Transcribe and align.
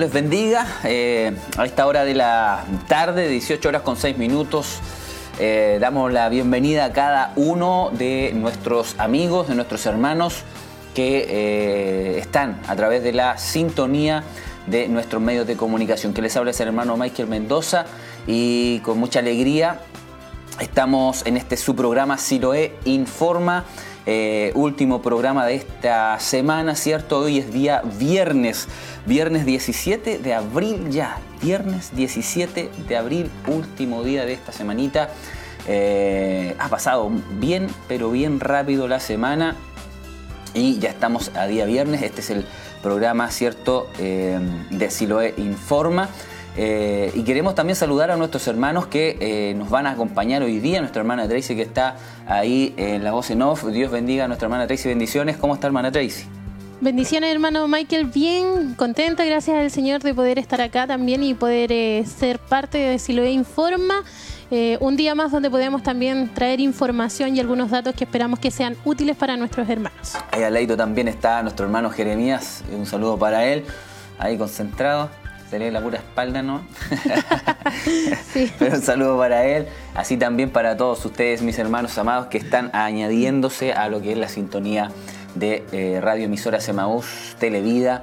Les 0.00 0.10
bendiga. 0.10 0.66
Eh, 0.84 1.36
a 1.58 1.66
esta 1.66 1.86
hora 1.86 2.06
de 2.06 2.14
la 2.14 2.64
tarde, 2.88 3.28
18 3.28 3.68
horas 3.68 3.82
con 3.82 3.98
6 3.98 4.16
minutos, 4.16 4.78
eh, 5.38 5.76
damos 5.78 6.10
la 6.10 6.30
bienvenida 6.30 6.86
a 6.86 6.92
cada 6.94 7.34
uno 7.36 7.90
de 7.92 8.32
nuestros 8.34 8.98
amigos, 8.98 9.48
de 9.48 9.56
nuestros 9.56 9.84
hermanos 9.84 10.44
que 10.94 11.26
eh, 11.28 12.18
están 12.18 12.62
a 12.66 12.76
través 12.76 13.02
de 13.02 13.12
la 13.12 13.36
sintonía 13.36 14.24
de 14.66 14.88
nuestros 14.88 15.20
medios 15.20 15.46
de 15.46 15.58
comunicación. 15.58 16.14
Que 16.14 16.22
les 16.22 16.34
habla 16.34 16.52
es 16.52 16.60
el 16.60 16.68
hermano 16.68 16.96
Michael 16.96 17.28
Mendoza 17.28 17.84
y 18.26 18.78
con 18.78 18.96
mucha 18.98 19.18
alegría 19.18 19.80
estamos 20.60 21.26
en 21.26 21.36
este 21.36 21.56
su 21.56 21.74
programa 21.74 22.18
Informa. 22.84 23.64
Eh, 24.06 24.52
último 24.54 25.02
programa 25.02 25.46
de 25.46 25.54
esta 25.54 26.18
semana, 26.20 26.74
¿cierto? 26.74 27.18
Hoy 27.18 27.38
es 27.38 27.52
día 27.52 27.82
viernes, 27.98 28.66
viernes 29.06 29.44
17 29.44 30.18
de 30.18 30.34
abril 30.34 30.88
ya, 30.90 31.18
viernes 31.42 31.94
17 31.94 32.70
de 32.88 32.96
abril, 32.96 33.30
último 33.46 34.02
día 34.02 34.24
de 34.24 34.32
esta 34.32 34.52
semanita. 34.52 35.10
Eh, 35.66 36.56
ha 36.58 36.68
pasado 36.68 37.10
bien, 37.38 37.68
pero 37.88 38.10
bien 38.10 38.40
rápido 38.40 38.88
la 38.88 39.00
semana 39.00 39.56
y 40.54 40.78
ya 40.78 40.90
estamos 40.90 41.30
a 41.36 41.46
día 41.46 41.66
viernes. 41.66 42.02
Este 42.02 42.20
es 42.22 42.30
el 42.30 42.46
programa, 42.82 43.30
¿cierto?, 43.30 43.88
eh, 43.98 44.38
de 44.70 44.90
Siloé 44.90 45.34
Informa. 45.36 46.08
Eh, 46.56 47.12
y 47.14 47.22
queremos 47.22 47.54
también 47.54 47.76
saludar 47.76 48.10
a 48.10 48.16
nuestros 48.16 48.46
hermanos 48.48 48.86
que 48.86 49.16
eh, 49.20 49.54
nos 49.54 49.70
van 49.70 49.86
a 49.86 49.92
acompañar 49.92 50.42
hoy 50.42 50.58
día, 50.58 50.80
nuestra 50.80 51.00
hermana 51.00 51.28
Tracy 51.28 51.54
que 51.54 51.62
está 51.62 51.96
ahí 52.26 52.74
en 52.76 53.04
la 53.04 53.12
voz 53.12 53.30
en 53.30 53.42
off. 53.42 53.64
Dios 53.66 53.90
bendiga 53.90 54.24
a 54.24 54.28
nuestra 54.28 54.46
hermana 54.46 54.66
Tracy, 54.66 54.88
bendiciones. 54.88 55.36
¿Cómo 55.36 55.54
está 55.54 55.68
hermana 55.68 55.92
Tracy? 55.92 56.24
Bendiciones 56.80 57.30
hermano 57.30 57.68
Michael, 57.68 58.06
bien 58.06 58.74
contenta, 58.74 59.24
gracias 59.26 59.54
al 59.54 59.70
Señor 59.70 60.00
de 60.00 60.14
poder 60.14 60.38
estar 60.38 60.62
acá 60.62 60.86
también 60.86 61.22
y 61.22 61.34
poder 61.34 61.70
eh, 61.72 62.04
ser 62.06 62.38
parte 62.38 62.78
de 62.78 62.98
Siloé 62.98 63.32
Informa. 63.32 64.02
un 64.80 64.96
día 64.96 65.14
más 65.14 65.30
donde 65.30 65.50
podemos 65.50 65.82
también 65.82 66.30
traer 66.34 66.58
información 66.58 67.36
y 67.36 67.40
algunos 67.40 67.70
datos 67.70 67.94
que 67.94 68.04
esperamos 68.04 68.38
que 68.38 68.50
sean 68.50 68.76
útiles 68.84 69.14
para 69.14 69.36
nuestros 69.36 69.68
hermanos. 69.68 70.16
Ahí 70.32 70.42
al 70.42 70.54
lado 70.54 70.74
también 70.76 71.06
está 71.06 71.42
nuestro 71.42 71.66
hermano 71.66 71.90
Jeremías, 71.90 72.64
un 72.74 72.86
saludo 72.86 73.18
para 73.18 73.44
él, 73.44 73.64
ahí 74.18 74.38
concentrado 74.38 75.10
se 75.50 75.70
la 75.70 75.80
pura 75.80 75.98
espalda, 75.98 76.42
¿no? 76.42 76.62
sí. 78.32 78.52
Pero 78.58 78.76
un 78.76 78.82
saludo 78.82 79.18
para 79.18 79.44
él, 79.44 79.66
así 79.94 80.16
también 80.16 80.50
para 80.50 80.76
todos 80.76 81.04
ustedes, 81.04 81.42
mis 81.42 81.58
hermanos 81.58 81.98
amados, 81.98 82.28
que 82.28 82.38
están 82.38 82.70
añadiéndose 82.72 83.72
a 83.72 83.88
lo 83.88 84.00
que 84.00 84.12
es 84.12 84.18
la 84.18 84.28
sintonía 84.28 84.92
de 85.34 85.64
eh, 85.72 86.00
Radio 86.00 86.26
Emisora 86.26 86.60
Semaús 86.60 87.34
Televida 87.40 88.02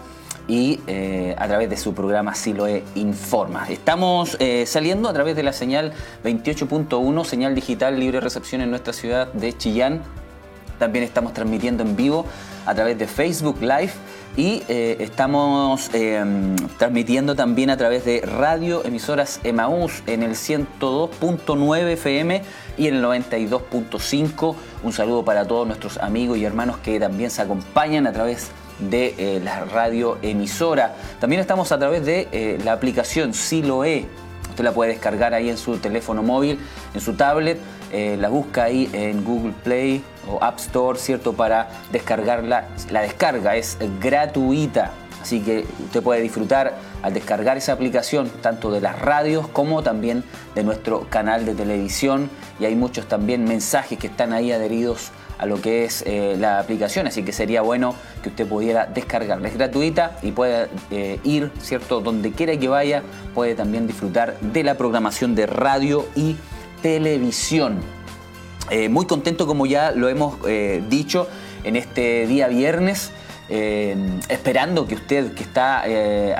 y 0.49 0.81
eh, 0.87 1.35
a 1.37 1.47
través 1.47 1.69
de 1.69 1.77
su 1.77 1.93
programa 1.93 2.35
Siloe 2.35 2.83
Informa. 2.95 3.67
Estamos 3.69 4.35
eh, 4.39 4.65
saliendo 4.65 5.07
a 5.07 5.13
través 5.13 5.35
de 5.37 5.43
la 5.43 5.53
señal 5.53 5.93
28.1, 6.25 7.23
señal 7.23 7.55
digital 7.55 7.97
libre 7.97 8.19
recepción 8.19 8.61
en 8.61 8.69
nuestra 8.69 8.91
ciudad 8.91 9.31
de 9.31 9.57
Chillán. 9.57 10.01
También 10.79 11.05
estamos 11.05 11.33
transmitiendo 11.33 11.83
en 11.83 11.95
vivo 11.95 12.25
a 12.65 12.75
través 12.75 12.97
de 12.97 13.07
Facebook 13.07 13.57
Live 13.61 13.91
y 14.37 14.63
eh, 14.67 14.97
estamos 14.99 15.89
em, 15.93 16.55
transmitiendo 16.77 17.35
también 17.35 17.71
a 17.71 17.75
través 17.75 18.05
de 18.05 18.21
radio 18.21 18.85
emisoras 18.85 19.41
Emaús 19.43 20.03
en 20.05 20.21
el 20.21 20.31
102.9 20.31 21.93
FM 21.93 22.43
y 22.77 22.87
en 22.87 22.95
el 22.95 23.03
92.5. 23.03 24.55
Un 24.83 24.93
saludo 24.93 25.25
para 25.25 25.47
todos 25.47 25.65
nuestros 25.65 25.97
amigos 25.97 26.37
y 26.37 26.45
hermanos 26.45 26.77
que 26.77 26.99
también 26.99 27.31
se 27.31 27.41
acompañan 27.41 28.05
a 28.05 28.13
través 28.13 28.51
de 28.77 29.15
eh, 29.17 29.41
la 29.43 29.65
radio 29.65 30.19
emisora. 30.21 30.95
También 31.19 31.41
estamos 31.41 31.71
a 31.71 31.79
través 31.79 32.05
de 32.05 32.27
eh, 32.31 32.59
la 32.63 32.73
aplicación 32.73 33.33
Siloe. 33.33 34.05
Usted 34.51 34.63
la 34.63 34.71
puede 34.71 34.91
descargar 34.91 35.33
ahí 35.33 35.49
en 35.49 35.57
su 35.57 35.77
teléfono 35.77 36.21
móvil, 36.21 36.59
en 36.93 37.01
su 37.01 37.13
tablet 37.13 37.57
eh, 37.91 38.17
la 38.19 38.29
busca 38.29 38.65
ahí 38.65 38.89
en 38.93 39.23
Google 39.23 39.53
Play 39.63 40.03
o 40.29 40.43
App 40.43 40.59
Store, 40.59 40.99
¿cierto? 40.99 41.33
Para 41.33 41.69
descargarla. 41.91 42.67
La 42.91 43.01
descarga 43.01 43.55
es 43.55 43.77
gratuita, 44.01 44.91
así 45.21 45.41
que 45.41 45.65
usted 45.83 46.01
puede 46.01 46.21
disfrutar 46.21 46.75
al 47.01 47.13
descargar 47.13 47.57
esa 47.57 47.73
aplicación 47.73 48.29
tanto 48.41 48.71
de 48.71 48.81
las 48.81 48.99
radios 48.99 49.47
como 49.47 49.83
también 49.83 50.23
de 50.55 50.63
nuestro 50.63 51.07
canal 51.09 51.45
de 51.45 51.53
televisión 51.53 52.29
y 52.59 52.65
hay 52.65 52.75
muchos 52.75 53.07
también 53.07 53.45
mensajes 53.45 53.97
que 53.97 54.07
están 54.07 54.33
ahí 54.33 54.51
adheridos 54.51 55.11
a 55.37 55.45
lo 55.45 55.61
que 55.61 55.85
es 55.85 56.03
eh, 56.05 56.35
la 56.39 56.59
aplicación, 56.59 57.07
así 57.07 57.23
que 57.23 57.31
sería 57.31 57.61
bueno 57.61 57.95
que 58.23 58.29
usted 58.29 58.47
pudiera 58.47 58.87
descargarla. 58.87 59.47
Es 59.47 59.53
gratuita 59.53 60.17
y 60.21 60.31
puede 60.31 60.67
eh, 60.89 61.19
ir, 61.23 61.51
¿cierto? 61.61 62.01
Donde 62.01 62.31
quiera 62.31 62.57
que 62.57 62.67
vaya, 62.67 63.03
puede 63.35 63.55
también 63.55 63.87
disfrutar 63.87 64.39
de 64.39 64.63
la 64.63 64.75
programación 64.75 65.35
de 65.35 65.45
radio 65.45 66.07
y 66.15 66.37
televisión. 66.87 67.81
Eh, 68.69 68.87
muy 68.87 69.05
contento, 69.05 69.45
como 69.45 69.65
ya 69.65 69.91
lo 69.91 70.07
hemos 70.07 70.37
eh, 70.47 70.81
dicho, 70.89 71.27
en 71.65 71.75
este 71.75 72.25
día 72.27 72.47
viernes. 72.47 73.11
Eh, 73.49 73.95
esperando 74.27 74.87
que 74.87 74.95
usted 74.95 75.33
que 75.33 75.41
está 75.41 75.83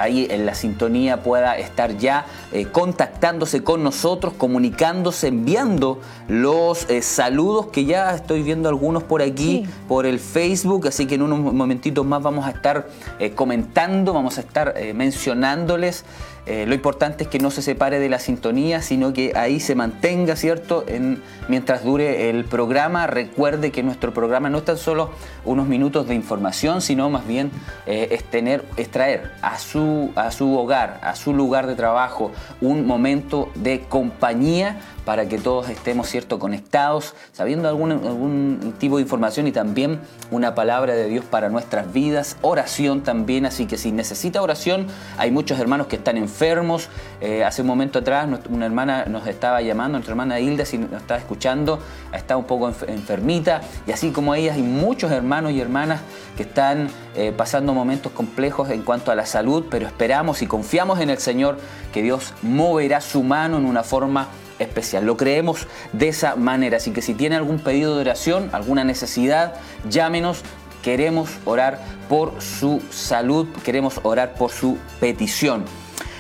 ahí 0.01 0.27
en 0.29 0.45
la 0.45 0.53
sintonía 0.53 1.23
pueda 1.23 1.57
estar 1.57 1.97
ya 1.97 2.25
contactándose 2.73 3.63
con 3.63 3.81
nosotros, 3.81 4.33
comunicándose, 4.33 5.29
enviando 5.29 6.01
los 6.27 6.85
saludos 7.01 7.67
que 7.67 7.85
ya 7.85 8.13
estoy 8.13 8.43
viendo 8.43 8.67
algunos 8.67 9.03
por 9.03 9.21
aquí, 9.21 9.65
por 9.87 10.05
el 10.05 10.19
Facebook, 10.19 10.89
así 10.89 11.05
que 11.05 11.15
en 11.15 11.21
unos 11.21 11.39
momentitos 11.53 12.05
más 12.05 12.21
vamos 12.21 12.45
a 12.45 12.49
estar 12.49 12.89
comentando, 13.35 14.11
vamos 14.11 14.37
a 14.37 14.41
estar 14.41 14.75
mencionándoles 14.93 16.03
eh, 16.47 16.65
lo 16.65 16.73
importante 16.73 17.25
es 17.25 17.29
que 17.29 17.39
no 17.39 17.51
se 17.51 17.61
separe 17.61 17.99
de 17.99 18.07
la 18.07 18.19
sintonía, 18.19 18.81
sino 18.81 19.11
que 19.11 19.33
ahí 19.35 19.59
se 19.59 19.75
mantenga, 19.75 20.37
¿cierto? 20.37 20.85
En, 20.87 21.21
mientras 21.49 21.83
dure 21.83 22.29
el 22.29 22.45
programa, 22.45 23.05
recuerde 23.05 23.71
que 23.71 23.83
nuestro 23.83 24.13
programa 24.13 24.49
no 24.49 24.59
es 24.59 24.65
tan 24.65 24.77
solo 24.77 25.09
unos 25.43 25.67
minutos 25.67 26.07
de 26.07 26.15
información, 26.15 26.81
sino 26.81 27.09
más 27.09 27.27
bien 27.27 27.51
eh, 27.85 28.07
es 28.11 28.23
tener, 28.23 28.63
traer 28.91 29.33
a 29.41 29.59
su, 29.59 30.11
a 30.15 30.31
su 30.31 30.57
hogar, 30.57 31.01
a 31.03 31.15
su 31.15 31.33
lugar 31.33 31.67
de 31.67 31.75
trabajo, 31.75 32.31
un 32.61 32.87
momento 32.87 33.49
de 33.55 33.81
compañía 33.81 34.79
para 35.07 35.29
que 35.29 35.37
todos 35.37 35.69
estemos 35.69 36.09
cierto 36.09 36.37
conectados, 36.37 37.15
sabiendo 37.31 37.69
algún, 37.69 38.73
tipo 38.77 38.97
de 38.97 39.03
información 39.03 39.47
y 39.47 39.53
también 39.53 40.01
una 40.31 40.53
palabra 40.53 40.95
de 40.95 41.07
Dios 41.07 41.23
para 41.23 41.47
nuestras 41.47 41.93
vidas, 41.93 42.35
oración 42.41 43.03
también, 43.03 43.45
así 43.45 43.67
que 43.67 43.77
si 43.77 43.93
necesita 43.93 44.41
oración, 44.41 44.85
hay 45.17 45.31
muchos 45.31 45.61
hermanos 45.61 45.87
que 45.87 45.95
están 45.95 46.17
enfermos. 46.17 46.89
Eh, 47.21 47.45
hace 47.45 47.61
un 47.61 47.69
momento 47.69 47.99
atrás 47.99 48.27
una 48.49 48.65
hermana 48.65 49.05
nos 49.05 49.25
estaba 49.27 49.61
llamando, 49.61 49.93
nuestra 49.93 50.11
hermana 50.11 50.41
Hilda, 50.41 50.65
si 50.65 50.77
nos 50.77 51.01
estaba 51.01 51.21
escuchando, 51.21 51.79
está 52.11 52.35
un 52.35 52.43
poco 52.43 52.67
enfermita. 52.67 53.61
Y 53.87 53.93
así 53.93 54.11
como 54.11 54.35
ella 54.35 54.55
hay 54.55 54.61
muchos 54.61 55.09
hermanos 55.13 55.53
y 55.53 55.61
hermanas 55.61 56.01
que 56.35 56.43
están 56.43 56.89
eh, 57.15 57.31
pasando 57.31 57.73
momentos 57.73 58.11
complejos 58.11 58.69
en 58.71 58.81
cuanto 58.81 59.09
a 59.09 59.15
la 59.15 59.25
salud, 59.25 59.67
pero 59.71 59.87
esperamos 59.87 60.41
y 60.41 60.47
confiamos 60.47 60.99
en 60.99 61.09
el 61.09 61.19
Señor 61.19 61.59
que 61.93 62.01
Dios 62.01 62.33
moverá 62.41 62.99
su 62.99 63.23
mano 63.23 63.57
en 63.57 63.65
una 63.65 63.83
forma 63.83 64.27
especial. 64.59 65.05
Lo 65.05 65.17
creemos 65.17 65.67
de 65.93 66.09
esa 66.09 66.35
manera. 66.35 66.77
Así 66.77 66.91
que 66.91 67.01
si 67.01 67.13
tiene 67.13 67.35
algún 67.35 67.59
pedido 67.59 67.95
de 67.95 68.01
oración, 68.01 68.49
alguna 68.53 68.83
necesidad, 68.83 69.55
llámenos. 69.89 70.43
Queremos 70.83 71.29
orar 71.43 71.79
por 72.07 72.41
su 72.41 72.81
salud, 72.91 73.47
queremos 73.65 73.99
orar 74.03 74.35
por 74.35 74.51
su 74.51 74.77
petición. 74.99 75.65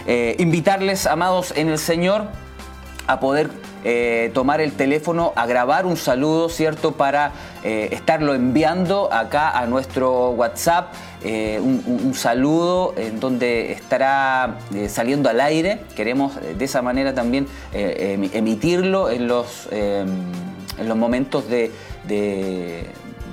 Eh, 0.07 0.35
invitarles, 0.39 1.05
amados 1.05 1.53
en 1.55 1.69
el 1.69 1.77
Señor, 1.77 2.27
a 3.07 3.19
poder 3.19 3.49
eh, 3.83 4.31
tomar 4.33 4.59
el 4.59 4.73
teléfono, 4.73 5.31
a 5.35 5.45
grabar 5.45 5.85
un 5.85 5.95
saludo, 5.95 6.49
¿cierto? 6.49 6.93
Para 6.93 7.31
eh, 7.63 7.89
estarlo 7.91 8.33
enviando 8.33 9.11
acá 9.13 9.57
a 9.57 9.65
nuestro 9.65 10.31
WhatsApp, 10.31 10.93
eh, 11.23 11.59
un, 11.59 12.13
saludo 12.13 12.93
en 12.97 13.19
donde 13.19 13.71
estará 13.71 14.57
saliendo 14.87 15.29
al 15.29 15.41
aire. 15.41 15.81
Queremos 15.95 16.33
de 16.35 16.63
esa 16.63 16.81
manera 16.81 17.13
también 17.13 17.47
emitirlo 17.73 19.09
en 19.09 19.27
los, 19.27 19.67
en 19.71 20.87
los 20.87 20.97
momentos 20.97 21.49
de, 21.49 21.71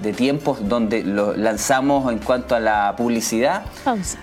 de 0.05 0.13
tiempos 0.13 0.69
donde 0.69 1.03
lo 1.03 1.35
lanzamos 1.35 2.13
en 2.13 2.19
cuanto 2.19 2.55
a 2.55 2.61
la 2.61 2.95
publicidad, 2.97 3.65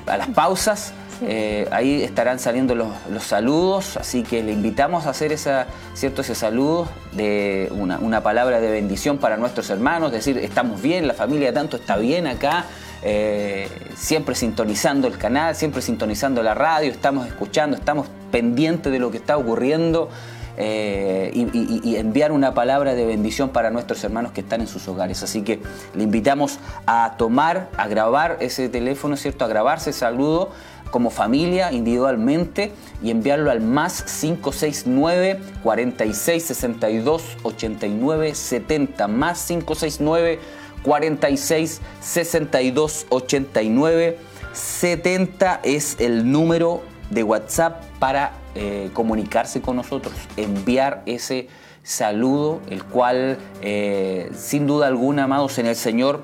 a 0.05 0.17
las 0.17 0.27
pausas. 0.29 0.93
Eh, 1.23 1.67
ahí 1.71 2.01
estarán 2.01 2.39
saliendo 2.39 2.73
los, 2.73 2.89
saludos, 3.23 3.95
así 3.97 4.23
que 4.23 4.41
le 4.41 4.53
invitamos 4.53 5.05
a 5.05 5.11
hacer 5.11 5.31
esa, 5.31 5.67
¿cierto? 5.93 6.21
ese 6.21 6.33
saludo 6.33 6.87
de 7.11 7.71
una, 7.75 8.23
palabra 8.23 8.59
de 8.59 8.71
bendición 8.71 9.19
para 9.19 9.37
nuestros 9.37 9.69
hermanos, 9.69 10.11
decir, 10.11 10.37
estamos 10.39 10.81
bien, 10.81 11.07
la 11.07 11.13
familia 11.13 11.53
tanto 11.53 11.77
está 11.77 11.97
bien 11.97 12.25
acá, 12.25 12.65
eh, 13.03 13.67
siempre 13.95 14.35
sintonizando 14.35 15.07
el 15.07 15.17
canal, 15.17 15.55
siempre 15.55 15.81
sintonizando 15.81 16.43
la 16.43 16.53
radio, 16.53 16.91
estamos 16.91 17.27
escuchando, 17.27 17.75
estamos 17.75 18.07
pendientes 18.31 18.91
de 18.91 18.99
lo 18.99 19.11
que 19.11 19.17
está 19.17 19.37
ocurriendo. 19.37 20.09
Eh, 20.57 21.31
y, 21.33 21.95
enviar 21.95 22.31
una 22.31 22.53
palabra 22.53 22.93
de 22.93 23.05
bendición 23.05 23.49
para 23.49 23.71
nuestros 23.71 24.03
hermanos 24.03 24.31
que 24.33 24.41
están 24.41 24.61
en 24.61 24.67
sus 24.67 24.87
hogares. 24.87 25.23
Así 25.23 25.41
que 25.43 25.61
le 25.95 26.03
invitamos 26.03 26.59
a 26.85 27.15
tomar, 27.17 27.69
a 27.77 27.87
grabar 27.87 28.37
ese 28.41 28.69
teléfono, 28.69 29.15
¿cierto? 29.15 29.45
A 29.45 29.47
grabarse 29.47 29.89
ese 29.91 29.99
saludo 29.99 30.51
como 30.91 31.09
familia, 31.09 31.71
individualmente, 31.71 32.73
y 33.01 33.11
enviarlo 33.11 33.49
al 33.49 33.61
más 33.61 34.03
569 34.03 35.39
46 35.63 36.43
62 36.43 37.37
89 37.43 38.35
70. 38.35 39.07
Más 39.07 39.45
569 39.47 40.39
46 40.83 41.81
62 41.99 43.05
89 43.09 44.17
70 44.53 45.61
es 45.63 45.99
el 45.99 46.31
número 46.31 46.81
de 47.09 47.23
WhatsApp 47.23 47.83
para 47.99 48.33
eh, 48.55 48.89
comunicarse 48.93 49.61
con 49.61 49.75
nosotros, 49.75 50.13
enviar 50.37 51.03
ese 51.05 51.47
saludo, 51.83 52.61
el 52.69 52.83
cual 52.83 53.37
eh, 53.61 54.29
sin 54.35 54.67
duda 54.67 54.87
alguna, 54.87 55.23
amados 55.23 55.57
en 55.57 55.67
el 55.67 55.75
Señor, 55.75 56.23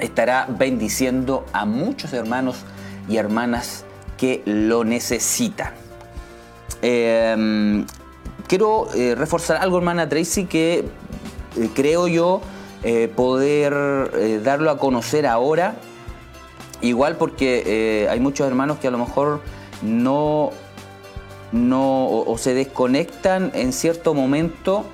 estará 0.00 0.46
bendiciendo 0.48 1.46
a 1.52 1.64
muchos 1.64 2.12
hermanos 2.12 2.64
y 3.08 3.16
hermanas 3.16 3.84
que 4.16 4.42
lo 4.44 4.84
necesitan. 4.84 5.72
Em, 6.82 7.86
quiero 8.46 8.88
eh, 8.94 9.14
reforzar 9.14 9.56
algo, 9.56 9.78
hermana 9.78 10.08
Tracy, 10.08 10.44
que 10.44 10.84
creo 11.74 12.08
yo 12.08 12.40
poder 13.16 14.42
darlo 14.42 14.70
a 14.70 14.78
conocer 14.78 15.26
ahora, 15.26 15.76
igual 16.80 17.16
porque 17.16 18.06
hay 18.10 18.20
muchos 18.20 18.46
hermanos 18.46 18.78
que 18.78 18.88
a 18.88 18.90
lo 18.90 18.98
mejor 18.98 19.40
no, 19.82 20.50
no 21.52 22.06
o, 22.06 22.38
se 22.38 22.54
desconectan 22.54 23.50
en 23.54 23.72
cierto 23.72 24.14
momento, 24.14 24.84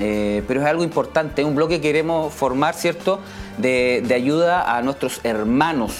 eh, 0.00 0.42
pero 0.46 0.60
es 0.60 0.66
algo 0.66 0.84
importante, 0.84 1.44
un 1.44 1.54
bloque 1.54 1.76
que 1.76 1.82
queremos 1.82 2.32
formar, 2.32 2.74
¿cierto?, 2.74 3.20
de, 3.58 4.02
de 4.06 4.14
ayuda 4.14 4.76
a 4.76 4.82
nuestros 4.82 5.20
hermanos, 5.24 5.94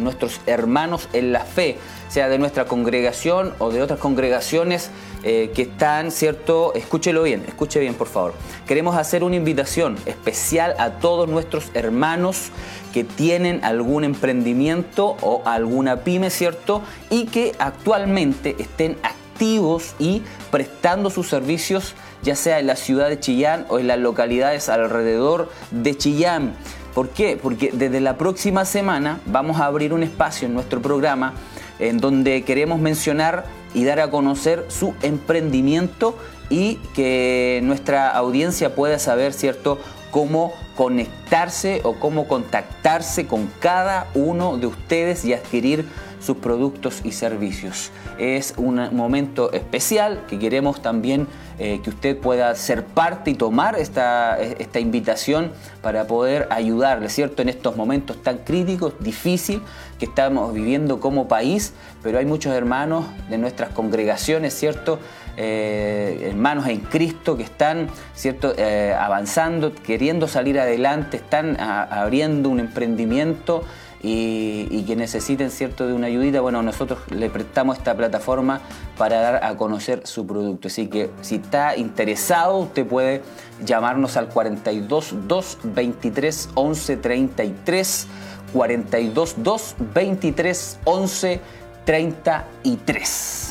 nuestros 0.00 0.40
hermanos 0.46 1.08
en 1.12 1.32
la 1.32 1.44
fe, 1.44 1.78
sea 2.08 2.28
de 2.28 2.38
nuestra 2.38 2.66
congregación 2.66 3.54
o 3.58 3.70
de 3.70 3.82
otras 3.82 3.98
congregaciones 3.98 4.90
eh, 5.28 5.50
que 5.52 5.62
están, 5.62 6.12
¿cierto? 6.12 6.72
Escúchelo 6.76 7.24
bien, 7.24 7.42
escuche 7.48 7.80
bien, 7.80 7.94
por 7.94 8.06
favor. 8.06 8.32
Queremos 8.64 8.94
hacer 8.96 9.24
una 9.24 9.34
invitación 9.34 9.96
especial 10.06 10.76
a 10.78 11.00
todos 11.00 11.28
nuestros 11.28 11.72
hermanos 11.74 12.50
que 12.92 13.02
tienen 13.02 13.64
algún 13.64 14.04
emprendimiento 14.04 15.16
o 15.22 15.42
alguna 15.44 16.04
pyme, 16.04 16.30
¿cierto? 16.30 16.80
Y 17.10 17.24
que 17.26 17.56
actualmente 17.58 18.54
estén 18.60 18.98
activos 19.02 19.96
y 19.98 20.22
prestando 20.52 21.10
sus 21.10 21.28
servicios 21.28 21.96
ya 22.22 22.36
sea 22.36 22.60
en 22.60 22.68
la 22.68 22.76
ciudad 22.76 23.08
de 23.08 23.18
Chillán 23.18 23.66
o 23.68 23.80
en 23.80 23.88
las 23.88 23.98
localidades 23.98 24.68
alrededor 24.68 25.50
de 25.72 25.96
Chillán. 25.96 26.54
¿Por 26.94 27.08
qué? 27.08 27.36
Porque 27.36 27.72
desde 27.72 28.00
la 28.00 28.16
próxima 28.16 28.64
semana 28.64 29.18
vamos 29.26 29.60
a 29.60 29.66
abrir 29.66 29.92
un 29.92 30.04
espacio 30.04 30.46
en 30.46 30.54
nuestro 30.54 30.80
programa 30.80 31.34
en 31.80 31.98
donde 31.98 32.42
queremos 32.42 32.78
mencionar 32.78 33.44
y 33.74 33.84
dar 33.84 34.00
a 34.00 34.10
conocer 34.10 34.64
su 34.68 34.94
emprendimiento 35.02 36.16
y 36.48 36.76
que 36.94 37.60
nuestra 37.62 38.10
audiencia 38.10 38.74
pueda 38.74 38.98
saber, 38.98 39.32
¿cierto?, 39.32 39.78
cómo 40.10 40.54
conectarse 40.76 41.80
o 41.84 41.96
cómo 41.96 42.26
contactarse 42.26 43.26
con 43.26 43.50
cada 43.60 44.08
uno 44.14 44.56
de 44.56 44.66
ustedes 44.66 45.24
y 45.24 45.34
adquirir 45.34 45.86
sus 46.26 46.38
productos 46.38 47.00
y 47.04 47.12
servicios. 47.12 47.90
Es 48.18 48.54
un 48.56 48.94
momento 48.94 49.52
especial 49.52 50.24
que 50.28 50.38
queremos 50.38 50.82
también 50.82 51.28
eh, 51.58 51.80
que 51.82 51.90
usted 51.90 52.18
pueda 52.18 52.54
ser 52.54 52.84
parte 52.84 53.30
y 53.30 53.34
tomar 53.34 53.78
esta, 53.78 54.38
esta 54.38 54.80
invitación 54.80 55.52
para 55.80 56.06
poder 56.06 56.48
ayudarle, 56.50 57.08
¿cierto? 57.08 57.42
En 57.42 57.48
estos 57.48 57.76
momentos 57.76 58.22
tan 58.22 58.38
críticos, 58.38 58.92
difícil 59.00 59.62
que 59.98 60.04
estamos 60.04 60.52
viviendo 60.52 61.00
como 61.00 61.28
país, 61.28 61.72
pero 62.02 62.18
hay 62.18 62.26
muchos 62.26 62.52
hermanos 62.52 63.06
de 63.30 63.38
nuestras 63.38 63.70
congregaciones, 63.70 64.52
¿cierto? 64.52 64.98
Eh, 65.38 66.28
hermanos 66.30 66.66
en 66.66 66.80
Cristo 66.80 67.36
que 67.36 67.42
están 67.42 67.88
¿cierto? 68.14 68.54
Eh, 68.56 68.94
avanzando, 68.98 69.74
queriendo 69.74 70.28
salir 70.28 70.58
adelante, 70.58 71.18
están 71.18 71.60
abriendo 71.60 72.48
un 72.48 72.58
emprendimiento 72.58 73.62
y, 74.02 74.82
que 74.86 74.94
necesiten 74.94 75.50
cierto 75.50 75.86
de 75.86 75.92
una 75.92 76.06
ayudita, 76.06 76.40
bueno, 76.40 76.62
nosotros 76.62 77.00
le 77.10 77.28
prestamos 77.28 77.78
esta 77.78 77.96
plataforma 77.96 78.60
para 78.96 79.20
dar 79.20 79.44
a 79.44 79.56
conocer 79.56 80.06
su 80.06 80.26
producto. 80.26 80.68
Así 80.68 80.86
que 80.86 81.10
si 81.22 81.36
está 81.36 81.76
interesado, 81.76 82.58
usted 82.58 82.86
puede 82.86 83.22
llamarnos 83.64 84.16
al 84.16 84.28
42 84.28 85.14
2 85.26 85.58
23 85.64 86.50
11 86.54 86.96
33 86.98 88.06
42 88.52 89.34
2 89.38 89.74
23 89.94 90.78
11 90.84 91.40
33. 91.84 93.45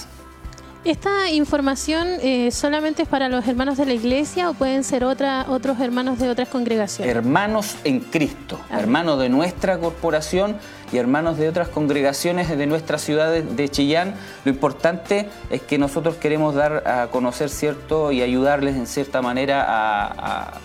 ¿Esta 0.85 1.31
información 1.31 2.07
eh, 2.21 2.51
solamente 2.51 3.01
es 3.01 3.07
para 3.07 3.27
los 3.27 3.47
hermanos 3.47 3.77
de 3.77 3.87
la 3.87 3.93
iglesia 3.93 4.51
o 4.51 4.53
pueden 4.53 4.83
ser 4.83 5.03
otra, 5.03 5.47
otros 5.49 5.79
hermanos 5.79 6.19
de 6.19 6.29
otras 6.29 6.47
congregaciones? 6.47 7.15
Hermanos 7.15 7.75
en 7.85 8.01
Cristo, 8.01 8.59
ah. 8.69 8.79
hermanos 8.79 9.19
de 9.19 9.29
nuestra 9.29 9.79
corporación 9.79 10.57
y 10.93 10.97
hermanos 10.97 11.39
de 11.39 11.49
otras 11.49 11.69
congregaciones 11.69 12.55
de 12.55 12.67
nuestra 12.67 12.99
ciudad 12.99 13.31
de 13.31 13.69
Chillán. 13.69 14.13
Lo 14.43 14.51
importante 14.51 15.27
es 15.49 15.63
que 15.63 15.79
nosotros 15.79 16.17
queremos 16.17 16.53
dar 16.53 16.87
a 16.87 17.07
conocer, 17.07 17.49
¿cierto? 17.49 18.11
Y 18.11 18.21
ayudarles 18.21 18.75
en 18.75 18.85
cierta 18.85 19.23
manera 19.23 19.65
a, 19.67 20.59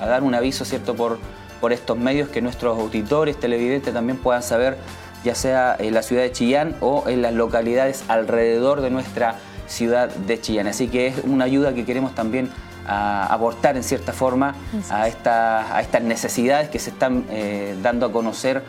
dar 0.00 0.22
un 0.22 0.34
aviso, 0.34 0.64
¿cierto? 0.64 0.94
Por, 0.94 1.18
por 1.60 1.74
estos 1.74 1.98
medios 1.98 2.30
que 2.30 2.40
nuestros 2.40 2.78
auditores, 2.78 3.38
televidentes 3.38 3.92
también 3.92 4.16
puedan 4.16 4.42
saber 4.42 4.78
ya 5.24 5.34
sea 5.34 5.76
en 5.78 5.94
la 5.94 6.02
ciudad 6.02 6.22
de 6.22 6.32
Chillán 6.32 6.76
o 6.80 7.04
en 7.08 7.22
las 7.22 7.34
localidades 7.34 8.04
alrededor 8.08 8.80
de 8.80 8.90
nuestra 8.90 9.36
ciudad 9.66 10.08
de 10.08 10.40
Chillán. 10.40 10.66
Así 10.66 10.88
que 10.88 11.08
es 11.08 11.14
una 11.24 11.44
ayuda 11.44 11.74
que 11.74 11.84
queremos 11.84 12.14
también 12.14 12.50
ah, 12.86 13.26
aportar 13.30 13.76
en 13.76 13.84
cierta 13.84 14.12
forma 14.12 14.54
a, 14.90 15.02
a 15.02 15.80
estas 15.80 16.02
necesidades 16.02 16.68
que 16.68 16.78
se 16.78 16.90
están 16.90 17.24
eh, 17.30 17.76
dando 17.82 18.06
a 18.06 18.12
conocer 18.12 18.62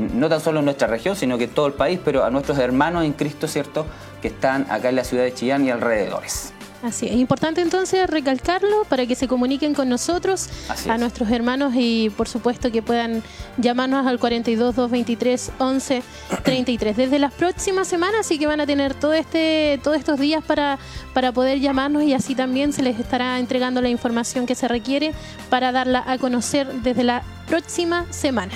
no 0.00 0.28
tan 0.28 0.40
solo 0.40 0.58
en 0.58 0.64
nuestra 0.64 0.88
región, 0.88 1.14
sino 1.14 1.38
que 1.38 1.44
en 1.44 1.50
todo 1.50 1.66
el 1.66 1.72
país, 1.72 2.00
pero 2.04 2.24
a 2.24 2.30
nuestros 2.30 2.58
hermanos 2.58 3.04
en 3.04 3.12
Cristo, 3.12 3.46
¿cierto?, 3.46 3.86
que 4.20 4.28
están 4.28 4.66
acá 4.70 4.88
en 4.88 4.96
la 4.96 5.04
ciudad 5.04 5.22
de 5.22 5.32
Chillán 5.32 5.64
y 5.64 5.70
alrededores. 5.70 6.52
Así 6.82 7.06
es. 7.06 7.14
Importante 7.14 7.62
entonces 7.62 8.08
recalcarlo 8.08 8.84
para 8.88 9.06
que 9.06 9.14
se 9.14 9.26
comuniquen 9.26 9.74
con 9.74 9.88
nosotros, 9.88 10.48
a 10.88 10.98
nuestros 10.98 11.30
hermanos 11.30 11.72
y 11.74 12.10
por 12.10 12.28
supuesto 12.28 12.70
que 12.70 12.82
puedan 12.82 13.22
llamarnos 13.56 14.06
al 14.06 14.18
42 14.18 14.76
223 14.76 15.52
11 15.58 16.02
33. 16.42 16.96
Desde 16.96 17.18
las 17.18 17.32
próximas 17.32 17.88
semanas 17.88 18.26
sí 18.26 18.38
que 18.38 18.46
van 18.46 18.60
a 18.60 18.66
tener 18.66 18.94
todo 18.94 19.14
este, 19.14 19.80
todos 19.82 19.96
estos 19.96 20.20
días 20.20 20.44
para, 20.44 20.78
para 21.14 21.32
poder 21.32 21.60
llamarnos 21.60 22.02
y 22.02 22.14
así 22.14 22.34
también 22.34 22.72
se 22.72 22.82
les 22.82 22.98
estará 22.98 23.38
entregando 23.38 23.80
la 23.80 23.88
información 23.88 24.46
que 24.46 24.54
se 24.54 24.68
requiere 24.68 25.12
para 25.50 25.72
darla 25.72 26.04
a 26.06 26.18
conocer 26.18 26.72
desde 26.82 27.04
la 27.04 27.22
próxima 27.48 28.06
semana. 28.10 28.52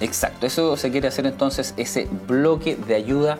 Exacto, 0.00 0.46
eso 0.46 0.76
se 0.76 0.90
quiere 0.90 1.08
hacer 1.08 1.26
entonces 1.26 1.74
ese 1.76 2.08
bloque 2.26 2.76
de 2.76 2.94
ayuda 2.94 3.38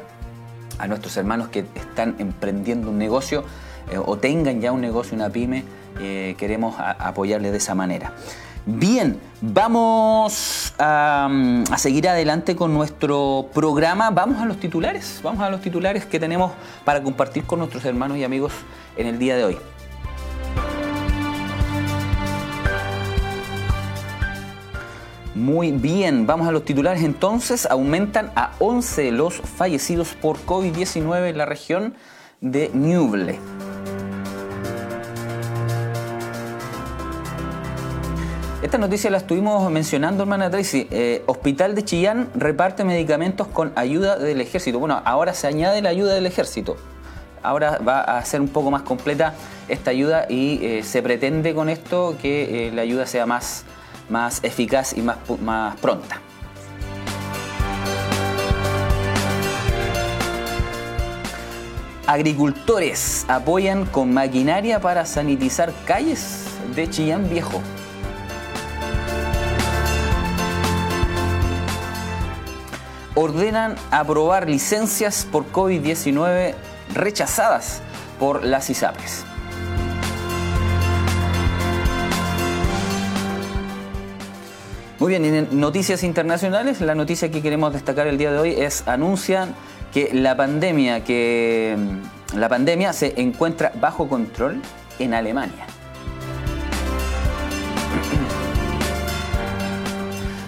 a 0.78 0.86
nuestros 0.86 1.16
hermanos 1.16 1.48
que 1.48 1.64
están 1.74 2.16
emprendiendo 2.18 2.90
un 2.90 2.98
negocio 2.98 3.44
eh, 3.90 3.98
o 3.98 4.16
tengan 4.18 4.60
ya 4.60 4.72
un 4.72 4.80
negocio, 4.80 5.16
una 5.16 5.30
pyme, 5.30 5.64
eh, 6.00 6.34
queremos 6.38 6.76
apoyarles 6.78 7.52
de 7.52 7.58
esa 7.58 7.74
manera. 7.74 8.12
Bien, 8.70 9.18
vamos 9.40 10.74
a, 10.78 11.30
seguir 11.78 12.06
adelante 12.06 12.54
con 12.54 12.74
nuestro 12.74 13.48
programa. 13.54 14.10
Vamos 14.10 14.42
a 14.42 14.44
los 14.44 14.60
titulares, 14.60 15.20
vamos 15.22 15.40
a 15.40 15.48
los 15.48 15.62
titulares 15.62 16.04
que 16.04 16.20
tenemos 16.20 16.52
para 16.84 17.02
compartir 17.02 17.44
con 17.44 17.60
nuestros 17.60 17.84
hermanos 17.86 18.18
y 18.18 18.24
amigos 18.24 18.52
en 18.98 19.06
el 19.06 19.18
día 19.18 19.36
de 19.36 19.44
hoy. 19.44 19.58
Muy 25.34 25.72
bien, 25.72 26.26
vamos 26.26 26.46
a 26.46 26.52
los 26.52 26.66
titulares 26.66 27.02
entonces. 27.04 27.64
Aumentan 27.70 28.32
a 28.36 28.50
11 28.58 29.12
los 29.12 29.36
fallecidos 29.36 30.08
por 30.20 30.36
COVID-19 30.44 31.30
en 31.30 31.38
la 31.38 31.46
región 31.46 31.94
de 32.42 32.70
Ñuble. 32.74 33.38
Esta 38.60 38.76
noticia 38.76 39.08
la 39.08 39.18
estuvimos 39.18 39.70
mencionando, 39.70 40.24
hermana 40.24 40.50
Tracy. 40.50 40.88
Eh, 40.90 41.22
Hospital 41.26 41.76
de 41.76 41.84
Chillán 41.84 42.28
reparte 42.34 42.82
medicamentos 42.82 43.46
con 43.46 43.72
ayuda 43.76 44.18
del 44.18 44.40
ejército. 44.40 44.80
Bueno, 44.80 45.00
ahora 45.04 45.32
se 45.32 45.46
añade 45.46 45.80
la 45.80 45.90
ayuda 45.90 46.14
del 46.14 46.26
ejército. 46.26 46.76
Ahora 47.40 47.78
va 47.78 48.00
a 48.00 48.24
ser 48.24 48.40
un 48.40 48.48
poco 48.48 48.72
más 48.72 48.82
completa 48.82 49.34
esta 49.68 49.92
ayuda 49.92 50.26
y 50.28 50.58
eh, 50.60 50.82
se 50.82 51.04
pretende 51.04 51.54
con 51.54 51.68
esto 51.68 52.16
que 52.20 52.66
eh, 52.66 52.72
la 52.72 52.82
ayuda 52.82 53.06
sea 53.06 53.26
más, 53.26 53.62
más 54.08 54.42
eficaz 54.42 54.92
y 54.96 55.02
más, 55.02 55.18
más 55.40 55.76
pronta. 55.76 56.20
Agricultores 62.08 63.24
apoyan 63.28 63.84
con 63.84 64.12
maquinaria 64.12 64.80
para 64.80 65.06
sanitizar 65.06 65.72
calles 65.86 66.44
de 66.74 66.90
Chillán 66.90 67.30
Viejo. 67.30 67.62
Ordenan 73.20 73.74
aprobar 73.90 74.48
licencias 74.48 75.26
por 75.30 75.50
COVID-19 75.50 76.54
rechazadas 76.94 77.82
por 78.20 78.44
las 78.44 78.70
ISAPRES. 78.70 79.24
Muy 85.00 85.10
bien, 85.10 85.24
en 85.24 85.60
noticias 85.60 86.04
internacionales, 86.04 86.80
la 86.80 86.94
noticia 86.94 87.28
que 87.28 87.42
queremos 87.42 87.72
destacar 87.72 88.06
el 88.06 88.18
día 88.18 88.30
de 88.30 88.38
hoy 88.38 88.54
es 88.56 88.86
anuncian 88.86 89.54
que 89.92 90.10
la 90.12 90.36
pandemia 90.36 91.02
que 91.02 91.76
la 92.36 92.48
pandemia 92.48 92.92
se 92.92 93.20
encuentra 93.20 93.72
bajo 93.80 94.08
control 94.08 94.62
en 95.00 95.14
Alemania. 95.14 95.66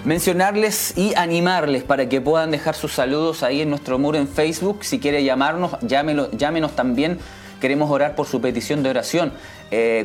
Mencionarles 0.04 0.97
y 0.97 1.14
animarles 1.14 1.83
para 1.83 2.09
que 2.09 2.23
puedan 2.23 2.50
dejar 2.50 2.75
sus 2.75 2.95
saludos 2.95 3.42
ahí 3.42 3.61
en 3.61 3.69
nuestro 3.69 3.99
muro 3.99 4.16
en 4.16 4.28
Facebook. 4.28 4.78
Si 4.83 4.99
quiere 4.99 5.23
llamarnos, 5.25 5.76
llámenos 5.83 6.75
también. 6.75 7.19
Queremos 7.61 7.90
orar 7.90 8.14
por 8.14 8.26
su 8.26 8.40
petición 8.40 8.83
de 8.83 8.88
oración. 8.88 9.33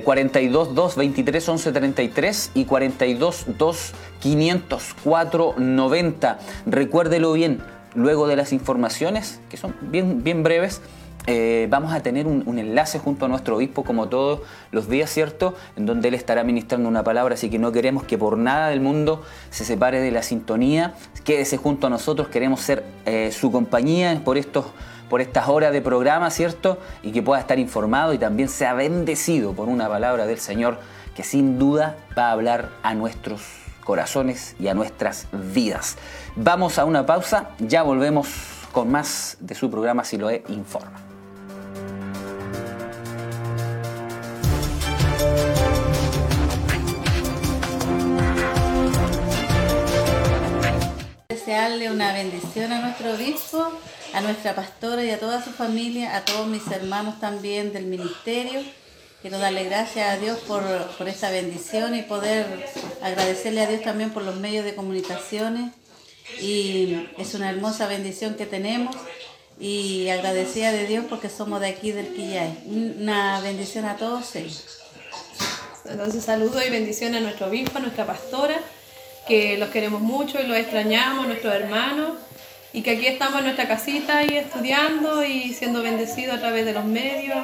42 0.03 0.75
2 0.75 0.95
23 0.97 1.49
11 1.49 1.71
33 1.71 2.51
y 2.55 2.65
42 2.65 3.45
2 3.57 3.91
504 4.19 5.55
90. 5.57 6.39
Recuérdelo 6.65 7.31
bien, 7.31 7.61
luego 7.93 8.27
de 8.27 8.35
las 8.35 8.51
informaciones, 8.51 9.39
que 9.49 9.55
son 9.55 9.75
bien, 9.79 10.23
bien 10.25 10.43
breves, 10.43 10.81
eh, 11.27 11.67
vamos 11.69 11.93
a 11.93 12.01
tener 12.01 12.27
un, 12.27 12.59
enlace 12.59 12.99
junto 12.99 13.25
a 13.25 13.27
nuestro 13.27 13.55
obispo, 13.55 13.83
como 13.83 14.07
todos 14.09 14.41
los 14.71 14.87
días, 14.87 15.09
¿cierto? 15.09 15.55
En 15.75 15.85
donde 15.85 16.09
él 16.09 16.13
estará 16.13 16.43
ministrando 16.43 16.87
una 16.87 17.03
palabra, 17.03 17.33
así 17.33 17.49
que 17.49 17.57
no 17.57 17.71
queremos 17.71 18.03
que 18.03 18.17
por 18.17 18.37
nada 18.37 18.69
del 18.69 18.81
mundo 18.81 19.23
se 19.49 19.65
separe 19.65 19.99
de 19.99 20.11
la 20.11 20.21
sintonía. 20.21 20.93
Quédese 21.23 21.57
junto 21.57 21.87
a 21.87 21.89
nosotros, 21.89 22.27
queremos 22.27 22.61
ser 22.61 22.83
eh, 23.05 23.31
su 23.31 23.51
compañía 23.51 24.21
por, 24.23 24.37
estos, 24.37 24.65
por 25.09 25.21
estas 25.21 25.47
horas 25.49 25.73
de 25.73 25.81
programa, 25.81 26.29
¿cierto? 26.29 26.77
Y 27.01 27.11
que 27.11 27.23
pueda 27.23 27.39
estar 27.39 27.57
informado 27.57 28.13
y 28.13 28.17
también 28.17 28.47
sea 28.49 28.73
bendecido 28.73 29.53
por 29.53 29.67
una 29.67 29.89
palabra 29.89 30.27
del 30.27 30.39
Señor 30.39 30.77
que 31.15 31.23
sin 31.23 31.57
duda 31.57 31.97
va 32.15 32.27
a 32.27 32.31
hablar 32.31 32.69
a 32.83 32.93
nuestros 32.93 33.41
corazones 33.83 34.55
y 34.59 34.67
a 34.67 34.73
nuestras 34.73 35.27
vidas. 35.31 35.97
Vamos 36.35 36.77
a 36.77 36.85
una 36.85 37.05
pausa, 37.05 37.51
ya 37.59 37.83
volvemos 37.83 38.27
con 38.71 38.91
más 38.91 39.37
de 39.39 39.55
su 39.55 39.71
programa 39.71 40.03
Siloé 40.03 40.43
Informa. 40.49 41.04
Desearle 51.45 51.91
una 51.91 52.11
bendición 52.11 52.71
a 52.71 52.81
nuestro 52.81 53.13
obispo, 53.13 53.71
a 54.13 54.21
nuestra 54.21 54.55
pastora 54.55 55.03
y 55.03 55.11
a 55.11 55.19
toda 55.19 55.43
su 55.43 55.51
familia, 55.51 56.15
a 56.15 56.25
todos 56.25 56.47
mis 56.47 56.65
hermanos 56.71 57.19
también 57.19 57.71
del 57.71 57.85
ministerio. 57.85 58.61
Quiero 59.21 59.37
darle 59.37 59.63
gracias 59.63 60.09
a 60.09 60.17
Dios 60.17 60.39
por, 60.39 60.63
por 60.97 61.07
esta 61.07 61.29
bendición 61.29 61.95
y 61.95 62.01
poder 62.01 62.45
agradecerle 63.01 63.61
a 63.61 63.67
Dios 63.67 63.83
también 63.83 64.09
por 64.09 64.23
los 64.23 64.35
medios 64.37 64.65
de 64.65 64.75
comunicaciones. 64.75 65.71
Y 66.41 67.07
es 67.17 67.35
una 67.35 67.51
hermosa 67.51 67.87
bendición 67.87 68.33
que 68.33 68.45
tenemos 68.45 68.95
y 69.59 70.09
agradecida 70.09 70.71
de 70.71 70.87
Dios 70.87 71.05
porque 71.07 71.29
somos 71.29 71.61
de 71.61 71.67
aquí 71.67 71.91
del 71.91 72.13
Quillay. 72.13 72.63
Una 72.65 73.39
bendición 73.41 73.85
a 73.85 73.97
todos 73.97 74.35
ellos. 74.35 74.84
Entonces 75.89 76.23
saludo 76.23 76.65
y 76.65 76.69
bendición 76.69 77.15
a 77.15 77.19
nuestro 77.19 77.47
obispo, 77.47 77.77
a 77.77 77.81
nuestra 77.81 78.05
pastora 78.05 78.59
que 79.27 79.57
los 79.57 79.69
queremos 79.69 80.01
mucho 80.01 80.39
y 80.39 80.47
los 80.47 80.57
extrañamos, 80.57 81.27
nuestros 81.27 81.53
hermanos, 81.53 82.13
y 82.73 82.81
que 82.81 82.91
aquí 82.91 83.07
estamos 83.07 83.39
en 83.39 83.45
nuestra 83.45 83.67
casita 83.67 84.23
y 84.23 84.37
estudiando 84.37 85.23
y 85.23 85.53
siendo 85.53 85.81
bendecidos 85.81 86.35
a 86.35 86.39
través 86.39 86.65
de 86.65 86.73
los 86.73 86.85
medios, 86.85 87.39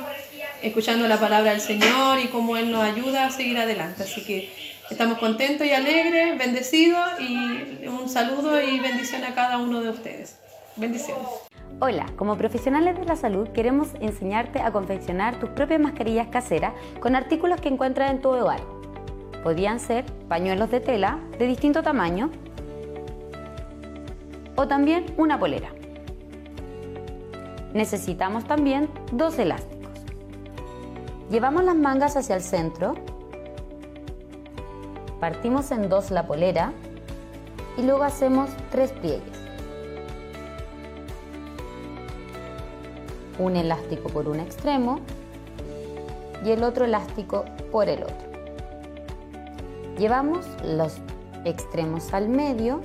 escuchando 0.61 1.07
la 1.07 1.19
palabra 1.19 1.51
del 1.51 1.61
Señor 1.61 2.19
y 2.19 2.27
cómo 2.27 2.57
Él 2.57 2.71
nos 2.71 2.83
ayuda 2.83 3.25
a 3.25 3.31
seguir 3.31 3.57
adelante. 3.57 4.03
Así 4.03 4.23
que 4.23 4.51
estamos 4.89 5.17
contentos 5.17 5.65
y 5.65 5.71
alegres, 5.71 6.37
bendecidos 6.37 7.07
y 7.19 7.87
un 7.87 8.09
saludo 8.09 8.61
y 8.61 8.79
bendición 8.79 9.23
a 9.23 9.33
cada 9.33 9.57
uno 9.57 9.81
de 9.81 9.89
ustedes. 9.89 10.35
Bendiciones. 10.75 11.50
Hola, 11.83 12.05
como 12.15 12.37
profesionales 12.37 12.95
de 12.95 13.05
la 13.05 13.15
salud 13.15 13.47
queremos 13.47 13.87
enseñarte 14.01 14.61
a 14.61 14.71
confeccionar 14.71 15.39
tus 15.39 15.49
propias 15.49 15.79
mascarillas 15.79 16.27
caseras 16.27 16.73
con 16.99 17.15
artículos 17.15 17.59
que 17.59 17.69
encuentras 17.69 18.11
en 18.11 18.21
tu 18.21 18.29
hogar 18.29 18.59
Podían 19.43 19.79
ser 19.79 20.05
pañuelos 20.29 20.69
de 20.69 20.79
tela 20.79 21.17
de 21.39 21.47
distinto 21.47 21.81
tamaño 21.81 22.29
o 24.55 24.67
también 24.67 25.07
una 25.17 25.39
polera. 25.39 25.69
Necesitamos 27.73 28.45
también 28.45 28.87
dos 29.11 29.39
elásticos. 29.39 30.05
Llevamos 31.31 31.63
las 31.63 31.75
mangas 31.75 32.15
hacia 32.15 32.35
el 32.35 32.43
centro, 32.43 32.93
partimos 35.19 35.71
en 35.71 35.89
dos 35.89 36.11
la 36.11 36.27
polera 36.27 36.73
y 37.75 37.81
luego 37.81 38.03
hacemos 38.03 38.51
tres 38.69 38.91
pliegues. 38.91 39.40
Un 43.41 43.55
elástico 43.55 44.09
por 44.09 44.27
un 44.27 44.39
extremo 44.39 44.99
y 46.45 46.51
el 46.51 46.63
otro 46.63 46.85
elástico 46.85 47.43
por 47.71 47.89
el 47.89 48.03
otro. 48.03 48.15
Llevamos 49.97 50.45
los 50.63 50.97
extremos 51.43 52.13
al 52.13 52.29
medio 52.29 52.81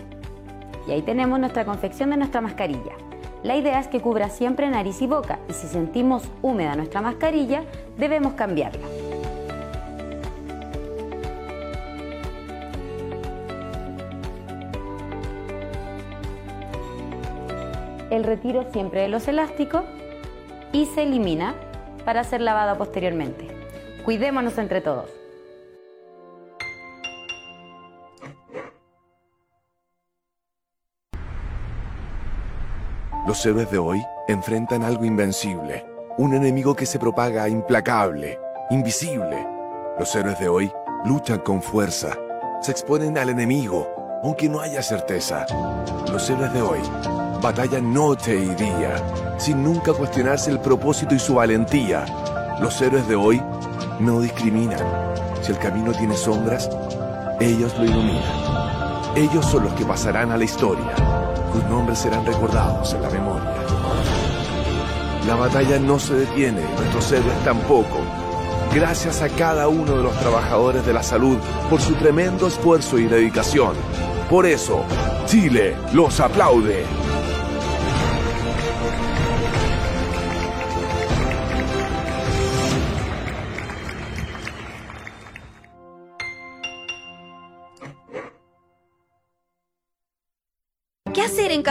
y 0.88 0.92
ahí 0.92 1.02
tenemos 1.02 1.38
nuestra 1.38 1.66
confección 1.66 2.08
de 2.08 2.16
nuestra 2.16 2.40
mascarilla. 2.40 2.94
La 3.42 3.54
idea 3.54 3.78
es 3.80 3.88
que 3.88 4.00
cubra 4.00 4.30
siempre 4.30 4.70
nariz 4.70 5.02
y 5.02 5.06
boca 5.06 5.40
y 5.46 5.52
si 5.52 5.66
sentimos 5.66 6.22
húmeda 6.40 6.74
nuestra 6.74 7.02
mascarilla 7.02 7.62
debemos 7.98 8.32
cambiarla. 8.32 8.86
El 18.08 18.24
retiro 18.24 18.64
siempre 18.72 19.02
de 19.02 19.08
los 19.08 19.28
elásticos 19.28 19.82
y 20.76 20.84
se 20.84 21.04
elimina 21.04 21.54
para 22.04 22.22
ser 22.22 22.42
lavada 22.42 22.76
posteriormente. 22.76 23.48
Cuidémonos 24.04 24.58
entre 24.58 24.82
todos. 24.82 25.08
Los 33.26 33.44
héroes 33.44 33.70
de 33.70 33.78
hoy 33.78 34.04
enfrentan 34.28 34.82
algo 34.84 35.04
invencible, 35.06 35.86
un 36.18 36.34
enemigo 36.34 36.76
que 36.76 36.84
se 36.84 36.98
propaga 36.98 37.48
implacable, 37.48 38.38
invisible. 38.70 39.46
Los 39.98 40.14
héroes 40.14 40.38
de 40.38 40.48
hoy 40.48 40.70
luchan 41.06 41.38
con 41.38 41.62
fuerza, 41.62 42.16
se 42.60 42.70
exponen 42.70 43.16
al 43.16 43.30
enemigo, 43.30 44.20
aunque 44.22 44.48
no 44.48 44.60
haya 44.60 44.82
certeza. 44.82 45.46
Los 46.12 46.28
héroes 46.28 46.52
de 46.52 46.62
hoy 46.62 46.80
batallan 47.40 47.92
noche 47.92 48.34
y 48.36 48.54
día, 48.54 48.96
sin 49.38 49.62
nunca 49.62 49.92
cuestionarse 49.92 50.50
el 50.50 50.60
propósito 50.60 51.14
y 51.14 51.18
su 51.18 51.34
valentía. 51.34 52.04
Los 52.60 52.80
héroes 52.80 53.06
de 53.08 53.16
hoy 53.16 53.42
no 54.00 54.20
discriminan. 54.20 54.84
Si 55.42 55.52
el 55.52 55.58
camino 55.58 55.92
tiene 55.92 56.16
sombras, 56.16 56.68
ellos 57.40 57.76
lo 57.78 57.84
iluminan. 57.84 59.16
Ellos 59.16 59.46
son 59.46 59.64
los 59.64 59.72
que 59.74 59.84
pasarán 59.84 60.30
a 60.30 60.36
la 60.36 60.44
historia 60.44 61.16
sus 61.56 61.64
nombres 61.70 61.98
serán 61.98 62.26
recordados 62.26 62.92
en 62.92 63.00
la 63.00 63.08
memoria. 63.08 63.54
La 65.26 65.36
batalla 65.36 65.78
no 65.78 65.98
se 65.98 66.12
detiene, 66.14 66.60
nuestros 66.60 67.12
héroes 67.12 67.44
tampoco. 67.44 67.96
Gracias 68.74 69.22
a 69.22 69.30
cada 69.30 69.66
uno 69.68 69.96
de 69.96 70.02
los 70.02 70.14
trabajadores 70.20 70.84
de 70.84 70.92
la 70.92 71.02
salud 71.02 71.38
por 71.70 71.80
su 71.80 71.94
tremendo 71.94 72.46
esfuerzo 72.46 72.98
y 72.98 73.06
dedicación. 73.06 73.74
Por 74.28 74.44
eso, 74.44 74.84
Chile 75.24 75.74
los 75.94 76.20
aplaude. 76.20 76.84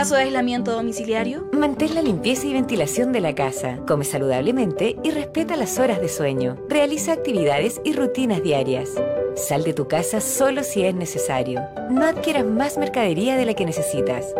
Caso 0.06 0.14
de 0.14 0.22
aislamiento 0.22 0.70
domiciliario? 0.70 1.48
Mantén 1.50 1.96
la 1.96 2.00
limpieza 2.00 2.46
y 2.46 2.52
ventilación 2.52 3.10
de 3.10 3.20
la 3.20 3.34
casa, 3.34 3.80
come 3.88 4.04
saludablemente 4.04 4.94
y 5.02 5.10
respeta 5.10 5.56
las 5.56 5.80
horas 5.80 6.00
de 6.00 6.08
sueño. 6.08 6.56
Realiza 6.68 7.12
actividades 7.12 7.80
y 7.82 7.92
rutinas 7.92 8.40
diarias. 8.40 8.90
Sal 9.34 9.64
de 9.64 9.72
tu 9.72 9.88
casa 9.88 10.20
solo 10.20 10.62
si 10.62 10.84
es 10.84 10.94
necesario. 10.94 11.60
No 11.90 12.06
adquieras 12.06 12.44
más 12.44 12.78
mercadería 12.78 13.36
de 13.36 13.46
la 13.46 13.54
que 13.54 13.66
necesitas. 13.66 14.32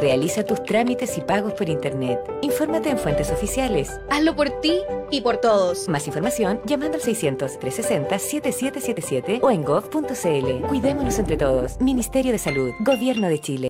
Realiza 0.00 0.44
tus 0.44 0.64
trámites 0.64 1.16
y 1.18 1.20
pagos 1.20 1.52
por 1.52 1.68
Internet. 1.68 2.18
Infórmate 2.42 2.90
en 2.90 2.98
fuentes 2.98 3.30
oficiales. 3.30 4.00
Hazlo 4.10 4.34
por 4.34 4.50
ti 4.60 4.80
y 5.12 5.20
por 5.20 5.36
todos. 5.36 5.88
Más 5.88 6.08
información 6.08 6.60
llamando 6.64 6.96
al 6.96 7.02
600-360-7777 7.04 9.38
o 9.40 9.52
en 9.52 9.62
gov.cl. 9.62 10.66
Cuidémonos 10.66 11.16
entre 11.20 11.36
todos. 11.36 11.80
Ministerio 11.80 12.32
de 12.32 12.38
Salud. 12.38 12.72
Gobierno 12.80 13.28
de 13.28 13.38
Chile. 13.38 13.68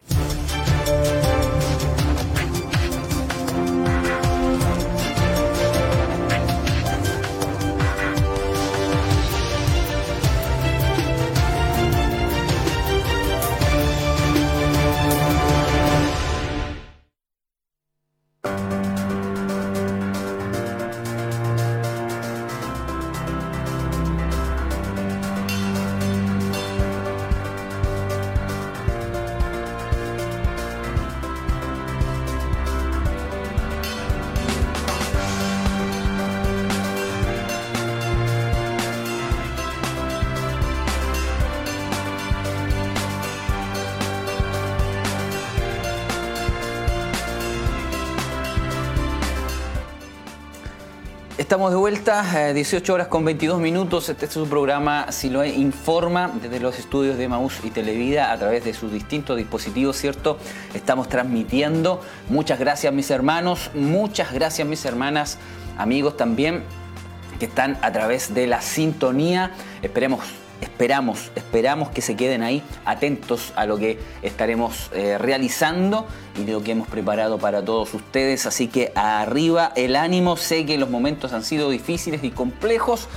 Estamos 51.49 51.71
de 51.71 51.79
vuelta, 51.79 52.53
18 52.53 52.93
eh, 52.93 52.95
horas 52.95 53.09
con 53.09 53.25
22 53.25 53.59
minutos. 53.59 54.11
Este 54.11 54.27
es 54.27 54.33
su 54.33 54.47
programa 54.47 55.11
Siloe 55.11 55.49
Informa 55.49 56.31
desde 56.43 56.61
los 56.61 56.79
estudios 56.79 57.17
de 57.17 57.27
Maús 57.27 57.61
y 57.65 57.71
Televida 57.71 58.33
a 58.33 58.39
través 58.39 58.65
de 58.65 58.75
sus 58.75 58.93
distintos 58.93 59.39
dispositivos, 59.39 59.97
¿cierto? 59.97 60.37
Estamos 60.75 61.09
transmitiendo. 61.09 62.03
Muchas 62.29 62.59
gracias, 62.59 62.93
mis 62.93 63.11
hermanos. 63.11 63.71
Muchas 63.73 64.35
gracias, 64.35 64.69
mis 64.69 64.85
hermanas, 64.85 65.39
amigos 65.79 66.19
también 66.19 66.65
que 67.39 67.47
están 67.47 67.79
a 67.81 67.93
través 67.93 68.35
de 68.35 68.47
la 68.47 68.61
sintonía. 68.61 69.53
Esperemos 69.81 70.21
esperamos, 70.61 71.31
esperamos 71.35 71.91
que 71.91 72.03
se 72.03 72.17
queden 72.17 72.43
ahí 72.43 72.63
atentos 72.85 73.53
a 73.57 73.67
lo 73.67 73.79
que 73.79 73.99
estaremos 74.23 74.91
eh, 74.93 75.19
realizando 75.19 76.07
y 76.37 76.51
lo 76.51 76.63
que 76.63 76.73
hemos 76.73 76.89
preparado 76.89 77.39
para 77.39 77.65
todos 77.65 77.95
ustedes. 77.95 78.47
Así 78.47 78.69
que 78.69 78.93
arriba 78.95 79.73
el 79.77 79.97
ánimo, 79.97 80.37
sé 80.37 80.67
que 80.67 80.79
los 80.79 80.91
momentos 80.91 81.33
han 81.33 81.45
sido 81.45 81.71
difíciles 81.71 82.25
y 82.25 82.31
complejos, 82.31 83.09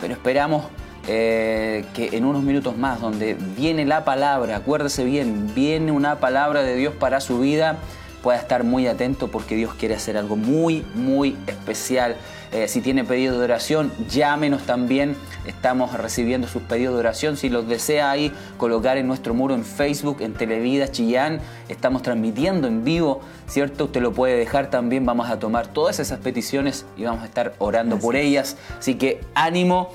pero 0.00 0.14
esperamos 0.14 0.64
eh, 1.08 1.84
que 1.94 2.16
en 2.16 2.24
unos 2.24 2.42
minutos 2.42 2.76
más, 2.76 3.00
donde 3.00 3.34
viene 3.34 3.84
la 3.84 4.04
palabra, 4.04 4.56
acuérdese 4.56 5.04
bien, 5.04 5.52
viene 5.54 5.90
una 5.92 6.20
palabra 6.20 6.62
de 6.62 6.76
Dios 6.76 6.94
para 6.94 7.20
su 7.20 7.40
vida, 7.40 7.78
pueda 8.22 8.38
estar 8.38 8.62
muy 8.62 8.86
atento 8.86 9.28
porque 9.28 9.56
Dios 9.56 9.74
quiere 9.74 9.96
hacer 9.96 10.16
algo 10.16 10.36
muy, 10.36 10.84
muy 10.94 11.36
especial 11.46 12.16
eh, 12.52 12.68
si 12.68 12.82
tiene 12.82 13.02
pedido 13.02 13.38
de 13.38 13.44
oración, 13.44 13.90
llámenos 14.10 14.66
también. 14.66 15.16
Estamos 15.46 15.94
recibiendo 15.94 16.46
sus 16.46 16.62
pedidos 16.62 16.94
de 16.94 17.00
oración. 17.00 17.38
Si 17.38 17.48
los 17.48 17.66
desea 17.66 18.10
ahí 18.10 18.30
colocar 18.58 18.98
en 18.98 19.06
nuestro 19.06 19.32
muro 19.32 19.54
en 19.54 19.64
Facebook, 19.64 20.18
en 20.20 20.34
Televida 20.34 20.90
Chillán, 20.90 21.40
estamos 21.70 22.02
transmitiendo 22.02 22.68
en 22.68 22.84
vivo, 22.84 23.22
¿cierto? 23.48 23.86
Usted 23.86 24.02
lo 24.02 24.12
puede 24.12 24.36
dejar 24.36 24.68
también. 24.68 25.06
Vamos 25.06 25.30
a 25.30 25.38
tomar 25.38 25.68
todas 25.68 25.98
esas 25.98 26.18
peticiones 26.18 26.84
y 26.96 27.04
vamos 27.04 27.22
a 27.22 27.26
estar 27.26 27.54
orando 27.58 27.98
por 27.98 28.16
ellas. 28.16 28.58
Así 28.78 28.96
que 28.96 29.22
ánimo, 29.34 29.90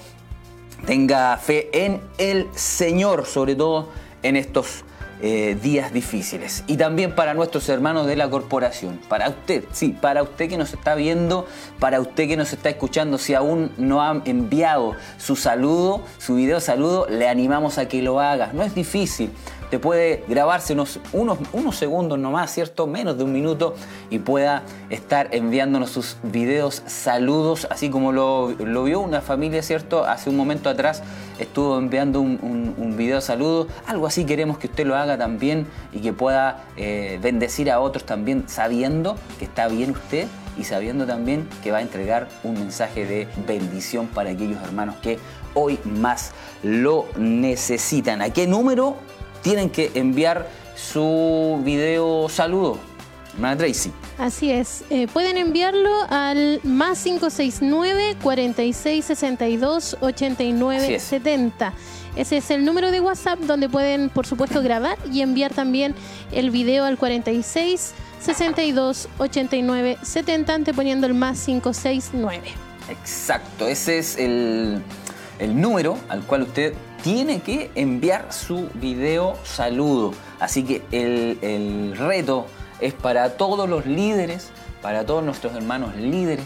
tenga 0.88 1.38
fe 1.38 1.70
en 1.86 2.02
el 2.18 2.48
Señor, 2.56 3.28
sobre 3.28 3.56
todo 3.56 3.90
en 4.24 4.36
estos 4.36 4.84
eh, 5.22 5.58
días 5.62 5.92
difíciles. 5.94 6.64
Y 6.68 6.78
también 6.78 7.14
para 7.14 7.34
nuestros 7.34 7.68
hermanos 7.70 8.06
de 8.06 8.16
la 8.16 8.30
corporación. 8.30 9.00
Para 9.10 9.30
usted, 9.30 9.64
sí, 9.72 9.96
para 10.00 10.24
usted 10.24 10.50
que 10.50 10.58
nos 10.58 10.74
está 10.74 10.96
viendo, 10.96 11.48
para 11.80 12.00
usted 12.00 12.28
que 12.28 12.38
nos 12.38 12.54
está 12.54 12.70
escuchando, 12.70 13.18
si 13.18 13.34
aún 13.34 13.72
no 13.78 14.02
ha 14.02 14.22
enviado 14.26 14.96
su 15.18 15.36
saludo, 15.36 16.04
su 16.18 16.36
video 16.36 16.60
saludo, 16.60 17.08
le 17.10 17.28
animamos 17.28 17.78
a 17.78 17.88
que 17.88 18.02
lo 18.02 18.20
haga. 18.20 18.52
No 18.54 18.64
es 18.64 18.76
difícil 18.76 19.32
te 19.70 19.80
puede 19.80 20.24
grabarse 20.28 20.74
unos, 20.74 21.00
unos, 21.14 21.38
unos 21.54 21.76
segundos 21.76 22.18
nomás, 22.18 22.52
¿cierto? 22.52 22.88
Menos 22.88 23.18
de 23.18 23.24
un 23.24 23.34
minuto 23.34 23.76
y 24.10 24.20
pueda 24.20 24.64
estar 24.90 25.30
enviándonos 25.32 25.90
sus 25.90 26.18
videos, 26.24 26.84
saludos, 26.86 27.68
así 27.70 27.90
como 27.90 28.12
lo, 28.12 28.56
vio 28.84 29.00
una 29.00 29.22
familia, 29.22 29.62
¿cierto? 29.62 30.06
Hace 30.06 30.30
un 30.30 30.38
momento 30.38 30.70
atrás 30.70 31.04
estuvo 31.40 31.78
enviando 31.78 32.22
un, 32.22 32.76
un, 32.78 32.98
video 32.98 33.22
saludo, 33.22 33.68
algo 33.86 34.08
así 34.08 34.26
queremos 34.26 34.58
que 34.58 34.68
usted 34.68 34.86
lo 34.88 34.96
haga 34.96 35.18
también 35.18 35.68
y 35.94 36.00
que 36.00 36.14
pueda 36.14 36.64
eh, 36.78 37.20
bendecir 37.22 37.70
a 37.70 37.80
otros 37.80 38.06
también 38.06 38.46
sabiendo 38.48 39.16
que 39.38 39.46
está 39.46 39.68
bien 39.68 39.92
usted 39.92 40.28
y 40.58 40.64
sabiendo 40.64 41.06
también 41.06 41.48
que 41.64 41.72
va 41.72 41.78
a 41.78 41.82
entregar 41.82 42.28
un 42.44 42.56
mensaje 42.56 43.06
de 43.06 43.28
bendición 43.46 44.08
para 44.08 44.32
aquellos 44.32 44.62
hermanos 44.64 44.96
que 45.02 45.20
hoy 45.54 45.80
más 45.84 46.32
lo 46.64 47.06
necesitan. 47.18 48.22
¿A 48.22 48.32
qué 48.32 48.48
número 48.48 48.96
tienen 49.48 49.70
que 49.70 49.92
enviar 49.94 50.46
su 50.76 51.62
video 51.64 52.28
saludo. 52.28 52.78
Hermana 53.34 53.56
Tracy. 53.56 53.94
Así 54.18 54.52
es. 54.52 54.84
Eh, 54.90 55.08
pueden 55.08 55.38
enviarlo 55.38 55.90
al 56.10 56.60
más 56.64 57.02
569 57.02 58.18
4662 58.22 59.98
8970. 60.02 61.74
Ese 62.18 62.38
es 62.38 62.52
el 62.52 62.66
número 62.66 62.92
de 62.92 63.00
WhatsApp 63.00 63.40
donde 63.40 63.70
pueden, 63.70 64.10
por 64.10 64.26
supuesto, 64.28 64.62
grabar 64.62 64.98
y 65.10 65.22
enviar 65.22 65.54
también 65.54 65.96
el 66.34 66.50
video 66.50 66.84
al 66.84 66.98
46 66.98 67.94
62 68.20 69.08
89 69.18 69.98
70 70.02 70.54
anteponiendo 70.54 71.08
el 71.08 71.14
más 71.14 71.46
569. 71.46 72.50
Exacto, 72.90 73.66
ese 73.68 74.00
es 74.00 74.18
el, 74.18 74.82
el 75.40 75.62
número 75.62 75.98
al 76.10 76.24
cual 76.24 76.42
usted 76.42 76.74
tiene 77.04 77.42
que 77.42 77.72
enviar 77.76 78.32
su 78.34 78.70
video 78.74 79.36
saludo. 79.44 80.14
Así 80.40 80.64
que 80.64 80.84
el, 80.92 81.96
reto 81.98 82.46
es 82.80 82.94
para 82.94 83.38
todos 83.38 83.70
los 83.70 83.86
líderes, 83.86 84.50
para 84.82 85.06
todos 85.06 85.24
nuestros 85.24 85.56
hermanos 85.56 85.96
líderes, 85.96 86.46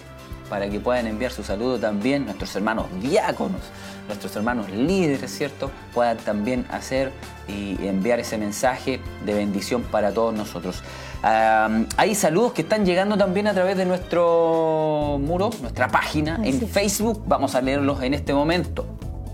para 0.49 0.69
que 0.69 0.79
puedan 0.79 1.07
enviar 1.07 1.31
su 1.31 1.43
saludo 1.43 1.79
también, 1.79 2.25
nuestros 2.25 2.53
hermanos 2.55 2.87
diáconos, 3.01 3.61
nuestros 4.07 4.35
hermanos 4.35 4.69
líderes, 4.69 5.31
¿cierto? 5.31 5.71
Puedan 5.93 6.17
también 6.17 6.65
hacer 6.69 7.11
y 7.47 7.87
enviar 7.87 8.19
ese 8.19 8.37
mensaje 8.37 8.99
de 9.25 9.33
bendición 9.33 9.83
para 9.83 10.13
todos 10.13 10.33
nosotros. 10.33 10.83
hay 11.23 12.15
saludos 12.15 12.53
que 12.53 12.61
están 12.63 12.85
llegando 12.85 13.17
también 13.17 13.47
a 13.47 13.53
través 13.53 13.77
de 13.77 13.85
nuestro 13.85 15.17
muro, 15.21 15.51
nuestra 15.61 15.87
página 15.87 16.39
en 16.43 16.67
Facebook. 16.67 17.23
Vamos 17.25 17.55
a 17.55 17.61
leerlos 17.61 18.03
en 18.03 18.13
este 18.13 18.33
momento. 18.33 18.85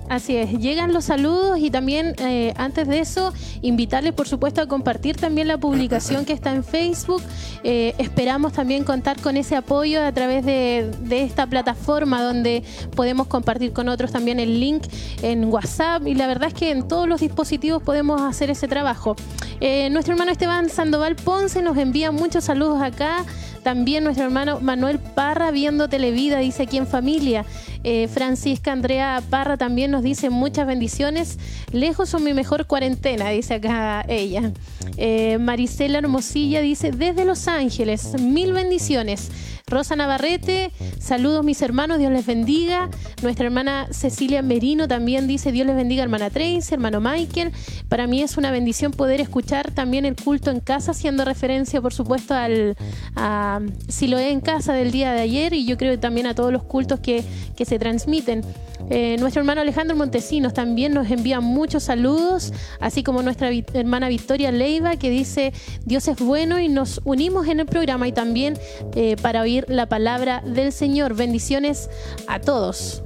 Así 0.09 0.37
es, 0.37 0.51
llegan 0.57 0.93
los 0.93 1.05
saludos 1.05 1.59
y 1.59 1.69
también 1.69 2.15
eh, 2.19 2.53
antes 2.55 2.87
de 2.87 2.99
eso 2.99 3.33
invitarles 3.61 4.13
por 4.13 4.25
supuesto 4.25 4.61
a 4.61 4.65
compartir 4.65 5.17
también 5.17 5.49
la 5.49 5.57
publicación 5.57 6.23
que 6.23 6.31
está 6.31 6.53
en 6.53 6.63
Facebook. 6.63 7.21
Eh, 7.63 7.93
esperamos 7.97 8.53
también 8.53 8.85
contar 8.85 9.19
con 9.19 9.35
ese 9.35 9.57
apoyo 9.57 10.01
a 10.01 10.11
través 10.13 10.45
de, 10.45 10.91
esta 11.09 11.45
plataforma 11.47 12.23
donde 12.23 12.63
podemos 12.95 13.27
compartir 13.27 13.73
con 13.73 13.89
otros 13.89 14.11
también 14.11 14.39
el 14.39 14.61
link 14.61 14.83
en 15.23 15.45
WhatsApp 15.45 16.07
y 16.07 16.13
la 16.13 16.27
verdad 16.27 16.49
es 16.49 16.53
que 16.53 16.71
en 16.71 16.87
todos 16.87 17.07
los 17.07 17.19
dispositivos 17.19 17.83
podemos 17.83 18.21
hacer 18.21 18.49
ese 18.49 18.69
trabajo. 18.69 19.17
Eh, 19.59 19.89
nuestro 19.89 20.13
hermano 20.13 20.31
Esteban 20.31 20.69
Sandoval 20.69 21.17
Ponce 21.17 21.61
nos 21.61 21.75
envía 21.77 22.11
muchos 22.11 22.45
saludos 22.45 22.81
acá. 22.81 23.25
También 23.67 24.05
nuestro 24.05 24.23
hermano 24.23 24.61
Manuel 24.61 24.97
Parra 24.97 25.51
viendo 25.51 25.89
Televida, 25.89 26.39
dice 26.39 26.63
aquí 26.63 26.77
en 26.77 26.87
familia. 26.87 27.43
Eh, 27.83 28.07
Francisca 28.07 28.71
Andrea 28.71 29.21
Parra 29.29 29.57
también 29.57 29.91
nos 29.91 30.03
dice 30.03 30.29
muchas 30.29 30.65
bendiciones. 30.65 31.37
Lejos 31.73 32.07
son 32.07 32.23
mi 32.23 32.33
mejor 32.33 32.65
cuarentena, 32.65 33.27
dice 33.27 33.55
acá 33.55 34.05
ella. 34.07 34.53
Eh, 34.95 35.37
Marisela 35.37 35.97
Hermosilla 35.97 36.61
dice 36.61 36.91
desde 36.91 37.25
Los 37.25 37.49
Ángeles, 37.49 38.13
mil 38.21 38.53
bendiciones. 38.53 39.31
Rosa 39.69 39.97
Navarrete, 39.97 40.71
saludos 40.97 41.43
mis 41.43 41.61
hermanos, 41.61 41.99
Dios 41.99 42.09
les 42.09 42.25
bendiga. 42.25 42.89
Nuestra 43.21 43.47
hermana 43.47 43.89
Cecilia 43.91 44.41
Merino 44.41 44.87
también 44.87 45.27
dice, 45.27 45.51
Dios 45.51 45.67
les 45.67 45.75
bendiga 45.75 46.03
hermana 46.03 46.29
Tracy, 46.29 46.73
hermano 46.73 47.01
Michael. 47.01 47.51
Para 47.89 48.07
mí 48.07 48.21
es 48.21 48.37
una 48.37 48.49
bendición 48.51 48.93
poder 48.93 49.19
escuchar 49.19 49.71
también 49.71 50.05
el 50.05 50.15
culto 50.15 50.51
en 50.51 50.61
casa, 50.61 50.91
haciendo 50.91 51.25
referencia 51.25 51.81
por 51.81 51.93
supuesto 51.93 52.33
al 52.33 52.77
a 53.17 53.59
Siloé 53.89 54.31
en 54.31 54.39
casa 54.39 54.71
del 54.71 54.91
día 54.91 55.11
de 55.11 55.19
ayer 55.19 55.51
y 55.51 55.65
yo 55.65 55.75
creo 55.75 55.91
que 55.91 55.97
también 55.97 56.27
a 56.27 56.33
todos 56.33 56.53
los 56.53 56.63
cultos 56.63 57.01
que, 57.01 57.25
que 57.57 57.65
se 57.65 57.77
transmiten. 57.77 58.45
Eh, 58.89 59.17
nuestro 59.19 59.41
hermano 59.41 59.61
Alejandro 59.61 59.95
Montesinos 59.95 60.53
también 60.53 60.93
nos 60.93 61.09
envía 61.09 61.41
muchos 61.41 61.83
saludos, 61.83 62.53
así 62.79 63.03
como 63.03 63.21
nuestra 63.21 63.49
hermana 63.73 64.07
Victoria 64.07 64.51
Leiva 64.51 64.95
que 64.95 65.09
dice 65.09 65.51
Dios 65.85 66.07
es 66.07 66.17
bueno 66.17 66.59
y 66.59 66.69
nos 66.69 67.01
unimos 67.03 67.47
en 67.47 67.59
el 67.59 67.65
programa 67.65 68.07
y 68.07 68.11
también 68.11 68.57
eh, 68.95 69.15
para 69.21 69.41
oír 69.41 69.65
la 69.67 69.87
palabra 69.87 70.41
del 70.45 70.71
Señor. 70.71 71.15
Bendiciones 71.15 71.89
a 72.27 72.39
todos. 72.39 73.03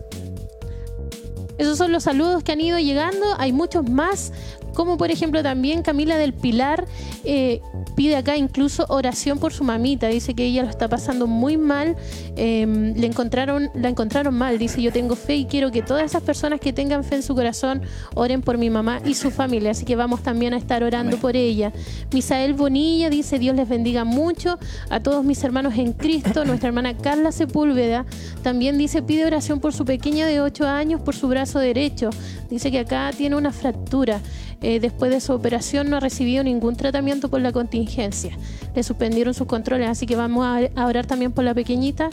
Esos 1.58 1.78
son 1.78 1.92
los 1.92 2.04
saludos 2.04 2.44
que 2.44 2.52
han 2.52 2.62
ido 2.62 2.80
llegando. 2.80 3.26
Hay 3.38 3.52
muchos 3.52 3.88
más 3.88 4.34
como 4.74 4.98
por 4.98 5.12
ejemplo 5.12 5.44
también 5.44 5.82
Camila 5.82 6.18
del 6.18 6.34
Pilar 6.34 6.86
eh, 7.24 7.62
pide 7.96 8.16
acá 8.16 8.38
incluso 8.38 8.86
oración 8.90 9.38
por 9.38 9.54
su 9.54 9.64
mamita, 9.64 10.08
dice 10.08 10.34
que 10.34 10.46
ella 10.46 10.64
lo 10.64 10.70
está 10.70 10.88
pasando 10.88 11.28
muy 11.28 11.58
mal, 11.58 11.96
em, 12.36 12.94
le 12.96 13.08
encontraron, 13.08 13.70
la 13.74 13.90
encontraron 13.90 14.34
mal, 14.34 14.58
dice 14.58 14.82
yo 14.82 14.92
tengo 14.92 15.16
fe 15.16 15.36
y 15.36 15.46
quiero 15.46 15.72
que 15.72 15.82
todas 15.82 16.04
esas 16.04 16.24
personas 16.24 16.60
que 16.60 16.74
tengan 16.74 17.04
fe 17.04 17.16
en 17.16 17.24
su 17.24 17.36
corazón 17.36 17.82
oren 18.16 18.42
por 18.42 18.58
mi 18.58 18.70
mamá 18.70 19.02
y 19.06 19.14
su 19.14 19.32
familia, 19.32 19.72
así 19.72 19.86
que 19.86 19.96
vamos 19.96 20.24
también 20.24 20.54
a 20.54 20.58
estar 20.58 20.84
orando 20.84 21.18
por 21.18 21.36
ella. 21.36 21.72
Misael 22.14 22.54
Bonilla 22.54 23.10
dice 23.10 23.40
Dios 23.40 23.56
les 23.56 23.68
bendiga 23.68 24.04
mucho 24.04 24.58
a 24.90 25.00
todos 25.02 25.24
mis 25.24 25.44
hermanos 25.44 25.76
en 25.78 25.94
Cristo, 25.94 26.46
nuestra 26.46 26.70
hermana 26.70 26.98
Carla 26.98 27.32
Sepúlveda. 27.32 28.06
También 28.44 28.78
dice 28.78 29.02
pide 29.02 29.26
oración 29.26 29.60
por 29.60 29.74
su 29.74 29.86
pequeña 29.86 30.26
de 30.26 30.42
8 30.42 30.66
años 30.68 31.02
por 31.02 31.16
su 31.16 31.28
brazo 31.28 31.60
derecho, 31.60 32.10
dice 32.50 32.72
que 32.72 32.80
acá 32.80 33.12
tiene 33.16 33.36
una 33.36 33.52
fractura. 33.52 34.22
Eh, 34.62 34.80
después 34.80 35.12
de 35.12 35.20
su 35.20 35.34
operación 35.34 35.90
no 35.90 35.98
ha 35.98 36.00
recibido 36.00 36.44
ningún 36.44 36.76
tratamiento 36.76 37.30
por 37.30 37.42
la 37.42 37.52
contingencia. 37.52 38.38
Le 38.76 38.84
suspendieron 38.84 39.34
sus 39.34 39.48
controles, 39.48 39.90
así 39.90 40.06
que 40.06 40.16
vamos 40.16 40.46
a, 40.46 40.86
orar 40.86 41.06
también 41.06 41.32
por 41.32 41.44
la 41.44 41.54
pequeñita. 41.54 42.10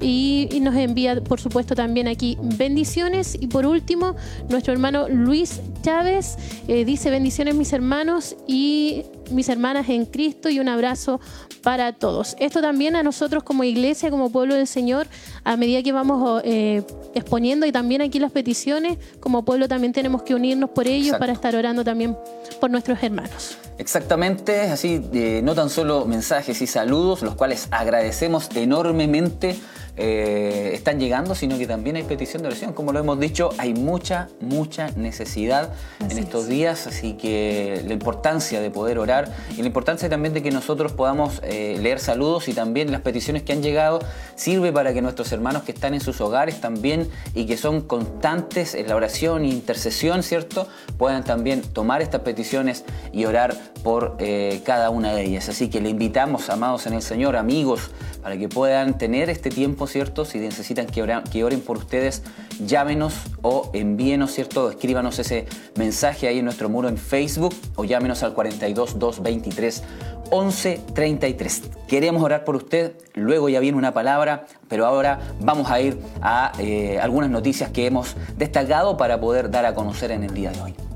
Y, 0.00 0.48
nos 0.62 0.74
envía, 0.74 1.22
por 1.22 1.40
supuesto, 1.40 1.74
también 1.74 2.08
aquí 2.08 2.36
bendiciones. 2.40 3.36
Y 3.38 3.46
por 3.46 3.66
último, 3.66 4.16
nuestro 4.48 4.72
hermano 4.72 5.08
Luis 5.08 5.60
Chávez 5.82 6.36
eh, 6.68 6.84
dice 6.84 7.10
bendiciones 7.10 7.54
mis 7.54 7.72
hermanos 7.72 8.36
y 8.46 9.04
mis 9.30 9.48
hermanas 9.48 9.88
en 9.88 10.06
Cristo 10.06 10.48
y 10.48 10.60
un 10.60 10.68
abrazo 10.68 11.20
para 11.62 11.92
todos. 11.92 12.36
Esto 12.38 12.60
también 12.60 12.96
a 12.96 13.02
nosotros 13.02 13.42
como 13.42 13.64
iglesia, 13.64 14.10
como 14.10 14.30
pueblo 14.30 14.54
del 14.54 14.66
Señor, 14.66 15.06
a 15.44 15.56
medida 15.56 15.82
que 15.82 15.92
vamos 15.92 16.42
eh, 16.44 16.82
exponiendo 17.14 17.66
y 17.66 17.72
también 17.72 18.02
aquí 18.02 18.18
las 18.18 18.32
peticiones, 18.32 18.98
como 19.20 19.44
pueblo 19.44 19.68
también 19.68 19.92
tenemos 19.92 20.22
que 20.22 20.34
unirnos 20.34 20.70
por 20.70 20.86
ellos 20.86 21.16
para 21.18 21.32
estar 21.32 21.54
orando 21.54 21.84
también 21.84 22.16
por 22.60 22.70
nuestros 22.70 23.02
hermanos. 23.02 23.58
Exactamente, 23.80 24.60
así 24.60 25.02
eh, 25.14 25.40
no 25.42 25.54
tan 25.54 25.70
solo 25.70 26.04
mensajes 26.04 26.60
y 26.60 26.66
saludos, 26.66 27.22
los 27.22 27.34
cuales 27.34 27.66
agradecemos 27.70 28.50
enormemente 28.54 29.56
eh, 29.96 30.70
están 30.72 31.00
llegando, 31.00 31.34
sino 31.34 31.58
que 31.58 31.66
también 31.66 31.96
hay 31.96 32.04
petición 32.04 32.42
de 32.42 32.48
oración. 32.48 32.72
Como 32.72 32.92
lo 32.92 32.98
hemos 32.98 33.18
dicho, 33.18 33.50
hay 33.58 33.74
mucha, 33.74 34.28
mucha 34.40 34.90
necesidad 34.92 35.72
en 35.98 36.18
estos 36.18 36.46
días, 36.46 36.86
así 36.86 37.14
que 37.14 37.82
la 37.86 37.92
importancia 37.92 38.60
de 38.60 38.70
poder 38.70 38.98
orar 38.98 39.34
y 39.56 39.60
la 39.60 39.66
importancia 39.66 40.08
también 40.08 40.34
de 40.34 40.42
que 40.42 40.50
nosotros 40.50 40.92
podamos 40.92 41.40
eh, 41.42 41.76
leer 41.80 42.00
saludos 42.00 42.48
y 42.48 42.54
también 42.54 42.92
las 42.92 43.00
peticiones 43.00 43.42
que 43.42 43.52
han 43.52 43.62
llegado 43.62 44.00
sirve 44.36 44.72
para 44.72 44.92
que 44.92 45.02
nuestros 45.02 45.32
hermanos 45.32 45.64
que 45.64 45.72
están 45.72 45.94
en 45.94 46.00
sus 46.00 46.20
hogares 46.20 46.60
también 46.60 47.08
y 47.34 47.46
que 47.46 47.56
son 47.56 47.80
constantes 47.80 48.74
en 48.74 48.88
la 48.88 48.96
oración 48.96 49.44
e 49.44 49.48
intercesión, 49.48 50.22
¿cierto? 50.22 50.68
Puedan 50.98 51.24
también 51.24 51.62
tomar 51.62 52.02
estas 52.02 52.20
peticiones 52.20 52.84
y 53.12 53.24
orar 53.24 53.54
por 53.82 54.16
eh, 54.18 54.60
cada 54.64 54.90
una 54.90 55.12
de 55.12 55.24
ellas. 55.24 55.48
Así 55.48 55.68
que 55.68 55.80
le 55.80 55.90
invitamos, 55.90 56.50
amados 56.50 56.86
en 56.86 56.94
el 56.94 57.02
Señor, 57.02 57.36
amigos, 57.36 57.90
para 58.22 58.36
que 58.36 58.48
puedan 58.48 58.98
tener 58.98 59.30
este 59.30 59.50
tiempo, 59.50 59.86
¿cierto? 59.86 60.24
Si 60.24 60.38
necesitan 60.38 60.86
que, 60.86 61.02
oren 61.02 61.60
por 61.60 61.78
ustedes, 61.78 62.22
llámenos 62.64 63.14
o 63.42 63.70
envíenos, 63.72 64.32
¿cierto? 64.32 64.70
Escríbanos 64.70 65.18
ese 65.18 65.46
mensaje 65.76 66.28
ahí 66.28 66.38
en 66.38 66.44
nuestro 66.44 66.68
muro 66.68 66.88
en 66.88 66.98
Facebook 66.98 67.54
o 67.76 67.84
llámenos 67.84 68.22
al 68.22 68.34
42 68.34 68.98
223 68.98 69.82
1133. 70.30 71.62
Queremos 71.88 72.22
orar 72.22 72.44
por 72.44 72.56
usted, 72.56 72.92
luego 73.14 73.48
ya 73.48 73.58
viene 73.60 73.76
una 73.76 73.92
palabra, 73.92 74.46
pero 74.68 74.86
ahora 74.86 75.18
vamos 75.40 75.70
a 75.70 75.80
ir 75.80 75.98
a 76.22 76.52
eh, 76.58 76.98
algunas 77.00 77.30
noticias 77.30 77.70
que 77.70 77.86
hemos 77.86 78.16
destacado 78.36 78.96
para 78.96 79.20
poder 79.20 79.50
dar 79.50 79.66
a 79.66 79.74
conocer 79.74 80.10
en 80.12 80.24
el 80.24 80.34
día 80.34 80.52
de 80.52 80.60
hoy. 80.60 80.89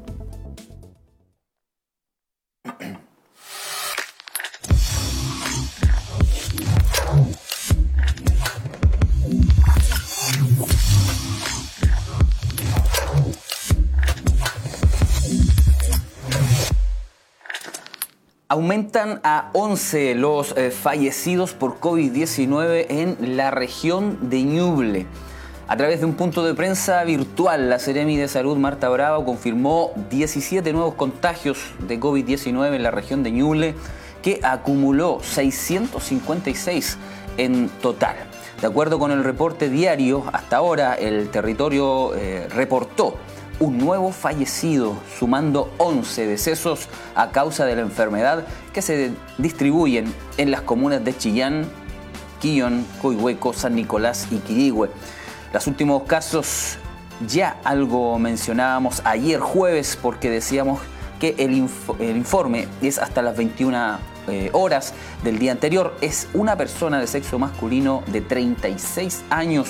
Aumentan 18.49 19.21
a 19.25 19.51
11 19.53 20.15
los 20.15 20.57
eh, 20.57 20.71
fallecidos 20.71 21.55
por 21.55 21.81
COVID-19 21.81 22.87
en 22.89 23.37
la 23.37 23.51
región 23.51 24.31
de 24.31 24.45
Ñuble. 24.45 25.07
A 25.67 25.79
través 25.79 26.01
de 26.01 26.07
un 26.07 26.13
punto 26.13 26.45
de 26.45 26.53
prensa 26.53 27.03
virtual, 27.05 27.71
la 27.71 27.79
Seremi 27.79 28.19
de 28.19 28.29
Salud 28.29 28.59
Marta 28.59 28.91
Bravo 28.91 29.25
confirmó 29.25 29.93
17 30.11 30.75
nuevos 30.75 30.93
contagios 30.93 31.59
de 31.89 31.99
COVID-19 31.99 32.75
en 32.75 32.83
la 32.83 32.91
región 32.91 33.23
de 33.23 33.31
Ñuble, 33.31 33.75
que 34.23 34.41
acumuló 34.43 35.21
656 35.23 36.99
en 37.39 37.71
total. 37.81 38.15
De 38.61 38.67
acuerdo 38.67 38.99
con 38.99 39.11
el 39.11 39.25
reporte 39.25 39.71
diario, 39.71 40.25
hasta 40.35 40.59
ahora 40.59 40.97
el 40.97 41.31
territorio 41.31 42.15
eh, 42.15 42.47
reportó 42.55 43.17
un 43.59 43.79
nuevo 43.79 44.13
fallecido, 44.13 44.99
sumando 45.19 45.73
11 45.79 46.27
decesos 46.27 46.89
a 47.15 47.31
causa 47.31 47.65
de 47.65 47.77
la 47.77 47.83
enfermedad 47.83 48.45
que 48.75 48.83
se 48.83 49.13
distribuyen 49.39 50.13
en 50.37 50.51
las 50.51 50.61
comunas 50.61 51.03
de 51.03 51.17
Chillán, 51.17 51.65
Quillón, 52.39 52.87
Coihueco, 53.01 53.55
San 53.55 53.75
Nicolás 53.75 54.29
y 54.31 54.37
Quirigüe. 54.37 54.91
Los 55.55 55.69
últimos 55.69 56.03
casos 56.03 56.79
ya 57.29 57.61
algo 57.63 58.19
mencionábamos 58.19 59.03
ayer 59.05 59.39
jueves 59.39 59.97
porque 60.03 60.29
decíamos 60.29 60.81
que 61.21 61.37
el, 61.39 61.55
informe 62.17 62.67
es 62.83 62.99
hasta 62.99 63.23
las 63.23 63.37
21 63.37 63.99
eh, 64.27 64.51
horas 64.53 64.95
del 65.23 65.39
día 65.39 65.53
anterior. 65.53 65.95
Es 66.01 66.27
una 66.35 66.57
persona 66.57 66.99
de 66.99 67.07
sexo 67.07 67.39
masculino 67.39 68.03
de 68.09 68.21
36 68.21 69.23
años 69.31 69.69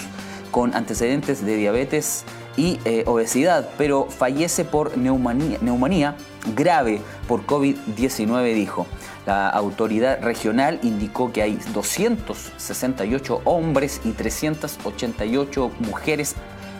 con 0.50 0.74
antecedentes 0.74 1.44
de 1.44 1.54
diabetes 1.54 2.24
y 2.56 2.80
eh, 2.86 3.04
obesidad, 3.06 3.68
pero 3.76 4.06
fallece 4.06 4.64
por 4.64 4.96
neumonía, 4.96 6.16
grave 6.56 7.02
por 7.28 7.44
COVID-19, 7.44 8.54
dijo. 8.54 8.86
La 9.26 9.48
autoridad 9.48 10.20
regional 10.22 10.78
indicó 10.82 11.32
que 11.32 11.42
hay 11.42 11.58
268 11.72 13.42
hombres 13.44 14.00
y 14.04 14.12
388 14.12 15.70
mujeres 15.80 16.34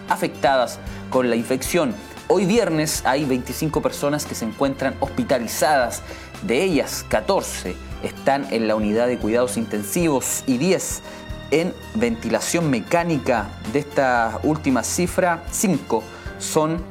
afectadas 0.09 0.79
con 1.11 1.31
la 1.31 1.37
infección. 1.37 1.95
Hoy 2.29 2.45
viernes 2.47 3.03
hay 3.07 3.25
25 3.25 3.81
personas 3.83 4.27
que 4.27 4.35
se 4.35 4.45
encuentran 4.45 4.95
hospitalizadas, 5.01 6.03
de 6.43 6.63
ellas 6.63 7.05
14 7.09 7.77
están 8.05 8.47
en 8.53 8.69
la 8.69 8.77
unidad 8.77 9.07
de 9.07 9.19
cuidados 9.19 9.57
intensivos 9.57 10.45
y 10.47 10.59
10 10.59 11.03
en 11.51 11.75
ventilación 11.95 12.71
mecánica. 12.71 13.49
De 13.73 13.79
esta 13.81 14.39
última 14.43 14.83
cifra, 14.83 15.43
5 15.51 16.03
son 16.39 16.83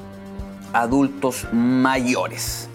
adultos 0.74 1.48
mayores. 1.52 2.70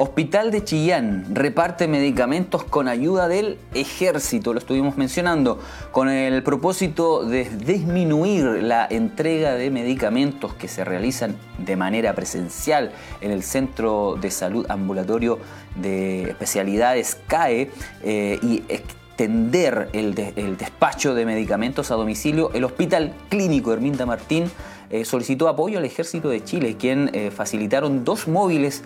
Hospital 0.00 0.52
de 0.52 0.62
Chillán 0.62 1.24
reparte 1.34 1.88
medicamentos 1.88 2.62
con 2.62 2.86
ayuda 2.86 3.26
del 3.26 3.58
ejército, 3.74 4.52
lo 4.52 4.60
estuvimos 4.60 4.96
mencionando, 4.96 5.58
con 5.90 6.08
el 6.08 6.44
propósito 6.44 7.24
de 7.24 7.50
disminuir 7.50 8.44
la 8.62 8.86
entrega 8.88 9.54
de 9.54 9.72
medicamentos 9.72 10.54
que 10.54 10.68
se 10.68 10.84
realizan 10.84 11.36
de 11.58 11.74
manera 11.74 12.14
presencial 12.14 12.92
en 13.20 13.32
el 13.32 13.42
Centro 13.42 14.16
de 14.20 14.30
Salud 14.30 14.66
Ambulatorio 14.68 15.40
de 15.74 16.30
Especialidades 16.30 17.18
CAE 17.26 17.72
eh, 18.04 18.38
y 18.40 18.62
extender 18.68 19.88
el, 19.94 20.14
despacho 20.14 21.12
de 21.16 21.26
medicamentos 21.26 21.90
a 21.90 21.96
domicilio, 21.96 22.52
el 22.54 22.62
Hospital 22.62 23.14
Clínico 23.28 23.72
Herminda 23.72 24.06
Martín 24.06 24.48
eh, 24.90 25.04
solicitó 25.04 25.48
apoyo 25.48 25.78
al 25.78 25.84
Ejército 25.84 26.28
de 26.28 26.44
Chile, 26.44 26.76
quien 26.78 27.10
eh, 27.12 27.32
facilitaron 27.32 28.04
dos 28.04 28.28
móviles 28.28 28.84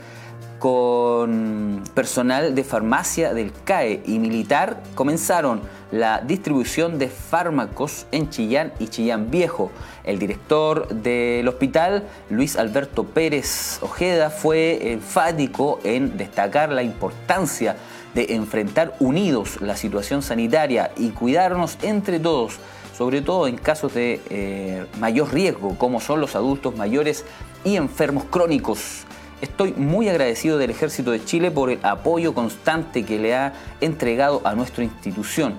con 0.62 1.82
personal 1.92 2.54
de 2.54 2.62
farmacia 2.62 3.34
del 3.34 3.52
CAE 3.64 4.00
y 4.06 4.20
militar 4.20 4.80
comenzaron 4.94 5.60
la 5.90 6.20
distribución 6.20 7.00
de 7.00 7.08
fármacos 7.08 8.06
en 8.12 8.30
Chillán 8.30 8.72
y 8.78 8.86
Chillán 8.86 9.28
Viejo. 9.28 9.72
El 10.04 10.20
director 10.20 10.86
del 10.86 11.48
hospital, 11.48 12.04
Luis 12.30 12.54
Alberto 12.54 13.02
Pérez 13.02 13.80
Ojeda, 13.82 14.30
fue 14.30 14.92
enfático 14.92 15.80
en 15.82 16.16
destacar 16.16 16.70
la 16.70 16.84
importancia 16.84 17.74
de 18.14 18.32
enfrentar 18.34 18.94
unidos 19.00 19.60
la 19.60 19.76
situación 19.76 20.22
sanitaria 20.22 20.92
y 20.96 21.10
cuidarnos 21.10 21.76
entre 21.82 22.20
todos, 22.20 22.60
sobre 22.96 23.20
todo 23.20 23.48
en 23.48 23.56
casos 23.56 23.94
de 23.94 24.20
eh, 24.30 24.86
mayor 25.00 25.34
riesgo, 25.34 25.76
como 25.76 26.00
son 26.00 26.20
los 26.20 26.36
adultos 26.36 26.76
mayores 26.76 27.24
y 27.64 27.74
enfermos 27.74 28.22
crónicos. 28.30 29.06
Estoy 29.42 29.72
muy 29.72 30.08
agradecido 30.08 30.56
del 30.56 30.70
Ejército 30.70 31.10
de 31.10 31.24
Chile 31.24 31.50
por 31.50 31.68
el 31.68 31.80
apoyo 31.82 32.32
constante 32.32 33.04
que 33.04 33.18
le 33.18 33.34
ha 33.34 33.52
entregado 33.80 34.40
a 34.44 34.54
nuestra 34.54 34.84
institución, 34.84 35.54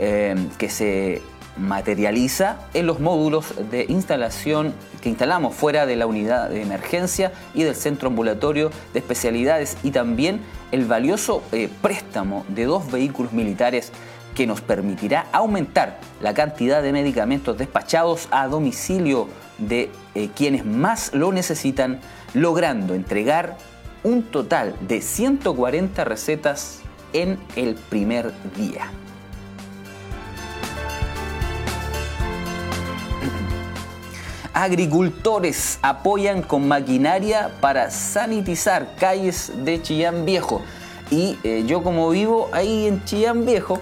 eh, 0.00 0.34
que 0.58 0.68
se 0.68 1.22
materializa 1.56 2.58
en 2.74 2.88
los 2.88 2.98
módulos 2.98 3.54
de 3.70 3.86
instalación 3.88 4.74
que 5.00 5.08
instalamos 5.08 5.54
fuera 5.54 5.86
de 5.86 5.94
la 5.94 6.06
unidad 6.06 6.50
de 6.50 6.62
emergencia 6.62 7.30
y 7.54 7.62
del 7.62 7.76
centro 7.76 8.08
ambulatorio 8.08 8.72
de 8.92 8.98
especialidades 8.98 9.76
y 9.84 9.92
también 9.92 10.40
el 10.72 10.84
valioso 10.86 11.44
eh, 11.52 11.68
préstamo 11.80 12.44
de 12.48 12.64
dos 12.64 12.90
vehículos 12.90 13.32
militares 13.32 13.92
que 14.34 14.48
nos 14.48 14.60
permitirá 14.60 15.26
aumentar 15.30 16.00
la 16.20 16.34
cantidad 16.34 16.82
de 16.82 16.92
medicamentos 16.92 17.56
despachados 17.56 18.26
a 18.32 18.48
domicilio 18.48 19.28
de 19.58 19.90
eh, 20.16 20.28
quienes 20.34 20.64
más 20.64 21.14
lo 21.14 21.32
necesitan 21.32 22.00
logrando 22.34 22.94
entregar 22.94 23.56
un 24.02 24.22
total 24.22 24.74
de 24.80 25.00
140 25.00 26.04
recetas 26.04 26.80
en 27.12 27.38
el 27.56 27.74
primer 27.74 28.32
día. 28.56 28.90
Agricultores 34.52 35.78
apoyan 35.82 36.42
con 36.42 36.68
maquinaria 36.68 37.50
para 37.60 37.90
sanitizar 37.90 38.94
calles 38.96 39.52
de 39.64 39.82
Chillán 39.82 40.24
Viejo. 40.24 40.62
Y 41.10 41.38
eh, 41.42 41.64
yo 41.66 41.82
como 41.82 42.10
vivo 42.10 42.50
ahí 42.52 42.86
en 42.86 43.02
Chillán 43.04 43.46
Viejo, 43.46 43.80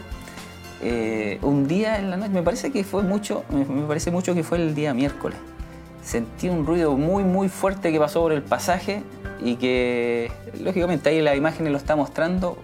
eh, 0.82 1.38
un 1.42 1.66
día 1.66 1.98
en 1.98 2.11
la 2.11 2.16
noche, 2.16 2.30
me 2.30 2.42
parece 2.42 2.70
que 2.70 2.85
fue 2.85 3.02
mucho, 3.02 3.44
me 3.50 3.87
parece 3.87 4.11
mucho 4.11 4.35
que 4.35 4.44
fue 4.44 4.59
el 4.59 4.74
día 4.74 4.94
miércoles 4.94 5.37
sentí 6.06 6.48
un 6.48 6.64
ruido 6.64 6.96
muy 6.96 7.24
muy 7.24 7.48
fuerte 7.48 7.90
que 7.90 7.98
pasó 7.98 8.22
por 8.22 8.32
el 8.32 8.42
pasaje 8.42 9.02
y 9.40 9.56
que 9.56 10.30
lógicamente 10.60 11.10
ahí 11.10 11.20
la 11.20 11.34
imagen 11.34 11.70
lo 11.70 11.76
está 11.76 11.96
mostrando 11.96 12.56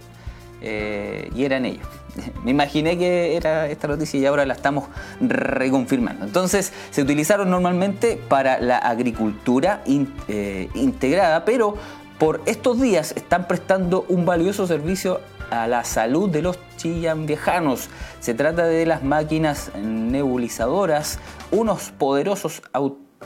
eh, 0.61 1.29
y 1.35 1.43
eran 1.43 1.65
ellos. 1.65 1.85
Me 2.43 2.51
imaginé 2.51 2.97
que 2.97 3.35
era 3.35 3.67
esta 3.67 3.89
noticia 3.89 4.17
y 4.17 4.25
ahora 4.25 4.45
la 4.45 4.53
estamos 4.53 4.85
reconfirmando. 5.19 6.25
Entonces, 6.25 6.71
se 6.89 7.01
utilizaron 7.01 7.49
normalmente 7.49 8.17
para 8.29 8.59
la 8.61 8.77
agricultura 8.77 9.83
eh, 9.85 10.69
integrada, 10.73 11.43
pero 11.43 11.75
por 12.17 12.41
estos 12.45 12.79
días 12.79 13.13
están 13.17 13.47
prestando 13.47 14.05
un 14.07 14.25
valioso 14.25 14.65
servicio 14.67 15.19
a 15.51 15.67
la 15.67 15.83
salud 15.83 16.29
de 16.29 16.41
los 16.41 16.57
chillanviejanos. 16.77 17.89
Se 18.21 18.33
trata 18.33 18.65
de 18.65 18.85
las 18.85 19.03
máquinas 19.03 19.71
nebulizadoras, 19.75 21.19
unos 21.51 21.91
poderosos 21.91 22.61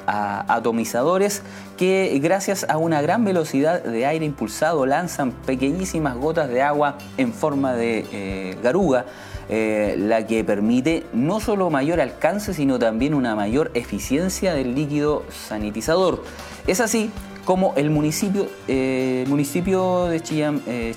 atomizadores 0.06 1.42
que 1.78 2.18
gracias 2.22 2.66
a 2.70 2.78
una 2.78 3.02
gran 3.02 3.24
velocidad 3.24 3.84
de 3.84 4.06
aire 4.06 4.26
impulsado 4.26 4.86
lanzan 4.86 5.32
pequeñísimas 5.32 6.16
gotas 6.16 6.50
de 6.50 6.62
agua 6.62 6.98
en 7.18 7.34
forma 7.34 7.74
de 7.74 8.06
eh, 8.12 8.58
garuga, 8.62 9.06
eh, 9.50 9.96
la 9.98 10.28
que 10.28 10.44
permite 10.44 11.06
no 11.14 11.40
solo 11.40 11.70
mayor 11.70 12.02
alcance, 12.02 12.54
sino 12.54 12.80
también 12.80 13.14
una 13.14 13.36
mayor 13.36 13.72
eficiencia 13.76 14.54
del 14.54 14.76
líquido 14.76 15.24
sanitizador. 15.30 16.24
Es 16.66 16.82
así 16.82 17.12
como 17.46 17.74
el 17.78 17.90
municipio, 17.90 18.50
eh, 18.68 19.24
municipio 19.30 20.08
de 20.08 20.20
Chillán, 20.20 20.62
eh, 20.68 20.94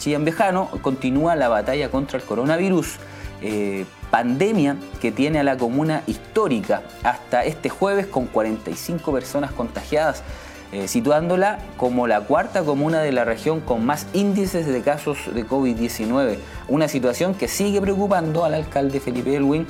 continúa 0.83 1.37
la 1.37 1.49
batalla 1.49 1.93
contra 1.93 2.19
el 2.19 2.25
coronavirus, 2.25 2.97
pandemia 4.11 4.77
que 5.01 5.13
tiene 5.13 5.41
a 5.41 5.43
la 5.43 5.57
comuna 5.57 6.03
histórica 6.07 6.83
hasta 7.03 7.45
este 7.45 7.69
jueves 7.69 8.07
con 8.07 8.27
45 8.27 9.13
personas 9.13 9.53
contagiadas, 9.53 10.23
eh, 10.73 10.89
situándola 10.89 11.59
como 11.77 12.07
la 12.07 12.21
cuarta 12.21 12.63
comuna 12.63 13.01
de 13.01 13.13
la 13.13 13.25
región 13.25 13.61
con 13.61 13.85
más 13.85 14.07
índices 14.13 14.67
de 14.67 14.83
casos 14.83 15.19
de 15.35 15.47
COVID-19, 15.47 16.39
una 16.69 16.89
situación 16.89 17.35
que 17.35 17.49
sigue 17.49 17.81
preocupando 17.81 18.45
al 18.45 18.55
alcalde 18.55 19.01
Felipe 19.01 19.35
Elwin 19.35 19.67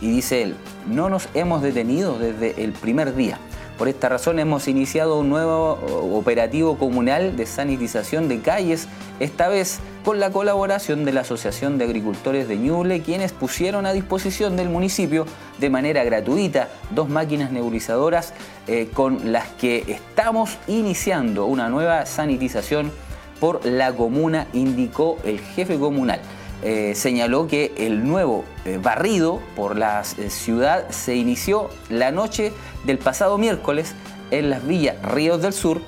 y 0.00 0.10
dice 0.10 0.42
él, 0.42 0.56
no 0.86 1.08
nos 1.08 1.28
hemos 1.34 1.62
detenido 1.62 2.18
desde 2.18 2.62
el 2.62 2.72
primer 2.72 3.14
día. 3.14 3.38
Por 3.82 3.88
esta 3.88 4.08
razón 4.08 4.38
hemos 4.38 4.68
iniciado 4.68 5.18
un 5.18 5.28
nuevo 5.28 5.72
operativo 6.16 6.78
comunal 6.78 7.34
de 7.34 7.46
sanitización 7.46 8.28
de 8.28 8.38
calles, 8.40 8.86
esta 9.18 9.48
vez 9.48 9.80
con 10.04 10.20
la 10.20 10.30
colaboración 10.30 11.04
de 11.04 11.10
la 11.10 11.22
Asociación 11.22 11.78
de 11.78 11.86
Agricultores 11.86 12.46
de 12.46 12.58
Ñuble, 12.58 13.02
quienes 13.02 13.32
pusieron 13.32 13.84
a 13.84 13.92
disposición 13.92 14.54
del 14.56 14.68
municipio 14.68 15.26
de 15.58 15.68
manera 15.68 16.04
gratuita 16.04 16.68
dos 16.90 17.08
máquinas 17.08 17.50
nebulizadoras 17.50 18.34
eh, 18.68 18.88
con 18.94 19.32
las 19.32 19.48
que 19.48 19.82
estamos 19.88 20.58
iniciando 20.68 21.46
una 21.46 21.68
nueva 21.68 22.06
sanitización 22.06 22.92
por 23.40 23.66
la 23.66 23.92
comuna, 23.92 24.46
indicó 24.52 25.18
el 25.24 25.40
jefe 25.40 25.76
comunal. 25.76 26.20
Eh, 26.62 26.94
señaló 26.94 27.48
que 27.48 27.72
el 27.76 28.06
nuevo 28.06 28.44
eh, 28.64 28.78
barrido 28.80 29.40
por 29.56 29.76
la 29.76 30.02
eh, 30.02 30.30
ciudad 30.30 30.88
se 30.90 31.16
inició 31.16 31.70
la 31.88 32.12
noche 32.12 32.52
del 32.84 32.98
pasado 32.98 33.36
miércoles 33.36 33.94
en 34.30 34.48
las 34.48 34.64
villas 34.64 34.96
Ríos 35.02 35.42
del 35.42 35.52
Sur, 35.52 35.80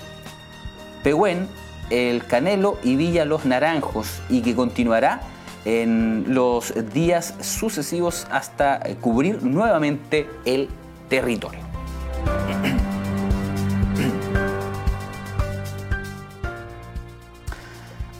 Pehuen, 1.04 1.48
El 1.90 2.26
Canelo 2.26 2.76
y 2.82 2.96
Villa 2.96 3.24
Los 3.24 3.44
Naranjos 3.44 4.20
y 4.28 4.42
que 4.42 4.56
continuará 4.56 5.20
en 5.64 6.24
los 6.34 6.74
días 6.92 7.34
sucesivos 7.40 8.26
hasta 8.30 8.80
cubrir 9.00 9.44
nuevamente 9.44 10.28
el 10.44 10.68
territorio. 11.08 11.63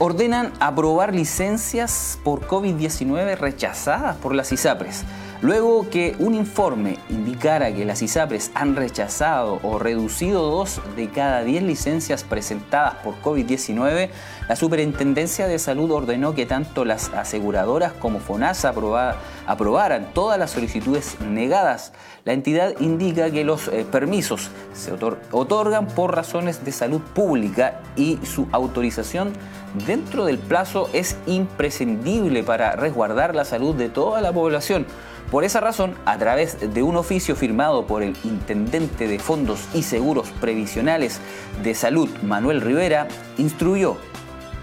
Ordenan 0.05 0.53
aprobar 0.59 1.15
licencias 1.15 2.19
por 2.23 2.47
COVID-19 2.47 3.37
rechazadas 3.37 4.15
por 4.17 4.35
las 4.35 4.51
ISAPRES. 4.51 5.03
Luego 5.45 5.87
que 5.91 6.15
un 6.17 6.33
informe 6.33 6.97
indicara 7.07 7.71
que 7.71 7.85
las 7.85 8.01
ISAPRES 8.01 8.49
han 8.55 8.75
rechazado 8.75 9.59
o 9.61 9.77
reducido 9.77 10.49
dos 10.49 10.81
de 10.95 11.07
cada 11.11 11.43
diez 11.43 11.61
licencias 11.61 12.23
presentadas 12.23 12.95
por 13.03 13.13
COVID-19, 13.21 14.09
la 14.49 14.55
Superintendencia 14.55 15.45
de 15.45 15.59
Salud 15.59 15.91
ordenó 15.91 16.33
que 16.33 16.47
tanto 16.47 16.83
las 16.83 17.09
aseguradoras 17.09 17.93
como 17.93 18.21
FONASA 18.21 18.73
aprobaran 19.45 20.15
todas 20.15 20.39
las 20.39 20.49
solicitudes 20.49 21.21
negadas. 21.21 21.93
La 22.23 22.33
entidad 22.33 22.73
indica 22.79 23.29
que 23.29 23.43
los 23.43 23.67
eh, 23.67 23.85
permisos 23.91 24.49
se 24.73 24.93
otorgan 25.29 25.85
por 25.85 26.15
razones 26.15 26.65
de 26.65 26.71
salud 26.71 27.01
pública 27.01 27.81
y 27.95 28.17
su 28.23 28.47
autorización 28.51 29.31
dentro 29.85 30.25
del 30.25 30.39
plazo 30.39 30.89
es 30.91 31.17
imprescindible 31.27 32.41
para 32.41 32.71
resguardar 32.71 33.35
la 33.35 33.45
salud 33.45 33.75
de 33.75 33.89
toda 33.89 34.21
la 34.21 34.33
población. 34.33 34.87
Por 35.31 35.43
esa 35.43 35.59
razón, 35.59 35.95
a 36.05 36.17
través 36.17 36.73
de 36.73 36.83
un 36.83 36.95
oficio 36.95 37.35
firmado 37.35 37.87
por 37.87 38.03
el 38.03 38.15
Intendente 38.23 39.07
de 39.07 39.19
Fondos 39.19 39.59
y 39.73 39.83
Seguros 39.83 40.29
Previsionales 40.39 41.19
de 41.63 41.73
Salud, 41.73 42.09
Manuel 42.21 42.61
Rivera, 42.61 43.07
instruyó 43.37 43.97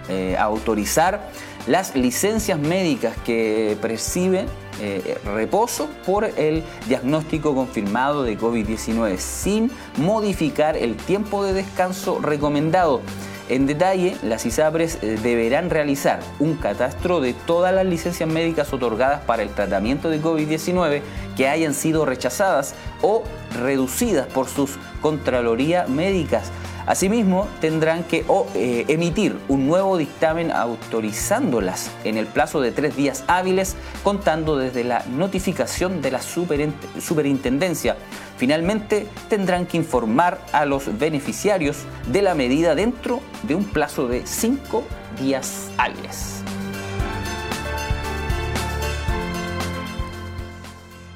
eh, 0.09 0.37
autorizar 0.38 1.31
las 1.66 1.94
licencias 1.94 2.59
médicas 2.59 3.16
que 3.25 3.77
perciben 3.81 4.46
eh, 4.81 5.18
reposo 5.25 5.88
por 6.05 6.25
el 6.25 6.64
diagnóstico 6.88 7.55
confirmado 7.55 8.25
de 8.25 8.38
COVID-19 8.38 9.16
sin 9.18 9.70
modificar 9.96 10.77
el 10.77 10.96
tiempo 10.96 11.44
de 11.44 11.53
descanso 11.53 12.18
recomendado. 12.20 13.01
En 13.48 13.66
detalle, 13.66 14.16
las 14.22 14.46
ISAPRES 14.46 14.98
eh, 15.02 15.18
deberán 15.22 15.68
realizar 15.68 16.20
un 16.38 16.55
catastro 16.55 17.20
de 17.20 17.35
todas 17.35 17.74
las 17.74 17.85
licencias 17.85 18.28
médicas 18.28 18.72
otorgadas 18.72 19.22
para 19.24 19.42
el 19.42 19.50
tratamiento 19.50 20.09
de 20.09 20.22
COVID-19 20.22 21.02
que 21.37 21.48
hayan 21.48 21.74
sido 21.74 22.05
rechazadas 22.05 22.74
o 23.02 23.24
reducidas 23.55 24.26
por 24.28 24.46
sus 24.48 24.78
Contraloría 25.00 25.87
Médicas 25.87 26.52
Asimismo, 26.87 27.49
tendrán 27.61 28.05
que 28.05 28.25
eh, 28.55 28.85
emitir 28.88 29.38
un 29.49 29.66
nuevo 29.66 29.97
dictamen 29.97 30.51
autorizándolas 30.51 31.90
en 32.05 32.16
el 32.16 32.27
plazo 32.27 32.61
de 32.61 32.73
tres 32.73 32.97
días 32.97 33.25
hábiles, 33.29 33.77
contando 34.03 34.57
desde 34.57 34.85
la 34.85 35.05
notificación 35.11 36.03
de 36.03 36.11
la 36.11 36.21
superintendencia. 36.21 37.97
Finalmente, 38.37 39.07
tendrán 39.29 39.66
que 39.66 39.77
informar 39.77 40.45
a 40.53 40.64
los 40.64 40.99
beneficiarios 40.99 41.79
de 42.09 42.23
la 42.23 42.35
medida 42.35 42.75
dentro 42.75 43.21
de 43.45 43.55
un 43.55 43.64
plazo 43.64 44.09
de 44.09 44.27
cinco 44.27 44.85
días 45.21 45.71
hábiles. 45.79 46.41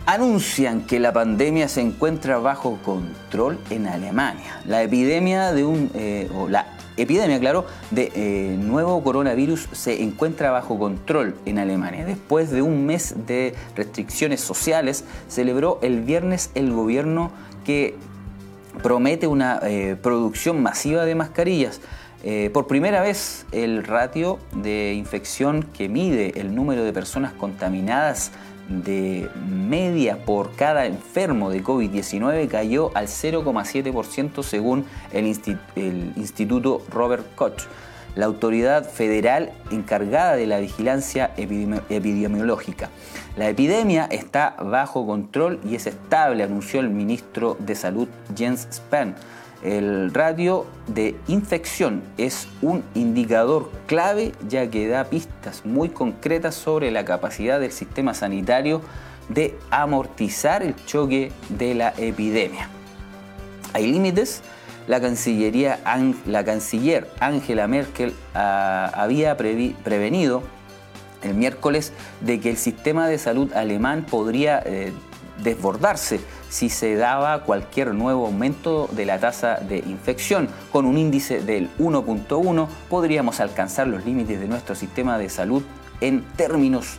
Anuncian 0.07 0.83
que 0.83 1.01
la 1.01 1.13
pandemia 1.13 1.69
se 1.69 1.81
encuentra 1.81 2.39
bajo 2.39 2.79
control 2.85 3.59
en 3.71 3.89
Alemania. 3.89 4.61
La 4.65 4.83
epidemia 4.83 5.53
de 5.53 5.65
un 5.65 5.91
eh, 5.95 6.31
la 6.49 6.67
epidemia, 6.97 7.39
claro, 7.41 7.67
de 7.91 8.13
eh, 8.15 8.57
nuevo 8.59 9.03
coronavirus 9.03 9.69
se 9.73 10.03
encuentra 10.03 10.53
bajo 10.53 10.79
control 10.79 11.35
en 11.45 11.59
Alemania. 11.59 12.07
Después 12.07 12.51
de 12.51 12.63
un 12.63 12.87
mes 12.87 13.15
de 13.27 13.55
restricciones 13.75 14.41
sociales, 14.41 15.05
celebró 15.29 15.81
el 15.83 16.01
viernes 16.03 16.51
el 16.55 16.73
gobierno 16.73 17.33
que 17.65 17.97
promete 18.83 19.27
una 19.27 19.59
eh, 19.63 19.97
producción 20.01 20.63
masiva 20.63 21.05
de 21.05 21.15
mascarillas. 21.17 21.81
por 22.53 22.67
primera 22.67 23.03
vez, 23.03 23.47
el 23.53 23.85
ratio 23.85 24.39
de 24.53 24.95
infección 24.95 25.63
que 25.63 25.89
mide 25.89 26.41
el 26.41 26.55
número 26.55 26.83
de 26.83 26.93
personas 26.93 27.33
contaminadas 27.33 28.33
de 28.69 29.29
media 29.49 30.25
por 30.25 30.55
cada 30.57 30.87
enfermo 30.87 31.51
de 31.51 31.63
COVID-19 31.63 32.49
cayó 32.49 32.91
al 32.95 33.07
0,7% 33.07 34.43
según 34.43 34.87
el, 35.13 35.27
Instituto 36.17 36.83
Robert 36.91 37.27
Koch, 37.35 37.63
la 38.15 38.27
autoridad 38.27 38.89
federal 38.89 39.53
encargada 39.71 40.37
de 40.37 40.47
la 40.47 40.59
vigilancia 40.59 41.33
epidemiológica. 41.37 42.91
La 43.37 43.49
epidemia 43.49 44.07
está 44.11 44.57
bajo 44.59 45.07
control 45.07 45.61
y 45.65 45.75
es 45.75 45.87
estable, 45.87 46.43
anunció 46.43 46.81
el 46.81 46.89
ministro 46.89 47.57
de 47.61 47.75
Salud 47.75 48.09
Jens 48.35 48.67
Spahn. 48.73 49.15
El 49.67 50.15
radio 50.15 50.65
de 50.87 51.17
infección 51.27 52.05
es 52.19 52.47
un 52.63 52.85
indicador 52.95 53.69
clave 53.87 54.31
ya 54.49 54.71
que 54.71 54.87
da 54.87 55.07
pistas 55.07 55.67
muy 55.67 55.89
concretas 55.89 56.55
sobre 56.55 56.93
la 56.93 57.05
capacidad 57.05 57.59
del 57.59 57.73
sistema 57.73 58.15
sanitario 58.15 58.81
de 59.29 59.59
amortizar 59.73 60.63
el 60.63 60.77
choque 60.87 61.33
de 61.49 61.75
la 61.75 61.93
epidemia. 61.99 62.69
Hay 63.73 63.89
límites. 63.91 64.43
La, 64.87 65.01
Cancillería, 65.01 65.81
la 66.27 66.45
canciller 66.45 67.11
Angela 67.19 67.67
Merkel 67.67 68.15
ah, 68.37 68.93
había 68.95 69.37
prevenido 69.37 70.45
el 71.25 71.35
miércoles 71.35 71.93
de 72.21 72.39
que 72.39 72.51
el 72.51 72.57
sistema 72.57 73.09
de 73.09 73.19
salud 73.19 73.53
alemán 73.53 74.07
podría 74.09 74.63
eh, 74.65 74.93
desbordarse 75.43 76.21
si 76.49 76.69
se 76.69 76.95
daba 76.97 77.43
cualquier 77.43 77.95
nuevo 77.95 78.27
aumento 78.27 78.89
de 78.93 79.07
la 79.07 79.19
tasa 79.19 79.57
de 79.57 79.79
infección. 79.79 80.49
Con 80.73 80.87
un 80.87 80.99
índice 80.99 81.41
del 81.41 81.71
1.1 81.79 82.69
podríamos 82.89 83.41
alcanzar 83.41 83.87
los 83.87 84.05
límites 84.05 84.41
de 84.41 84.49
nuestro 84.49 84.75
sistema 84.75 85.19
de 85.19 85.29
salud 85.29 85.63
en 86.01 86.23
términos 86.37 86.99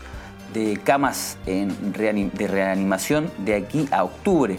de 0.54 0.80
camas 0.84 1.38
de 1.46 2.48
reanimación 2.48 3.30
de 3.40 3.56
aquí 3.56 3.88
a 3.92 4.04
octubre. 4.04 4.58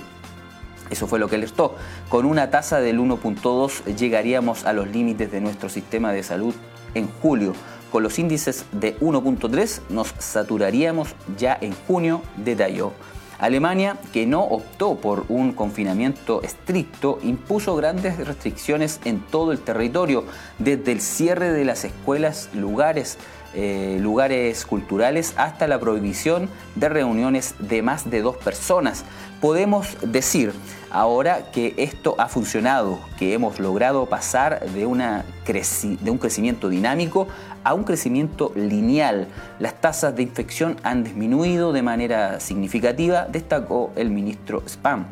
Eso 0.90 1.06
fue 1.06 1.18
lo 1.18 1.28
que 1.28 1.36
alertó. 1.36 1.76
Con 2.08 2.24
una 2.24 2.50
tasa 2.50 2.80
del 2.80 2.98
1.2 2.98 3.94
llegaríamos 3.96 4.64
a 4.64 4.72
los 4.72 4.88
límites 4.88 5.30
de 5.30 5.40
nuestro 5.40 5.68
sistema 5.68 6.12
de 6.12 6.22
salud 6.22 6.54
en 6.94 7.08
julio. 7.20 7.52
Con 7.92 8.02
los 8.02 8.18
índices 8.18 8.64
de 8.72 8.98
1.3 9.00 9.80
nos 9.90 10.14
saturaríamos 10.18 11.14
ya 11.38 11.56
en 11.60 11.74
junio, 11.86 12.22
detalló. 12.36 12.92
Alemania, 13.38 13.96
que 14.12 14.26
no 14.26 14.42
optó 14.42 14.96
por 14.96 15.24
un 15.28 15.52
confinamiento 15.52 16.42
estricto, 16.42 17.18
impuso 17.22 17.76
grandes 17.76 18.18
restricciones 18.26 19.00
en 19.04 19.20
todo 19.20 19.52
el 19.52 19.60
territorio, 19.60 20.24
desde 20.58 20.92
el 20.92 21.00
cierre 21.00 21.52
de 21.52 21.64
las 21.64 21.84
escuelas, 21.84 22.50
lugares, 22.52 23.18
eh, 23.54 23.98
lugares 24.00 24.66
culturales 24.66 25.34
hasta 25.36 25.66
la 25.68 25.78
prohibición 25.78 26.48
de 26.74 26.88
reuniones 26.88 27.54
de 27.58 27.82
más 27.82 28.10
de 28.10 28.22
dos 28.22 28.36
personas. 28.36 29.04
Podemos 29.40 29.96
decir 30.02 30.52
ahora 30.90 31.50
que 31.52 31.74
esto 31.76 32.14
ha 32.18 32.28
funcionado, 32.28 32.98
que 33.18 33.34
hemos 33.34 33.60
logrado 33.60 34.06
pasar 34.06 34.60
de, 34.70 34.86
un 34.86 36.18
crecimiento 36.18 36.68
dinámico 36.68 37.28
a 37.64 37.74
un 37.74 37.84
crecimiento 37.84 38.52
lineal. 38.54 39.28
Las 39.58 39.80
tasas 39.80 40.16
de 40.16 40.22
infección 40.22 40.76
han 40.82 41.04
disminuido 41.04 41.72
de 41.72 41.82
manera 41.82 42.40
significativa, 42.40 43.26
destacó 43.26 43.92
el 43.96 44.10
ministro 44.10 44.62
Spam 44.66 45.06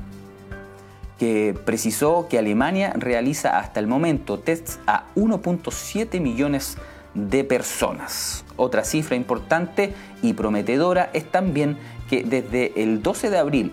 que 1.18 1.58
precisó 1.64 2.26
que 2.28 2.38
Alemania 2.38 2.92
realiza 2.94 3.58
hasta 3.58 3.80
el 3.80 3.86
momento 3.86 4.38
tests 4.38 4.78
a 4.86 5.06
1.7 5.16 6.20
millones 6.20 6.76
de 7.14 7.42
personas. 7.44 8.44
Otra 8.56 8.84
cifra 8.84 9.16
importante 9.16 9.94
y 10.22 10.34
prometedora 10.34 11.08
es 11.14 11.24
también 11.30 11.78
que 12.10 12.22
desde 12.22 12.82
el 12.82 13.02
12 13.02 13.30
de 13.30 13.38
abril 13.38 13.72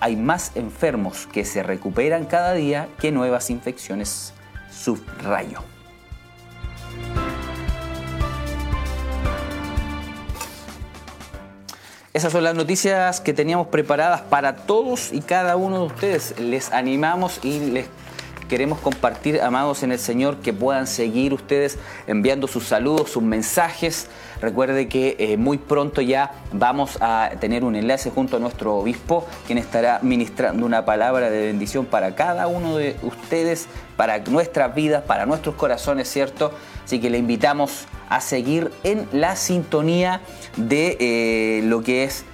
hay 0.00 0.16
más 0.16 0.52
enfermos 0.54 1.26
que 1.26 1.44
se 1.44 1.62
recuperan 1.62 2.26
cada 2.26 2.52
día 2.54 2.88
que 2.98 3.12
nuevas 3.12 3.50
infecciones. 3.50 4.32
Subrayo. 4.70 5.62
Esas 12.14 12.30
son 12.30 12.44
las 12.44 12.54
noticias 12.54 13.20
que 13.20 13.32
teníamos 13.32 13.66
preparadas 13.66 14.20
para 14.20 14.54
todos 14.54 15.12
y 15.12 15.20
cada 15.20 15.56
uno 15.56 15.80
de 15.80 15.86
ustedes. 15.86 16.38
Les 16.38 16.70
animamos 16.70 17.40
y 17.42 17.58
les 17.58 17.88
queremos 18.48 18.78
compartir, 18.80 19.40
amados 19.40 19.82
en 19.82 19.92
el 19.92 19.98
Señor, 19.98 20.36
que 20.38 20.52
puedan 20.52 20.86
seguir 20.86 21.32
ustedes 21.32 21.78
enviando 22.06 22.46
sus 22.46 22.64
saludos, 22.64 23.10
sus 23.10 23.22
mensajes. 23.22 24.08
Recuerde 24.40 24.88
que 24.88 25.16
eh, 25.18 25.36
muy 25.36 25.58
pronto 25.58 26.00
ya 26.00 26.32
vamos 26.52 26.98
a 27.00 27.30
tener 27.40 27.64
un 27.64 27.76
enlace 27.76 28.10
junto 28.10 28.36
a 28.36 28.40
nuestro 28.40 28.76
obispo, 28.76 29.26
quien 29.46 29.58
estará 29.58 30.00
ministrando 30.02 30.66
una 30.66 30.84
palabra 30.84 31.30
de 31.30 31.46
bendición 31.46 31.86
para 31.86 32.14
cada 32.14 32.46
uno 32.46 32.76
de 32.76 32.96
ustedes, 33.02 33.66
para 33.96 34.18
nuestras 34.18 34.74
vidas, 34.74 35.02
para 35.04 35.26
nuestros 35.26 35.54
corazones, 35.54 36.08
¿cierto? 36.10 36.52
Así 36.84 37.00
que 37.00 37.10
le 37.10 37.18
invitamos 37.18 37.86
a 38.08 38.20
seguir 38.20 38.70
en 38.82 39.08
la 39.12 39.36
sintonía 39.36 40.20
de 40.56 40.96
eh, 41.00 41.62
lo 41.64 41.82
que 41.82 42.04
es 42.04 42.24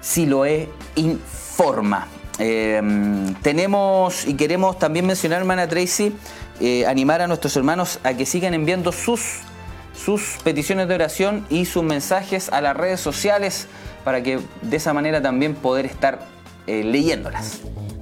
Siloé 0.00 0.68
Informa. 0.94 2.17
Em, 2.38 3.34
tenemos 3.42 4.26
y 4.26 4.34
queremos 4.34 4.78
también 4.78 5.06
mencionar, 5.06 5.40
hermana 5.40 5.68
Tracy, 5.68 6.14
eh, 6.60 6.86
animar 6.86 7.20
a 7.20 7.26
nuestros 7.26 7.56
hermanos 7.56 7.98
a 8.04 8.14
que 8.14 8.26
sigan 8.26 8.54
enviando 8.54 8.92
sus, 8.92 9.40
sus 9.94 10.38
peticiones 10.44 10.88
de 10.88 10.94
oración 10.94 11.44
y 11.50 11.64
sus 11.64 11.82
mensajes 11.82 12.48
a 12.50 12.60
las 12.60 12.76
redes 12.76 13.00
sociales 13.00 13.66
para 14.04 14.22
que 14.22 14.38
de 14.62 14.76
esa 14.76 14.92
manera 14.92 15.20
también 15.20 15.54
poder 15.54 15.86
estar 15.86 16.20
eh, 16.66 16.84
leyéndolas. 16.84 17.60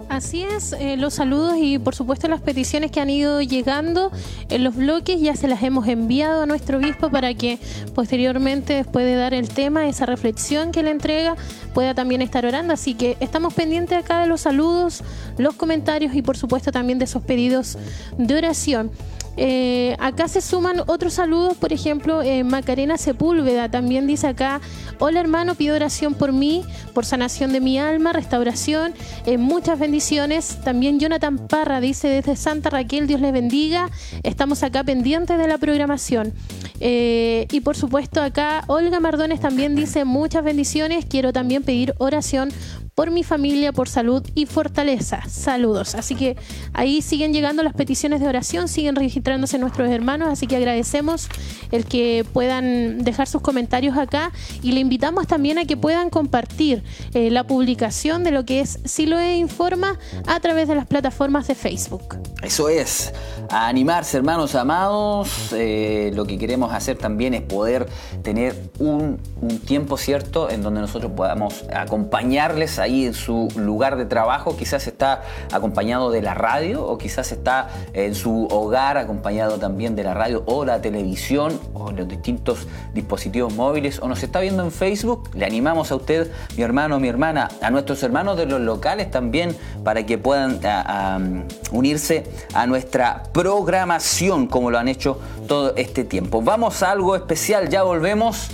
Así 0.09 0.45
es, 0.45 0.73
eh, 0.73 0.97
los 0.97 1.15
saludos 1.15 1.57
y 1.61 1.81
por 1.81 1.97
supuesto 1.97 2.29
las 2.29 2.41
peticiones 2.41 2.93
que 2.93 3.01
han 3.01 3.11
ido 3.11 3.43
llegando 3.43 4.13
en 4.49 4.63
los 4.63 4.77
bloques 4.77 5.21
ya 5.21 5.35
se 5.35 5.49
las 5.49 5.63
hemos 5.65 5.89
enviado 5.89 6.43
a 6.43 6.47
nuestro 6.47 6.79
obispo 6.79 7.11
para 7.11 7.35
que 7.35 7.59
posteriormente, 7.93 8.75
después 8.75 9.05
de 9.05 9.17
dar 9.17 9.35
el 9.35 9.49
tema, 9.49 9.89
esa 9.89 10.07
reflexión 10.07 10.71
que 10.71 10.85
le 10.85 10.91
entrega, 10.91 11.35
pueda 11.75 11.93
también 11.93 12.23
estar 12.23 12.47
orando. 12.47 12.73
Así 12.73 12.95
que 12.95 13.17
estamos 13.19 13.53
pendientes 13.53 13.99
acá 13.99 14.21
de 14.21 14.29
los 14.29 14.43
saludos, 14.43 15.03
los 15.39 15.55
comentarios 15.55 16.15
y 16.15 16.23
por 16.23 16.37
supuesto 16.37 16.71
también 16.71 17.01
de 17.01 17.07
esos 17.07 17.23
pedidos 17.23 17.77
de 18.17 18.37
oración. 18.37 18.93
Eh, 19.37 19.97
acá 19.99 20.29
se 20.29 20.41
suman 20.41 20.83
otros 20.87 21.15
saludos, 21.15 21.57
por 21.57 21.73
ejemplo, 21.73 22.23
eh, 22.23 22.45
Macarena 22.45 22.97
Sepúlveda 22.97 23.71
también 23.71 24.07
dice 24.07 24.27
acá, 24.27 24.61
hola 24.99 25.21
hermano, 25.21 25.55
pido 25.55 25.75
oración 25.77 26.15
por 26.15 26.33
mí, 26.33 26.65
por 26.95 27.05
sanación 27.05 27.53
de 27.53 27.61
mi 27.61 27.79
alma, 27.79 28.13
restauración, 28.13 28.95
eh, 29.27 29.37
muchas 29.39 29.79
bendiciones. 29.79 30.59
También 30.65 30.99
Jonathan 30.99 31.39
Parra 31.39 31.81
dice 31.81 32.09
desde 32.09 32.37
Santa 32.37 32.71
Raquel, 32.71 33.07
Dios 33.07 33.21
les 33.21 33.33
bendiga, 33.33 33.91
estamos 34.23 34.63
acá 34.63 34.85
pendientes 34.85 35.39
de 35.39 35.49
la 35.49 35.59
programación. 35.59 36.33
y 36.79 37.61
por 37.61 37.77
supuesto 37.77 38.21
acá 38.21 38.65
Olga 38.67 39.01
Mardones 39.01 39.41
también 39.41 39.75
dice 39.75 40.05
muchas 40.05 40.45
bendiciones, 40.45 41.07
quiero 41.07 41.33
también 41.33 41.63
pedir 41.63 41.95
oración 41.99 42.51
por 42.97 43.11
mi 43.11 43.25
familia, 43.25 43.73
por 43.73 43.91
salud 43.91 44.27
y 44.35 44.47
fortaleza. 44.47 45.21
Saludos. 45.29 45.95
Así 45.95 46.15
que 46.15 46.35
ahí 46.73 47.03
siguen 47.03 47.35
llegando 47.35 47.63
las 47.63 47.75
peticiones 47.75 48.21
de 48.21 48.27
oración, 48.27 48.69
siguen 48.69 48.97
registrándose 48.97 49.59
nuestros 49.59 49.91
hermanos, 49.91 50.31
así 50.31 50.47
que 50.47 50.57
agradecemos 50.57 51.29
el 51.73 51.85
que 51.85 52.25
puedan 52.33 53.05
dejar 53.05 53.29
sus 53.29 53.43
comentarios 53.43 53.99
acá 53.99 54.33
y 54.63 54.73
le 54.73 54.81
invitamos 54.81 55.27
también 55.27 55.59
a 55.59 55.67
que 55.67 55.77
puedan 55.77 56.09
compartir 56.09 56.85
eh, 57.13 57.31
la 57.31 57.45
publicación 57.45 58.25
de 58.25 58.31
lo 58.31 58.47
que 58.47 58.61
es 58.61 58.79
Siloe 58.87 59.37
Informa 59.37 59.99
a 60.27 60.41
través 60.41 60.67
de 60.67 60.75
las 60.75 60.87
plataformas 60.87 61.47
de 61.49 61.55
Facebook. 61.55 62.17
Eso 62.43 62.71
es, 62.71 63.13
a 63.51 63.69
animarse 63.69 64.17
hermanos 64.17 64.55
amados, 64.55 65.53
eh, 65.53 66.13
lo 66.15 66.25
que 66.25 66.39
queremos 66.39 66.73
hacer 66.73 66.97
también 66.97 67.35
es 67.35 67.43
poder 67.43 67.89
tener 68.23 68.71
un, 68.79 69.21
un 69.43 69.59
tiempo 69.59 69.99
cierto 69.99 70.49
en 70.49 70.63
donde 70.63 70.81
nosotros 70.81 71.13
podamos 71.15 71.67
acompañarles 71.75 72.79
a 72.79 72.86
ahí 72.87 73.07
en 73.07 73.15
su 73.15 73.49
lugar 73.57 73.97
de 73.97 74.07
trabajo, 74.07 74.57
quizás 74.57 74.87
está 74.87 75.23
acompañado 75.53 76.11
de 76.11 76.23
la 76.23 76.35
radio 76.35 76.85
o 76.85 76.99
quizás 76.99 77.33
está 77.33 77.69
en 77.93 78.15
su 78.15 78.47
hogar 78.47 78.97
acompañado 78.97 79.59
también 79.59 79.95
de 79.97 80.05
la 80.05 80.15
radio 80.15 80.43
o 80.47 80.65
la 80.65 80.81
televisión 80.81 81.61
o 81.75 81.93
los 81.93 82.09
distintos 82.09 82.67
dispositivos 82.95 83.55
móviles 83.55 83.99
o 84.01 84.09
nos 84.09 84.23
está 84.23 84.41
viendo 84.41 84.63
en 84.63 84.71
Facebook, 84.71 85.31
le 85.35 85.45
animamos 85.45 85.91
a 85.91 85.97
usted, 85.97 86.31
mi 86.57 86.63
hermano, 86.63 86.99
mi 86.99 87.09
hermana, 87.09 87.49
a 87.61 87.71
nuestros 87.71 88.03
hermanos 88.03 88.37
de 88.37 88.47
los 88.47 88.61
locales 88.61 89.11
también 89.11 89.57
para 89.85 90.07
que 90.07 90.19
puedan 90.19 91.47
unirse 91.73 92.25
a 92.55 92.67
nuestra 92.67 93.25
programación 93.33 94.47
como 94.47 94.71
lo 94.71 94.79
han 94.79 94.89
hecho 94.89 95.19
todo 95.47 95.75
este 95.77 96.05
tiempo. 96.05 96.43
Vamos 96.43 96.83
a 96.83 96.93
algo 96.93 97.17
especial, 97.17 97.69
ya 97.69 97.83
volvemos. 97.83 98.49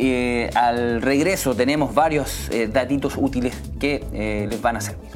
Eh, 0.00 0.48
al 0.54 1.02
regreso 1.02 1.56
tenemos 1.56 1.92
varios 1.92 2.48
eh, 2.50 2.68
datitos 2.68 3.16
útiles 3.16 3.52
que 3.80 4.06
eh, 4.12 4.46
les 4.48 4.62
van 4.62 4.76
a 4.76 4.80
servir. 4.80 5.10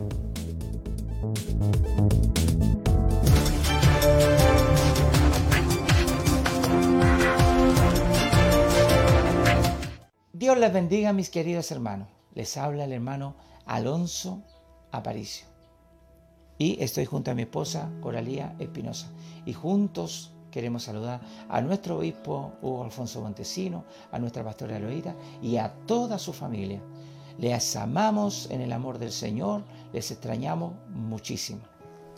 Dios 10.32 10.58
les 10.58 10.72
bendiga, 10.72 11.12
mis 11.12 11.30
queridos 11.30 11.70
hermanos. 11.70 12.08
Les 12.34 12.56
habla 12.56 12.84
el 12.84 12.92
hermano 12.92 13.36
Alonso 13.66 14.42
Aparicio. 14.90 15.46
Y 16.58 16.82
estoy 16.82 17.04
junto 17.04 17.30
a 17.30 17.34
mi 17.34 17.42
esposa 17.42 17.88
Coralía 18.00 18.56
Espinosa. 18.58 19.12
Y 19.46 19.52
juntos 19.52 20.32
Queremos 20.52 20.82
saludar 20.82 21.20
a 21.48 21.62
nuestro 21.62 21.96
obispo 21.96 22.52
Hugo 22.60 22.84
Alfonso 22.84 23.22
Montesino, 23.22 23.84
a 24.12 24.18
nuestra 24.18 24.44
pastora 24.44 24.76
Eloíra 24.76 25.14
y 25.40 25.56
a 25.56 25.72
toda 25.86 26.18
su 26.18 26.34
familia. 26.34 26.78
Les 27.38 27.74
amamos 27.74 28.50
en 28.50 28.60
el 28.60 28.70
amor 28.72 28.98
del 28.98 29.12
Señor, 29.12 29.62
les 29.94 30.10
extrañamos 30.10 30.74
muchísimo. 30.90 31.62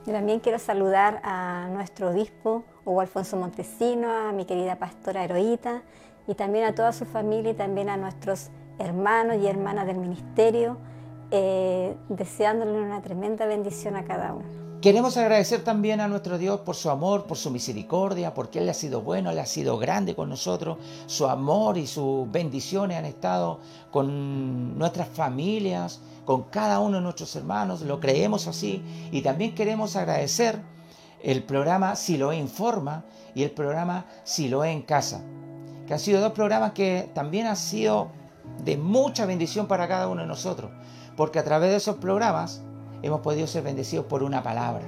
Yo 0.04 0.12
también 0.12 0.40
quiero 0.40 0.58
saludar 0.58 1.20
a 1.22 1.68
nuestro 1.72 2.10
obispo 2.10 2.64
Hugo 2.84 3.02
Alfonso 3.02 3.36
Montesino, 3.36 4.10
a 4.10 4.32
mi 4.32 4.46
querida 4.46 4.80
pastora 4.80 5.22
Heroíta 5.22 5.82
y 6.26 6.34
también 6.34 6.64
a 6.64 6.74
toda 6.74 6.92
su 6.92 7.04
familia 7.04 7.52
y 7.52 7.54
también 7.54 7.88
a 7.88 7.96
nuestros 7.96 8.50
hermanos 8.80 9.36
y 9.40 9.46
hermanas 9.46 9.86
del 9.86 9.98
ministerio, 9.98 10.76
eh, 11.30 11.96
deseándole 12.08 12.82
una 12.82 13.00
tremenda 13.00 13.46
bendición 13.46 13.94
a 13.94 14.04
cada 14.04 14.34
uno. 14.34 14.63
Queremos 14.84 15.16
agradecer 15.16 15.64
también 15.64 16.02
a 16.02 16.08
nuestro 16.08 16.36
Dios 16.36 16.60
por 16.60 16.76
su 16.76 16.90
amor, 16.90 17.24
por 17.24 17.38
su 17.38 17.50
misericordia, 17.50 18.34
porque 18.34 18.58
Él 18.58 18.68
ha 18.68 18.74
sido 18.74 19.00
bueno, 19.00 19.30
Él 19.30 19.38
ha 19.38 19.46
sido 19.46 19.78
grande 19.78 20.14
con 20.14 20.28
nosotros. 20.28 20.76
Su 21.06 21.26
amor 21.26 21.78
y 21.78 21.86
sus 21.86 22.30
bendiciones 22.30 22.98
han 22.98 23.06
estado 23.06 23.60
con 23.90 24.76
nuestras 24.76 25.08
familias, 25.08 26.02
con 26.26 26.42
cada 26.50 26.80
uno 26.80 26.98
de 26.98 27.02
nuestros 27.02 27.34
hermanos. 27.34 27.80
Lo 27.80 27.98
creemos 27.98 28.46
así. 28.46 28.82
Y 29.10 29.22
también 29.22 29.54
queremos 29.54 29.96
agradecer 29.96 30.60
el 31.22 31.44
programa 31.44 31.96
Siloé 31.96 32.36
Informa 32.36 33.06
y 33.34 33.42
el 33.42 33.52
programa 33.52 34.04
Siloé 34.22 34.70
en 34.70 34.82
Casa, 34.82 35.22
que 35.86 35.94
han 35.94 35.98
sido 35.98 36.20
dos 36.20 36.32
programas 36.32 36.72
que 36.72 37.10
también 37.14 37.46
han 37.46 37.56
sido 37.56 38.10
de 38.62 38.76
mucha 38.76 39.24
bendición 39.24 39.66
para 39.66 39.88
cada 39.88 40.08
uno 40.08 40.20
de 40.20 40.28
nosotros, 40.28 40.70
porque 41.16 41.38
a 41.38 41.44
través 41.44 41.70
de 41.70 41.76
esos 41.76 41.96
programas 41.96 42.60
hemos 43.04 43.20
podido 43.20 43.46
ser 43.46 43.62
bendecidos 43.62 44.06
por 44.06 44.22
una 44.22 44.42
palabra, 44.42 44.84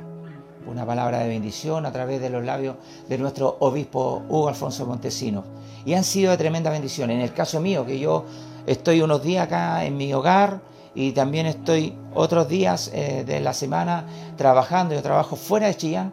una 0.66 0.86
palabra 0.86 1.18
de 1.18 1.28
bendición 1.28 1.84
a 1.84 1.92
través 1.92 2.20
de 2.20 2.30
los 2.30 2.44
labios 2.44 2.76
de 3.08 3.18
nuestro 3.18 3.56
obispo 3.60 4.22
Hugo 4.28 4.48
Alfonso 4.48 4.86
Montesino. 4.86 5.44
Y 5.84 5.94
han 5.94 6.02
sido 6.02 6.30
de 6.30 6.38
tremenda 6.38 6.70
bendición. 6.70 7.10
En 7.10 7.20
el 7.20 7.32
caso 7.32 7.60
mío, 7.60 7.84
que 7.84 7.98
yo 7.98 8.24
estoy 8.66 9.02
unos 9.02 9.22
días 9.22 9.46
acá 9.46 9.84
en 9.84 9.96
mi 9.96 10.12
hogar 10.14 10.60
y 10.94 11.12
también 11.12 11.46
estoy 11.46 11.94
otros 12.14 12.48
días 12.48 12.90
eh, 12.94 13.22
de 13.26 13.40
la 13.40 13.52
semana 13.52 14.06
trabajando, 14.36 14.94
yo 14.94 15.02
trabajo 15.02 15.36
fuera 15.36 15.66
de 15.66 15.76
Chillán, 15.76 16.12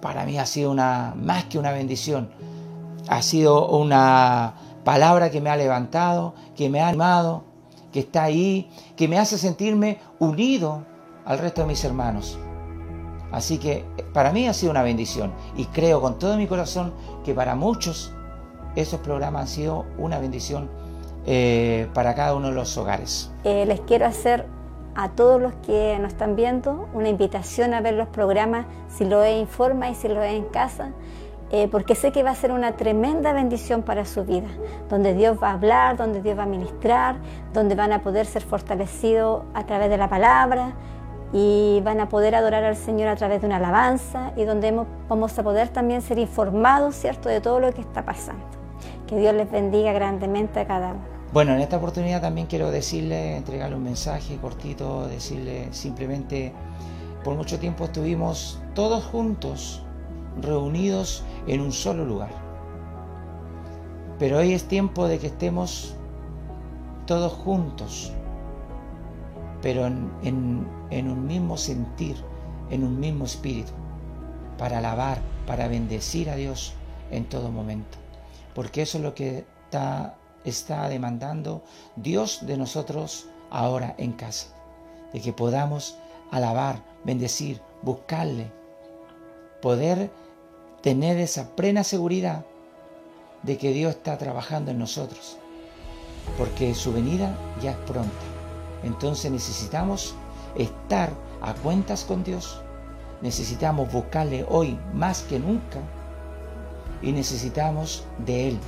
para 0.00 0.24
mí 0.24 0.36
ha 0.38 0.46
sido 0.46 0.70
una, 0.70 1.14
más 1.16 1.44
que 1.44 1.58
una 1.58 1.70
bendición. 1.70 2.28
Ha 3.08 3.22
sido 3.22 3.68
una 3.68 4.54
palabra 4.84 5.30
que 5.30 5.40
me 5.40 5.48
ha 5.48 5.56
levantado, 5.56 6.34
que 6.56 6.68
me 6.68 6.80
ha 6.80 6.88
animado, 6.88 7.44
que 7.92 8.00
está 8.00 8.24
ahí, 8.24 8.68
que 8.96 9.08
me 9.08 9.18
hace 9.18 9.38
sentirme 9.38 9.98
unido 10.18 10.84
al 11.28 11.38
resto 11.38 11.60
de 11.60 11.68
mis 11.68 11.84
hermanos. 11.84 12.38
Así 13.30 13.58
que 13.58 13.84
para 14.14 14.32
mí 14.32 14.48
ha 14.48 14.54
sido 14.54 14.72
una 14.72 14.82
bendición 14.82 15.32
y 15.56 15.66
creo 15.66 16.00
con 16.00 16.18
todo 16.18 16.38
mi 16.38 16.46
corazón 16.46 16.94
que 17.24 17.34
para 17.34 17.54
muchos 17.54 18.14
esos 18.74 19.00
programas 19.00 19.42
han 19.42 19.48
sido 19.48 19.84
una 19.98 20.18
bendición 20.18 20.70
eh, 21.26 21.88
para 21.92 22.14
cada 22.14 22.34
uno 22.34 22.48
de 22.48 22.54
los 22.54 22.76
hogares. 22.78 23.30
Eh, 23.44 23.66
les 23.66 23.80
quiero 23.80 24.06
hacer 24.06 24.46
a 24.94 25.10
todos 25.10 25.40
los 25.40 25.52
que 25.66 25.98
nos 26.00 26.12
están 26.12 26.34
viendo 26.34 26.88
una 26.94 27.10
invitación 27.10 27.74
a 27.74 27.82
ver 27.82 27.94
los 27.94 28.08
programas 28.08 28.64
si 28.88 29.04
lo 29.04 29.22
es 29.22 29.38
informa 29.38 29.90
y 29.90 29.94
si 29.94 30.08
lo 30.08 30.22
es 30.22 30.32
en 30.32 30.46
casa 30.46 30.92
eh, 31.50 31.68
porque 31.70 31.94
sé 31.94 32.12
que 32.12 32.22
va 32.22 32.30
a 32.30 32.34
ser 32.34 32.52
una 32.52 32.72
tremenda 32.72 33.32
bendición 33.32 33.82
para 33.82 34.04
su 34.04 34.24
vida, 34.24 34.48
donde 34.90 35.14
Dios 35.14 35.38
va 35.42 35.50
a 35.50 35.52
hablar, 35.54 35.96
donde 35.96 36.20
Dios 36.20 36.38
va 36.38 36.42
a 36.42 36.46
ministrar, 36.46 37.16
donde 37.54 37.74
van 37.74 37.92
a 37.92 38.02
poder 38.02 38.26
ser 38.26 38.42
fortalecidos 38.42 39.44
a 39.54 39.64
través 39.64 39.88
de 39.88 39.96
la 39.96 40.10
palabra 40.10 40.74
y 41.32 41.80
van 41.84 42.00
a 42.00 42.08
poder 42.08 42.34
adorar 42.34 42.64
al 42.64 42.76
Señor 42.76 43.08
a 43.08 43.16
través 43.16 43.40
de 43.40 43.46
una 43.46 43.56
alabanza 43.56 44.32
y 44.36 44.44
donde 44.44 44.72
vamos 45.08 45.38
a 45.38 45.42
poder 45.42 45.68
también 45.68 46.02
ser 46.02 46.18
informados, 46.18 46.94
¿cierto?, 46.94 47.28
de 47.28 47.40
todo 47.40 47.60
lo 47.60 47.72
que 47.72 47.80
está 47.80 48.04
pasando. 48.04 48.44
Que 49.06 49.18
Dios 49.18 49.34
les 49.34 49.50
bendiga 49.50 49.92
grandemente 49.92 50.60
a 50.60 50.66
cada 50.66 50.92
uno. 50.92 51.18
Bueno, 51.32 51.52
en 51.52 51.60
esta 51.60 51.76
oportunidad 51.76 52.22
también 52.22 52.46
quiero 52.46 52.70
decirle, 52.70 53.36
entregarle 53.36 53.76
un 53.76 53.84
mensaje 53.84 54.38
cortito, 54.38 55.06
decirle 55.08 55.68
simplemente, 55.72 56.54
por 57.22 57.34
mucho 57.34 57.58
tiempo 57.58 57.84
estuvimos 57.84 58.58
todos 58.74 59.04
juntos, 59.04 59.82
reunidos 60.40 61.24
en 61.46 61.60
un 61.60 61.72
solo 61.72 62.06
lugar. 62.06 62.30
Pero 64.18 64.38
hoy 64.38 64.54
es 64.54 64.64
tiempo 64.64 65.06
de 65.06 65.18
que 65.18 65.26
estemos 65.26 65.94
todos 67.06 67.32
juntos, 67.32 68.12
pero 69.60 69.86
en, 69.86 70.66
un 70.90 71.26
mismo 71.26 71.56
sentir, 71.56 72.16
en 72.70 72.84
un 72.84 72.98
mismo 72.98 73.24
espíritu, 73.24 73.72
para 74.56 74.78
alabar, 74.78 75.20
para 75.46 75.68
bendecir 75.68 76.30
a 76.30 76.36
Dios 76.36 76.74
en 77.10 77.24
todo 77.28 77.50
momento. 77.50 77.98
Porque 78.54 78.82
eso 78.82 78.98
es 78.98 79.04
lo 79.04 79.14
que 79.14 79.44
está, 79.64 80.16
está 80.44 80.88
demandando 80.88 81.62
Dios 81.96 82.40
de 82.42 82.56
nosotros 82.56 83.28
ahora 83.50 83.94
en 83.98 84.12
casa. 84.12 84.48
De 85.12 85.20
que 85.20 85.32
podamos 85.32 85.96
alabar, 86.30 86.82
bendecir, 87.04 87.60
buscarle, 87.82 88.50
poder 89.62 90.10
tener 90.82 91.18
esa 91.18 91.54
plena 91.56 91.84
seguridad 91.84 92.44
de 93.42 93.56
que 93.56 93.72
Dios 93.72 93.94
está 93.94 94.18
trabajando 94.18 94.70
en 94.70 94.78
nosotros, 94.78 95.38
porque 96.36 96.74
su 96.74 96.92
venida 96.92 97.36
ya 97.62 97.72
es 97.72 97.76
pronta. 97.78 98.10
Entonces 98.82 99.30
necesitamos 99.30 100.14
estar 100.58 101.10
a 101.40 101.54
cuentas 101.54 102.04
con 102.04 102.24
Dios, 102.24 102.60
necesitamos 103.22 103.90
buscarle 103.92 104.44
hoy 104.48 104.78
más 104.92 105.22
que 105.22 105.38
nunca 105.38 105.80
y 107.00 107.12
necesitamos 107.12 108.04
de 108.18 108.48
Él 108.48 108.58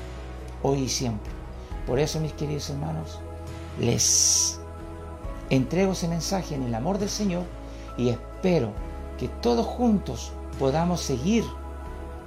hoy 0.62 0.84
y 0.84 0.88
siempre. 0.88 1.30
Por 1.86 1.98
eso, 1.98 2.20
mis 2.20 2.32
queridos 2.32 2.70
hermanos, 2.70 3.18
les 3.78 4.60
entrego 5.50 5.92
ese 5.92 6.08
mensaje 6.08 6.54
en 6.54 6.62
el 6.62 6.74
amor 6.74 6.98
del 6.98 7.10
Señor 7.10 7.42
y 7.96 8.08
espero 8.08 8.70
que 9.18 9.28
todos 9.28 9.66
juntos 9.66 10.32
podamos 10.58 11.00
seguir 11.00 11.44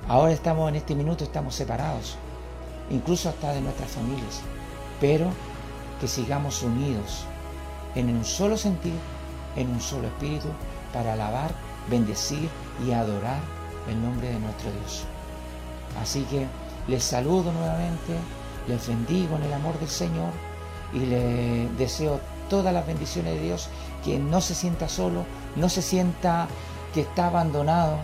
Ahora 0.09 0.33
estamos 0.33 0.67
en 0.67 0.75
este 0.75 0.95
minuto, 0.95 1.23
estamos 1.23 1.55
separados, 1.55 2.17
incluso 2.89 3.29
hasta 3.29 3.53
de 3.53 3.61
nuestras 3.61 3.91
familias, 3.91 4.41
pero 4.99 5.27
que 6.01 6.09
sigamos 6.09 6.61
unidos 6.61 7.23
en 7.95 8.09
un 8.09 8.25
solo 8.25 8.57
sentido, 8.57 8.97
en 9.55 9.69
un 9.69 9.81
solo 9.81 10.07
espíritu, 10.07 10.47
para 10.93 11.13
alabar, 11.13 11.51
bendecir 11.89 12.49
y 12.85 12.91
adorar 12.91 13.39
el 13.89 14.01
nombre 14.01 14.29
de 14.29 14.39
nuestro 14.39 14.71
Dios. 14.71 15.03
Así 16.01 16.23
que 16.23 16.47
les 16.87 17.03
saludo 17.03 17.51
nuevamente, 17.51 18.13
les 18.67 18.87
bendigo 18.87 19.35
en 19.37 19.43
el 19.43 19.53
amor 19.53 19.77
del 19.79 19.89
Señor 19.89 20.31
y 20.93 20.99
les 20.99 21.77
deseo 21.77 22.19
todas 22.49 22.73
las 22.73 22.85
bendiciones 22.85 23.35
de 23.35 23.41
Dios, 23.41 23.69
que 24.03 24.19
no 24.19 24.41
se 24.41 24.53
sienta 24.53 24.89
solo, 24.89 25.25
no 25.55 25.69
se 25.69 25.81
sienta 25.81 26.47
que 26.93 27.01
está 27.01 27.27
abandonado, 27.27 27.97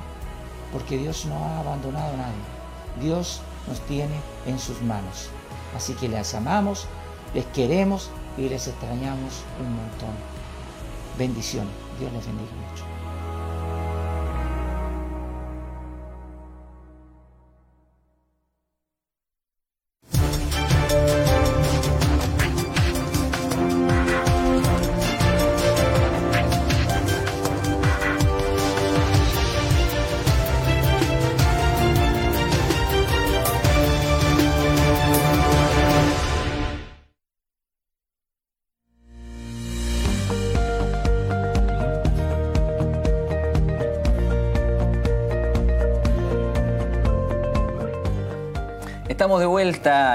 porque 0.71 0.97
Dios 0.97 1.25
no 1.25 1.35
ha 1.35 1.59
abandonado 1.59 2.13
a 2.13 2.17
nadie. 2.17 3.01
Dios 3.01 3.41
nos 3.67 3.79
tiene 3.81 4.15
en 4.45 4.59
sus 4.59 4.81
manos. 4.81 5.29
Así 5.75 5.93
que 5.93 6.07
les 6.07 6.33
amamos, 6.33 6.87
les 7.33 7.45
queremos 7.47 8.09
y 8.37 8.49
les 8.49 8.67
extrañamos 8.67 9.43
un 9.59 9.75
montón. 9.75 10.38
Bendición. 11.19 11.67
Dios 11.99 12.13
les 12.13 12.25
bendiga 12.25 12.49
mucho. 12.71 12.88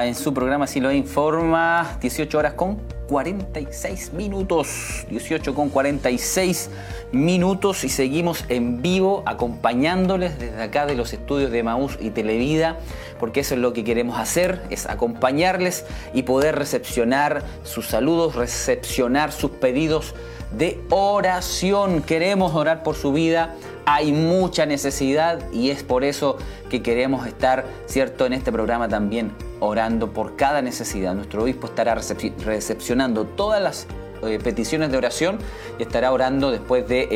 En 0.07 0.15
su 0.15 0.35
programa 0.35 0.67
Si 0.67 0.81
lo 0.81 0.93
informa, 0.93 1.99
18 2.01 2.39
horas 2.39 2.55
con 2.55 2.79
46 3.09 4.13
minutos, 4.13 5.07
18 5.11 5.55
con 5.55 5.69
46 5.69 6.71
minutos 7.13 7.85
y 7.85 7.89
seguimos 7.89 8.45
en 8.49 8.83
vivo 8.83 9.23
acompañándoles 9.27 10.39
desde 10.39 10.63
acá 10.63 10.87
de 10.87 10.95
los 10.95 11.13
estudios 11.13 11.51
de 11.51 11.63
Maús 11.63 11.99
y 12.01 12.11
Televida, 12.11 12.79
porque 13.21 13.41
eso 13.41 13.55
es 13.55 13.61
lo 13.61 13.73
que 13.73 13.85
queremos 13.85 14.19
hacer, 14.19 14.63
es 14.71 14.87
acompañarles 14.87 15.85
y 16.13 16.23
poder 16.23 16.57
recepcionar 16.57 17.43
sus 17.63 17.89
saludos, 17.89 18.35
recepcionar 18.35 19.33
sus 19.33 19.51
pedidos 19.51 20.15
de 20.57 20.81
oración. 20.91 22.03
Queremos 22.03 22.55
orar 22.55 22.83
por 22.83 22.97
su 22.97 23.13
vida. 23.13 23.55
Hay 23.87 24.13
mucha 24.13 24.67
necesidad 24.67 25.51
y 25.53 25.71
es 25.71 25.83
por 25.83 26.05
eso 26.05 26.39
que 26.71 26.83
queremos 26.83 27.27
estar, 27.27 27.65
¿cierto?, 27.87 28.27
en 28.27 28.33
este 28.33 28.51
programa 28.51 28.89
también 28.89 29.33
orando 29.61 30.13
por 30.13 30.37
cada 30.37 30.63
necesidad. 30.63 31.15
Nuestro 31.15 31.43
obispo 31.43 31.67
estará 31.67 31.95
recepcionando 31.95 33.25
todas 33.25 33.63
las 33.63 33.87
eh, 34.27 34.39
peticiones 34.39 34.91
de 34.91 34.97
oración 34.97 35.39
y 35.79 35.83
estará 35.83 36.13
orando 36.13 36.51
después 36.51 36.87
de 36.89 37.09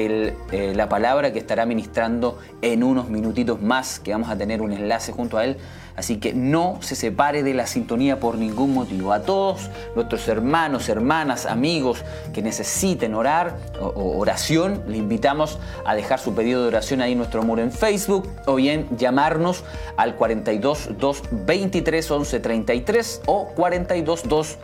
eh, 0.52 0.72
la 0.74 0.88
palabra 0.88 1.32
que 1.32 1.38
estará 1.38 1.66
ministrando 1.66 2.38
en 2.62 2.82
unos 2.82 3.08
minutitos 3.08 3.60
más, 3.60 4.00
que 4.00 4.12
vamos 4.12 4.28
a 4.30 4.36
tener 4.36 4.62
un 4.62 4.72
enlace 4.72 5.12
junto 5.12 5.38
a 5.38 5.44
él 5.44 5.58
Así 5.98 6.18
que 6.18 6.32
no 6.32 6.78
se 6.80 6.94
separe 6.94 7.42
de 7.42 7.54
la 7.54 7.66
sintonía 7.66 8.20
por 8.20 8.38
ningún 8.38 8.72
motivo. 8.72 9.12
A 9.12 9.22
todos 9.22 9.68
nuestros 9.96 10.28
hermanos, 10.28 10.88
hermanas, 10.88 11.44
amigos 11.44 12.04
que 12.32 12.40
necesiten 12.40 13.16
orar 13.16 13.56
o 13.80 14.16
oración, 14.16 14.84
le 14.86 14.96
invitamos 14.96 15.58
a 15.84 15.96
dejar 15.96 16.20
su 16.20 16.36
pedido 16.36 16.62
de 16.62 16.68
oración 16.68 17.00
ahí 17.00 17.12
en 17.12 17.18
nuestro 17.18 17.42
muro 17.42 17.62
en 17.62 17.72
Facebook 17.72 18.28
o 18.46 18.54
bien 18.54 18.86
llamarnos 18.96 19.64
al 19.96 20.14
42 20.14 20.90
2 21.00 21.22
23 21.32 22.10
11 22.12 22.40
33 22.40 23.22
o 23.26 23.48
42 23.48 24.28
2 24.28 24.58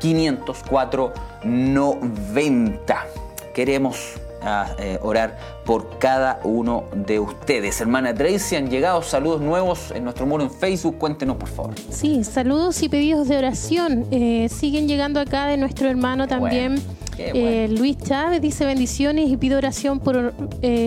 504 0.00 1.12
90. 1.44 3.06
Queremos 3.54 4.16
a 4.42 4.74
eh, 4.78 4.98
orar 5.02 5.38
por 5.64 5.98
cada 5.98 6.40
uno 6.44 6.84
de 6.94 7.20
ustedes. 7.20 7.80
Hermana 7.80 8.14
Tracy, 8.14 8.56
han 8.56 8.70
llegado 8.70 9.02
saludos 9.02 9.40
nuevos 9.40 9.90
en 9.92 10.04
nuestro 10.04 10.26
muro 10.26 10.42
en 10.42 10.50
Facebook. 10.50 10.98
Cuéntenos, 10.98 11.36
por 11.36 11.48
favor. 11.48 11.74
Sí, 11.90 12.24
saludos 12.24 12.82
y 12.82 12.88
pedidos 12.88 13.28
de 13.28 13.38
oración. 13.38 14.06
Eh, 14.10 14.48
siguen 14.48 14.88
llegando 14.88 15.20
acá 15.20 15.46
de 15.46 15.56
nuestro 15.56 15.88
hermano 15.88 16.28
también. 16.28 16.80
Eh, 17.18 17.68
Luis 17.68 17.98
Chávez 17.98 18.40
dice 18.40 18.64
bendiciones 18.64 19.28
y 19.28 19.36
pido 19.36 19.58
oración 19.58 20.00
por 20.00 20.32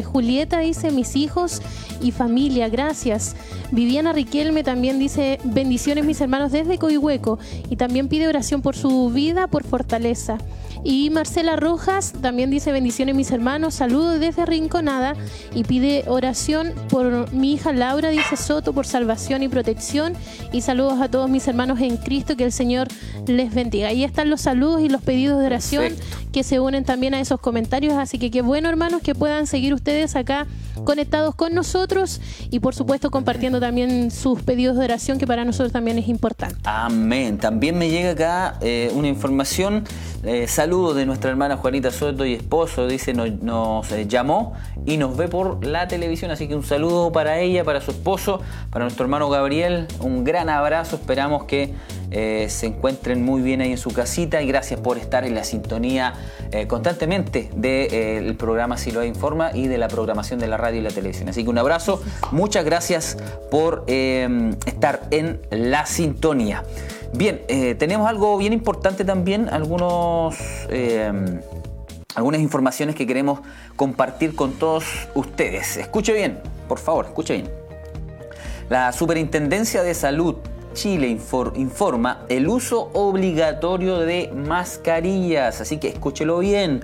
Julieta, 0.04 0.60
dice 0.60 0.90
mis 0.90 1.16
hijos 1.16 1.62
y 2.02 2.12
familia, 2.12 2.70
gracias. 2.70 3.36
Viviana 3.72 4.14
Riquelme 4.14 4.64
también 4.64 4.98
dice 4.98 5.40
bendiciones 5.44 6.06
mis 6.06 6.20
hermanos 6.22 6.52
desde 6.52 6.80
Coihueco 6.80 7.38
y 7.70 7.76
también 7.76 8.08
pide 8.08 8.28
oración 8.28 8.64
por 8.64 8.76
su 8.76 9.12
vida, 9.12 9.48
por 9.48 9.64
fortaleza. 9.64 10.40
Y 10.84 11.10
Marcela 11.10 11.56
Rojas 11.56 12.14
también 12.22 12.50
dice 12.50 12.72
bendiciones 12.72 13.16
mis 13.16 13.32
hermanos, 13.32 13.74
saludos 13.74 14.20
desde 14.20 14.46
Rinconada 14.46 15.16
y 15.54 15.64
pide 15.64 16.04
oración 16.08 16.74
por 16.90 17.32
mi 17.34 17.54
hija 17.54 17.72
Laura, 17.72 18.10
dice 18.10 18.36
Soto, 18.36 18.74
por 18.74 18.86
salvación 18.86 19.44
y 19.44 19.48
protección. 19.48 20.14
Y 20.52 20.62
saludos 20.62 21.00
a 21.02 21.10
todos 21.10 21.30
mis 21.30 21.48
hermanos 21.48 21.80
en 21.80 21.98
Cristo, 21.98 22.36
que 22.36 22.44
el 22.44 22.52
Señor 22.52 22.88
les 23.28 23.54
bendiga. 23.54 23.88
Ahí 23.88 24.04
están 24.04 24.30
los 24.30 24.42
saludos 24.42 24.82
y 24.82 24.90
los 24.90 25.02
pedidos 25.02 25.40
de 25.40 25.46
oración 25.46 25.94
que 26.34 26.44
se 26.44 26.60
unen 26.60 26.84
también 26.84 27.14
a 27.14 27.22
esos 27.22 27.40
comentarios. 27.40 27.94
Así 27.94 28.20
que 28.20 28.30
qué 28.30 28.42
bueno 28.42 28.68
hermanos 28.68 29.02
que 29.02 29.16
puedan 29.16 29.48
seguir 29.48 29.74
ustedes 29.74 30.18
acá 30.18 30.48
conectados 30.84 31.36
con 31.36 31.54
nosotros 31.54 32.20
y 32.50 32.60
por 32.60 32.76
supuesto 32.76 33.12
compartiendo 33.12 33.60
también 33.60 34.12
sus 34.12 34.42
pedidos 34.42 34.76
de 34.78 34.84
oración 34.84 35.18
que 35.18 35.28
para 35.28 35.46
nosotros 35.46 35.72
también 35.72 35.98
es 35.98 36.10
importante. 36.10 36.56
Amén. 36.64 37.38
También 37.38 37.78
me 37.78 37.90
llega 37.90 38.12
acá 38.12 38.58
eh, 38.62 38.92
una 38.96 39.08
información, 39.08 39.84
eh, 40.24 40.48
saludos 40.48 40.96
de 40.96 41.06
nuestra 41.06 41.30
hermana 41.30 41.58
Juanita 41.58 41.92
Soto 41.92 42.26
y 42.26 42.34
esposo, 42.34 42.88
dice 42.88 43.14
nos, 43.14 43.92
eh, 43.92 44.08
llamó 44.08 44.54
y 44.86 44.98
nos 44.98 45.16
ve 45.16 45.28
por 45.28 45.64
la 45.66 45.88
televisión, 45.88 46.32
así 46.32 46.48
que 46.48 46.56
un 46.56 46.64
saludo 46.64 47.12
para 47.12 47.40
ella, 47.40 47.64
para 47.64 47.80
su 47.80 47.92
esposo, 47.92 48.42
para 48.72 48.86
nuestro 48.86 49.06
hermano 49.06 49.30
Gabriel, 49.30 49.88
un 50.00 50.24
gran 50.24 50.50
abrazo, 50.50 50.96
esperamos 50.96 51.44
que 51.44 51.74
se 52.14 52.68
encuentren 52.68 53.24
muy 53.24 53.42
bien 53.42 53.62
ahí 53.62 53.72
en 53.72 53.78
su 53.78 53.92
casita 53.92 54.42
y 54.42 54.48
gracias 54.48 54.80
por 54.80 54.98
estar 54.98 55.26
en 55.26 55.34
la 55.34 55.44
sintonía 55.44 56.14
constantemente 56.68 57.50
del 57.56 58.36
programa 58.36 58.78
Siloé 58.78 59.08
Informa 59.08 59.50
y 59.54 59.68
de 59.68 59.78
la 59.78 59.88
programación 59.88 60.40
de 60.40 60.48
la 60.48 60.58
radio 60.58 60.80
y 60.80 60.84
la 60.84 60.92
televisión. 60.92 61.30
Así 61.30 61.44
que 61.44 61.50
un 61.50 61.58
abrazo, 61.58 62.02
muchas 62.32 62.66
gracias 62.66 63.18
por 63.50 63.84
eh, 63.88 64.56
estar 64.66 65.08
en 65.12 65.42
la 65.50 65.86
sintonía. 65.86 66.64
Bien, 67.14 67.42
eh, 67.48 67.76
tenemos 67.76 68.10
algo 68.10 68.38
bien 68.38 68.54
importante 68.54 69.06
también, 69.06 69.50
algunos, 69.50 70.36
eh, 70.70 71.12
algunas 72.16 72.42
informaciones 72.42 72.96
que 72.96 73.06
queremos 73.06 73.40
compartir 73.76 74.36
con 74.36 74.54
todos 74.54 74.86
ustedes. 75.14 75.78
Escuche 75.78 76.14
bien, 76.14 76.40
por 76.68 76.80
favor, 76.80 77.06
escuche 77.06 77.36
bien. 77.36 77.50
La 78.70 78.92
Superintendencia 78.92 79.84
de 79.84 79.94
Salud 79.94 80.38
Chile 80.74 81.08
informa 81.56 82.26
el 82.30 82.48
uso 82.48 82.90
obligatorio 82.94 84.00
de 84.00 84.32
mascarillas, 84.36 85.62
así 85.62 85.78
que 85.78 85.90
escúchelo 85.90 86.40
bien. 86.40 86.84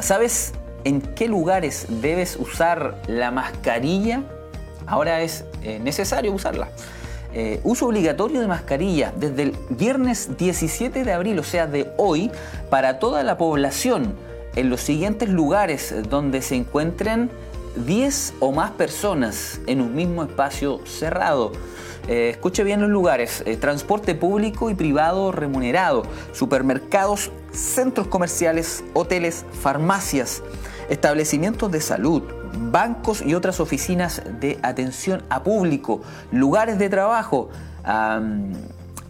¿Sabes 0.00 0.52
en 0.84 1.00
qué 1.00 1.28
lugares 1.28 1.86
debes 1.88 2.36
usar 2.36 2.96
la 3.06 3.30
mascarilla, 3.30 4.22
ahora 4.86 5.22
es 5.22 5.44
eh, 5.62 5.78
necesario 5.78 6.32
usarla. 6.32 6.68
Eh, 7.34 7.60
uso 7.64 7.86
obligatorio 7.86 8.40
de 8.40 8.46
mascarilla 8.46 9.12
desde 9.16 9.44
el 9.44 9.56
viernes 9.70 10.36
17 10.36 11.04
de 11.04 11.12
abril, 11.12 11.38
o 11.38 11.44
sea, 11.44 11.66
de 11.66 11.90
hoy, 11.96 12.30
para 12.68 12.98
toda 12.98 13.22
la 13.22 13.38
población 13.38 14.14
en 14.54 14.68
los 14.68 14.82
siguientes 14.82 15.30
lugares 15.30 15.94
donde 16.10 16.42
se 16.42 16.56
encuentren 16.56 17.30
10 17.86 18.34
o 18.40 18.52
más 18.52 18.72
personas 18.72 19.60
en 19.66 19.80
un 19.80 19.94
mismo 19.94 20.22
espacio 20.24 20.80
cerrado. 20.84 21.52
Eh, 22.08 22.30
escuche 22.30 22.64
bien 22.64 22.80
los 22.80 22.90
lugares, 22.90 23.44
transporte 23.60 24.14
público 24.14 24.70
y 24.70 24.74
privado 24.74 25.30
remunerado, 25.30 26.02
supermercados, 26.32 27.30
centros 27.52 28.08
comerciales, 28.08 28.82
hoteles, 28.92 29.44
farmacias, 29.60 30.42
establecimientos 30.88 31.70
de 31.70 31.80
salud, 31.80 32.22
bancos 32.70 33.22
y 33.22 33.34
otras 33.34 33.60
oficinas 33.60 34.22
de 34.40 34.58
atención 34.62 35.22
a 35.28 35.42
público, 35.42 36.02
lugares 36.30 36.78
de 36.78 36.88
trabajo, 36.88 37.50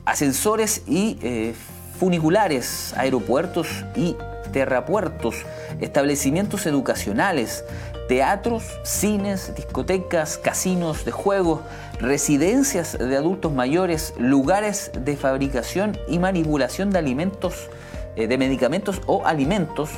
ascensores 0.05 0.83
y 0.87 1.19
eh, 1.23 1.55
funiculares, 1.99 2.95
aeropuertos 2.97 3.69
y 3.95 4.17
terrapuertos, 4.53 5.47
establecimientos 5.81 6.67
educacionales, 6.67 7.65
teatros, 8.09 8.65
cines, 8.83 9.55
discotecas, 9.55 10.37
casinos 10.37 11.05
de 11.05 11.13
juegos, 11.13 11.61
residencias 12.03 12.99
de 12.99 13.17
adultos 13.17 13.53
mayores, 13.53 14.13
lugares 14.19 14.91
de 14.99 15.17
fabricación 15.17 15.97
y 16.09 16.19
manipulación 16.19 16.91
de 16.91 16.99
alimentos, 16.99 17.69
eh, 18.17 18.27
de 18.27 18.37
medicamentos 18.37 19.01
o 19.07 19.25
alimentos, 19.25 19.91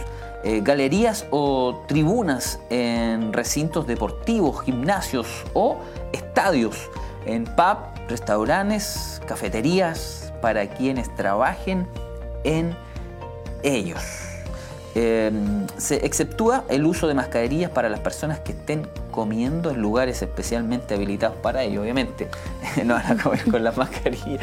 eh, 0.44 0.60
galerías 0.62 1.26
o 1.30 1.82
tribunas 1.88 2.60
en 2.68 3.32
recintos 3.32 3.86
deportivos, 3.86 4.62
gimnasios 4.62 5.26
o 5.54 5.78
estadios, 6.12 6.90
en 7.24 7.44
pub, 7.44 7.78
restaurantes, 8.08 9.22
cafeterías, 9.26 10.32
para 10.42 10.68
quienes 10.68 11.12
trabajen 11.14 11.88
en 12.44 12.76
ellos. 13.62 14.23
Em, 14.96 15.66
se 15.76 16.06
exceptúa 16.06 16.64
el 16.68 16.86
uso 16.86 17.08
de 17.08 17.14
mascarillas 17.14 17.68
para 17.68 17.88
las 17.88 17.98
personas 17.98 18.38
que 18.38 18.52
estén 18.52 18.86
comiendo 19.10 19.70
en 19.70 19.82
lugares 19.82 20.22
especialmente 20.22 20.94
habilitados 20.94 21.36
para 21.38 21.64
ello, 21.64 21.82
obviamente. 21.82 22.28
no 22.84 22.94
van 22.94 23.18
a 23.18 23.22
comer 23.22 23.44
con 23.50 23.64
las 23.64 23.76
mascarillas. 23.76 24.40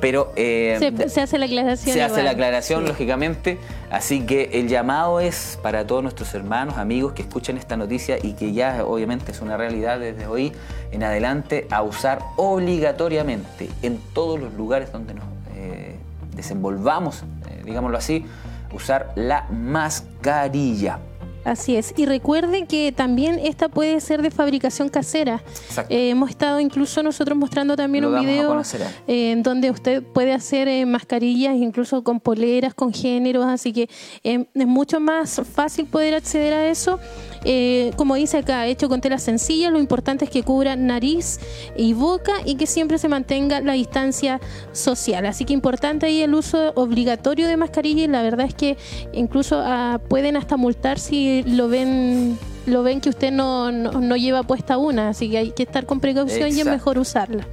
Pero 0.00 0.32
em, 0.36 0.96
se, 1.08 1.20
hace 1.20 1.36
la 1.38 1.44
aclaración. 1.44 1.94
Se 1.94 2.02
hace 2.02 2.22
la 2.22 2.30
aclaración, 2.30 2.86
lógicamente. 2.86 3.58
Así 3.90 4.22
que 4.22 4.50
el 4.54 4.68
llamado 4.68 5.20
es 5.20 5.58
para 5.62 5.86
todos 5.86 6.02
nuestros 6.02 6.32
hermanos, 6.34 6.78
amigos 6.78 7.12
que 7.12 7.22
escuchen 7.22 7.58
esta 7.58 7.76
noticia 7.76 8.18
y 8.22 8.32
que 8.34 8.54
ya 8.54 8.84
obviamente 8.86 9.32
es 9.32 9.42
una 9.42 9.58
realidad 9.58 10.00
desde 10.00 10.26
hoy 10.26 10.52
en 10.92 11.02
adelante 11.02 11.66
a 11.70 11.82
usar 11.82 12.20
obligatoriamente 12.36 13.68
en 13.82 13.98
todos 14.14 14.40
los 14.40 14.54
lugares 14.54 14.92
donde 14.92 15.12
nos 15.12 15.24
eh, 15.54 15.96
desenvolvamos, 16.34 17.22
eh, 17.50 17.62
digámoslo 17.64 17.98
así, 17.98 18.24
usar 18.72 19.12
la 19.16 19.46
mascarilla. 19.50 21.00
Así 21.44 21.76
es. 21.76 21.94
Y 21.96 22.04
recuerden 22.04 22.66
que 22.66 22.92
también 22.92 23.38
esta 23.38 23.68
puede 23.68 24.00
ser 24.00 24.20
de 24.20 24.30
fabricación 24.30 24.90
casera. 24.90 25.42
Eh, 25.88 26.10
hemos 26.10 26.28
estado 26.28 26.60
incluso 26.60 27.02
nosotros 27.02 27.38
mostrando 27.38 27.74
también 27.74 28.04
un 28.04 28.20
video 28.20 28.60
eh, 29.06 29.32
en 29.32 29.42
donde 29.42 29.70
usted 29.70 30.02
puede 30.02 30.34
hacer 30.34 30.68
eh, 30.68 30.84
mascarillas 30.84 31.54
incluso 31.56 32.04
con 32.04 32.20
poleras, 32.20 32.74
con 32.74 32.92
géneros. 32.92 33.46
Así 33.46 33.72
que 33.72 33.88
es 34.22 34.66
mucho 34.66 35.00
más 35.00 35.40
fácil 35.54 35.86
poder 35.86 36.14
acceder 36.14 36.52
a 36.52 36.68
eso 36.68 37.00
eh, 37.44 37.92
como 37.96 38.14
dice 38.14 38.38
acá, 38.38 38.66
hecho 38.66 38.88
con 38.88 39.00
tela 39.00 39.18
sencilla, 39.18 39.70
lo 39.70 39.78
importante 39.78 40.24
es 40.24 40.30
que 40.30 40.42
cubra 40.42 40.76
nariz 40.76 41.40
y 41.76 41.92
boca 41.92 42.32
y 42.44 42.56
que 42.56 42.66
siempre 42.66 42.98
se 42.98 43.08
mantenga 43.08 43.60
la 43.60 43.72
distancia 43.72 44.40
social. 44.72 45.26
Así 45.26 45.44
que 45.44 45.52
importante 45.52 46.06
ahí 46.06 46.22
el 46.22 46.34
uso 46.34 46.72
obligatorio 46.74 47.48
de 47.48 47.56
mascarilla 47.56 48.04
y 48.04 48.08
la 48.08 48.22
verdad 48.22 48.46
es 48.46 48.54
que 48.54 48.76
incluso 49.12 49.60
ah, 49.64 50.00
pueden 50.08 50.36
hasta 50.36 50.56
multar 50.56 50.98
si 50.98 51.42
lo 51.44 51.68
ven 51.68 52.38
lo 52.66 52.82
ven 52.82 53.00
que 53.00 53.08
usted 53.08 53.32
no, 53.32 53.72
no, 53.72 54.16
lleva 54.16 54.42
puesta 54.42 54.76
una, 54.76 55.08
así 55.08 55.30
que 55.30 55.38
hay 55.38 55.50
que 55.52 55.62
estar 55.62 55.86
con 55.86 56.00
precaución 56.00 56.54
y 56.54 56.60
es 56.60 56.66
mejor 56.66 56.98
usarla. 56.98 57.46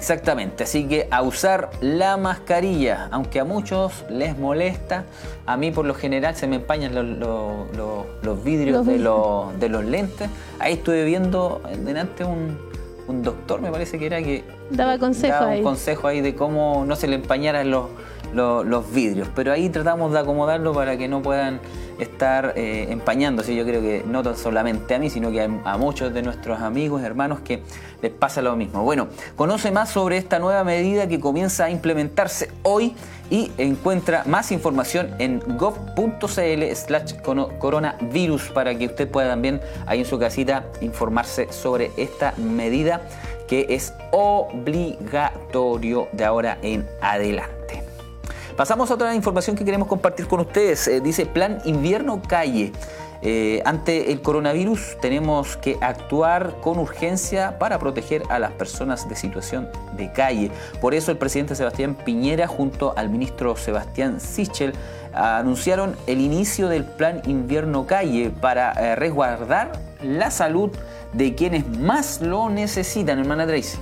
Exactamente, 0.00 0.64
así 0.64 0.88
que 0.88 1.08
a 1.10 1.20
usar 1.20 1.68
la 1.82 2.16
mascarilla, 2.16 3.08
aunque 3.10 3.38
a 3.38 3.44
muchos 3.44 4.06
les 4.08 4.38
molesta, 4.38 5.04
a 5.44 5.58
mí 5.58 5.72
por 5.72 5.84
lo 5.84 5.92
general 5.92 6.34
se 6.36 6.46
me 6.46 6.56
empañan 6.56 6.94
los, 6.94 8.42
vidrios 8.42 8.86
de, 8.86 8.98
los, 8.98 9.84
lentes. 9.84 10.30
Ahí 10.58 10.72
estuve 10.72 11.04
viendo 11.04 11.60
delante 11.84 12.24
un, 12.24 12.56
un 13.08 13.22
doctor, 13.22 13.60
me 13.60 13.70
parece 13.70 13.98
que 13.98 14.06
era 14.06 14.22
que 14.22 14.42
daba 14.70 14.96
consejo 14.98 15.34
daba 15.34 15.52
un 15.52 15.62
consejo 15.62 16.08
ahí 16.08 16.22
de 16.22 16.34
cómo 16.34 16.84
no 16.86 16.96
se 16.96 17.06
le 17.06 17.16
empañaran 17.16 17.70
los, 17.70 17.88
los 18.32 18.92
vidrios. 18.94 19.28
Pero 19.34 19.52
ahí 19.52 19.68
tratamos 19.68 20.14
de 20.14 20.18
acomodarlo 20.18 20.72
para 20.72 20.96
que 20.96 21.08
no 21.08 21.20
puedan 21.20 21.60
estar 22.00 22.54
eh, 22.56 22.86
empañándose. 22.90 23.54
Yo 23.54 23.64
creo 23.64 23.80
que 23.80 24.04
no 24.06 24.22
solamente 24.34 24.94
a 24.94 24.98
mí, 24.98 25.10
sino 25.10 25.30
que 25.30 25.42
a, 25.42 25.76
muchos 25.76 26.12
de 26.12 26.22
nuestros 26.22 26.60
amigos, 26.60 27.02
hermanos 27.02 27.40
que 27.40 27.62
les 28.02 28.10
pasa 28.12 28.42
lo 28.42 28.56
mismo. 28.56 28.82
Bueno, 28.82 29.08
conoce 29.36 29.70
más 29.70 29.90
sobre 29.90 30.16
esta 30.16 30.38
nueva 30.38 30.64
medida 30.64 31.08
que 31.08 31.20
comienza 31.20 31.66
a 31.66 31.70
implementarse 31.70 32.50
hoy 32.62 32.94
y 33.30 33.52
encuentra 33.58 34.24
más 34.26 34.50
información 34.52 35.14
en 35.18 35.40
gov.cl 35.56 36.74
slash 36.74 37.14
coronavirus 37.58 38.50
para 38.50 38.76
que 38.76 38.86
usted 38.86 39.08
pueda 39.08 39.28
también 39.30 39.60
ahí 39.86 40.00
en 40.00 40.06
su 40.06 40.18
casita 40.18 40.64
informarse 40.80 41.52
sobre 41.52 41.92
esta 41.96 42.34
medida 42.36 43.02
que 43.48 43.66
es 43.70 43.92
obligatorio 44.12 46.08
de 46.12 46.24
ahora 46.24 46.58
en 46.62 46.88
adelante. 47.00 47.89
Pasamos 48.60 48.90
a 48.90 48.94
otra 48.94 49.14
información 49.14 49.56
que 49.56 49.64
queremos 49.64 49.88
compartir 49.88 50.26
con 50.28 50.40
ustedes. 50.40 50.86
Eh, 50.86 51.00
dice 51.00 51.24
Plan 51.24 51.62
Invierno 51.64 52.20
Calle. 52.20 52.72
Eh, 53.22 53.62
ante 53.64 54.12
el 54.12 54.20
coronavirus 54.20 54.98
tenemos 55.00 55.56
que 55.56 55.78
actuar 55.80 56.56
con 56.60 56.78
urgencia 56.78 57.58
para 57.58 57.78
proteger 57.78 58.22
a 58.28 58.38
las 58.38 58.52
personas 58.52 59.08
de 59.08 59.16
situación 59.16 59.70
de 59.96 60.12
calle. 60.12 60.50
Por 60.82 60.92
eso 60.92 61.10
el 61.10 61.16
presidente 61.16 61.54
Sebastián 61.54 61.94
Piñera 61.94 62.46
junto 62.46 62.92
al 62.98 63.08
ministro 63.08 63.56
Sebastián 63.56 64.20
Sichel 64.20 64.74
anunciaron 65.14 65.96
el 66.06 66.20
inicio 66.20 66.68
del 66.68 66.84
plan 66.84 67.22
invierno 67.24 67.86
calle 67.86 68.30
para 68.42 68.72
eh, 68.72 68.94
resguardar 68.94 69.72
la 70.02 70.30
salud 70.30 70.70
de 71.14 71.34
quienes 71.34 71.66
más 71.66 72.20
lo 72.20 72.50
necesitan, 72.50 73.20
hermana 73.20 73.46
Tracy. 73.46 73.78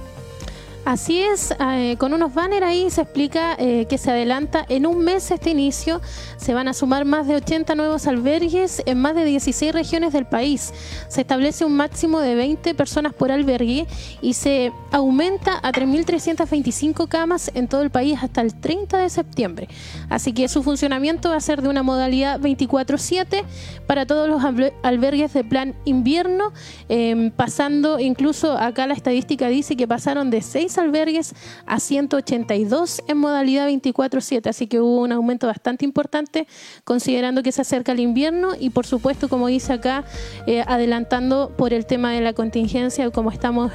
Así 0.84 1.20
es, 1.20 1.54
eh, 1.60 1.96
con 1.98 2.14
unos 2.14 2.32
banners 2.32 2.64
ahí 2.64 2.88
se 2.88 3.02
explica 3.02 3.54
eh, 3.58 3.84
que 3.90 3.98
se 3.98 4.10
adelanta 4.10 4.64
en 4.70 4.86
un 4.86 5.04
mes 5.04 5.30
este 5.30 5.50
inicio, 5.50 6.00
se 6.38 6.54
van 6.54 6.66
a 6.66 6.72
sumar 6.72 7.04
más 7.04 7.26
de 7.26 7.36
80 7.36 7.74
nuevos 7.74 8.06
albergues 8.06 8.82
en 8.86 8.98
más 8.98 9.14
de 9.14 9.26
16 9.26 9.74
regiones 9.74 10.14
del 10.14 10.24
país. 10.24 10.72
Se 11.08 11.20
establece 11.20 11.66
un 11.66 11.76
máximo 11.76 12.20
de 12.20 12.34
20 12.34 12.74
personas 12.74 13.12
por 13.12 13.30
albergue 13.30 13.86
y 14.22 14.32
se 14.32 14.72
aumenta 14.90 15.58
a 15.62 15.72
3.325 15.72 17.06
camas 17.06 17.50
en 17.54 17.68
todo 17.68 17.82
el 17.82 17.90
país 17.90 18.18
hasta 18.22 18.40
el 18.40 18.54
30 18.54 18.96
de 18.96 19.10
septiembre. 19.10 19.68
Así 20.08 20.32
que 20.32 20.48
su 20.48 20.62
funcionamiento 20.62 21.28
va 21.28 21.36
a 21.36 21.40
ser 21.40 21.60
de 21.60 21.68
una 21.68 21.82
modalidad 21.82 22.40
24/7 22.40 23.44
para 23.86 24.06
todos 24.06 24.26
los 24.26 24.42
albergues 24.82 25.34
de 25.34 25.44
plan 25.44 25.74
invierno, 25.84 26.52
em, 26.88 27.30
pasando 27.30 27.98
incluso 28.00 28.56
acá 28.56 28.86
la 28.86 28.94
estadística 28.94 29.48
dice 29.48 29.76
que 29.76 29.86
pasaron 29.86 30.30
de 30.30 30.40
6 30.40 30.77
albergues 30.78 31.34
a 31.66 31.80
182 31.80 33.02
en 33.06 33.18
modalidad 33.18 33.66
24/7, 33.66 34.48
así 34.48 34.66
que 34.66 34.80
hubo 34.80 35.00
un 35.00 35.12
aumento 35.12 35.46
bastante 35.46 35.84
importante 35.84 36.46
considerando 36.84 37.42
que 37.42 37.52
se 37.52 37.62
acerca 37.62 37.92
el 37.92 38.00
invierno 38.00 38.52
y 38.58 38.70
por 38.70 38.86
supuesto, 38.86 39.28
como 39.28 39.48
dice 39.48 39.72
acá, 39.74 40.04
eh, 40.46 40.64
adelantando 40.66 41.52
por 41.56 41.72
el 41.72 41.86
tema 41.86 42.12
de 42.12 42.20
la 42.20 42.32
contingencia, 42.32 43.10
como 43.10 43.30
estamos 43.30 43.72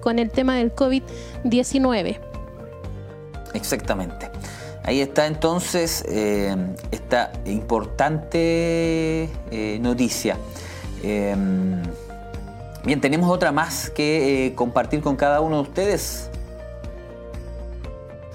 con 0.00 0.18
el 0.18 0.30
tema 0.30 0.56
del 0.56 0.74
COVID-19. 0.74 2.20
Exactamente. 3.54 4.30
Ahí 4.84 5.00
está 5.00 5.26
entonces 5.26 6.04
eh, 6.08 6.56
esta 6.90 7.32
importante 7.44 9.28
eh, 9.50 9.78
noticia. 9.80 10.38
bien, 11.02 11.82
tenemos 13.00 13.30
otra 13.30 13.52
más 13.52 13.90
que 13.90 14.52
compartir 14.56 15.00
con 15.02 15.16
cada 15.16 15.40
uno 15.40 15.56
de 15.56 15.62
ustedes. 15.62 16.30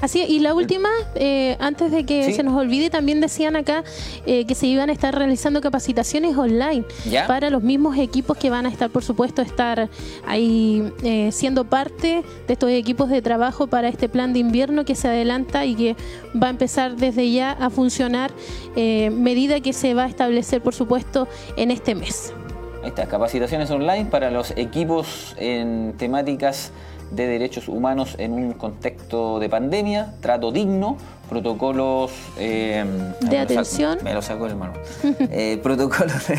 Así, 0.04 0.22
y 0.28 0.40
la 0.40 0.54
última, 0.54 0.90
eh, 1.16 1.56
antes 1.62 1.90
de 1.90 2.06
que 2.06 2.34
se 2.34 2.44
nos 2.44 2.60
olvide, 2.60 2.90
también 2.90 3.22
decían 3.22 3.56
acá 3.56 3.86
eh, 4.26 4.46
que 4.46 4.54
se 4.54 4.68
iban 4.68 4.90
a 4.90 4.92
estar 4.92 5.16
realizando 5.16 5.62
capacitaciones 5.62 6.36
online 6.36 6.84
para 7.26 7.50
los 7.50 7.64
mismos 7.64 7.98
equipos 7.98 8.36
que 8.36 8.50
van 8.50 8.66
a 8.66 8.70
estar, 8.70 8.90
por 8.90 9.06
supuesto, 9.06 9.42
estar 9.42 9.88
ahí 10.28 10.92
eh, 11.04 11.30
siendo 11.32 11.64
parte 11.64 12.22
de 12.48 12.54
estos 12.54 12.70
equipos 12.72 13.10
de 13.10 13.22
trabajo 13.22 13.68
para 13.68 13.88
este 13.88 14.10
plan 14.10 14.34
de 14.34 14.40
invierno 14.40 14.84
que 14.84 14.96
se 14.96 15.08
adelanta 15.08 15.64
y 15.64 15.74
que 15.74 15.96
va 16.36 16.48
a 16.48 16.50
empezar 16.50 16.98
desde 16.98 17.32
ya 17.32 17.54
a 17.54 17.70
funcionar, 17.70 18.34
medida 18.76 19.62
que 19.62 19.72
se 19.72 19.94
va 19.94 20.04
a 20.04 20.08
establecer, 20.08 20.62
por 20.62 20.76
supuesto, 20.76 21.30
en 21.56 21.72
este 21.72 21.96
mes. 21.96 22.34
Ahí 22.82 22.90
está, 22.90 23.06
capacitaciones 23.06 23.72
online 23.72 24.08
para 24.12 24.32
los 24.32 24.52
equipos 24.58 25.34
en 25.38 25.94
temáticas 25.98 26.74
de 27.12 27.28
derechos 27.28 27.68
humanos 27.68 28.16
en 28.18 28.34
un 28.34 28.54
contexto 28.54 29.40
de 29.40 29.50
pandemia, 29.50 30.14
trato 30.22 30.52
digno, 30.52 30.98
protocolos 31.30 32.12
eh, 32.38 32.86
de 33.22 33.38
atención. 33.38 34.00
me 34.04 34.14
lo 34.14 34.22
sacó 34.22 34.46
el 34.46 34.52
hermano. 34.52 34.74
Eh, 35.32 35.60
protocolos 35.62 36.28
de 36.28 36.38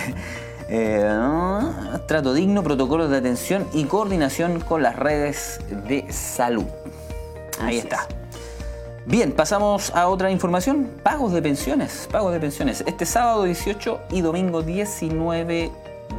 eh, 0.69 1.21
trato 2.07 2.33
digno, 2.33 2.63
protocolos 2.63 3.11
de 3.11 3.19
atención 3.19 3.67
y 3.73 3.85
coordinación 3.85 4.61
con 4.61 4.83
las 4.83 4.97
redes 4.97 5.61
de 5.89 6.11
salud. 6.13 6.65
Ahí 7.61 7.79
está. 7.79 8.07
Bien, 9.07 9.33
pasamos 9.33 9.91
a 9.95 10.09
otra 10.09 10.31
información. 10.31 10.91
Pagos 11.03 11.33
de 11.33 11.43
pensiones. 11.43 12.09
Pagos 12.11 12.33
de 12.33 12.41
pensiones. 12.41 12.83
Este 12.87 13.05
sábado 13.05 13.45
18 13.45 14.01
y 14.11 14.23
domingo 14.23 14.63
19 14.63 15.71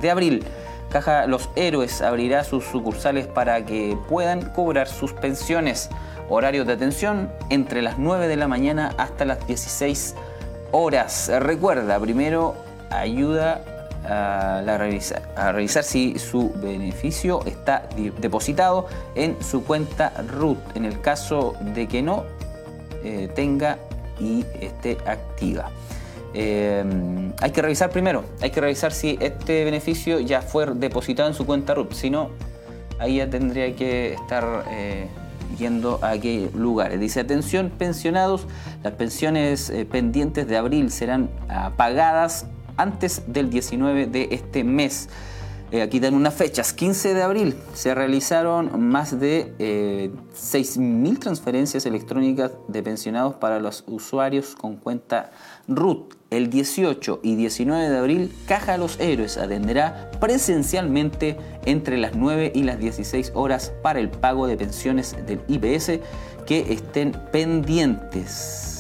de 0.02 0.10
abril. 0.12 0.46
Caja 0.90 1.28
Los 1.28 1.50
Héroes 1.56 2.02
abrirá 2.02 2.44
sus 2.44 2.64
sucursales 2.66 3.28
para 3.28 3.66
que 3.66 3.98
puedan 4.08 4.50
cobrar 4.52 4.88
sus 4.88 5.14
pensiones. 5.14 5.90
Horarios 6.30 6.66
de 6.66 6.74
atención 6.74 7.32
entre 7.50 7.82
las 7.82 7.98
9 7.98 8.28
de 8.28 8.36
la 8.36 8.48
mañana 8.48 8.94
hasta 8.98 9.26
las 9.26 9.46
16 9.46 10.16
horas. 10.72 11.32
Recuerda, 11.40 12.00
primero 12.00 12.56
ayuda 12.90 13.62
a, 14.08 14.78
revisar, 14.78 15.84
si 15.84 16.18
su 16.20 16.52
beneficio 16.56 17.42
está 17.46 17.88
depositado 18.20 18.88
en 19.16 19.42
su 19.44 19.64
cuenta 19.64 20.14
RUT. 20.28 20.58
En 20.76 20.86
el 20.86 21.02
caso 21.02 21.56
de 21.62 21.88
que 21.88 22.02
no 22.02 22.24
eh, 23.04 23.30
tenga 23.34 23.78
y 24.20 24.46
esté 24.60 24.98
activa. 25.06 25.70
Em, 26.38 27.32
hay 27.40 27.52
que 27.52 27.62
revisar 27.62 27.90
primero, 27.92 28.26
hay 28.42 28.50
que 28.50 28.60
revisar 28.60 28.92
si 28.92 29.18
este 29.22 29.64
beneficio 29.64 30.20
ya 30.20 30.42
fue 30.42 30.66
depositado 30.76 31.30
en 31.30 31.34
su 31.34 31.46
cuenta 31.46 31.74
RUT, 31.74 31.94
si 31.94 32.10
no, 32.10 32.30
ahí 33.00 33.18
ya 33.18 33.30
tendría 33.30 33.74
que 33.74 34.16
estar 34.16 34.66
eh, 34.70 35.08
yendo 35.58 35.98
a 36.04 36.18
qué 36.18 36.50
lugares. 36.54 37.00
Dice, 37.00 37.22
atención 37.22 37.70
pensionados, 37.70 38.48
las 38.84 38.94
pensiones 38.94 39.70
eh, 39.70 39.86
pendientes 39.86 40.46
de 40.46 40.58
abril 40.58 40.92
serán 40.92 41.30
ah, 41.48 41.72
pagadas 41.78 42.48
antes 42.76 43.22
del 43.28 43.50
19 43.50 44.08
de 44.08 44.28
este 44.32 44.66
mes. 44.66 45.08
Eh, 45.72 45.82
aquí 45.82 46.00
dan 46.00 46.14
unas 46.14 46.34
fechas. 46.34 46.74
15 46.74 47.14
de 47.14 47.24
abril 47.24 47.56
se 47.74 47.96
realizaron 47.96 48.88
más 48.88 49.20
de 49.20 50.12
6.000 50.34 51.20
transferencias 51.20 51.86
electrónicas 51.86 52.52
de 52.68 52.84
pensionados 52.84 53.36
para 53.36 53.60
los 53.60 53.84
usuarios 53.88 54.56
con 54.56 54.78
cuenta 54.78 55.32
RUT. 55.68 56.14
El 56.32 56.50
18 56.50 57.22
y 57.24 57.36
19 57.36 57.90
de 57.90 57.98
abril, 57.98 58.36
Caja 58.48 58.78
Los 58.78 59.00
Héroes 59.00 59.38
atenderá 59.38 60.12
presencialmente 60.20 61.38
entre 61.66 61.98
las 61.98 62.16
9 62.16 62.52
y 62.54 62.64
las 62.64 62.80
16 62.80 63.32
horas 63.36 63.72
para 63.82 64.00
el 64.00 64.10
pago 64.10 64.48
de 64.48 64.58
pensiones 64.58 65.16
del 65.26 65.40
IPS 65.48 66.00
que 66.46 66.74
estén 66.74 67.14
pendientes. 67.32 68.76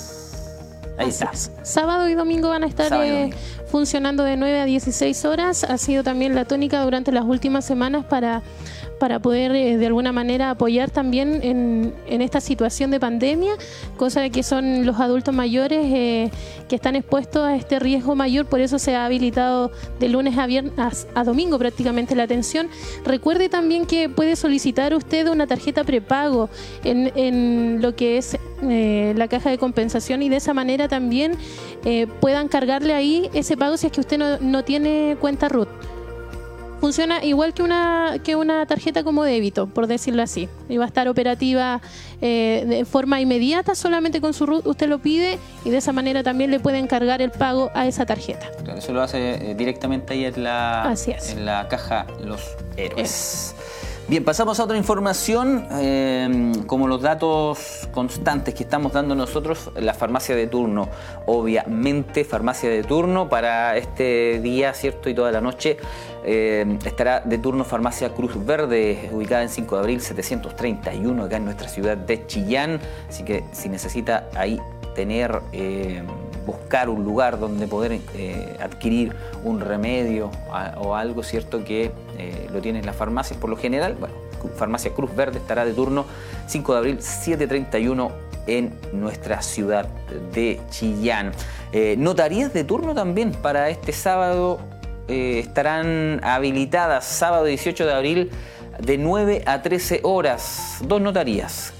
Ahí 0.97 1.09
está. 1.09 1.31
Sábado 1.63 2.07
y 2.09 2.15
domingo 2.15 2.49
van 2.49 2.63
a 2.63 2.67
estar 2.67 2.91
eh, 3.03 3.31
funcionando 3.75 4.23
de 4.23 4.37
9 4.37 4.61
a 4.61 4.63
16 4.63 5.25
horas. 5.25 5.65
Ha 5.65 5.77
sido 5.77 6.01
también 6.01 6.33
la 6.33 6.45
tónica 6.45 6.81
durante 6.81 7.11
las 7.11 7.25
últimas 7.25 7.65
semanas 7.65 8.05
para 8.05 8.41
para 8.99 9.19
poder 9.19 9.55
eh, 9.55 9.77
de 9.77 9.85
alguna 9.87 10.11
manera 10.11 10.51
apoyar 10.51 10.89
también 10.89 11.39
en, 11.43 11.93
esta 12.21 12.41
situación 12.41 12.91
de 12.91 12.99
pandemia, 12.99 13.53
cosa 13.97 14.29
que 14.29 14.41
son 14.41 14.85
los 14.85 14.99
adultos 14.99 15.33
mayores 15.33 15.85
eh, 15.85 16.31
que 16.67 16.75
están 16.75 16.95
expuestos 16.95 17.43
a 17.43 17.55
este 17.55 17.79
riesgo 17.79 18.15
mayor, 18.15 18.45
por 18.45 18.61
eso 18.61 18.79
se 18.79 18.95
ha 18.95 19.05
habilitado 19.05 19.71
de 19.99 20.09
lunes 20.09 20.37
a 20.37 20.47
viernes 20.47 20.73
a, 21.13 21.23
domingo 21.23 21.59
prácticamente 21.59 22.15
la 22.15 22.23
atención. 22.23 22.69
Recuerde 23.05 23.49
también 23.49 23.85
que 23.85 24.09
puede 24.09 24.35
solicitar 24.35 24.93
usted 24.95 25.27
una 25.27 25.45
tarjeta 25.45 25.83
prepago 25.83 26.49
en, 26.83 27.81
lo 27.81 27.95
que 27.95 28.17
es 28.17 28.37
eh, 28.63 29.13
la 29.15 29.27
caja 29.27 29.49
de 29.49 29.57
compensación 29.57 30.23
y 30.23 30.29
de 30.29 30.37
esa 30.37 30.53
manera 30.53 30.87
también 30.87 31.33
puedan 32.19 32.47
cargarle 32.47 32.93
ahí 32.93 33.29
ese 33.33 33.57
pago 33.57 33.77
si 33.77 33.87
es 33.87 33.91
que 33.91 33.99
usted 33.99 34.17
no, 34.17 34.39
no 34.39 34.63
tiene 34.63 35.17
cuenta 35.19 35.49
RUT 35.49 35.67
funciona 36.79 37.23
igual 37.23 37.53
que 37.53 37.63
una, 37.63 38.17
que 38.23 38.35
una 38.35 38.65
tarjeta 38.65 39.03
como 39.03 39.23
débito, 39.23 39.67
por 39.67 39.87
decirlo 39.87 40.21
así. 40.21 40.49
Y 40.69 40.77
va 40.77 40.85
a 40.85 40.87
estar 40.87 41.07
operativa 41.07 41.81
eh, 42.21 42.65
de 42.67 42.85
forma 42.85 43.21
inmediata, 43.21 43.75
solamente 43.75 44.21
con 44.21 44.33
su 44.33 44.45
RUT 44.45 44.65
usted 44.67 44.87
lo 44.87 44.99
pide 44.99 45.39
y 45.63 45.69
de 45.69 45.77
esa 45.77 45.91
manera 45.91 46.23
también 46.23 46.51
le 46.51 46.59
pueden 46.59 46.87
cargar 46.87 47.21
el 47.21 47.31
pago 47.31 47.71
a 47.73 47.87
esa 47.87 48.05
tarjeta. 48.05 48.47
eso 48.77 48.93
lo 48.93 49.01
hace 49.01 49.51
eh, 49.51 49.55
directamente 49.55 50.13
ahí 50.13 50.25
en 50.25 50.43
la, 50.43 50.93
en 51.29 51.45
la 51.45 51.67
caja 51.67 52.05
Los 52.23 52.41
Héroes. 52.77 53.54
Bien, 54.07 54.23
pasamos 54.23 54.59
a 54.59 54.65
otra 54.65 54.77
información. 54.77 55.67
Eh, 55.71 56.51
como 56.67 56.87
los 56.87 57.01
datos 57.01 57.89
constantes 57.91 58.53
que 58.53 58.61
estamos 58.61 58.93
dando 58.93 59.15
nosotros, 59.15 59.71
la 59.75 59.95
farmacia 59.95 60.35
de 60.35 60.45
turno, 60.45 60.89
obviamente 61.25 62.23
farmacia 62.23 62.69
de 62.69 62.83
turno 62.83 63.27
para 63.29 63.75
este 63.77 64.39
día, 64.41 64.75
¿cierto? 64.75 65.09
Y 65.09 65.15
toda 65.15 65.31
la 65.31 65.41
noche 65.41 65.77
eh, 66.23 66.77
estará 66.85 67.21
de 67.21 67.39
turno 67.39 67.63
farmacia 67.63 68.13
Cruz 68.13 68.33
Verde, 68.45 69.09
ubicada 69.11 69.41
en 69.41 69.49
5 69.49 69.75
de 69.75 69.81
abril 69.81 70.01
731, 70.01 71.23
acá 71.23 71.37
en 71.37 71.45
nuestra 71.45 71.67
ciudad 71.67 71.97
de 71.97 72.27
Chillán. 72.27 72.79
Así 73.09 73.23
que 73.23 73.43
si 73.53 73.69
necesita 73.69 74.29
ahí 74.35 74.61
tener... 74.93 75.41
Eh, 75.51 76.03
buscar 76.45 76.89
un 76.89 77.03
lugar 77.03 77.39
donde 77.39 77.67
poder 77.67 77.99
eh, 78.13 78.57
adquirir 78.61 79.15
un 79.43 79.59
remedio 79.59 80.29
o 80.77 80.93
algo 80.93 81.23
cierto 81.23 81.63
que 81.63 81.91
eh, 82.17 82.47
lo 82.51 82.61
tienen 82.61 82.85
las 82.85 82.95
farmacias 82.95 83.39
por 83.39 83.49
lo 83.49 83.57
general. 83.57 83.95
Bueno, 83.99 84.15
Farmacia 84.55 84.93
Cruz 84.93 85.15
Verde 85.15 85.39
estará 85.39 85.65
de 85.65 85.73
turno 85.73 86.05
5 86.47 86.73
de 86.73 86.77
abril 86.77 86.97
7.31 86.99 88.11
en 88.47 88.73
nuestra 88.93 89.41
ciudad 89.41 89.87
de 90.33 90.59
Chillán. 90.69 91.31
Eh, 91.71 91.95
notarías 91.97 92.53
de 92.53 92.63
turno 92.63 92.93
también 92.93 93.31
para 93.31 93.69
este 93.69 93.91
sábado 93.91 94.59
estarán 95.07 96.19
habilitadas 96.23 97.05
sábado 97.05 97.45
18 97.45 97.85
de 97.85 97.93
abril 97.93 98.31
de 98.79 98.97
9 98.97 99.43
a 99.45 99.61
13 99.61 99.99
horas. 100.03 100.79
Dos 100.83 100.99
notarías. 100.99 101.73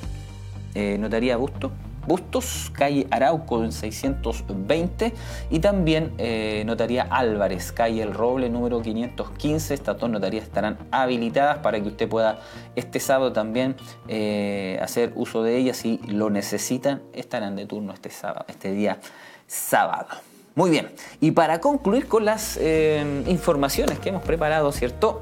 notaría 0.76 1.36
Busto 1.38 1.72
Bustos, 2.08 2.72
calle 2.74 3.08
Arauco 3.12 3.64
en 3.64 3.72
620 3.72 5.14
y 5.50 5.60
también 5.60 6.14
eh, 6.18 6.64
Notaría 6.66 7.04
Álvarez, 7.10 7.72
calle 7.72 8.02
El 8.02 8.14
Roble 8.14 8.50
número 8.50 8.82
515. 8.82 9.74
Estas 9.74 9.98
dos 10.00 10.10
notarías 10.10 10.44
estarán 10.44 10.78
habilitadas 10.92 11.60
para 11.60 11.82
que 11.82 11.88
usted 11.88 12.08
pueda 12.08 12.40
este 12.76 13.00
sábado 13.00 13.34
también 13.34 13.76
eh, 14.08 14.80
hacer 14.82 15.14
uso 15.16 15.44
de 15.44 15.58
ellas 15.58 15.78
si 15.78 15.98
lo 16.08 16.30
necesitan. 16.30 17.02
Estarán 17.14 17.56
de 17.56 17.66
turno 17.66 17.94
este, 17.94 18.10
sábado, 18.10 18.46
este 18.48 18.72
día 18.72 19.00
sábado. 19.48 20.08
Muy 20.56 20.70
bien, 20.70 20.90
y 21.20 21.32
para 21.32 21.60
concluir 21.60 22.08
con 22.08 22.24
las 22.24 22.58
eh, 22.62 23.24
informaciones 23.28 24.00
que 24.00 24.10
hemos 24.10 24.24
preparado, 24.24 24.72
¿cierto? 24.72 25.22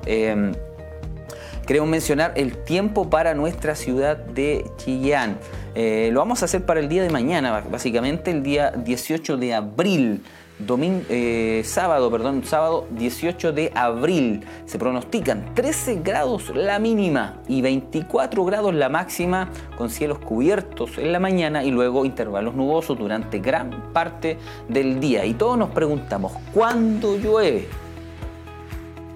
Queremos 1.65 1.89
mencionar 1.89 2.33
el 2.35 2.57
tiempo 2.63 3.09
para 3.09 3.33
nuestra 3.33 3.75
ciudad 3.75 4.17
de 4.17 4.65
Chillán. 4.77 5.37
Eh, 5.75 6.09
lo 6.11 6.19
vamos 6.19 6.41
a 6.41 6.45
hacer 6.45 6.65
para 6.65 6.79
el 6.79 6.89
día 6.89 7.03
de 7.03 7.09
mañana, 7.09 7.63
básicamente 7.69 8.31
el 8.31 8.43
día 8.43 8.71
18 8.71 9.37
de 9.37 9.53
abril. 9.53 10.23
Domingo, 10.59 11.01
eh, 11.09 11.63
sábado, 11.65 12.11
perdón, 12.11 12.43
sábado 12.45 12.87
18 12.91 13.51
de 13.53 13.71
abril. 13.73 14.45
Se 14.65 14.77
pronostican 14.77 15.55
13 15.55 16.01
grados 16.03 16.55
la 16.55 16.77
mínima 16.77 17.41
y 17.47 17.61
24 17.61 18.45
grados 18.45 18.73
la 18.73 18.87
máxima 18.87 19.49
con 19.77 19.89
cielos 19.89 20.19
cubiertos 20.19 20.99
en 20.99 21.11
la 21.11 21.19
mañana 21.19 21.63
y 21.63 21.71
luego 21.71 22.05
intervalos 22.05 22.53
nubosos 22.53 22.97
durante 22.97 23.39
gran 23.39 23.91
parte 23.93 24.37
del 24.69 24.99
día. 24.99 25.25
Y 25.25 25.33
todos 25.33 25.57
nos 25.57 25.71
preguntamos, 25.71 26.33
¿cuándo 26.53 27.17
llueve? 27.17 27.67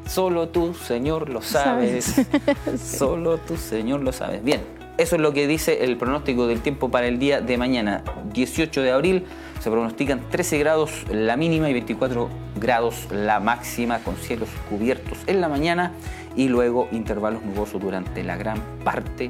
Solo 0.08 0.49
tú, 0.49 0.74
Señor, 0.74 1.30
lo 1.30 1.41
sabes. 1.41 2.26
Solo 2.82 3.38
tú, 3.38 3.58
Señor, 3.58 4.01
lo 4.01 4.12
sabes. 4.12 4.43
Bien, 4.43 4.62
eso 4.97 5.16
es 5.16 5.22
lo 5.22 5.34
que 5.34 5.47
dice 5.47 5.84
el 5.84 5.97
pronóstico 5.97 6.47
del 6.47 6.62
tiempo 6.62 6.89
para 6.89 7.08
el 7.08 7.20
día 7.20 7.41
de 7.41 7.58
mañana, 7.58 8.03
18 8.34 8.82
de 8.82 8.91
abril. 8.91 9.26
Se 9.60 9.70
pronostican 9.70 10.22
13 10.30 10.58
grados 10.60 10.91
la 11.12 11.36
mínima 11.36 11.70
y 11.70 11.74
24 11.74 12.30
grados 12.60 13.08
la 13.12 13.39
máxima 13.39 13.99
con 13.99 14.16
cielos 14.16 14.49
cubiertos 14.70 15.18
en 15.28 15.41
la 15.41 15.49
mañana 15.49 15.93
y 16.36 16.47
luego 16.47 16.88
intervalos 16.91 17.43
nubosos 17.43 17.82
durante 17.82 18.24
la 18.24 18.38
gran 18.38 18.62
parte 18.84 19.30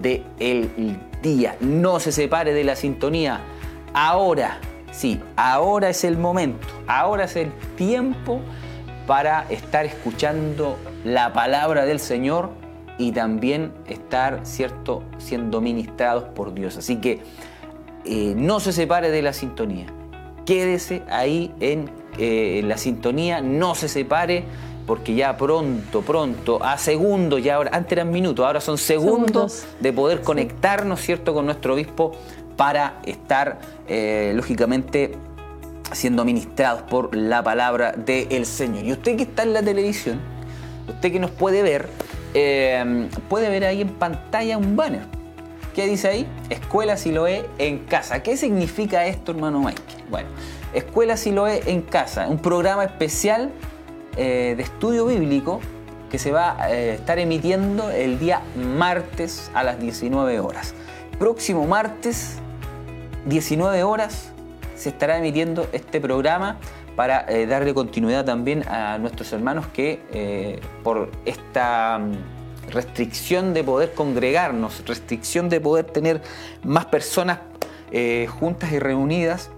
del 0.00 0.98
día. 1.22 1.56
No 1.60 1.98
se 2.00 2.12
separe 2.12 2.54
de 2.54 2.64
la 2.64 2.76
sintonía. 2.76 3.40
Ahora, 3.94 4.58
sí, 4.92 5.20
ahora 5.36 5.90
es 5.90 6.04
el 6.04 6.16
momento, 6.16 6.66
ahora 6.86 7.24
es 7.24 7.36
el 7.36 7.52
tiempo 7.76 8.40
para 9.06 9.46
estar 9.50 9.84
escuchando 9.84 10.78
la 11.04 11.32
palabra 11.32 11.84
del 11.84 12.00
Señor 12.00 12.50
y 12.98 13.12
también 13.12 13.72
estar, 13.86 14.40
¿cierto?, 14.44 15.02
siendo 15.18 15.60
ministrados 15.60 16.24
por 16.24 16.54
Dios. 16.54 16.76
Así 16.76 16.96
que 16.96 17.20
eh, 18.04 18.34
no 18.36 18.60
se 18.60 18.72
separe 18.72 19.10
de 19.10 19.22
la 19.22 19.32
sintonía. 19.32 19.86
Quédese 20.46 21.02
ahí 21.10 21.52
en, 21.60 21.90
eh, 22.18 22.62
la 22.64 22.76
sintonía, 22.76 23.40
no 23.40 23.74
se 23.74 23.88
separe, 23.88 24.44
porque 24.86 25.14
ya 25.14 25.36
pronto, 25.36 26.02
pronto, 26.02 26.62
a 26.62 26.76
segundos, 26.76 27.42
ya 27.42 27.56
ahora, 27.56 27.70
antes 27.72 27.92
eran 27.92 28.10
minutos, 28.10 28.44
ahora 28.44 28.60
son 28.60 28.76
segundos, 28.76 29.66
de 29.80 29.92
poder 29.92 30.20
conectarnos, 30.20 31.00
¿cierto?, 31.00 31.34
con 31.34 31.46
nuestro 31.46 31.74
obispo 31.74 32.12
para 32.56 33.00
estar, 33.04 33.58
eh, 33.88 34.32
lógicamente, 34.36 35.16
siendo 35.94 36.24
ministrados 36.24 36.82
por 36.82 37.14
la 37.14 37.42
palabra 37.42 37.92
del 37.92 38.46
Señor. 38.46 38.84
Y 38.84 38.92
usted 38.92 39.16
que 39.16 39.24
está 39.24 39.42
en 39.42 39.52
la 39.52 39.62
televisión, 39.62 40.20
usted 40.88 41.12
que 41.12 41.18
nos 41.18 41.30
puede 41.30 41.62
ver, 41.62 41.88
eh, 42.34 43.08
puede 43.28 43.48
ver 43.48 43.64
ahí 43.64 43.80
en 43.80 43.90
pantalla 43.90 44.58
un 44.58 44.76
banner. 44.76 45.02
¿Qué 45.74 45.86
dice 45.86 46.08
ahí? 46.08 46.26
Escuela 46.50 46.96
Siloé 46.96 47.46
en 47.58 47.78
casa. 47.80 48.22
¿Qué 48.22 48.36
significa 48.36 49.06
esto, 49.06 49.32
hermano 49.32 49.58
Mike? 49.60 49.82
Bueno, 50.08 50.28
Escuela 50.72 51.16
Siloé 51.16 51.62
en 51.66 51.82
casa, 51.82 52.28
un 52.28 52.38
programa 52.38 52.84
especial 52.84 53.50
eh, 54.16 54.54
de 54.56 54.62
estudio 54.62 55.06
bíblico 55.06 55.60
que 56.10 56.20
se 56.20 56.30
va 56.30 56.62
a 56.62 56.72
eh, 56.72 56.94
estar 56.94 57.18
emitiendo 57.18 57.90
el 57.90 58.20
día 58.20 58.40
martes 58.54 59.50
a 59.52 59.64
las 59.64 59.80
19 59.80 60.38
horas. 60.38 60.74
Próximo 61.18 61.66
martes, 61.66 62.36
19 63.26 63.82
horas, 63.82 64.33
se 64.74 64.90
estará 64.90 65.18
emitiendo 65.18 65.68
este 65.72 66.00
programa 66.00 66.58
para 66.96 67.24
eh, 67.28 67.46
darle 67.46 67.74
continuidad 67.74 68.24
también 68.24 68.66
a 68.68 68.98
nuestros 68.98 69.32
hermanos 69.32 69.66
que 69.68 70.00
eh, 70.12 70.60
por 70.82 71.10
esta 71.24 71.98
mm, 71.98 72.70
restricción 72.70 73.54
de 73.54 73.64
poder 73.64 73.92
congregarnos, 73.92 74.84
restricción 74.86 75.48
de 75.48 75.60
poder 75.60 75.86
tener 75.86 76.22
más 76.62 76.86
personas 76.86 77.40
eh, 77.90 78.26
juntas 78.28 78.72
y 78.72 78.78
reunidas, 78.78 79.50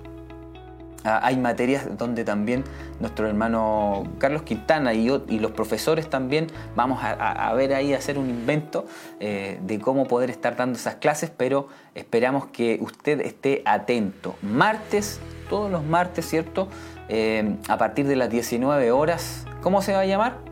hay 1.07 1.37
materias 1.37 1.97
donde 1.97 2.25
también 2.25 2.65
nuestro 3.01 3.27
hermano 3.27 4.05
Carlos 4.19 4.43
Quintana 4.43 4.95
y, 4.95 5.07
los 5.07 5.51
profesores 5.53 6.09
también 6.11 6.49
vamos 6.75 7.01
a, 7.03 7.53
ver 7.55 7.75
ahí, 7.75 7.93
hacer 7.93 8.19
un 8.19 8.29
invento 8.29 8.87
de 9.21 9.79
cómo 9.83 10.07
poder 10.07 10.31
estar 10.31 10.57
dando 10.57 10.79
esas 10.79 10.97
clases, 10.97 11.31
pero 11.37 11.69
esperamos 11.95 12.47
que 12.47 12.79
usted 12.81 13.21
esté 13.21 13.63
atento. 13.65 14.35
Martes, 14.43 15.21
todos 15.49 15.71
los 15.71 15.85
martes, 15.85 16.29
¿cierto? 16.29 16.69
Eh, 17.09 17.57
a 17.69 17.79
partir 17.79 18.07
de 18.07 18.17
las 18.17 18.31
19 18.31 18.91
horas. 18.91 19.47
¿Cómo 19.63 19.83
se 19.83 19.93
va 19.93 20.01
a 20.01 20.07
llamar? 20.07 20.46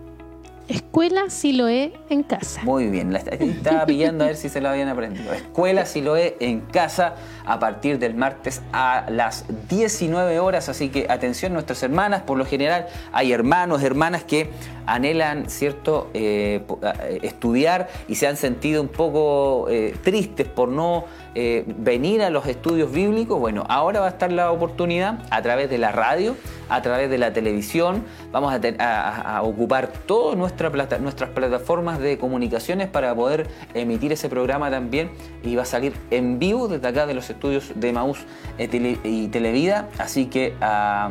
Escuela 0.69 1.29
Siloé 1.29 1.93
en 2.09 2.23
casa. 2.23 2.63
Muy 2.63 2.89
bien, 2.89 3.15
estaba 3.15 3.85
pillando 3.85 4.25
a 4.25 4.29
ver 4.29 4.37
si 4.37 4.49
se 4.49 4.61
lo 4.61 4.71
habían 4.71 4.89
aprendido. 4.89 5.33
Escuela 5.33 5.85
Siloé 5.85 6.37
en 6.41 6.61
casa 6.61 7.17
a 7.45 7.59
partir 7.59 7.99
del 7.99 8.15
martes 8.15 8.63
a 8.73 9.05
las 9.11 9.45
19 9.69 10.41
horas. 10.41 10.69
Así 10.69 10.89
que 10.89 11.07
atención, 11.11 11.53
nuestras 11.53 11.83
hermanas. 11.83 12.23
Por 12.23 12.39
lo 12.39 12.47
general 12.47 12.87
hay 13.13 13.33
hermanos, 13.33 13.83
hermanas 13.83 14.25
que 14.25 14.51
anhelan, 14.87 15.51
¿cierto?, 15.51 16.11
eh, 16.15 16.63
eh, 16.83 17.19
estudiar 17.23 17.89
y 18.09 18.15
se 18.15 18.27
han 18.27 18.37
sentido 18.37 18.81
un 18.81 18.89
poco 18.89 19.69
tristes 20.03 20.47
por 20.49 20.69
no 20.69 21.05
eh, 21.37 21.65
venir 21.67 22.23
a 22.23 22.31
los 22.31 22.47
estudios 22.47 22.93
bíblicos, 22.93 23.41
bueno, 23.41 23.65
ahora 23.69 23.99
va 23.99 24.07
a 24.07 24.11
estar 24.11 24.31
la 24.31 24.53
oportunidad 24.53 25.19
a 25.31 25.43
través 25.43 25.69
de 25.69 25.79
la 25.79 25.91
radio, 25.91 26.37
a 26.69 26.81
través 26.81 27.11
de 27.11 27.19
la 27.19 27.33
televisión, 27.33 28.05
vamos 28.31 28.55
a, 28.79 29.43
ocupar 29.43 29.89
todas 29.89 30.39
nuestra 30.39 30.71
nuestras 31.01 31.31
plataformas 31.31 31.99
de 31.99 32.19
comunicaciones 32.19 32.89
para 32.89 33.13
poder 33.17 33.49
emitir 33.75 34.13
ese 34.13 34.29
programa 34.29 34.71
también 34.71 35.11
y 35.43 35.57
va 35.57 35.63
a 35.63 35.67
salir 35.67 35.95
en 36.13 36.39
vivo 36.39 36.69
desde 36.69 36.87
acá 36.87 37.05
de 37.05 37.15
los 37.15 37.29
estudios 37.29 37.73
de 37.75 37.93
Maús 37.93 38.19
eh, 38.59 38.99
y 39.03 39.27
Televida, 39.29 39.89
así 39.99 40.27
que 40.27 40.55
a, 40.61 41.11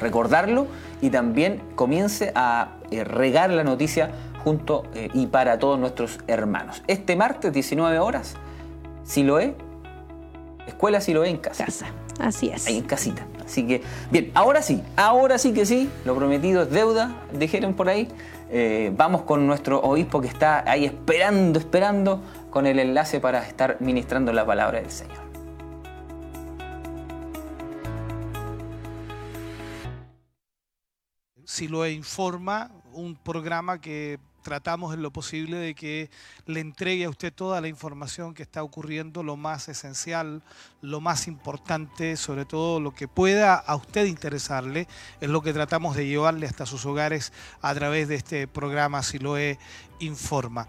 recordarlo 0.00 0.66
y 1.02 1.10
también 1.10 1.62
comience 1.74 2.32
a 2.34 2.78
eh, 2.90 3.04
regar 3.04 3.50
la 3.50 3.62
noticia 3.62 4.10
junto 4.42 4.84
y 5.12 5.26
para 5.26 5.58
todos 5.58 5.78
nuestros 5.78 6.18
hermanos. 6.26 6.82
Este 6.86 7.14
martes 7.14 7.52
19 7.52 7.98
horas 7.98 8.36
Siloé, 9.04 9.54
escuela 10.66 11.00
Siloé 11.00 11.28
en 11.28 11.36
casa. 11.36 11.66
Casa, 11.66 11.86
así 12.18 12.48
es. 12.48 12.66
Ahí 12.66 12.78
en 12.78 12.84
casita. 12.84 13.26
Así 13.44 13.66
que, 13.66 13.82
bien, 14.10 14.30
ahora 14.34 14.62
sí, 14.62 14.82
ahora 14.96 15.36
sí 15.36 15.52
que 15.52 15.66
sí, 15.66 15.90
lo 16.04 16.16
prometido 16.16 16.62
es 16.62 16.70
deuda, 16.70 17.14
dijeron 17.32 17.74
por 17.74 17.88
ahí. 17.88 18.08
Eh, 18.50 18.92
vamos 18.96 19.22
con 19.22 19.46
nuestro 19.46 19.80
obispo 19.80 20.20
que 20.20 20.28
está 20.28 20.68
ahí 20.70 20.84
esperando, 20.86 21.58
esperando 21.58 22.22
con 22.50 22.66
el 22.66 22.78
enlace 22.78 23.20
para 23.20 23.46
estar 23.46 23.76
ministrando 23.80 24.32
la 24.32 24.46
palabra 24.46 24.80
del 24.80 24.90
Señor. 24.90 25.24
Siloé 31.44 31.92
Informa, 31.92 32.70
un 32.92 33.16
programa 33.16 33.80
que 33.80 34.18
tratamos 34.44 34.94
en 34.94 35.02
lo 35.02 35.10
posible 35.10 35.56
de 35.56 35.74
que 35.74 36.10
le 36.46 36.60
entregue 36.60 37.06
a 37.06 37.10
usted 37.10 37.32
toda 37.32 37.60
la 37.60 37.66
información 37.66 38.34
que 38.34 38.44
está 38.44 38.62
ocurriendo, 38.62 39.24
lo 39.24 39.36
más 39.36 39.68
esencial, 39.68 40.42
lo 40.82 41.00
más 41.00 41.26
importante, 41.26 42.16
sobre 42.16 42.44
todo 42.44 42.78
lo 42.78 42.94
que 42.94 43.08
pueda 43.08 43.54
a 43.54 43.74
usted 43.74 44.04
interesarle, 44.04 44.86
es 45.20 45.28
lo 45.28 45.42
que 45.42 45.52
tratamos 45.52 45.96
de 45.96 46.06
llevarle 46.06 46.46
hasta 46.46 46.66
sus 46.66 46.86
hogares 46.86 47.32
a 47.62 47.74
través 47.74 48.06
de 48.06 48.14
este 48.14 48.46
programa 48.46 49.02
Siloe 49.02 49.58
Informa. 49.98 50.68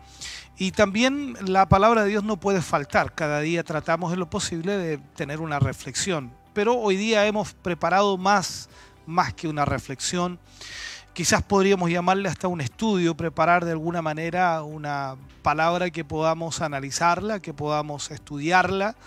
Y 0.58 0.72
también 0.72 1.36
la 1.46 1.68
palabra 1.68 2.04
de 2.04 2.10
Dios 2.10 2.24
no 2.24 2.38
puede 2.38 2.62
faltar, 2.62 3.14
cada 3.14 3.42
día 3.42 3.64
tratamos 3.64 4.14
en 4.14 4.20
lo 4.20 4.30
posible 4.30 4.78
de 4.78 4.98
tener 4.98 5.42
una 5.42 5.60
reflexión, 5.60 6.32
pero 6.54 6.76
hoy 6.76 6.96
día 6.96 7.28
hemos 7.28 7.54
preparado 7.54 8.18
más, 8.18 8.70
más 9.06 9.34
que 9.34 9.50
una 9.50 9.66
reflexión 9.66 10.40
quizás 11.16 11.42
podríamos 11.42 11.90
llamarle 11.90 12.28
hasta 12.28 12.50
un 12.50 12.60
estudio, 12.60 13.16
preparar 13.16 13.64
de 13.64 13.72
alguna 13.72 14.02
manera 14.02 14.62
una 14.64 15.16
palabra 15.42 15.90
que 15.90 16.04
podamos 16.04 16.62
analizarla, 16.62 17.40
que 17.40 17.54
podamos 17.54 18.12
estudiarla, 18.12 18.98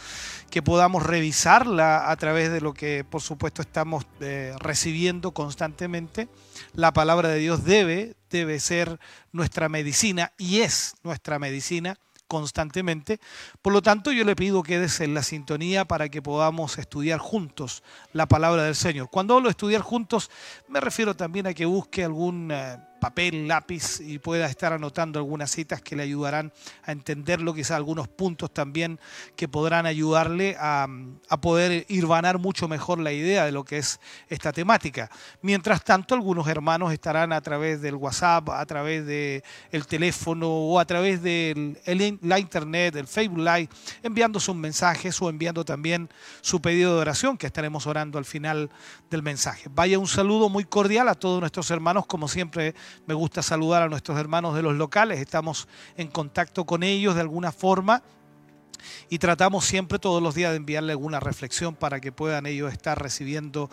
que 0.50 0.62
podamos 0.62 1.02
revisarla 1.04 2.10
a 2.10 2.16
través 2.16 2.50
de 2.50 2.62
lo 2.62 2.72
que 2.72 3.04
por 3.04 3.20
supuesto 3.20 3.60
estamos 3.60 4.06
eh, 4.20 4.54
recibiendo 4.58 5.32
constantemente. 5.32 6.28
La 6.72 6.94
palabra 6.94 7.28
de 7.28 7.40
Dios 7.40 7.64
debe, 7.64 8.16
debe 8.30 8.58
ser 8.58 8.98
nuestra 9.30 9.68
medicina 9.68 10.32
y 10.38 10.60
es 10.60 10.94
nuestra 11.02 11.38
medicina 11.38 11.98
constantemente. 12.28 13.18
Por 13.62 13.72
lo 13.72 13.82
tanto, 13.82 14.12
yo 14.12 14.24
le 14.24 14.36
pido 14.36 14.62
que 14.62 14.78
des 14.78 15.00
en 15.00 15.14
la 15.14 15.22
sintonía 15.22 15.86
para 15.86 16.08
que 16.08 16.22
podamos 16.22 16.78
estudiar 16.78 17.18
juntos 17.18 17.82
la 18.12 18.26
palabra 18.26 18.62
del 18.62 18.76
Señor. 18.76 19.10
Cuando 19.10 19.34
hablo 19.34 19.48
de 19.48 19.52
estudiar 19.52 19.80
juntos, 19.80 20.30
me 20.68 20.80
refiero 20.80 21.16
también 21.16 21.46
a 21.46 21.54
que 21.54 21.64
busque 21.64 22.04
algún 22.04 22.50
eh, 22.52 22.78
papel, 23.00 23.48
lápiz 23.48 24.00
y 24.00 24.18
pueda 24.18 24.46
estar 24.46 24.72
anotando 24.72 25.18
algunas 25.18 25.50
citas 25.50 25.80
que 25.82 25.96
le 25.96 26.02
ayudarán 26.02 26.52
a 26.84 26.92
entenderlo, 26.92 27.54
quizás 27.54 27.72
algunos 27.72 28.08
puntos 28.08 28.52
también 28.52 28.98
que 29.36 29.48
podrán 29.48 29.86
ayudarle 29.86 30.56
a, 30.58 30.86
a 31.28 31.40
poder 31.40 31.86
irvanar 31.88 32.38
mucho 32.38 32.68
mejor 32.68 32.98
la 32.98 33.12
idea 33.12 33.44
de 33.44 33.52
lo 33.52 33.64
que 33.64 33.78
es 33.78 34.00
esta 34.28 34.52
temática. 34.52 35.10
Mientras 35.42 35.84
tanto, 35.84 36.14
algunos 36.14 36.48
hermanos 36.48 36.92
estarán 36.92 37.32
a 37.32 37.40
través 37.40 37.80
del 37.80 37.94
WhatsApp, 37.94 38.50
a 38.50 38.66
través 38.66 39.06
del 39.06 39.42
el 39.70 39.86
teléfono 39.86 40.48
o 40.48 40.78
a 40.78 40.84
través 40.84 41.22
de 41.22 41.76
la 42.22 42.38
internet, 42.38 42.96
el 42.96 43.06
Facebook 43.06 43.38
Live, 43.38 43.68
enviando 44.02 44.40
sus 44.40 44.54
mensajes 44.54 45.20
o 45.22 45.28
enviando 45.28 45.64
también 45.64 46.08
su 46.40 46.60
pedido 46.60 46.94
de 46.94 47.00
oración 47.00 47.36
que 47.36 47.46
estaremos 47.46 47.86
orando 47.86 48.18
al 48.18 48.24
final 48.24 48.70
del 49.10 49.22
mensaje. 49.22 49.68
Vaya 49.70 49.98
un 49.98 50.06
saludo 50.06 50.48
muy 50.48 50.64
cordial 50.64 51.08
a 51.08 51.14
todos 51.14 51.40
nuestros 51.40 51.70
hermanos, 51.70 52.06
como 52.06 52.28
siempre 52.28 52.74
me 53.06 53.14
gusta 53.14 53.42
saludar 53.42 53.82
a 53.82 53.88
nuestros 53.88 54.18
hermanos 54.18 54.54
de 54.54 54.62
los 54.62 54.74
locales, 54.74 55.20
estamos 55.20 55.68
en 55.96 56.08
contacto 56.08 56.64
con 56.64 56.82
ellos 56.82 57.14
de 57.14 57.20
alguna 57.20 57.52
forma 57.52 58.02
y 59.08 59.18
tratamos 59.18 59.64
siempre 59.64 59.98
todos 59.98 60.22
los 60.22 60.34
días 60.34 60.50
de 60.50 60.56
enviarle 60.56 60.92
alguna 60.92 61.20
reflexión 61.20 61.74
para 61.74 62.00
que 62.00 62.12
puedan 62.12 62.46
ellos 62.46 62.72
estar 62.72 63.00
recibiendo 63.00 63.70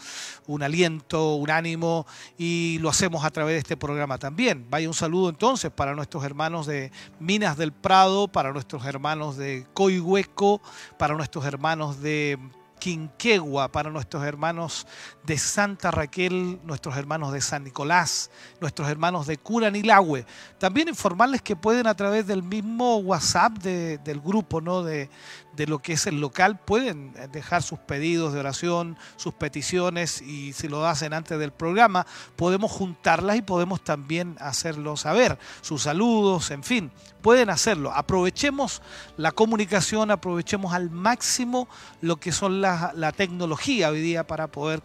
un 0.47 0.63
aliento, 0.63 1.35
un 1.35 1.49
ánimo 1.49 2.05
y 2.37 2.77
lo 2.79 2.89
hacemos 2.89 3.23
a 3.23 3.31
través 3.31 3.55
de 3.55 3.59
este 3.59 3.77
programa 3.77 4.17
también. 4.17 4.65
Vaya 4.69 4.87
un 4.87 4.93
saludo 4.93 5.29
entonces 5.29 5.71
para 5.71 5.95
nuestros 5.95 6.23
hermanos 6.23 6.65
de 6.65 6.91
Minas 7.19 7.57
del 7.57 7.71
Prado, 7.71 8.27
para 8.27 8.51
nuestros 8.51 8.85
hermanos 8.85 9.37
de 9.37 9.65
Coihueco, 9.73 10.61
para 10.97 11.15
nuestros 11.15 11.45
hermanos 11.45 12.01
de 12.01 12.39
Quinquegua, 12.79 13.71
para 13.71 13.89
nuestros 13.89 14.23
hermanos 14.23 14.85
de 15.25 15.37
Santa 15.37 15.91
Raquel, 15.91 16.59
nuestros 16.63 16.97
hermanos 16.97 17.31
de 17.33 17.41
San 17.41 17.63
Nicolás, 17.63 18.29
nuestros 18.59 18.89
hermanos 18.89 19.27
de 19.27 19.37
Curanilagüe. 19.37 20.25
También 20.57 20.87
informarles 20.87 21.41
que 21.41 21.55
pueden 21.55 21.87
a 21.87 21.95
través 21.95 22.27
del 22.27 22.43
mismo 22.43 22.97
WhatsApp 22.97 23.57
del 23.57 24.21
grupo, 24.21 24.61
¿no? 24.61 24.83
De, 24.83 25.09
de 25.55 25.67
lo 25.67 25.79
que 25.79 25.93
es 25.93 26.05
el 26.07 26.19
local, 26.19 26.59
pueden 26.59 27.13
dejar 27.31 27.63
sus 27.63 27.79
pedidos 27.79 28.33
de 28.33 28.39
oración, 28.39 28.97
sus 29.15 29.33
peticiones 29.33 30.21
y 30.21 30.53
si 30.53 30.67
lo 30.67 30.85
hacen 30.85 31.13
antes 31.13 31.39
del 31.39 31.51
programa, 31.51 32.05
podemos 32.35 32.71
juntarlas 32.71 33.37
y 33.37 33.41
podemos 33.41 33.83
también 33.83 34.35
hacerlo 34.39 34.97
saber, 34.97 35.37
sus 35.61 35.83
saludos, 35.83 36.51
en 36.51 36.63
fin, 36.63 36.91
pueden 37.21 37.49
hacerlo. 37.49 37.91
Aprovechemos 37.93 38.81
la 39.17 39.31
comunicación, 39.31 40.11
aprovechemos 40.11 40.73
al 40.73 40.89
máximo 40.91 41.67
lo 42.01 42.17
que 42.17 42.31
son 42.31 42.61
la, 42.61 42.91
la 42.95 43.11
tecnología 43.11 43.89
hoy 43.89 44.01
día 44.01 44.27
para 44.27 44.47
poder 44.47 44.83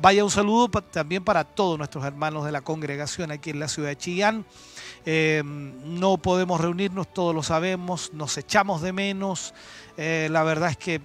Vaya 0.00 0.24
un 0.24 0.30
saludo 0.30 0.68
también 0.68 1.24
para 1.24 1.44
todos 1.44 1.78
nuestros 1.78 2.04
hermanos 2.04 2.44
de 2.44 2.52
la 2.52 2.60
congregación 2.60 3.30
aquí 3.30 3.50
en 3.50 3.60
la 3.60 3.68
ciudad 3.68 3.88
de 3.88 3.96
Chillán 3.96 4.44
eh, 5.04 5.42
no 5.44 6.16
podemos 6.18 6.60
reunirnos, 6.60 7.12
todos 7.12 7.34
lo 7.34 7.42
sabemos, 7.42 8.12
nos 8.12 8.36
echamos 8.38 8.82
de 8.82 8.92
menos. 8.92 9.52
Eh, 9.96 10.28
la 10.30 10.42
verdad 10.44 10.70
es 10.70 10.76
que 10.76 11.00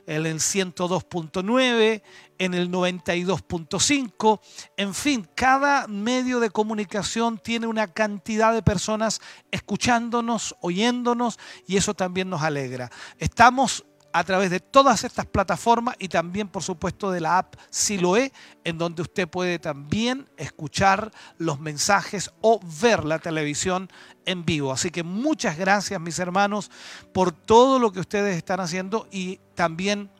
en 0.09 0.26
el 0.26 0.41
102.9, 0.41 2.03
en 2.39 2.55
el 2.55 2.72
92.5. 2.72 4.41
En 4.76 4.95
fin, 4.95 5.29
cada 5.37 5.87
medio 5.87 6.41
de 6.41 6.51
comunicación 6.51 7.39
tiene 7.39 7.68
una 7.68 7.93
cantidad 7.93 8.53
de 8.53 8.62
personas 8.62 9.20
escuchándonos, 9.53 10.57
oyéndonos 10.61 11.39
y 11.68 11.76
eso 11.76 11.95
también 11.95 12.29
nos 12.29 12.43
alegra. 12.43 12.91
Estamos 13.18 13.85
a 14.13 14.25
través 14.25 14.51
de 14.51 14.61
todas 14.61 15.05
estas 15.05 15.27
plataformas 15.27 15.97
y 15.99 16.09
también, 16.09 16.49
por 16.49 16.63
supuesto, 16.63 17.11
de 17.11 17.21
la 17.21 17.39
app 17.39 17.55
Siloe, 17.71 18.33
en 18.65 18.79
donde 18.79 19.03
usted 19.03 19.29
puede 19.29 19.59
también 19.59 20.29
escuchar 20.37 21.11
los 21.37 21.61
mensajes 21.61 22.31
o 22.41 22.61
ver 22.81 23.05
la 23.05 23.19
televisión 23.19 23.91
en 24.25 24.45
vivo. 24.45 24.73
Así 24.73 24.91
que 24.91 25.03
muchas 25.03 25.59
gracias, 25.59 26.01
mis 26.01 26.19
hermanos, 26.19 26.71
por 27.13 27.33
todo 27.33 27.79
lo 27.79 27.93
que 27.93 28.01
ustedes 28.01 28.37
están 28.37 28.61
haciendo 28.61 29.07
y 29.11 29.41
también 29.55 30.11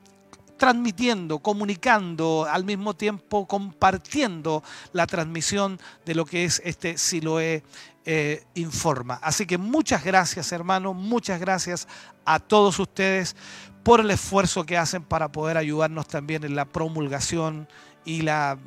transmitiendo, 0.59 1.39
comunicando, 1.39 2.47
al 2.51 2.65
mismo 2.65 2.95
tiempo 2.95 3.47
compartiendo 3.47 4.63
la 4.93 5.07
transmisión 5.07 5.81
de 6.05 6.15
lo 6.15 6.27
que 6.27 6.45
es 6.45 6.61
este 6.65 6.99
Siloe 6.99 7.63
eh, 8.05 8.45
Informa. 8.55 9.21
Así 9.23 9.47
que 9.47 9.57
muchas 9.57 10.05
gracias, 10.05 10.51
hermanos, 10.53 10.97
muchas 10.97 11.41
gracias 11.41 11.87
a 12.25 12.41
todos 12.41 12.79
ustedes 12.79 13.37
por 13.89 14.01
el 14.01 14.11
esfuerzo 14.11 14.67
que 14.67 14.77
hacen 14.77 15.03
para 15.03 15.33
poder 15.33 15.57
ayudarnos 15.57 16.07
también 16.07 16.45
en 16.45 16.55
la 16.55 16.67
promulgación 16.67 17.67
y 18.05 18.21
la 18.21 18.59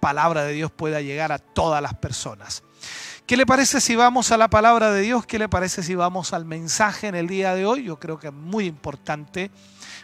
palabra 0.00 0.42
de 0.44 0.54
Dios 0.54 0.70
pueda 0.70 1.02
llegar 1.02 1.32
a 1.32 1.38
todas 1.38 1.82
las 1.82 1.92
personas. 1.92 2.62
¿Qué 3.26 3.36
le 3.36 3.44
parece 3.44 3.82
si 3.82 3.94
vamos 3.94 4.32
a 4.32 4.38
la 4.38 4.48
palabra 4.48 4.90
de 4.90 5.02
Dios? 5.02 5.26
¿Qué 5.26 5.38
le 5.38 5.50
parece 5.50 5.82
si 5.82 5.94
vamos 5.94 6.32
al 6.32 6.46
mensaje 6.46 7.08
en 7.08 7.14
el 7.14 7.26
día 7.26 7.54
de 7.54 7.66
hoy? 7.66 7.84
Yo 7.84 8.00
creo 8.00 8.18
que 8.18 8.28
es 8.28 8.32
muy 8.32 8.64
importante 8.64 9.50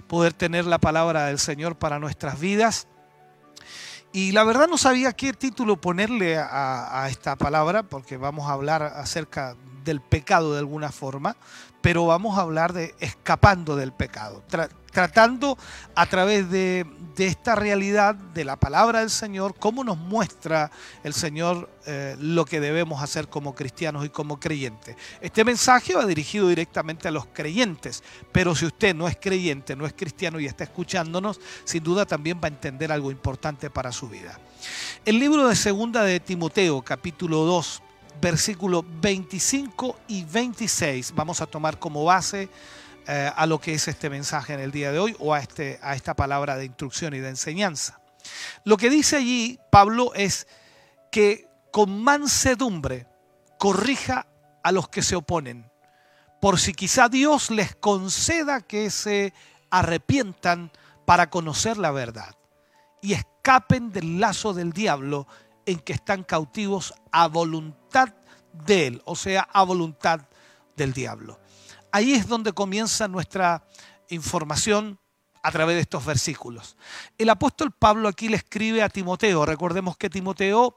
poder 0.09 0.35
tener 0.35 0.67
la 0.67 0.77
palabra 0.77 1.25
del 1.25 1.39
Señor 1.39 1.77
para 1.77 1.99
nuestras 1.99 2.39
vidas. 2.39 2.87
Y 4.13 4.33
la 4.33 4.45
verdad 4.45 4.69
no 4.69 4.77
sabía 4.77 5.15
qué 5.15 5.33
título 5.33 5.81
ponerle 5.81 6.37
a, 6.37 7.03
a 7.03 7.09
esta 7.09 7.37
palabra, 7.37 7.83
porque 7.83 8.19
vamos 8.19 8.47
a 8.47 8.53
hablar 8.53 8.83
acerca 8.83 9.57
del 9.87 10.03
pecado 10.03 10.53
de 10.53 10.59
alguna 10.59 10.93
forma, 10.93 11.37
pero 11.81 12.05
vamos 12.05 12.37
a 12.37 12.43
hablar 12.43 12.73
de 12.73 12.95
escapando 12.99 13.77
del 13.77 13.93
pecado, 13.93 14.43
tratando 14.93 15.57
a 15.95 16.07
través 16.07 16.51
de, 16.51 16.85
esta 17.17 17.55
realidad 17.55 18.15
de 18.15 18.45
la 18.45 18.57
palabra 18.57 19.01
del 19.01 19.11
Señor, 19.11 19.55
cómo 19.57 19.85
nos 19.85 19.97
muestra 19.97 20.71
el 21.05 21.15
Señor 21.15 21.71
eh, 21.87 22.17
lo 22.19 22.45
que 22.45 22.61
debemos 22.61 23.03
hacer 23.03 23.29
como 23.29 23.55
cristianos 23.55 24.05
y 24.05 24.09
como 24.09 24.41
creyentes. 24.41 24.97
Este 25.21 25.45
mensaje 25.45 25.95
va 25.95 26.05
dirigido 26.05 26.49
directamente 26.49 27.07
a 27.07 27.13
los 27.13 27.27
creyentes, 27.27 28.03
pero 28.33 28.57
si 28.57 28.67
usted 28.67 28.95
no 28.95 29.07
es 29.07 29.17
creyente, 29.17 29.77
no 29.77 29.87
es 29.87 29.93
cristiano 29.93 30.41
y 30.41 30.47
está 30.47 30.65
escuchándonos, 30.65 31.41
sin 31.65 31.85
duda 31.85 32.05
también 32.05 32.41
va 32.43 32.47
a 32.47 32.49
entender 32.49 32.91
algo 32.91 33.13
importante 33.13 33.71
para 33.71 33.93
su 33.93 34.09
vida. 34.09 34.41
El 35.05 35.21
libro 35.21 35.47
de 35.49 35.55
Segunda 35.55 36.03
de 36.03 36.19
Timoteo, 36.19 36.83
capítulo 36.83 37.45
2, 37.45 37.83
versículos 38.21 38.85
25 39.01 39.99
y 40.09 40.25
26 40.25 41.13
vamos 41.15 41.41
a 41.41 41.47
tomar 41.47 41.79
como 41.79 42.05
base 42.05 42.49
eh, 43.07 43.31
a 43.35 43.47
lo 43.47 43.61
que 43.61 43.75
es 43.75 43.87
este 43.89 44.11
mensaje 44.11 44.55
en 44.55 44.61
el 44.61 44.73
día 44.73 44.91
de 44.91 44.99
hoy 44.99 45.17
o 45.19 45.35
a, 45.35 45.41
este, 45.41 45.79
a 45.83 45.95
esta 45.95 46.15
palabra 46.15 46.57
de 46.57 46.65
instrucción 46.65 47.15
y 47.15 47.19
de 47.21 47.29
enseñanza. 47.29 48.01
Lo 48.65 48.77
que 48.77 48.91
dice 48.91 49.17
allí 49.17 49.59
Pablo 49.71 50.13
es 50.15 50.47
que 51.11 51.49
con 51.71 52.03
mansedumbre 52.03 53.07
corrija 53.59 54.27
a 54.63 54.73
los 54.73 54.89
que 54.89 55.03
se 55.03 55.15
oponen, 55.15 55.71
por 56.41 56.59
si 56.59 56.73
quizá 56.73 57.09
Dios 57.09 57.51
les 57.51 57.77
conceda 57.77 58.61
que 58.61 58.91
se 58.91 59.33
arrepientan 59.71 60.73
para 61.05 61.31
conocer 61.31 61.77
la 61.79 61.93
verdad 61.93 62.35
y 63.01 63.13
escapen 63.13 63.93
del 63.93 64.21
lazo 64.21 64.53
del 64.53 64.73
diablo 64.73 65.27
en 65.67 65.81
que 65.81 65.93
están 65.93 66.23
cautivos 66.23 66.95
a 67.13 67.29
voluntad 67.29 68.15
de 68.53 68.87
él, 68.87 69.03
o 69.05 69.17
sea, 69.17 69.43
a 69.53 69.63
voluntad 69.65 70.23
del 70.77 70.93
diablo. 70.93 71.39
Ahí 71.93 72.13
es 72.13 72.27
donde 72.27 72.53
comienza 72.53 73.09
nuestra 73.09 73.67
información 74.09 74.99
a 75.43 75.53
través 75.53 75.77
de 75.77 75.83
estos 75.83 76.05
versículos. 76.05 76.77
El 77.17 77.31
apóstol 77.31 77.71
Pablo 77.71 78.09
aquí 78.09 78.29
le 78.29 78.37
escribe 78.37 78.83
a 78.83 78.89
Timoteo. 78.89 79.47
Recordemos 79.47 79.97
que 79.97 80.11
Timoteo 80.11 80.77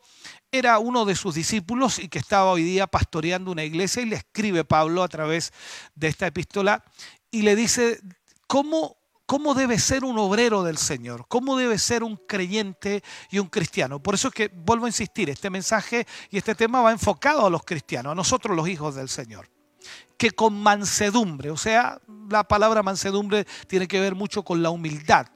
era 0.51 0.77
uno 0.77 1.05
de 1.05 1.15
sus 1.15 1.33
discípulos 1.33 1.97
y 1.97 2.07
que 2.07 2.19
estaba 2.19 2.51
hoy 2.51 2.61
día 2.61 2.85
pastoreando 2.85 3.51
una 3.51 3.63
iglesia 3.63 4.03
y 4.03 4.05
le 4.05 4.17
escribe 4.17 4.63
Pablo 4.63 5.01
a 5.01 5.07
través 5.07 5.53
de 5.95 6.07
esta 6.07 6.27
epístola 6.27 6.83
y 7.31 7.41
le 7.41 7.55
dice 7.55 7.99
cómo 8.45 8.98
cómo 9.29 9.53
debe 9.53 9.77
ser 9.77 10.05
un 10.05 10.17
obrero 10.17 10.63
del 10.63 10.79
Señor, 10.79 11.25
cómo 11.27 11.55
debe 11.55 11.77
ser 11.77 12.01
un 12.01 12.15
creyente 12.15 13.03
y 13.29 13.37
un 13.37 13.45
cristiano. 13.45 14.01
Por 14.01 14.15
eso 14.15 14.29
es 14.29 14.33
que 14.33 14.47
vuelvo 14.47 14.85
a 14.85 14.89
insistir, 14.89 15.29
este 15.29 15.51
mensaje 15.51 16.07
y 16.31 16.39
este 16.39 16.55
tema 16.55 16.81
va 16.81 16.91
enfocado 16.91 17.45
a 17.45 17.49
los 17.51 17.63
cristianos, 17.63 18.13
a 18.13 18.15
nosotros 18.15 18.57
los 18.57 18.67
hijos 18.67 18.95
del 18.95 19.07
Señor. 19.07 19.47
Que 20.17 20.31
con 20.31 20.59
mansedumbre, 20.59 21.51
o 21.51 21.57
sea, 21.57 22.01
la 22.27 22.43
palabra 22.43 22.81
mansedumbre 22.81 23.45
tiene 23.67 23.87
que 23.87 23.99
ver 23.99 24.15
mucho 24.15 24.41
con 24.41 24.63
la 24.63 24.71
humildad, 24.71 25.27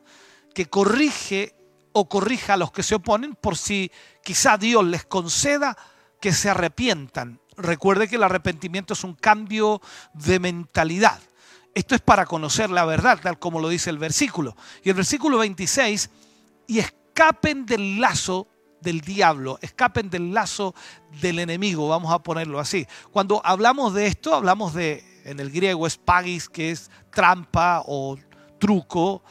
que 0.55 0.65
corrige 0.65 1.53
o 1.91 2.09
corrija 2.09 2.55
a 2.55 2.57
los 2.57 2.71
que 2.71 2.81
se 2.81 2.95
oponen 2.95 3.35
por 3.35 3.57
si 3.57 3.91
quizá 4.23 4.57
Dios 4.57 4.83
les 4.83 5.05
conceda 5.05 5.77
que 6.19 6.33
se 6.33 6.49
arrepientan. 6.49 7.39
Recuerde 7.57 8.07
que 8.07 8.15
el 8.15 8.23
arrepentimiento 8.23 8.93
es 8.95 9.03
un 9.03 9.13
cambio 9.13 9.81
de 10.15 10.39
mentalidad. 10.39 11.19
Esto 11.73 11.95
es 11.95 12.01
para 12.01 12.25
conocer 12.25 12.69
la 12.69 12.85
verdad, 12.85 13.19
tal 13.21 13.39
como 13.39 13.59
lo 13.59 13.69
dice 13.69 13.89
el 13.89 13.97
versículo. 13.97 14.55
Y 14.83 14.89
el 14.89 14.95
versículo 14.95 15.39
26, 15.39 16.09
y 16.67 16.79
escapen 16.79 17.65
del 17.65 17.99
lazo 17.99 18.47
del 18.79 19.01
diablo, 19.01 19.57
escapen 19.61 20.09
del 20.09 20.33
lazo 20.33 20.75
del 21.21 21.39
enemigo, 21.39 21.87
vamos 21.87 22.13
a 22.13 22.19
ponerlo 22.19 22.59
así. 22.59 22.85
Cuando 23.11 23.41
hablamos 23.43 23.93
de 23.93 24.07
esto, 24.07 24.35
hablamos 24.35 24.73
de, 24.73 25.03
en 25.25 25.39
el 25.39 25.49
griego 25.49 25.87
es 25.87 25.97
pagis, 25.97 26.49
que 26.49 26.71
es 26.71 26.91
trampa 27.09 27.81
o 27.87 28.17
truco, 28.59 29.23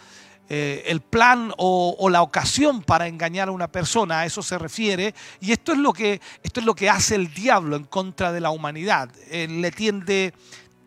eh, 0.49 0.82
el 0.86 1.01
plan 1.01 1.53
o, 1.57 2.09
la 2.11 2.22
ocasión 2.22 2.82
para 2.82 3.07
engañar 3.07 3.49
a 3.49 3.53
una 3.53 3.70
persona, 3.70 4.20
a 4.20 4.26
eso 4.26 4.43
se 4.43 4.59
refiere, 4.59 5.14
y 5.40 5.53
esto 5.53 5.72
es 5.72 5.78
lo 5.78 5.93
que, 5.93 6.20
esto 6.43 6.61
es 6.61 6.66
lo 6.66 6.74
que 6.74 6.90
hace 6.90 7.14
el 7.14 7.32
diablo 7.32 7.76
en 7.76 7.84
contra 7.84 8.32
de 8.32 8.40
la 8.40 8.51
humanidad. 8.51 9.11
le 9.30 9.70
tiende 9.70 10.34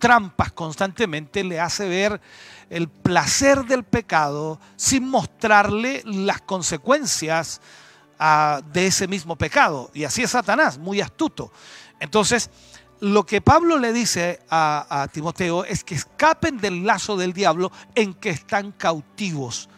trampas 0.06 0.52
constantemente, 0.52 1.44
le 1.44 1.60
hace 1.60 1.90
ver 1.90 2.22
el 2.70 2.90
placer 2.90 3.66
del 3.66 3.84
pecado 3.84 4.60
sin 4.76 5.10
mostrarle 5.10 6.04
las 6.06 6.42
consecuencias 6.42 7.60
ah, 8.20 8.62
de 8.72 8.86
ese 8.86 9.08
mismo 9.08 9.36
pecado. 9.36 9.90
Y 9.96 10.04
así 10.04 10.22
es 10.22 10.30
Satanás, 10.30 10.78
muy 10.78 11.02
astuto. 11.02 11.52
Entonces, 12.00 12.52
lo 13.00 13.26
que 13.26 13.42
Pablo 13.42 13.80
le 13.80 13.94
dice 13.94 14.42
a, 14.48 14.86
a 15.02 15.08
Timoteo 15.08 15.66
es 15.66 15.84
que 15.84 15.96
escapen 15.96 16.60
del 16.60 16.86
lazo 16.86 17.18
del 17.18 17.34
diablo 17.34 17.72
en 17.96 18.14
que 18.14 18.30
están 18.30 18.74
cautivos. 18.74 19.70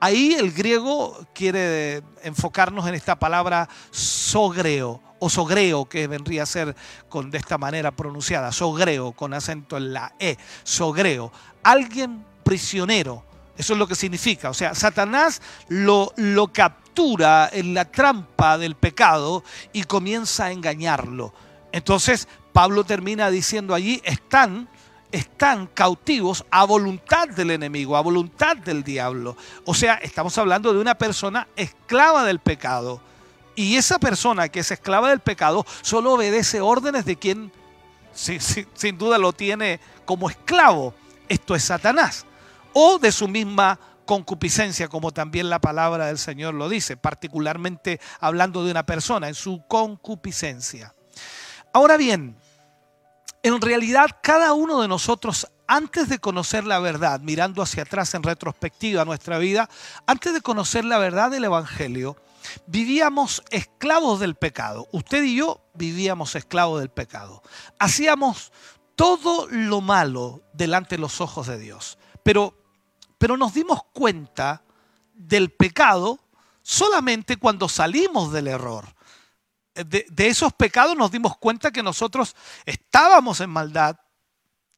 Ahí 0.00 0.34
el 0.34 0.50
griego 0.50 1.28
quiere 1.32 2.02
enfocarnos 2.24 2.88
en 2.88 2.96
esta 2.96 3.20
palabra 3.20 3.68
sogreo 3.92 5.00
o 5.24 5.30
sogreo, 5.30 5.86
que 5.86 6.06
vendría 6.06 6.42
a 6.42 6.46
ser 6.46 6.76
con, 7.08 7.30
de 7.30 7.38
esta 7.38 7.56
manera 7.56 7.90
pronunciada, 7.90 8.52
sogreo, 8.52 9.12
con 9.12 9.32
acento 9.32 9.78
en 9.78 9.94
la 9.94 10.14
E, 10.18 10.36
sogreo, 10.62 11.32
alguien 11.62 12.24
prisionero, 12.42 13.24
eso 13.56 13.72
es 13.72 13.78
lo 13.78 13.86
que 13.86 13.94
significa, 13.94 14.50
o 14.50 14.54
sea, 14.54 14.74
Satanás 14.74 15.40
lo, 15.68 16.12
lo 16.16 16.52
captura 16.52 17.48
en 17.50 17.72
la 17.72 17.86
trampa 17.86 18.58
del 18.58 18.74
pecado 18.74 19.42
y 19.72 19.84
comienza 19.84 20.46
a 20.46 20.52
engañarlo. 20.52 21.32
Entonces, 21.72 22.28
Pablo 22.52 22.84
termina 22.84 23.30
diciendo 23.30 23.74
allí, 23.74 24.02
están 24.04 24.68
están 25.10 25.68
cautivos 25.68 26.44
a 26.50 26.64
voluntad 26.64 27.28
del 27.28 27.52
enemigo, 27.52 27.96
a 27.96 28.00
voluntad 28.00 28.56
del 28.56 28.82
diablo. 28.82 29.36
O 29.64 29.72
sea, 29.72 29.94
estamos 29.94 30.36
hablando 30.38 30.72
de 30.72 30.80
una 30.80 30.96
persona 30.96 31.46
esclava 31.54 32.24
del 32.24 32.40
pecado. 32.40 33.00
Y 33.56 33.76
esa 33.76 33.98
persona 33.98 34.48
que 34.48 34.60
es 34.60 34.70
esclava 34.70 35.10
del 35.10 35.20
pecado 35.20 35.64
solo 35.82 36.12
obedece 36.12 36.60
órdenes 36.60 37.04
de 37.04 37.16
quien 37.16 37.52
sin 38.12 38.98
duda 38.98 39.18
lo 39.18 39.32
tiene 39.32 39.80
como 40.04 40.30
esclavo. 40.30 40.94
Esto 41.28 41.54
es 41.54 41.64
Satanás. 41.64 42.26
O 42.72 42.98
de 42.98 43.12
su 43.12 43.28
misma 43.28 43.78
concupiscencia, 44.04 44.88
como 44.88 45.12
también 45.12 45.48
la 45.48 45.60
palabra 45.60 46.06
del 46.06 46.18
Señor 46.18 46.54
lo 46.54 46.68
dice, 46.68 46.96
particularmente 46.96 48.00
hablando 48.20 48.64
de 48.64 48.70
una 48.70 48.84
persona 48.84 49.28
en 49.28 49.34
su 49.34 49.62
concupiscencia. 49.66 50.94
Ahora 51.72 51.96
bien, 51.96 52.36
en 53.42 53.60
realidad 53.60 54.10
cada 54.22 54.52
uno 54.52 54.80
de 54.80 54.88
nosotros 54.88 55.48
antes 55.66 56.08
de 56.08 56.18
conocer 56.18 56.64
la 56.64 56.78
verdad, 56.78 57.20
mirando 57.20 57.62
hacia 57.62 57.84
atrás 57.84 58.14
en 58.14 58.22
retrospectiva 58.22 59.02
a 59.02 59.04
nuestra 59.04 59.38
vida, 59.38 59.68
antes 60.06 60.34
de 60.34 60.40
conocer 60.40 60.84
la 60.84 60.98
verdad 60.98 61.30
del 61.30 61.44
Evangelio, 61.44 62.16
vivíamos 62.66 63.42
esclavos 63.50 64.20
del 64.20 64.34
pecado. 64.34 64.88
Usted 64.92 65.22
y 65.24 65.36
yo 65.36 65.60
vivíamos 65.74 66.34
esclavos 66.34 66.80
del 66.80 66.90
pecado. 66.90 67.42
Hacíamos 67.78 68.52
todo 68.96 69.48
lo 69.50 69.80
malo 69.80 70.42
delante 70.52 70.96
de 70.96 71.00
los 71.00 71.20
ojos 71.20 71.46
de 71.46 71.58
Dios. 71.58 71.98
Pero, 72.22 72.54
pero 73.18 73.36
nos 73.36 73.54
dimos 73.54 73.82
cuenta 73.92 74.62
del 75.14 75.50
pecado 75.50 76.20
solamente 76.62 77.36
cuando 77.36 77.68
salimos 77.68 78.32
del 78.32 78.48
error. 78.48 78.94
De, 79.74 80.06
de, 80.08 80.26
esos 80.28 80.52
pecados 80.52 80.96
nos 80.96 81.10
dimos 81.10 81.36
cuenta 81.36 81.72
que 81.72 81.82
nosotros 81.82 82.36
estábamos 82.64 83.40
en 83.40 83.50
maldad, 83.50 83.96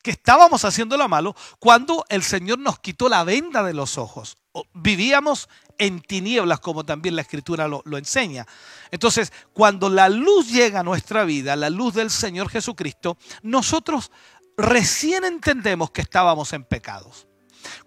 que 0.03 0.11
estábamos 0.11 0.64
haciendo 0.64 0.97
lo 0.97 1.07
malo, 1.07 1.37
cuando 1.59 2.07
el 2.09 2.23
Señor 2.23 2.59
nos 2.59 2.79
quitó 2.79 3.09
la 3.09 3.23
venda 3.23 3.62
de 3.62 3.75
los 3.75 3.99
ojos. 3.99 4.39
Vivíamos 4.74 5.48
en 5.78 6.00
tinieblas, 6.00 6.61
como 6.61 6.84
también 6.84 7.16
la 7.16 7.22
escritura 7.22 7.68
lo, 7.68 7.82
enseña. 7.98 8.46
Entonces, 8.90 9.32
cuando 9.52 9.88
la 9.88 10.09
luz 10.09 10.50
llega 10.50 10.80
a 10.80 10.84
nuestra 10.84 11.24
vida, 11.24 11.57
la 11.57 11.70
luz 11.70 11.94
del 11.94 12.11
Señor 12.11 12.48
Jesucristo, 12.48 13.18
nosotros 13.42 14.11
recién 14.57 15.24
entendemos 15.24 15.90
que 15.90 16.02
estábamos 16.02 16.52
en 16.52 16.64
pecados. 16.64 17.26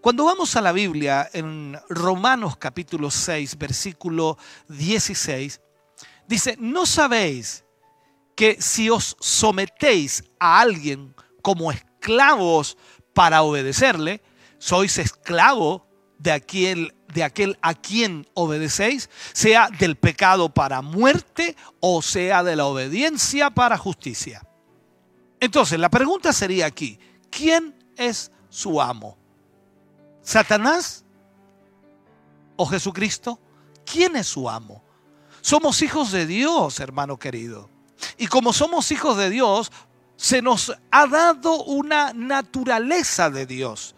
Cuando 0.02 0.26
vamos 0.26 0.56
a 0.56 0.62
la 0.62 0.72
Biblia, 0.72 1.30
en 1.34 1.80
Romanos 1.90 2.58
capítulo 2.58 3.10
6, 3.10 3.58
versículo 3.58 4.38
16, 4.68 5.62
dice, 6.28 6.58
¿no 6.60 6.86
sabéis 6.86 7.64
que 8.36 8.62
si 8.62 8.90
os 8.90 9.18
sometéis 9.20 10.24
a 10.40 10.60
alguien 10.60 11.16
como 11.42 11.72
esclavos 11.72 12.78
para 13.14 13.42
obedecerle, 13.42 14.22
sois 14.60 14.98
esclavo 14.98 15.89
de 16.20 16.32
aquel, 16.32 17.58
a 17.62 17.74
quien 17.74 18.28
obedecéis, 18.34 19.10
sea 19.34 19.70
del 19.80 19.96
pecado 19.96 20.50
para 20.50 20.82
muerte 20.82 21.56
o 21.80 22.02
sea 22.02 22.44
de 22.44 22.56
la 22.56 22.66
obediencia 22.66 23.50
para 23.50 23.78
justicia. 23.78 24.46
Entonces, 25.40 25.80
la 25.80 25.90
pregunta 25.90 26.34
sería 26.34 26.66
aquí, 26.66 27.00
¿quién 27.32 27.74
es 27.96 28.32
su 28.50 28.82
amo? 28.82 29.18
¿Satanás 30.22 31.06
o 32.58 32.66
Jesucristo? 32.66 33.40
¿Quién 33.86 34.18
es 34.18 34.28
su 34.28 34.50
amo? 34.50 34.84
Somos 35.42 35.82
hijos 35.82 36.12
de 36.12 36.26
Dios, 36.26 36.80
hermano 36.82 37.18
querido. 37.18 37.70
Y 38.18 38.28
como 38.28 38.52
somos 38.52 38.92
hijos 38.92 39.18
de 39.18 39.30
Dios, 39.30 39.72
se 40.18 40.42
nos 40.42 40.76
ha 40.92 41.08
dado 41.08 41.64
una 41.64 42.12
naturaleza 42.14 43.30
de 43.30 43.46
Dios. 43.46 43.96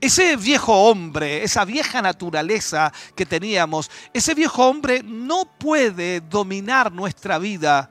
Ese 0.00 0.36
viejo 0.36 0.72
hombre, 0.88 1.42
esa 1.42 1.64
vieja 1.64 2.02
naturaleza 2.02 2.92
que 3.14 3.24
teníamos, 3.24 3.90
ese 4.12 4.34
viejo 4.34 4.66
hombre 4.66 5.02
no 5.02 5.46
puede 5.58 6.20
dominar 6.20 6.92
nuestra 6.92 7.38
vida 7.38 7.90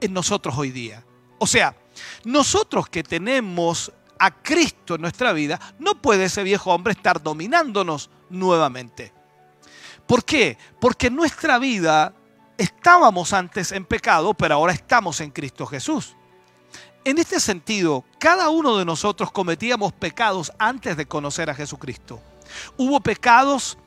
en 0.00 0.12
nosotros 0.12 0.56
hoy 0.56 0.70
día. 0.70 1.04
O 1.38 1.46
sea, 1.46 1.74
nosotros 2.24 2.88
que 2.88 3.02
tenemos 3.02 3.92
a 4.18 4.30
Cristo 4.30 4.94
en 4.94 5.00
nuestra 5.00 5.32
vida, 5.32 5.58
no 5.78 6.00
puede 6.00 6.24
ese 6.24 6.42
viejo 6.42 6.72
hombre 6.72 6.92
estar 6.92 7.22
dominándonos 7.22 8.10
nuevamente. 8.28 9.12
¿Por 10.06 10.24
qué? 10.24 10.58
Porque 10.80 11.06
en 11.06 11.16
nuestra 11.16 11.58
vida 11.58 12.14
estábamos 12.58 13.32
antes 13.32 13.72
en 13.72 13.84
pecado, 13.86 14.34
pero 14.34 14.54
ahora 14.54 14.72
estamos 14.72 15.20
en 15.20 15.30
Cristo 15.30 15.66
Jesús. 15.66 16.16
En 17.04 17.18
este 17.18 17.40
sentido, 17.40 18.04
cada 18.18 18.50
uno 18.50 18.76
de 18.76 18.84
nosotros 18.84 19.32
cometíamos 19.32 19.92
pecados 19.92 20.52
antes 20.58 20.96
de 20.96 21.06
conocer 21.06 21.48
a 21.48 21.54
Jesucristo. 21.54 22.20
Hubo 22.76 23.00
pecados 23.00 23.78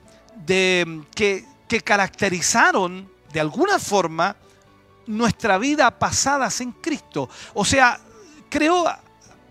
de, 0.45 1.03
que, 1.15 1.45
que 1.67 1.81
caracterizaron 1.81 3.07
de 3.31 3.39
alguna 3.39 3.77
forma 3.77 4.35
nuestra 5.05 5.57
vida 5.57 5.91
pasada 5.99 6.49
sin 6.49 6.71
Cristo. 6.71 7.29
O 7.53 7.63
sea, 7.65 7.99
creo, 8.49 8.85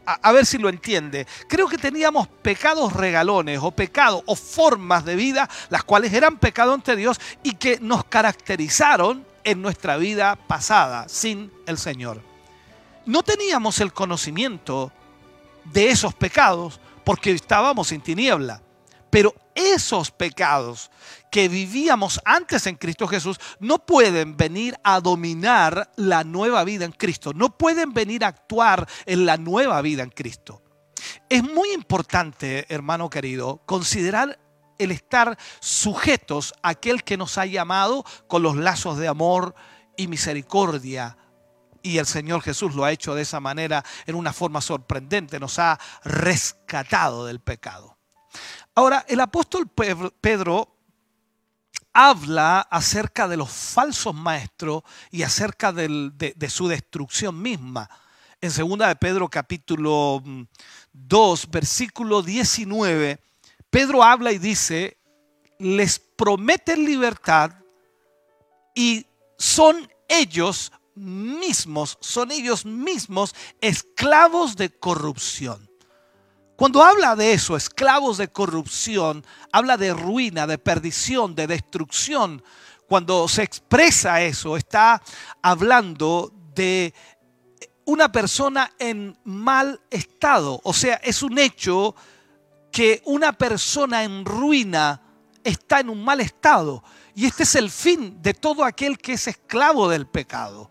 a, 0.07 0.33
ver 0.33 0.45
si 0.45 0.59
lo 0.59 0.69
entiende, 0.69 1.27
creo 1.49 1.69
que 1.69 1.79
teníamos 1.79 2.27
pecados 2.27 2.93
regalones 2.93 3.61
o 3.63 3.71
pecados 3.71 4.23
o 4.27 4.35
formas 4.35 5.05
de 5.05 5.15
vida, 5.15 5.49
las 5.69 5.85
cuales 5.85 6.13
eran 6.13 6.39
pecado 6.39 6.75
ante 6.75 6.97
Dios 6.97 7.21
y 7.43 7.55
que 7.55 7.79
nos 7.81 8.05
caracterizaron 8.05 9.25
en 9.45 9.63
nuestra 9.63 9.97
vida 9.97 10.37
pasada 10.37 11.09
sin 11.09 11.53
el 11.67 11.79
Señor. 11.79 12.32
No 13.05 13.22
teníamos 13.22 13.80
el 13.80 13.92
conocimiento 13.92 14.92
de 15.64 15.90
esos 15.90 16.14
pecados 16.14 16.80
porque 17.05 17.32
estábamos 17.32 17.92
en 17.92 18.00
tiniebla. 18.00 18.62
Pero 19.11 19.34
esos 19.55 20.11
pecados 20.11 20.90
que 21.30 21.48
vivíamos 21.48 22.18
antes 22.24 22.66
en 22.66 22.76
Cristo 22.76 23.07
Jesús 23.07 23.38
no 23.61 23.78
pueden 23.84 24.38
venir 24.38 24.74
a 24.82 25.00
dominar 25.00 25.90
la 25.96 26.24
nueva 26.24 26.64
vida 26.64 26.86
en 26.86 26.92
Cristo, 26.92 27.34
no 27.34 27.59
pueden 27.59 27.92
venir 27.92 28.24
a 28.24 28.28
actuar 28.28 28.88
en 29.05 29.26
la 29.26 29.36
nueva 29.36 29.82
vida 29.82 30.03
en 30.03 30.09
Cristo. 30.09 30.62
Es 31.28 31.42
muy 31.42 31.72
importante, 31.72 32.64
hermano 32.70 33.11
querido, 33.11 33.61
considerar 33.66 34.38
el 34.78 34.90
estar 34.90 35.36
sujetos 35.61 36.55
a 36.62 36.70
aquel 36.70 37.05
que 37.05 37.18
nos 37.18 37.36
ha 37.36 37.44
llamado 37.44 38.05
con 38.28 38.42
los 38.42 38.57
lazos 38.57 38.96
de 38.96 39.09
amor 39.09 39.55
y 39.96 40.09
misericordia. 40.09 41.18
Y 41.83 41.99
el 41.99 42.07
Señor 42.07 42.43
Jesús 42.43 42.74
lo 42.74 42.85
ha 42.85 42.93
hecho 42.93 43.14
de 43.14 43.22
esa 43.22 43.41
manera 43.41 43.85
en 44.07 44.14
una 44.14 44.33
forma 44.33 44.61
sorprendente, 44.61 45.41
nos 45.41 45.59
ha 45.59 45.78
rescatado 46.05 47.26
del 47.26 47.41
pecado. 47.41 47.99
Ahora, 48.74 49.05
el 49.09 49.20
apóstol 49.20 49.68
Pedro 49.68 50.72
habla 51.93 52.61
acerca 52.61 53.28
de 53.28 53.37
los 53.37 53.51
falsos 53.51 54.14
maestros 54.14 54.83
y 55.11 55.22
acerca 55.22 55.72
de, 55.72 56.49
su 56.49 56.68
destrucción 56.68 57.41
misma. 57.41 57.89
En 58.41 58.51
2 58.51 58.89
de 58.89 58.97
Pedro 58.97 59.28
capítulo 59.28 60.22
2, 60.93 61.47
mm, 61.47 61.51
versículo 61.51 62.22
19, 62.22 63.20
Pedro 63.70 64.03
habla 64.03 64.33
y 64.33 64.39
dice, 64.39 64.99
les 65.59 65.99
prometen 65.99 66.85
libertad 66.85 67.53
y 68.74 69.07
son 69.39 69.89
ellos 70.09 70.72
mismos, 70.95 71.99
son 72.01 72.32
ellos 72.32 72.64
mismos 72.64 73.34
esclavos 73.61 74.57
de 74.57 74.70
corrupción. 74.70 75.70
Cuando 76.57 76.82
habla 76.82 77.16
de 77.16 77.32
eso, 77.32 77.57
esclavos 77.57 78.18
de 78.18 78.28
corrupción, 78.28 79.24
habla 79.53 79.76
de 79.76 79.95
ruina, 79.95 80.47
de 80.47 80.59
perdición, 80.59 81.34
de 81.34 81.47
destrucción. 81.47 82.43
Cuando 82.86 83.26
se 83.26 83.43
expresa 83.43 84.20
eso, 84.22 84.57
está 84.57 85.03
hablando 85.40 86.32
de 86.55 86.95
una 87.84 88.12
persona 88.12 88.70
en 88.78 89.18
mal 89.24 89.80
estado. 89.90 90.61
O 90.62 90.72
sea, 90.72 90.97
es 90.97 91.22
un 91.22 91.38
hecho 91.38 91.97
que 92.70 93.03
una 93.07 93.32
persona 93.32 94.05
en 94.05 94.24
ruina 94.24 95.03
está 95.43 95.80
en 95.80 95.90
un 95.90 96.05
mal 96.05 96.20
estado. 96.20 96.84
Y 97.14 97.26
este 97.26 97.43
es 97.43 97.55
el 97.55 97.70
fin 97.70 98.22
de 98.22 98.34
todo 98.34 98.64
aquel 98.64 98.99
que 98.99 99.14
es 99.14 99.26
esclavo 99.26 99.88
del 99.88 100.07
pecado. 100.07 100.70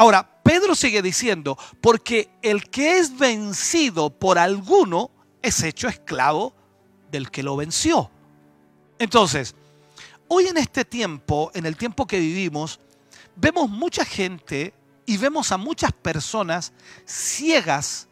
Ahora, 0.00 0.26
Pedro 0.42 0.74
sigue 0.74 1.02
diciendo, 1.02 1.58
porque 1.82 2.30
el 2.40 2.70
que 2.70 2.96
es 2.96 3.18
vencido 3.18 4.08
por 4.08 4.38
alguno 4.38 5.10
es 5.42 5.62
hecho 5.62 5.88
esclavo 5.88 6.54
del 7.10 7.30
que 7.30 7.42
lo 7.42 7.54
venció. 7.54 8.10
Entonces, 8.98 9.54
hoy 10.26 10.46
en 10.46 10.56
este 10.56 10.86
tiempo, 10.86 11.50
en 11.52 11.66
el 11.66 11.76
tiempo 11.76 12.06
que 12.06 12.18
vivimos, 12.18 12.80
vemos 13.36 13.68
mucha 13.68 14.06
gente 14.06 14.72
y 15.04 15.18
vemos 15.18 15.52
a 15.52 15.58
muchas 15.58 15.92
personas 15.92 16.72
ciegas 17.04 18.08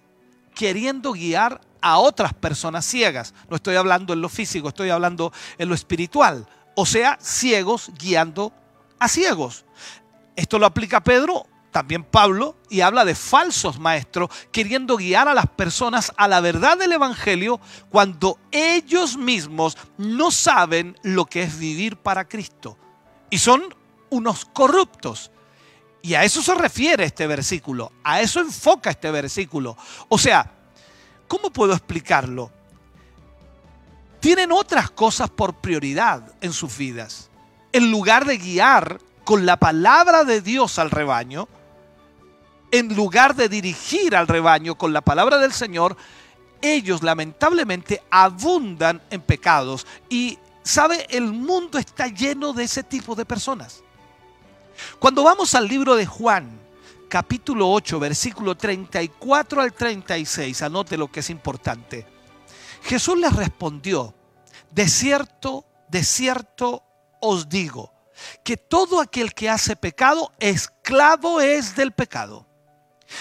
queriendo 0.54 1.12
guiar 1.12 1.58
a 1.80 1.96
otras 1.96 2.34
personas 2.34 2.84
ciegas. 2.84 3.32
No 3.48 3.56
estoy 3.56 3.76
hablando 3.76 4.12
en 4.12 4.20
lo 4.20 4.28
físico, 4.28 4.68
estoy 4.68 4.90
hablando 4.90 5.32
en 5.56 5.70
lo 5.70 5.74
espiritual. 5.74 6.46
O 6.76 6.84
sea, 6.84 7.16
ciegos 7.18 7.90
guiando 7.98 8.52
a 8.98 9.08
ciegos. 9.08 9.64
Esto 10.36 10.58
lo 10.58 10.66
aplica 10.66 11.02
Pedro 11.02 11.46
también 11.70 12.04
Pablo, 12.04 12.56
y 12.70 12.80
habla 12.80 13.04
de 13.04 13.14
falsos 13.14 13.78
maestros 13.78 14.30
queriendo 14.52 14.96
guiar 14.96 15.28
a 15.28 15.34
las 15.34 15.46
personas 15.46 16.12
a 16.16 16.28
la 16.28 16.40
verdad 16.40 16.78
del 16.78 16.92
Evangelio 16.92 17.60
cuando 17.90 18.38
ellos 18.50 19.16
mismos 19.16 19.76
no 19.96 20.30
saben 20.30 20.98
lo 21.02 21.26
que 21.26 21.42
es 21.42 21.58
vivir 21.58 21.96
para 21.96 22.26
Cristo. 22.26 22.76
Y 23.30 23.38
son 23.38 23.74
unos 24.10 24.44
corruptos. 24.46 25.30
Y 26.00 26.14
a 26.14 26.24
eso 26.24 26.42
se 26.42 26.54
refiere 26.54 27.04
este 27.04 27.26
versículo, 27.26 27.92
a 28.04 28.20
eso 28.20 28.40
enfoca 28.40 28.90
este 28.90 29.10
versículo. 29.10 29.76
O 30.08 30.16
sea, 30.16 30.50
¿cómo 31.26 31.50
puedo 31.50 31.72
explicarlo? 31.72 32.50
Tienen 34.20 34.52
otras 34.52 34.90
cosas 34.90 35.28
por 35.30 35.54
prioridad 35.54 36.34
en 36.40 36.52
sus 36.52 36.76
vidas. 36.76 37.30
En 37.72 37.90
lugar 37.90 38.24
de 38.24 38.38
guiar 38.38 38.98
con 39.24 39.44
la 39.44 39.58
palabra 39.58 40.24
de 40.24 40.40
Dios 40.40 40.78
al 40.78 40.90
rebaño, 40.90 41.48
en 42.70 42.94
lugar 42.94 43.34
de 43.34 43.48
dirigir 43.48 44.14
al 44.14 44.28
rebaño 44.28 44.76
con 44.76 44.92
la 44.92 45.00
palabra 45.00 45.38
del 45.38 45.52
Señor, 45.52 45.96
ellos 46.60 47.02
lamentablemente 47.02 48.02
abundan 48.10 49.02
en 49.10 49.20
pecados. 49.20 49.86
Y, 50.08 50.38
¿sabe? 50.62 51.06
El 51.10 51.32
mundo 51.32 51.78
está 51.78 52.08
lleno 52.08 52.52
de 52.52 52.64
ese 52.64 52.82
tipo 52.82 53.14
de 53.14 53.24
personas. 53.24 53.82
Cuando 54.98 55.22
vamos 55.22 55.54
al 55.54 55.66
libro 55.66 55.96
de 55.96 56.06
Juan, 56.06 56.58
capítulo 57.08 57.70
8, 57.70 57.98
versículo 57.98 58.56
34 58.56 59.62
al 59.62 59.72
36, 59.72 60.62
anote 60.62 60.96
lo 60.96 61.10
que 61.10 61.20
es 61.20 61.30
importante. 61.30 62.06
Jesús 62.82 63.18
les 63.18 63.32
respondió, 63.34 64.14
de 64.70 64.88
cierto, 64.88 65.64
de 65.88 66.04
cierto 66.04 66.84
os 67.20 67.48
digo, 67.48 67.92
que 68.44 68.56
todo 68.56 69.00
aquel 69.00 69.34
que 69.34 69.48
hace 69.48 69.76
pecado, 69.76 70.32
esclavo 70.38 71.40
es 71.40 71.74
del 71.74 71.92
pecado. 71.92 72.47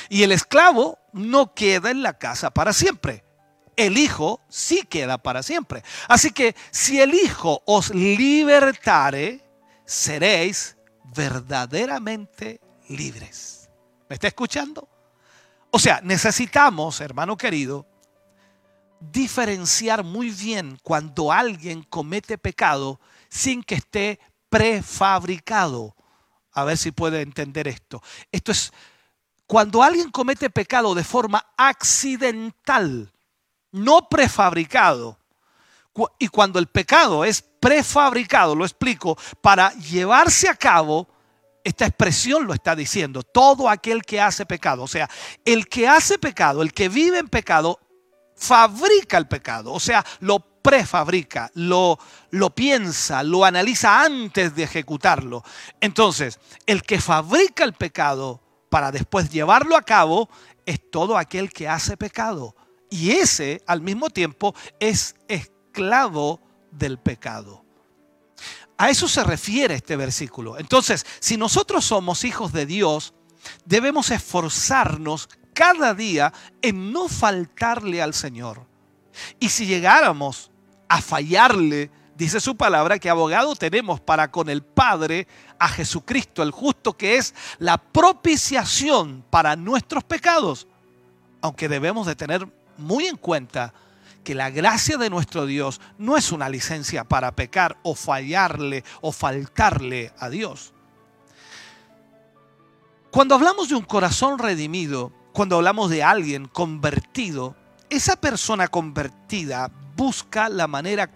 Y 0.10 0.24
el 0.24 0.32
esclavo 0.32 1.00
no 1.14 1.54
queda 1.54 1.92
en 1.92 2.04
la 2.04 2.18
casa 2.18 2.52
para 2.52 2.74
siempre. 2.74 3.24
El 3.76 3.98
Hijo 3.98 4.42
sí 4.50 4.84
queda 4.84 5.18
para 5.18 5.44
siempre. 5.44 5.84
Así 6.08 6.32
que 6.32 6.56
si 6.72 7.00
el 7.00 7.14
Hijo 7.14 7.62
os 7.66 7.94
libertare, 7.94 9.44
seréis 9.86 10.78
verdaderamente 11.16 12.60
libres. 12.90 13.70
¿Me 14.10 14.16
está 14.16 14.28
escuchando? 14.28 14.88
O 15.72 15.80
sea, 15.80 16.02
necesitamos, 16.04 17.02
hermano 17.02 17.38
querido, 17.38 17.86
diferenciar 19.00 20.04
muy 20.04 20.32
bien 20.32 20.80
cuando 20.82 21.32
alguien 21.32 21.84
comete 21.84 22.38
pecado 22.38 23.00
sin 23.30 23.64
que 23.64 23.76
esté 23.76 24.20
prefabricado. 24.50 25.96
A 26.52 26.64
ver 26.64 26.78
si 26.78 26.92
puede 26.92 27.22
entender 27.22 27.68
esto. 27.68 28.02
Esto 28.32 28.52
es 28.52 28.72
cuando 29.48 29.82
alguien 29.82 30.12
comete 30.12 30.50
pecado 30.50 30.94
de 30.94 31.06
forma 31.06 31.46
accidental, 31.56 33.12
no 33.72 34.10
prefabricado, 34.10 35.18
y 36.20 36.28
cuando 36.28 36.60
el 36.60 36.68
pecado 36.68 37.24
es 37.24 37.42
prefabricado, 37.42 38.56
lo 38.56 38.66
explico, 38.66 39.18
para 39.42 39.74
llevarse 39.76 40.50
a 40.50 40.56
cabo, 40.56 41.08
esta 41.64 41.86
expresión 41.86 42.46
lo 42.46 42.54
está 42.54 42.76
diciendo, 42.76 43.24
todo 43.24 43.70
aquel 43.70 44.04
que 44.04 44.22
hace 44.22 44.46
pecado, 44.46 44.84
o 44.84 44.88
sea, 44.88 45.10
el 45.44 45.68
que 45.68 45.88
hace 45.88 46.20
pecado, 46.20 46.62
el 46.62 46.74
que 46.74 46.90
vive 46.90 47.18
en 47.18 47.30
pecado, 47.30 47.80
fabrica 48.36 49.18
el 49.18 49.28
pecado, 49.28 49.74
o 49.74 49.80
sea, 49.80 50.06
lo 50.20 50.40
prefabrica, 50.40 51.50
lo, 51.56 51.98
lo 52.32 52.54
piensa, 52.54 53.24
lo 53.24 53.46
analiza 53.46 54.02
antes 54.02 54.54
de 54.54 54.64
ejecutarlo. 54.64 55.44
Entonces, 55.80 56.40
el 56.66 56.84
que 56.84 57.00
fabrica 57.00 57.64
el 57.64 57.74
pecado 57.74 58.42
para 58.70 58.92
después 58.92 59.30
llevarlo 59.30 59.76
a 59.76 59.82
cabo 59.82 60.30
es 60.66 60.80
todo 60.92 61.18
aquel 61.18 61.52
que 61.52 61.68
hace 61.68 61.98
pecado. 61.98 62.56
Y 62.90 63.12
ese 63.12 63.62
al 63.68 63.82
mismo 63.82 64.10
tiempo 64.10 64.54
es 64.80 65.16
esclavo 65.28 66.42
del 66.72 67.00
pecado. 67.00 67.66
A 68.78 68.90
eso 68.90 69.08
se 69.08 69.24
refiere 69.24 69.76
este 69.76 69.96
versículo. 69.96 70.58
Entonces, 70.60 71.06
si 71.20 71.38
nosotros 71.38 71.86
somos 71.86 72.24
hijos 72.24 72.54
de 72.54 72.66
Dios, 72.66 73.14
debemos 73.66 74.12
esforzarnos 74.12 75.30
cada 75.54 75.94
día 75.96 76.32
en 76.62 76.92
no 76.92 77.10
faltarle 77.10 78.02
al 78.02 78.14
Señor. 78.14 78.68
Y 79.40 79.50
si 79.50 79.66
llegáramos 79.66 80.52
a 80.88 81.02
fallarle, 81.02 81.90
dice 82.18 82.40
su 82.40 82.58
palabra 82.58 82.98
que 82.98 83.10
abogado 83.10 83.56
tenemos 83.56 84.02
para 84.02 84.32
con 84.32 84.50
el 84.50 84.64
Padre 84.64 85.28
a 85.60 85.68
Jesucristo, 85.70 86.42
el 86.42 86.52
justo, 86.52 86.98
que 86.98 87.18
es 87.18 87.36
la 87.60 87.78
propiciación 87.78 89.24
para 89.30 89.56
nuestros 89.56 90.04
pecados. 90.04 90.68
Aunque 91.42 91.70
debemos 91.70 92.08
de 92.08 92.16
tener 92.16 92.48
muy 92.78 93.06
en 93.06 93.18
cuenta 93.18 93.74
que 94.24 94.36
la 94.36 94.50
gracia 94.50 94.98
de 94.98 95.10
nuestro 95.10 95.46
Dios 95.46 95.80
no 95.98 96.18
es 96.18 96.32
una 96.32 96.50
licencia 96.50 97.04
para 97.04 97.36
pecar 97.36 97.78
o 97.84 97.96
fallarle 97.96 98.84
o 99.02 99.12
faltarle 99.12 100.12
a 100.20 100.30
Dios. 100.30 100.74
Cuando 103.12 103.36
hablamos 103.36 103.70
de 103.70 103.76
un 103.76 103.86
corazón 103.86 104.38
redimido, 104.38 105.14
cuando 105.32 105.56
hablamos 105.56 105.90
de 105.90 106.04
alguien 106.04 106.48
convertido, 106.48 107.56
esa 107.90 108.18
persona 108.18 108.68
convertida 108.68 109.72
busca 109.96 110.50
la 110.50 110.68
manera 110.68 111.08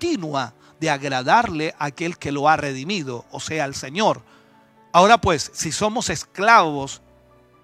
continua 0.00 0.54
de 0.80 0.88
agradarle 0.88 1.74
a 1.78 1.86
aquel 1.86 2.16
que 2.16 2.32
lo 2.32 2.48
ha 2.48 2.56
redimido, 2.56 3.26
o 3.30 3.38
sea, 3.38 3.64
al 3.64 3.74
Señor. 3.74 4.22
Ahora 4.92 5.18
pues, 5.18 5.50
si 5.52 5.72
somos 5.72 6.08
esclavos 6.08 7.02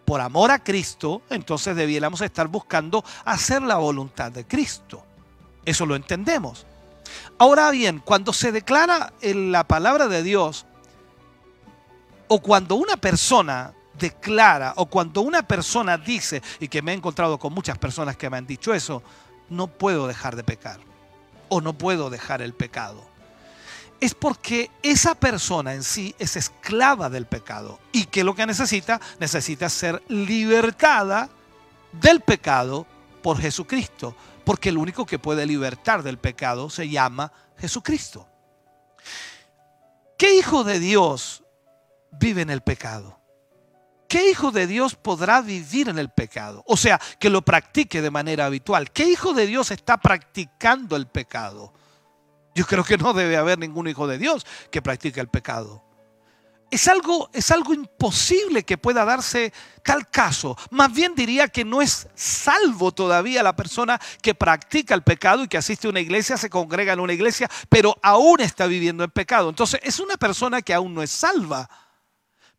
por 0.05 0.21
amor 0.21 0.51
a 0.51 0.63
Cristo, 0.63 1.23
entonces 1.31 1.75
debiéramos 1.75 2.21
estar 2.21 2.49
buscando 2.49 3.03
hacer 3.25 3.63
la 3.63 3.77
voluntad 3.77 4.31
de 4.31 4.47
Cristo. 4.47 5.03
Eso 5.65 5.87
lo 5.87 5.97
entendemos. 5.97 6.67
Ahora 7.39 7.71
bien, 7.71 8.01
cuando 8.01 8.35
se 8.35 8.53
declara 8.53 9.15
en 9.23 9.51
la 9.51 9.65
palabra 9.65 10.07
de 10.07 10.23
Dios, 10.23 10.67
o 12.29 12.43
cuando 12.43 12.75
una 12.75 12.99
persona 12.99 13.73
declara, 13.99 14.75
o 14.77 14.87
cuando 14.87 15.23
una 15.23 15.43
persona 15.43 15.97
dice, 15.97 16.43
y 16.61 16.69
que 16.69 16.83
me 16.83 16.93
he 16.93 16.97
encontrado 16.97 17.39
con 17.39 17.55
muchas 17.55 17.79
personas 17.79 18.19
que 18.19 18.29
me 18.29 18.37
han 18.37 18.47
dicho 18.47 18.75
eso, 18.75 19.03
no 19.49 19.69
puedo 19.69 20.07
dejar 20.07 20.37
de 20.37 20.45
pecar, 20.45 20.81
o 21.49 21.61
no 21.61 21.73
puedo 21.73 22.11
dejar 22.11 22.43
el 22.43 22.55
pecado 22.55 23.17
es 24.01 24.15
porque 24.15 24.71
esa 24.83 25.15
persona 25.15 25.75
en 25.75 25.83
sí 25.83 26.15
es 26.19 26.37
esclava 26.37 27.09
del 27.09 27.27
pecado 27.27 27.79
y 27.93 28.07
que 28.07 28.25
lo 28.25 28.35
que 28.35 28.47
necesita 28.47 29.01
necesita 29.19 29.69
ser 29.69 30.03
libertada 30.09 31.31
del 31.93 32.21
pecado 32.21 32.87
por 33.23 33.39
Jesucristo, 33.39 34.15
porque 34.45 34.69
el 34.69 34.79
único 34.79 35.07
que 35.07 35.19
puede 35.19 35.47
libertar 35.47 36.03
del 36.03 36.19
pecado 36.19 36.71
se 36.71 36.89
llama 36.89 37.33
Jesucristo. 37.59 38.29
¿Qué 40.19 40.37
hijo 40.37 40.65
de 40.65 40.79
Dios 40.79 41.43
vive 42.13 42.43
en 42.43 42.51
el 42.51 42.61
pecado? 42.61 43.19
¿Qué 44.09 44.31
hijo 44.31 44.53
de 44.53 44.67
Dios 44.67 44.95
podrá 44.95 45.41
vivir 45.41 45.89
en 45.89 45.99
el 45.99 46.11
pecado? 46.11 46.63
O 46.67 46.77
sea, 46.77 47.01
que 47.19 47.31
lo 47.31 47.43
practique 47.43 48.01
de 48.01 48.11
manera 48.11 48.47
habitual. 48.47 48.93
¿Qué 48.93 49.05
hijo 49.05 49.33
de 49.33 49.47
Dios 49.47 49.71
está 49.71 49.97
practicando 49.97 50.97
el 50.97 51.07
pecado? 51.07 51.73
Yo 52.55 52.65
creo 52.67 52.85
que 52.85 52.97
no 52.97 53.13
debe 53.13 53.37
haber 53.37 53.59
ningún 53.59 53.89
hijo 53.89 54.07
de 54.07 54.19
Dios 54.19 54.47
que 54.71 54.81
practique 54.81 55.21
el 55.21 55.29
pecado. 55.29 55.83
Es 56.71 56.89
algo, 56.89 57.31
es 57.33 57.51
algo 57.51 57.75
imposible 57.75 58.65
que 58.65 58.79
pueda 58.79 59.05
darse 59.05 59.53
tal 59.85 60.09
caso. 60.09 60.57
Más 60.71 60.93
bien 60.93 61.15
diría 61.15 61.49
que 61.49 61.65
no 61.65 61.81
es 61.81 62.09
salvo 62.15 62.93
todavía 62.93 63.43
la 63.43 63.55
persona 63.55 64.01
que 64.21 64.35
practica 64.35 64.95
el 64.95 65.03
pecado 65.03 65.45
y 65.45 65.49
que 65.49 65.59
asiste 65.59 65.87
a 65.87 65.91
una 65.91 66.01
iglesia, 66.01 66.37
se 66.37 66.51
congrega 66.51 66.93
en 66.93 67.01
una 67.01 67.13
iglesia, 67.13 67.49
pero 67.69 67.97
aún 68.03 68.41
está 68.41 68.67
viviendo 68.67 69.05
en 69.05 69.11
pecado. 69.11 69.49
Entonces 69.49 69.79
es 69.83 70.01
una 70.01 70.17
persona 70.17 70.63
que 70.63 70.75
aún 70.75 70.95
no 70.95 71.03
es 71.03 71.11
salva. 71.11 71.69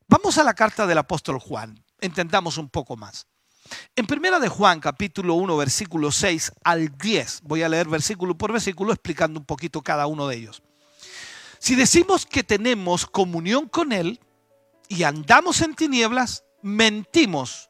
Vamos 0.09 0.37
a 0.37 0.43
la 0.43 0.53
carta 0.53 0.87
del 0.87 0.97
apóstol 0.97 1.37
Juan. 1.39 1.83
Entendamos 1.99 2.57
un 2.57 2.69
poco 2.69 2.95
más. 2.95 3.27
En 3.95 4.07
primera 4.07 4.39
de 4.39 4.47
Juan, 4.47 4.79
capítulo 4.79 5.33
1, 5.33 5.57
versículo 5.57 6.11
6 6.11 6.53
al 6.63 6.97
10, 6.97 7.41
voy 7.43 7.63
a 7.63 7.69
leer 7.69 7.89
versículo 7.89 8.37
por 8.37 8.53
versículo 8.53 8.93
explicando 8.93 9.39
un 9.39 9.45
poquito 9.45 9.81
cada 9.81 10.07
uno 10.07 10.27
de 10.27 10.37
ellos. 10.37 10.63
Si 11.59 11.75
decimos 11.75 12.25
que 12.25 12.43
tenemos 12.43 13.05
comunión 13.05 13.67
con 13.67 13.91
Él 13.91 14.21
y 14.87 15.03
andamos 15.03 15.61
en 15.61 15.75
tinieblas, 15.75 16.45
mentimos 16.61 17.69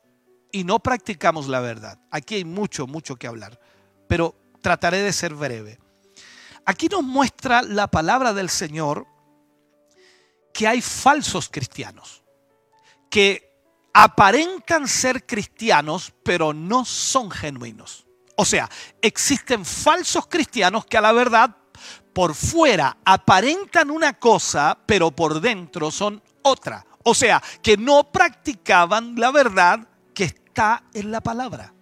y 0.51 0.63
no 0.63 0.79
practicamos 0.79 1.47
la 1.47 1.59
verdad. 1.59 1.99
Aquí 2.11 2.35
hay 2.35 2.45
mucho, 2.45 2.85
mucho 2.85 3.15
que 3.15 3.25
hablar, 3.25 3.59
pero 4.07 4.35
trataré 4.61 5.01
de 5.01 5.13
ser 5.13 5.33
breve. 5.33 5.79
Aquí 6.65 6.87
nos 6.87 7.03
muestra 7.03 7.63
la 7.63 7.87
palabra 7.87 8.33
del 8.33 8.49
Señor 8.49 9.07
que 10.53 10.67
hay 10.67 10.81
falsos 10.81 11.49
cristianos, 11.49 12.23
que 13.09 13.47
aparentan 13.93 14.87
ser 14.87 15.25
cristianos, 15.25 16.13
pero 16.23 16.53
no 16.53 16.85
son 16.85 17.31
genuinos. 17.31 18.05
O 18.35 18.45
sea, 18.45 18.69
existen 19.01 19.65
falsos 19.65 20.27
cristianos 20.27 20.85
que 20.85 20.97
a 20.97 21.01
la 21.01 21.11
verdad 21.11 21.55
por 22.13 22.35
fuera 22.35 22.97
aparentan 23.05 23.89
una 23.89 24.13
cosa, 24.13 24.77
pero 24.85 25.11
por 25.11 25.41
dentro 25.41 25.91
son 25.91 26.21
otra. 26.43 26.85
O 27.03 27.15
sea, 27.15 27.41
que 27.61 27.77
no 27.77 28.11
practicaban 28.11 29.15
la 29.15 29.31
verdad 29.31 29.87
que 30.13 30.25
está 30.25 30.83
en 30.93 31.11
la 31.11 31.21
palabra. 31.21 31.73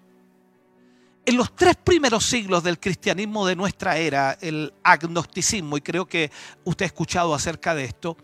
En 1.27 1.37
los 1.37 1.55
tres 1.55 1.75
primeros 1.75 2.23
siglos 2.23 2.63
del 2.63 2.79
cristianismo 2.79 3.47
de 3.47 3.55
nuestra 3.55 3.97
era, 3.97 4.37
el 4.41 4.71
agnosticismo, 4.83 5.75
y 5.75 5.81
creo 5.81 6.05
que 6.05 6.29
usted 6.65 6.85
ha 6.85 6.87
escuchado 6.87 7.33
acerca 7.33 7.73
de 7.73 7.85
esto, 7.85 8.15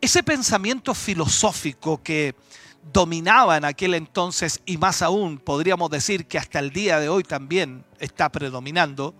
ese 0.00 0.22
pensamiento 0.22 0.94
filosófico 0.94 2.02
que 2.02 2.34
dominaba 2.90 3.58
en 3.58 3.66
aquel 3.66 3.92
entonces 3.92 4.62
y 4.64 4.78
más 4.78 5.02
aún 5.02 5.36
podríamos 5.36 5.90
decir 5.90 6.26
que 6.26 6.38
hasta 6.38 6.58
el 6.58 6.70
día 6.70 6.98
de 6.98 7.10
hoy 7.10 7.22
también 7.22 7.84
está 7.98 8.30
predominando, 8.30 9.14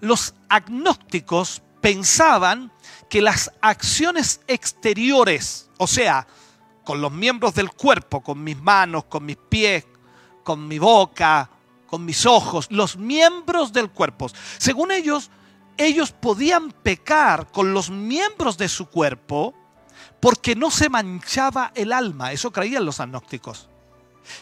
los 0.00 0.32
agnósticos 0.48 1.62
pensaban 1.80 2.70
que 3.10 3.22
las 3.22 3.50
acciones 3.60 4.40
exteriores, 4.46 5.68
o 5.78 5.88
sea, 5.88 6.28
con 6.84 7.00
los 7.00 7.10
miembros 7.10 7.54
del 7.54 7.72
cuerpo, 7.72 8.22
con 8.22 8.44
mis 8.44 8.56
manos, 8.56 9.06
con 9.06 9.24
mis 9.24 9.36
pies, 9.36 9.84
con 10.44 10.68
mi 10.68 10.78
boca, 10.78 11.50
con 11.92 12.06
mis 12.06 12.24
ojos, 12.24 12.68
los 12.70 12.96
miembros 12.96 13.70
del 13.74 13.90
cuerpo, 13.90 14.30
según 14.56 14.92
ellos, 14.92 15.30
ellos 15.76 16.10
podían 16.10 16.70
pecar 16.70 17.48
con 17.52 17.74
los 17.74 17.90
miembros 17.90 18.56
de 18.56 18.70
su 18.70 18.86
cuerpo, 18.86 19.52
porque 20.18 20.56
no 20.56 20.70
se 20.70 20.88
manchaba 20.88 21.70
el 21.74 21.92
alma, 21.92 22.32
eso 22.32 22.50
creían 22.50 22.86
los 22.86 22.98
agnósticos. 22.98 23.68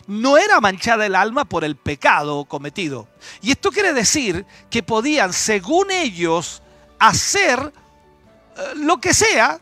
No 0.06 0.38
era 0.38 0.60
manchada 0.60 1.04
el 1.04 1.16
alma 1.16 1.44
por 1.44 1.64
el 1.64 1.74
pecado 1.74 2.44
cometido. 2.44 3.08
Y 3.42 3.50
esto 3.50 3.72
quiere 3.72 3.94
decir 3.94 4.46
que 4.70 4.84
podían, 4.84 5.32
según 5.32 5.90
ellos, 5.90 6.62
hacer 7.00 7.72
eh, 8.56 8.62
lo 8.76 9.00
que 9.00 9.12
sea, 9.12 9.58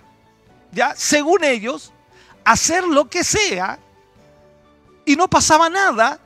ya, 0.72 0.94
según 0.94 1.42
ellos, 1.42 1.94
hacer 2.44 2.84
lo 2.84 3.08
que 3.08 3.24
sea 3.24 3.78
y 5.06 5.16
no 5.16 5.30
pasaba 5.30 5.70
nada 5.70 6.20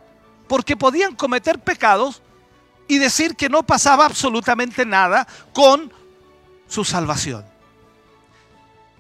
porque 0.53 0.77
podían 0.77 1.17
cometer 1.17 1.59
pecados 1.61 2.21
y 2.87 2.99
decir 2.99 3.37
que 3.37 3.49
no 3.49 3.63
pasaba 3.63 4.05
absolutamente 4.05 4.85
nada 4.85 5.27
con 5.55 5.91
su 6.69 6.85
salvación. 6.85 7.43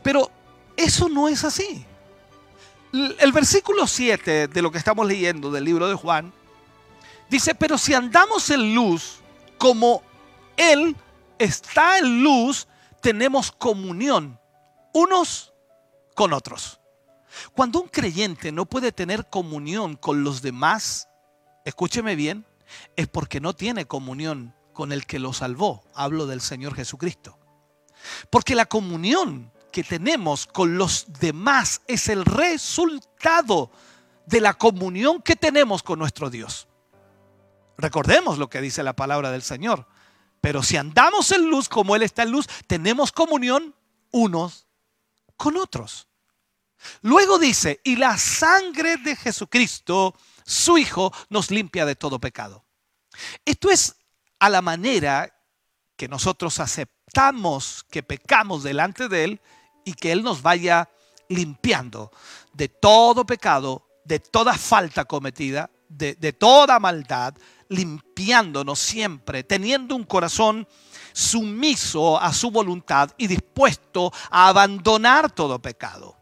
Pero 0.03 0.31
eso 0.79 1.11
no 1.11 1.29
es 1.29 1.45
así. 1.45 1.85
El 2.91 3.33
versículo 3.33 3.87
7 3.87 4.49
de 4.49 4.63
lo 4.63 4.73
que 4.73 4.79
estamos 4.79 5.07
leyendo 5.07 5.51
del 5.51 5.65
libro 5.65 5.89
de 5.89 5.95
Juan 5.95 6.33
dice, 7.29 7.55
pero 7.55 7.77
si 7.77 7.93
andamos 7.93 8.49
en 8.49 8.75
luz 8.75 9.21
como 9.59 10.03
Él 10.57 10.97
está 11.39 11.99
en 11.99 12.23
luz, 12.23 12.67
tenemos 13.03 13.53
comunión 13.53 14.41
unos 14.95 15.53
con 16.15 16.33
otros. 16.33 16.81
Cuando 17.53 17.83
un 17.83 17.89
creyente 17.89 18.53
no 18.53 18.65
puede 18.65 18.91
tener 18.91 19.29
comunión 19.29 19.97
con 19.97 20.25
los 20.25 20.41
demás, 20.41 21.11
escúcheme 21.65 22.17
bien, 22.17 22.45
es 22.97 23.09
porque 23.09 23.41
no 23.41 23.55
tiene 23.55 23.87
comunión 23.87 24.55
con 24.73 24.93
el 24.93 25.07
que 25.07 25.19
lo 25.19 25.33
salvó. 25.33 25.85
Hablo 25.95 26.27
del 26.27 26.41
Señor 26.41 26.75
Jesucristo. 26.75 27.39
Porque 28.31 28.55
la 28.55 28.67
comunión 28.67 29.53
que 29.71 29.85
tenemos 29.85 30.47
con 30.47 30.77
los 30.77 31.07
demás 31.21 31.83
es 31.87 32.09
el 32.09 32.25
resultado 32.25 33.71
de 34.27 34.41
la 34.41 34.55
comunión 34.55 35.23
que 35.23 35.37
tenemos 35.37 35.83
con 35.83 35.99
nuestro 35.99 36.31
Dios. 36.31 36.69
Recordemos 37.79 38.39
lo 38.39 38.49
que 38.49 38.61
dice 38.61 38.83
la 38.83 38.95
palabra 38.95 39.31
del 39.31 39.43
Señor. 39.43 39.87
Pero 40.41 40.63
si 40.63 40.77
andamos 40.77 41.31
en 41.33 41.49
luz 41.49 41.69
como 41.69 41.97
Él 41.97 42.03
está 42.03 42.25
en 42.25 42.33
luz, 42.33 42.47
tenemos 42.67 43.13
comunión 43.13 43.75
unos 44.11 44.67
con 45.37 45.57
otros. 45.57 46.09
Luego 47.01 47.39
dice, 47.39 47.81
y 47.85 47.97
la 47.97 48.19
sangre 48.19 48.97
de 48.97 49.15
Jesucristo, 49.15 50.17
su 50.45 50.79
Hijo, 50.79 51.13
nos 51.29 51.51
limpia 51.51 51.87
de 51.87 51.97
todo 51.97 52.19
pecado. 52.19 52.65
Esto 53.45 53.71
es 53.71 53.97
a 54.39 54.49
la 54.49 54.63
manera 54.63 55.35
que 55.97 56.09
nosotros 56.09 56.59
aceptamos 56.59 57.85
que 57.91 58.03
pecamos 58.03 58.63
delante 58.63 59.09
de 59.09 59.25
Él 59.25 59.41
y 59.85 59.95
que 59.95 60.13
Él 60.13 60.23
nos 60.23 60.43
vaya 60.43 60.89
limpiando 61.29 62.11
de 62.53 62.69
todo 62.69 63.25
pecado, 63.25 63.87
de 64.05 64.19
toda 64.19 64.55
falta 64.55 65.05
cometida, 65.05 65.71
de, 65.89 66.33
toda 66.33 66.79
maldad, 66.79 67.35
limpiándonos 67.69 68.79
siempre, 68.79 69.45
teniendo 69.45 69.95
un 69.95 70.05
corazón 70.05 70.67
sumiso 71.13 72.19
a 72.19 72.33
su 72.33 72.51
voluntad 72.51 73.11
y 73.19 73.27
dispuesto 73.27 74.13
a 74.31 74.49
abandonar 74.49 75.31
todo 75.31 75.61
pecado. 75.61 76.17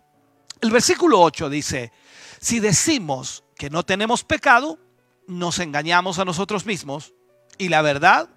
El 0.60 0.70
versículo 0.70 1.20
8 1.20 1.48
dice, 1.48 1.92
si 2.40 2.60
decimos 2.60 3.44
que 3.60 3.68
no 3.68 3.84
tenemos 3.84 4.24
pecado, 4.24 4.78
nos 5.26 5.58
engañamos 5.58 6.18
a 6.18 6.24
nosotros 6.24 6.64
mismos 6.64 7.12
y 7.58 7.68
la 7.68 7.82
verdad 7.82 8.30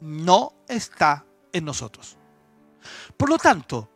no 0.00 0.54
está 0.66 1.24
en 1.52 1.64
nosotros. 1.64 2.16
Por 3.16 3.28
lo 3.28 3.38
tanto, 3.38 3.88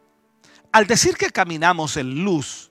al 0.71 0.87
decir 0.87 1.17
que 1.17 1.31
caminamos 1.31 1.97
en 1.97 2.23
luz, 2.23 2.71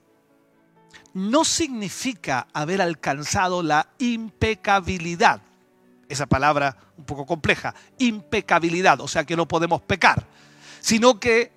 no 1.12 1.44
significa 1.44 2.46
haber 2.54 2.80
alcanzado 2.80 3.62
la 3.62 3.86
impecabilidad. 3.98 5.42
Esa 6.08 6.24
palabra 6.24 6.78
un 6.96 7.04
poco 7.04 7.26
compleja, 7.26 7.74
impecabilidad, 7.98 8.98
o 9.02 9.08
sea 9.08 9.26
que 9.26 9.36
no 9.36 9.46
podemos 9.46 9.82
pecar, 9.82 10.26
sino 10.80 11.20
que 11.20 11.52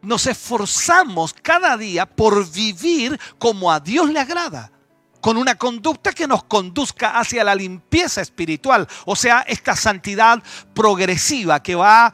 nos 0.00 0.26
esforzamos 0.26 1.34
cada 1.34 1.76
día 1.76 2.06
por 2.06 2.50
vivir 2.50 3.20
como 3.36 3.70
a 3.70 3.80
Dios 3.80 4.08
le 4.08 4.20
agrada, 4.20 4.72
con 5.20 5.36
una 5.36 5.56
conducta 5.56 6.12
que 6.12 6.26
nos 6.26 6.44
conduzca 6.44 7.18
hacia 7.18 7.44
la 7.44 7.54
limpieza 7.54 8.20
espiritual, 8.20 8.86
o 9.04 9.16
sea, 9.16 9.40
esta 9.42 9.74
santidad 9.74 10.42
progresiva 10.74 11.62
que 11.62 11.74
va 11.74 12.12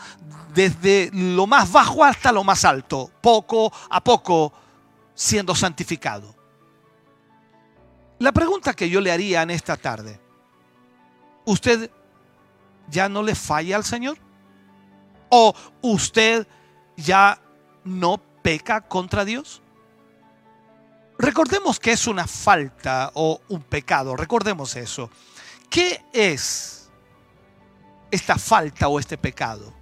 desde 0.55 1.11
lo 1.13 1.47
más 1.47 1.71
bajo 1.71 2.05
hasta 2.05 2.33
lo 2.33 2.45
más 2.45 2.65
alto, 2.65 3.11
poco 3.21 3.73
a 3.91 4.03
poco 4.03 4.53
siendo 5.15 5.55
santificado. 5.55 6.35
La 8.19 8.33
pregunta 8.33 8.75
que 8.75 8.89
yo 8.89 9.01
le 9.01 9.11
haría 9.11 9.43
en 9.43 9.51
esta 9.51 9.77
tarde, 9.77 10.21
¿usted 11.45 11.91
ya 12.89 13.09
no 13.09 13.23
le 13.23 13.35
falla 13.35 13.77
al 13.77 13.85
Señor? 13.85 14.19
¿O 15.29 15.55
usted 15.81 16.47
ya 16.97 17.41
no 17.85 18.21
peca 18.43 18.83
contra 18.83 19.25
Dios? 19.25 19.62
Recordemos 21.23 21.79
que 21.79 21.93
es 21.93 22.09
una 22.09 22.27
falta 22.27 23.13
o 23.15 23.41
un 23.49 23.63
pecado, 23.63 24.17
recordemos 24.17 24.75
eso. 24.75 25.09
¿Qué 25.71 26.05
es 26.13 26.91
esta 28.11 28.37
falta 28.37 28.89
o 28.89 28.99
este 28.99 29.17
pecado? 29.17 29.73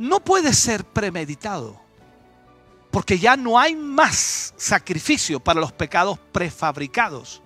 No 0.00 0.18
puede 0.18 0.52
ser 0.52 0.84
premeditado, 0.84 1.80
porque 2.90 3.20
ya 3.20 3.36
no 3.36 3.56
hay 3.56 3.76
más 3.76 4.52
sacrificio 4.56 5.38
para 5.38 5.60
los 5.60 5.70
pecados 5.70 6.18
prefabricados. 6.32 7.40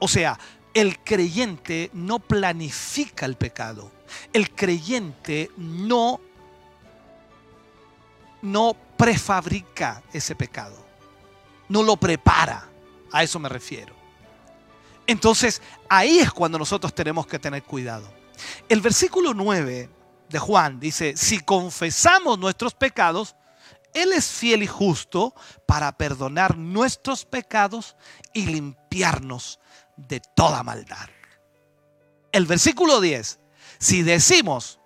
O 0.00 0.08
sea, 0.08 0.36
el 0.74 0.98
creyente 1.04 1.88
no 1.92 2.18
planifica 2.18 3.26
el 3.26 3.36
pecado. 3.36 3.92
El 4.32 4.50
creyente 4.50 5.52
no 5.56 6.20
no 8.42 8.76
prefabrica 8.96 10.02
ese 10.12 10.34
pecado, 10.34 10.83
no 11.68 11.82
lo 11.82 11.96
prepara, 11.96 12.68
a 13.12 13.22
eso 13.22 13.38
me 13.38 13.48
refiero. 13.48 13.94
Entonces, 15.06 15.60
ahí 15.88 16.18
es 16.18 16.32
cuando 16.32 16.58
nosotros 16.58 16.94
tenemos 16.94 17.26
que 17.26 17.38
tener 17.38 17.62
cuidado. 17.62 18.10
El 18.68 18.80
versículo 18.80 19.34
9 19.34 19.90
de 20.28 20.38
Juan 20.38 20.80
dice, 20.80 21.16
si 21.16 21.40
confesamos 21.40 22.38
nuestros 22.38 22.74
pecados, 22.74 23.36
Él 23.92 24.12
es 24.12 24.26
fiel 24.26 24.62
y 24.62 24.66
justo 24.66 25.34
para 25.66 25.96
perdonar 25.96 26.56
nuestros 26.56 27.24
pecados 27.24 27.96
y 28.32 28.46
limpiarnos 28.46 29.60
de 29.96 30.20
toda 30.34 30.62
maldad. 30.62 31.08
El 32.32 32.46
versículo 32.46 33.00
10, 33.00 33.38
si 33.78 34.02
decimos 34.02 34.80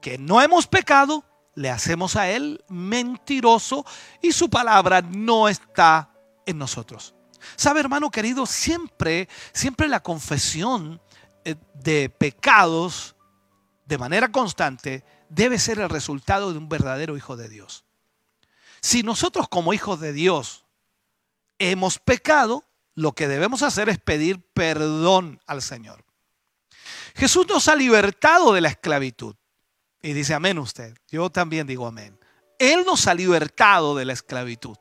que 0.00 0.18
no 0.18 0.40
hemos 0.40 0.66
pecado, 0.66 1.24
le 1.54 1.70
hacemos 1.70 2.16
a 2.16 2.30
Él 2.30 2.62
mentiroso 2.68 3.84
y 4.20 4.32
su 4.32 4.48
palabra 4.48 5.02
no 5.02 5.48
está 5.48 6.11
en 6.46 6.58
nosotros. 6.58 7.14
¿Sabe, 7.56 7.80
hermano 7.80 8.10
querido? 8.10 8.46
Siempre, 8.46 9.28
siempre 9.52 9.88
la 9.88 10.02
confesión 10.02 11.00
eh, 11.44 11.56
de 11.74 12.08
pecados 12.08 13.16
de 13.86 13.98
manera 13.98 14.30
constante 14.30 15.04
debe 15.28 15.58
ser 15.58 15.80
el 15.80 15.88
resultado 15.88 16.52
de 16.52 16.58
un 16.58 16.68
verdadero 16.68 17.16
hijo 17.16 17.36
de 17.36 17.48
Dios. 17.48 17.84
Si 18.80 19.02
nosotros 19.02 19.48
como 19.48 19.72
hijos 19.72 20.00
de 20.00 20.12
Dios 20.12 20.64
hemos 21.58 21.98
pecado, 21.98 22.64
lo 22.94 23.12
que 23.12 23.28
debemos 23.28 23.62
hacer 23.62 23.88
es 23.88 23.98
pedir 23.98 24.40
perdón 24.52 25.40
al 25.46 25.62
Señor. 25.62 26.04
Jesús 27.14 27.46
nos 27.48 27.68
ha 27.68 27.76
libertado 27.76 28.52
de 28.52 28.60
la 28.60 28.68
esclavitud. 28.68 29.36
Y 30.00 30.12
dice 30.14 30.34
amén 30.34 30.58
usted. 30.58 30.96
Yo 31.08 31.30
también 31.30 31.66
digo 31.66 31.86
amén. 31.86 32.18
Él 32.58 32.84
nos 32.84 33.06
ha 33.06 33.14
libertado 33.14 33.94
de 33.94 34.04
la 34.04 34.12
esclavitud. 34.12 34.76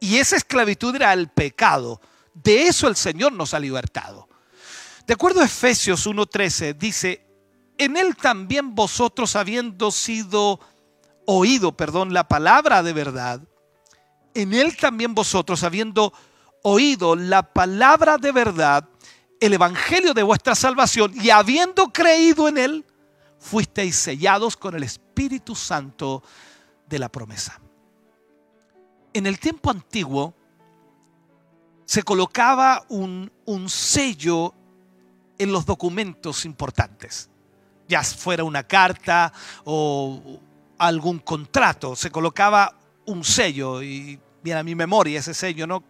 Y 0.00 0.16
esa 0.16 0.36
esclavitud 0.36 0.96
era 0.96 1.12
el 1.12 1.28
pecado. 1.28 2.00
De 2.32 2.64
eso 2.64 2.88
el 2.88 2.96
Señor 2.96 3.32
nos 3.32 3.52
ha 3.52 3.60
libertado. 3.60 4.28
De 5.06 5.14
acuerdo 5.14 5.40
a 5.40 5.44
Efesios 5.44 6.06
1.13, 6.06 6.76
dice, 6.76 7.26
en 7.76 7.96
Él 7.96 8.16
también 8.16 8.74
vosotros 8.74 9.36
habiendo 9.36 9.90
sido 9.90 10.60
oído, 11.26 11.76
perdón, 11.76 12.14
la 12.14 12.28
palabra 12.28 12.82
de 12.82 12.92
verdad, 12.92 13.42
en 14.34 14.54
Él 14.54 14.76
también 14.76 15.14
vosotros 15.14 15.64
habiendo 15.64 16.12
oído 16.62 17.16
la 17.16 17.42
palabra 17.42 18.18
de 18.18 18.32
verdad, 18.32 18.88
el 19.40 19.54
evangelio 19.54 20.14
de 20.14 20.22
vuestra 20.22 20.54
salvación 20.54 21.12
y 21.14 21.30
habiendo 21.30 21.92
creído 21.92 22.48
en 22.48 22.58
Él, 22.58 22.86
fuisteis 23.38 23.96
sellados 23.96 24.56
con 24.56 24.74
el 24.74 24.82
Espíritu 24.82 25.54
Santo 25.54 26.22
de 26.86 26.98
la 26.98 27.08
promesa. 27.08 27.60
En 29.12 29.26
el 29.26 29.38
tiempo 29.38 29.70
antiguo 29.70 30.34
se 31.84 32.04
colocaba 32.04 32.84
un, 32.88 33.30
sello 33.68 34.54
en 35.38 35.50
los 35.50 35.66
documentos 35.66 36.44
importantes, 36.44 37.28
ya 37.88 38.04
fuera 38.04 38.44
una 38.44 38.62
carta 38.62 39.32
o 39.64 40.38
algún 40.78 41.18
contrato, 41.18 41.96
se 41.96 42.12
colocaba 42.12 42.76
un 43.06 43.24
sello 43.24 43.82
y 43.82 44.20
viene 44.42 44.60
a 44.60 44.62
mi 44.62 44.76
memoria 44.76 45.18
ese 45.18 45.34
sello, 45.34 45.66
¿no? 45.66 45.82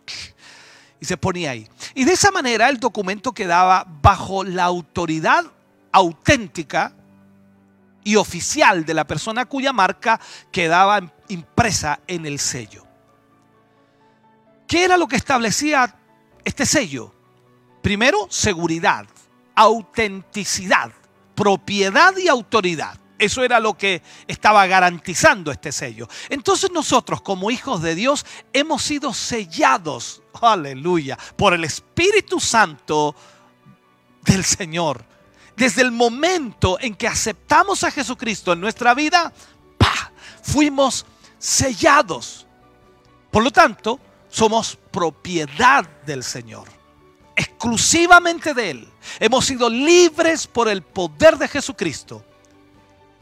Y 0.98 1.04
se 1.04 1.16
ponía 1.18 1.50
ahí. 1.50 1.68
Y 1.94 2.04
de 2.04 2.12
esa 2.12 2.30
manera 2.30 2.68
el 2.68 2.80
documento 2.80 3.32
quedaba 3.32 3.86
bajo 3.86 4.44
la 4.44 4.64
autoridad 4.64 5.44
auténtica 5.92 6.94
y 8.04 8.16
oficial 8.16 8.84
de 8.84 8.94
la 8.94 9.06
persona 9.06 9.44
cuya 9.44 9.72
marca 9.72 10.18
quedaba 10.50 11.00
impresa 11.28 12.00
en 12.06 12.24
el 12.24 12.38
sello. 12.38 12.89
¿Qué 14.70 14.84
era 14.84 14.96
lo 14.96 15.08
que 15.08 15.16
establecía 15.16 15.98
este 16.44 16.64
sello? 16.64 17.12
Primero, 17.82 18.28
seguridad, 18.30 19.04
autenticidad, 19.56 20.92
propiedad 21.34 22.16
y 22.16 22.28
autoridad. 22.28 22.96
Eso 23.18 23.42
era 23.42 23.58
lo 23.58 23.76
que 23.76 24.00
estaba 24.28 24.64
garantizando 24.68 25.50
este 25.50 25.72
sello. 25.72 26.08
Entonces 26.28 26.70
nosotros 26.70 27.20
como 27.20 27.50
hijos 27.50 27.82
de 27.82 27.96
Dios 27.96 28.24
hemos 28.52 28.84
sido 28.84 29.12
sellados, 29.12 30.22
aleluya, 30.40 31.18
por 31.34 31.52
el 31.52 31.64
Espíritu 31.64 32.38
Santo 32.38 33.16
del 34.22 34.44
Señor 34.44 35.04
desde 35.56 35.82
el 35.82 35.90
momento 35.90 36.78
en 36.80 36.94
que 36.94 37.08
aceptamos 37.08 37.82
a 37.82 37.90
Jesucristo 37.90 38.52
en 38.52 38.60
nuestra 38.60 38.94
vida, 38.94 39.32
fuimos 40.44 41.04
sellados. 41.40 42.46
Por 43.32 43.42
lo 43.42 43.50
tanto, 43.50 43.98
somos 44.30 44.78
propiedad 44.90 45.84
del 46.06 46.22
Señor, 46.24 46.68
exclusivamente 47.36 48.54
de 48.54 48.70
Él. 48.70 48.88
Hemos 49.18 49.44
sido 49.44 49.68
libres 49.68 50.46
por 50.46 50.68
el 50.68 50.82
poder 50.82 51.36
de 51.36 51.48
Jesucristo. 51.48 52.24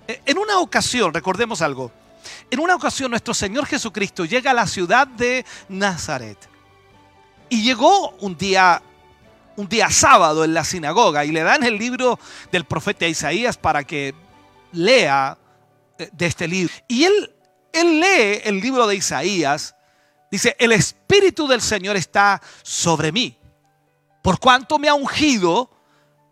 E, 0.06 0.22
en 0.26 0.38
una 0.38 0.58
ocasión, 0.60 1.12
recordemos 1.12 1.62
algo, 1.62 1.90
en 2.50 2.60
una 2.60 2.76
ocasión 2.76 3.10
nuestro 3.10 3.34
Señor 3.34 3.66
Jesucristo 3.66 4.24
llega 4.24 4.50
a 4.50 4.54
la 4.54 4.66
ciudad 4.66 5.06
de 5.06 5.44
Nazaret. 5.68 6.38
Y 7.48 7.62
llegó 7.62 8.10
un 8.20 8.36
día 8.36 8.82
un 9.56 9.68
día 9.68 9.90
sábado 9.90 10.44
en 10.44 10.54
la 10.54 10.62
sinagoga 10.62 11.24
y 11.24 11.32
le 11.32 11.42
dan 11.42 11.64
el 11.64 11.76
libro 11.76 12.20
del 12.52 12.64
profeta 12.64 13.08
Isaías 13.08 13.56
para 13.56 13.82
que 13.82 14.14
lea 14.70 15.36
eh, 15.98 16.08
de 16.12 16.26
este 16.26 16.46
libro. 16.46 16.72
Y 16.86 17.02
él, 17.02 17.34
él 17.72 17.98
lee 17.98 18.40
el 18.44 18.60
libro 18.60 18.86
de 18.86 18.94
Isaías 18.94 19.74
Dice, 20.30 20.56
el 20.58 20.72
Espíritu 20.72 21.46
del 21.46 21.62
Señor 21.62 21.96
está 21.96 22.40
sobre 22.62 23.12
mí, 23.12 23.38
por 24.22 24.38
cuanto 24.38 24.78
me 24.78 24.88
ha 24.88 24.94
ungido 24.94 25.70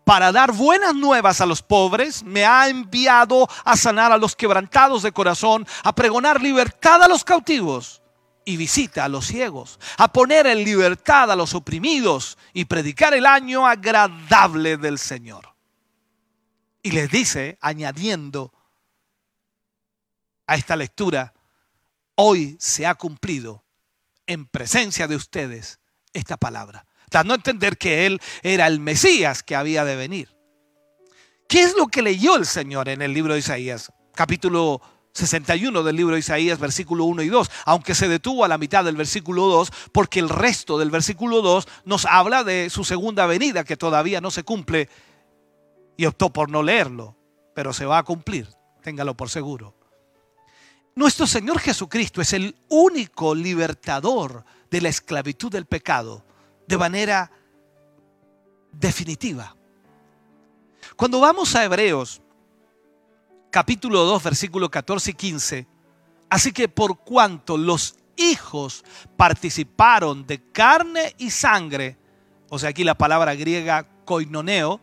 para 0.05 0.31
dar 0.31 0.53
buenas 0.53 0.95
nuevas 0.95 1.41
a 1.41 1.45
los 1.45 1.61
pobres, 1.61 2.23
me 2.23 2.45
ha 2.45 2.69
enviado 2.69 3.49
a 3.65 3.75
sanar 3.75 4.11
a 4.11 4.17
los 4.17 4.35
quebrantados 4.35 5.03
de 5.03 5.11
corazón, 5.11 5.67
a 5.83 5.93
pregonar 5.93 6.41
libertad 6.41 7.03
a 7.03 7.09
los 7.09 7.25
cautivos 7.25 8.01
y 8.45 8.55
visita 8.55 9.03
a 9.03 9.09
los 9.09 9.25
ciegos, 9.27 9.79
a 9.97 10.13
poner 10.13 10.47
en 10.47 10.63
libertad 10.63 11.29
a 11.29 11.35
los 11.35 11.53
oprimidos 11.53 12.37
y 12.53 12.63
predicar 12.63 13.13
el 13.15 13.25
año 13.25 13.67
agradable 13.67 14.77
del 14.77 14.97
Señor. 14.97 15.53
Y 16.81 16.91
les 16.91 17.11
dice, 17.11 17.57
añadiendo 17.59 18.53
a 20.45 20.55
esta 20.55 20.77
lectura, 20.77 21.33
hoy 22.15 22.55
se 22.61 22.87
ha 22.87 22.95
cumplido 22.95 23.65
en 24.27 24.45
presencia 24.45 25.07
de 25.07 25.15
ustedes 25.15 25.79
esta 26.13 26.37
palabra, 26.37 26.85
dando 27.09 27.33
a 27.33 27.37
entender 27.37 27.77
que 27.77 28.05
Él 28.05 28.21
era 28.43 28.67
el 28.67 28.79
Mesías 28.79 29.43
que 29.43 29.55
había 29.55 29.85
de 29.85 29.95
venir. 29.95 30.35
¿Qué 31.47 31.63
es 31.63 31.75
lo 31.75 31.87
que 31.87 32.01
leyó 32.01 32.35
el 32.35 32.45
Señor 32.45 32.89
en 32.89 33.01
el 33.01 33.13
libro 33.13 33.33
de 33.33 33.39
Isaías? 33.39 33.91
Capítulo 34.13 34.81
61 35.13 35.81
del 35.83 35.95
libro 35.95 36.13
de 36.13 36.19
Isaías, 36.19 36.59
versículo 36.59 37.05
1 37.05 37.23
y 37.23 37.29
2, 37.29 37.49
aunque 37.65 37.95
se 37.95 38.07
detuvo 38.07 38.43
a 38.43 38.47
la 38.47 38.57
mitad 38.57 38.83
del 38.83 38.97
versículo 38.97 39.47
2, 39.47 39.71
porque 39.91 40.19
el 40.19 40.29
resto 40.29 40.77
del 40.77 40.91
versículo 40.91 41.41
2 41.41 41.67
nos 41.85 42.05
habla 42.05 42.43
de 42.43 42.69
su 42.69 42.83
segunda 42.83 43.25
venida, 43.25 43.63
que 43.63 43.77
todavía 43.77 44.21
no 44.21 44.29
se 44.29 44.43
cumple, 44.43 44.89
y 45.95 46.05
optó 46.05 46.31
por 46.31 46.51
no 46.51 46.61
leerlo, 46.61 47.17
pero 47.55 47.73
se 47.73 47.85
va 47.85 47.97
a 47.97 48.03
cumplir, 48.03 48.49
téngalo 48.83 49.15
por 49.15 49.29
seguro. 49.29 49.76
Nuestro 50.97 51.27
Señor 51.27 51.59
Jesucristo 51.59 52.21
es 52.21 52.33
el 52.33 52.55
único 52.69 53.35
libertador 53.35 54.43
de 54.71 54.81
la 54.81 54.89
esclavitud 54.89 55.51
del 55.51 55.67
pecado 55.67 56.25
de 56.67 56.75
manera 56.75 57.31
definitiva. 58.71 59.55
Cuando 60.95 61.19
vamos 61.19 61.55
a 61.55 61.63
Hebreos 61.63 62.19
capítulo 63.51 64.05
2 64.05 64.23
versículo 64.23 64.71
14 64.71 65.11
y 65.11 65.13
15, 65.13 65.67
así 66.31 66.51
que 66.51 66.67
por 66.67 66.97
cuanto 66.97 67.57
los 67.57 67.95
hijos 68.15 68.83
participaron 69.15 70.25
de 70.25 70.51
carne 70.51 71.13
y 71.19 71.29
sangre, 71.29 71.95
o 72.49 72.57
sea 72.57 72.69
aquí 72.69 72.83
la 72.83 72.97
palabra 72.97 73.35
griega 73.35 73.87
koinoneo, 74.03 74.81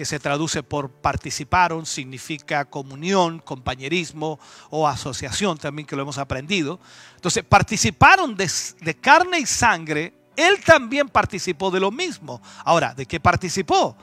que 0.00 0.06
se 0.06 0.18
traduce 0.18 0.62
por 0.62 0.88
participaron, 0.88 1.84
significa 1.84 2.64
comunión, 2.64 3.38
compañerismo 3.38 4.40
o 4.70 4.88
asociación, 4.88 5.58
también 5.58 5.86
que 5.86 5.94
lo 5.94 6.00
hemos 6.00 6.16
aprendido. 6.16 6.80
Entonces, 7.16 7.44
participaron 7.44 8.34
de, 8.34 8.50
de, 8.80 8.96
carne 8.96 9.40
y 9.40 9.44
sangre, 9.44 10.14
él 10.36 10.64
también 10.64 11.06
participó 11.10 11.70
de 11.70 11.80
lo 11.80 11.90
mismo. 11.90 12.40
Ahora, 12.64 12.94
¿de 12.94 13.04
qué 13.04 13.20
participó? 13.20 13.94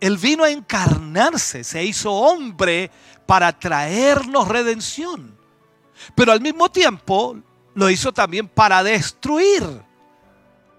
Él 0.00 0.18
vino 0.18 0.42
a 0.42 0.50
encarnarse, 0.50 1.62
se 1.62 1.84
hizo 1.84 2.10
hombre 2.12 2.90
para 3.24 3.56
traernos 3.56 4.48
redención. 4.48 5.38
Pero 6.16 6.32
al 6.32 6.40
mismo 6.40 6.72
tiempo 6.72 7.36
lo 7.76 7.88
hizo 7.88 8.12
también 8.12 8.48
para 8.48 8.82
destruir 8.82 9.83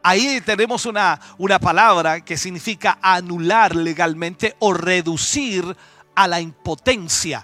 ahí 0.05 0.39
tenemos 0.41 0.85
una, 0.85 1.19
una 1.39 1.57
palabra 1.57 2.23
que 2.23 2.37
significa 2.37 2.99
anular 3.01 3.75
legalmente 3.75 4.55
o 4.59 4.71
reducir 4.71 5.75
a 6.13 6.27
la 6.27 6.39
impotencia. 6.39 7.43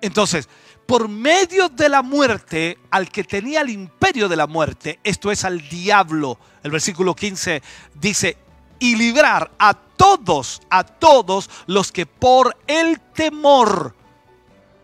Entonces, 0.00 0.48
por 0.86 1.08
medio 1.08 1.68
de 1.68 1.90
la 1.90 2.02
muerte, 2.02 2.78
al 2.90 3.10
que 3.10 3.24
tenía 3.24 3.60
el 3.60 3.68
imperio 3.68 4.26
de 4.26 4.36
la 4.36 4.46
muerte, 4.46 5.00
esto 5.04 5.30
es 5.30 5.44
al 5.44 5.68
diablo, 5.68 6.38
el 6.62 6.70
versículo 6.70 7.14
15 7.14 7.62
dice, 7.94 8.38
y 8.78 8.96
librar 8.96 9.52
a 9.58 9.74
todos, 9.74 10.62
a 10.70 10.82
todos 10.82 11.50
los 11.66 11.92
que 11.92 12.06
por 12.06 12.56
el 12.66 12.98
temor 13.00 13.94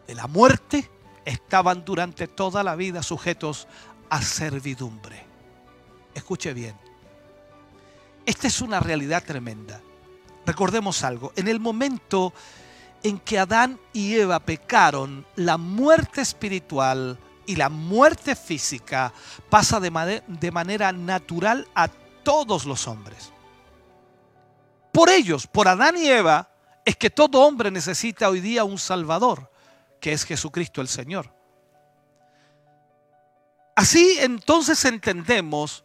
de 0.06 0.14
la 0.14 0.26
muerte 0.26 0.90
estaban 1.24 1.86
durante 1.86 2.28
toda 2.28 2.62
la 2.62 2.76
vida 2.76 3.02
sujetos 3.02 3.66
a 4.10 4.20
servidumbre. 4.20 5.27
Escuche 6.18 6.52
bien. 6.52 6.76
Esta 8.26 8.48
es 8.48 8.60
una 8.60 8.80
realidad 8.80 9.22
tremenda. 9.24 9.80
Recordemos 10.44 11.04
algo. 11.04 11.32
En 11.36 11.46
el 11.46 11.60
momento 11.60 12.34
en 13.04 13.20
que 13.20 13.38
Adán 13.38 13.78
y 13.92 14.16
Eva 14.16 14.40
pecaron, 14.40 15.24
la 15.36 15.56
muerte 15.56 16.20
espiritual 16.20 17.18
y 17.46 17.54
la 17.54 17.68
muerte 17.68 18.34
física 18.34 19.12
pasa 19.48 19.78
de, 19.78 20.22
de 20.26 20.50
manera 20.50 20.90
natural 20.90 21.68
a 21.74 21.86
todos 21.88 22.66
los 22.66 22.88
hombres. 22.88 23.32
Por 24.92 25.10
ellos, 25.10 25.46
por 25.46 25.68
Adán 25.68 25.96
y 25.96 26.08
Eva, 26.08 26.50
es 26.84 26.96
que 26.96 27.10
todo 27.10 27.46
hombre 27.46 27.70
necesita 27.70 28.28
hoy 28.28 28.40
día 28.40 28.64
un 28.64 28.78
Salvador, 28.78 29.52
que 30.00 30.12
es 30.12 30.24
Jesucristo 30.24 30.80
el 30.80 30.88
Señor. 30.88 31.32
Así 33.76 34.18
entonces 34.18 34.84
entendemos 34.84 35.84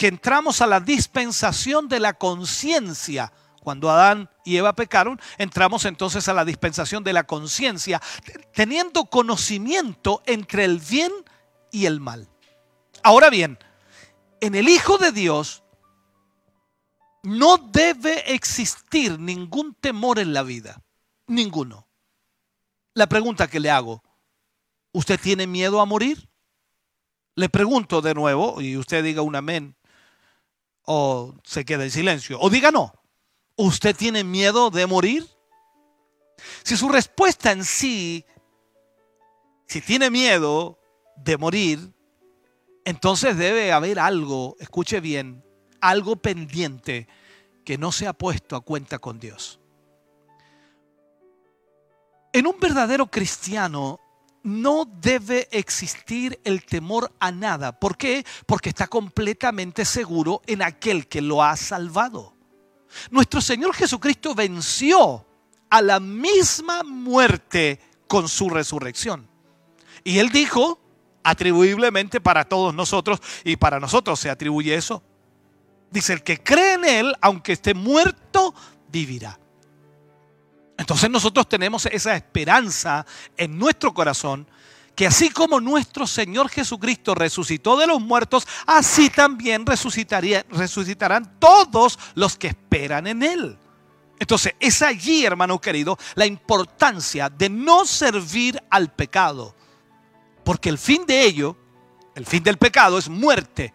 que 0.00 0.08
entramos 0.08 0.62
a 0.62 0.66
la 0.66 0.80
dispensación 0.80 1.86
de 1.86 2.00
la 2.00 2.14
conciencia. 2.14 3.34
Cuando 3.60 3.90
Adán 3.90 4.30
y 4.46 4.56
Eva 4.56 4.72
pecaron, 4.72 5.20
entramos 5.36 5.84
entonces 5.84 6.26
a 6.26 6.32
la 6.32 6.46
dispensación 6.46 7.04
de 7.04 7.12
la 7.12 7.24
conciencia, 7.24 8.00
teniendo 8.54 9.04
conocimiento 9.04 10.22
entre 10.24 10.64
el 10.64 10.78
bien 10.78 11.12
y 11.70 11.84
el 11.84 12.00
mal. 12.00 12.30
Ahora 13.02 13.28
bien, 13.28 13.58
en 14.40 14.54
el 14.54 14.70
Hijo 14.70 14.96
de 14.96 15.12
Dios 15.12 15.64
no 17.22 17.58
debe 17.58 18.32
existir 18.32 19.20
ningún 19.20 19.74
temor 19.74 20.18
en 20.18 20.32
la 20.32 20.42
vida, 20.42 20.80
ninguno. 21.26 21.86
La 22.94 23.06
pregunta 23.06 23.48
que 23.48 23.60
le 23.60 23.68
hago, 23.70 24.02
¿usted 24.92 25.20
tiene 25.20 25.46
miedo 25.46 25.78
a 25.78 25.84
morir? 25.84 26.30
Le 27.34 27.50
pregunto 27.50 28.00
de 28.00 28.14
nuevo, 28.14 28.62
y 28.62 28.78
usted 28.78 29.04
diga 29.04 29.20
un 29.20 29.36
amén 29.36 29.76
o 30.92 31.36
se 31.44 31.64
queda 31.64 31.84
en 31.84 31.90
silencio. 31.92 32.40
O 32.40 32.50
diga 32.50 32.72
no. 32.72 32.92
¿Usted 33.54 33.94
tiene 33.94 34.24
miedo 34.24 34.70
de 34.70 34.88
morir? 34.88 35.24
Si 36.64 36.76
su 36.76 36.88
respuesta 36.88 37.52
en 37.52 37.64
sí, 37.64 38.24
si 39.68 39.80
tiene 39.82 40.10
miedo 40.10 40.80
de 41.16 41.36
morir, 41.36 41.92
entonces 42.84 43.36
debe 43.36 43.70
haber 43.70 44.00
algo, 44.00 44.56
escuche 44.58 44.98
bien, 44.98 45.44
algo 45.80 46.16
pendiente 46.16 47.06
que 47.64 47.78
no 47.78 47.92
se 47.92 48.08
ha 48.08 48.12
puesto 48.12 48.56
a 48.56 48.60
cuenta 48.60 48.98
con 48.98 49.20
Dios. 49.20 49.60
En 52.32 52.48
un 52.48 52.58
verdadero 52.58 53.06
cristiano 53.06 54.00
no 54.42 54.84
debe 54.84 55.48
existir 55.50 56.40
el 56.44 56.64
temor 56.64 57.12
a 57.20 57.30
nada. 57.30 57.78
¿Por 57.78 57.96
qué? 57.96 58.24
Porque 58.46 58.70
está 58.70 58.86
completamente 58.86 59.84
seguro 59.84 60.42
en 60.46 60.62
aquel 60.62 61.06
que 61.06 61.20
lo 61.20 61.42
ha 61.42 61.56
salvado. 61.56 62.34
Nuestro 63.10 63.40
Señor 63.40 63.74
Jesucristo 63.74 64.34
venció 64.34 65.26
a 65.68 65.82
la 65.82 66.00
misma 66.00 66.82
muerte 66.82 67.80
con 68.08 68.28
su 68.28 68.50
resurrección. 68.50 69.28
Y 70.02 70.18
Él 70.18 70.30
dijo, 70.30 70.80
atribuiblemente 71.22 72.20
para 72.20 72.44
todos 72.44 72.74
nosotros, 72.74 73.20
y 73.44 73.56
para 73.56 73.78
nosotros 73.78 74.18
se 74.18 74.30
atribuye 74.30 74.74
eso, 74.74 75.02
dice, 75.90 76.12
el 76.14 76.22
que 76.22 76.42
cree 76.42 76.74
en 76.74 76.84
Él, 76.84 77.14
aunque 77.20 77.52
esté 77.52 77.74
muerto, 77.74 78.54
vivirá. 78.88 79.38
Entonces 80.80 81.10
nosotros 81.10 81.46
tenemos 81.46 81.84
esa 81.84 82.16
esperanza 82.16 83.04
en 83.36 83.58
nuestro 83.58 83.92
corazón 83.92 84.46
que 84.96 85.06
así 85.06 85.28
como 85.28 85.60
nuestro 85.60 86.06
Señor 86.06 86.48
Jesucristo 86.48 87.14
resucitó 87.14 87.76
de 87.76 87.86
los 87.86 88.00
muertos, 88.00 88.48
así 88.66 89.10
también 89.10 89.66
resucitarán 89.66 91.38
todos 91.38 91.98
los 92.14 92.38
que 92.38 92.46
esperan 92.48 93.06
en 93.06 93.22
Él. 93.22 93.58
Entonces 94.18 94.54
es 94.58 94.80
allí, 94.80 95.26
hermano 95.26 95.60
querido, 95.60 95.98
la 96.14 96.24
importancia 96.24 97.28
de 97.28 97.50
no 97.50 97.84
servir 97.84 98.58
al 98.70 98.90
pecado. 98.90 99.54
Porque 100.44 100.70
el 100.70 100.78
fin 100.78 101.04
de 101.06 101.24
ello, 101.24 101.58
el 102.14 102.24
fin 102.24 102.42
del 102.42 102.56
pecado 102.56 102.96
es 102.96 103.10
muerte, 103.10 103.74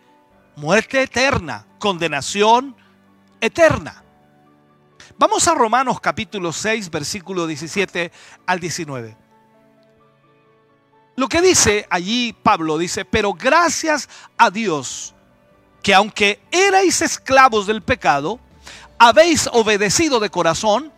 muerte 0.56 1.04
eterna, 1.04 1.68
condenación 1.78 2.76
eterna. 3.40 4.05
Vamos 5.18 5.48
a 5.48 5.56
Romanos 5.56 6.02
capítulo 6.02 6.52
6, 6.52 6.92
versículo 6.92 7.48
17 7.48 8.12
al 8.46 8.60
19. 8.60 9.16
Lo 11.16 11.30
que 11.30 11.42
dice 11.42 11.88
allí 11.90 12.34
Pablo 12.34 12.78
dice, 12.78 13.06
pero 13.06 13.34
gracias 13.34 14.10
a 14.38 14.52
Dios 14.52 15.16
que 15.82 15.94
aunque 15.94 16.42
erais 16.52 17.02
esclavos 17.02 17.66
del 17.66 17.82
pecado, 17.82 18.42
habéis 19.00 19.48
obedecido 19.54 20.20
de 20.20 20.30
corazón 20.30 20.92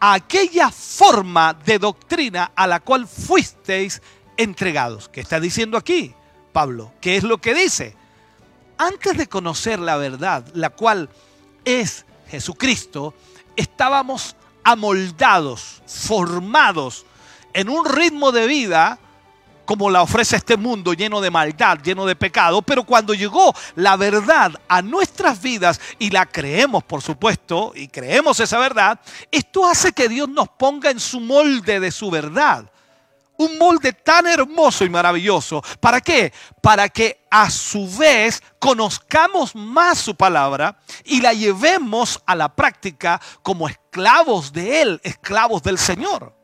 a 0.00 0.14
aquella 0.14 0.70
forma 0.70 1.54
de 1.54 1.78
doctrina 1.78 2.52
a 2.54 2.66
la 2.66 2.80
cual 2.80 3.08
fuisteis 3.08 4.02
entregados. 4.36 5.08
¿Qué 5.08 5.22
está 5.22 5.40
diciendo 5.40 5.78
aquí? 5.78 6.14
Pablo, 6.52 6.92
¿qué 7.00 7.16
es 7.16 7.22
lo 7.22 7.38
que 7.38 7.54
dice? 7.54 7.96
Antes 8.76 9.16
de 9.16 9.28
conocer 9.28 9.78
la 9.78 9.96
verdad, 9.96 10.44
la 10.52 10.68
cual 10.68 11.08
es 11.64 12.04
Jesucristo, 12.28 13.14
estábamos 13.56 14.36
amoldados, 14.64 15.82
formados 15.86 17.04
en 17.52 17.68
un 17.68 17.84
ritmo 17.84 18.32
de 18.32 18.46
vida 18.46 18.98
como 19.64 19.90
la 19.90 20.02
ofrece 20.02 20.36
este 20.36 20.56
mundo 20.56 20.92
lleno 20.92 21.20
de 21.20 21.30
maldad, 21.30 21.78
lleno 21.82 22.04
de 22.04 22.16
pecado, 22.16 22.62
pero 22.62 22.84
cuando 22.84 23.14
llegó 23.14 23.54
la 23.76 23.96
verdad 23.96 24.60
a 24.68 24.82
nuestras 24.82 25.40
vidas 25.40 25.80
y 25.98 26.10
la 26.10 26.26
creemos, 26.26 26.82
por 26.84 27.00
supuesto, 27.00 27.72
y 27.74 27.88
creemos 27.88 28.40
esa 28.40 28.58
verdad, 28.58 29.00
esto 29.30 29.66
hace 29.66 29.92
que 29.92 30.08
Dios 30.08 30.28
nos 30.28 30.48
ponga 30.48 30.90
en 30.90 31.00
su 31.00 31.20
molde 31.20 31.80
de 31.80 31.90
su 31.90 32.10
verdad. 32.10 32.71
Un 33.42 33.58
molde 33.58 33.92
tan 33.92 34.26
hermoso 34.26 34.84
y 34.84 34.90
maravilloso. 34.90 35.62
¿Para 35.80 36.00
qué? 36.00 36.32
Para 36.60 36.88
que 36.88 37.24
a 37.30 37.50
su 37.50 37.88
vez 37.96 38.40
conozcamos 38.60 39.56
más 39.56 39.98
su 39.98 40.14
palabra 40.14 40.78
y 41.04 41.20
la 41.20 41.32
llevemos 41.32 42.22
a 42.24 42.36
la 42.36 42.54
práctica 42.54 43.20
como 43.42 43.68
esclavos 43.68 44.52
de 44.52 44.82
Él, 44.82 45.00
esclavos 45.02 45.62
del 45.62 45.78
Señor. 45.78 46.36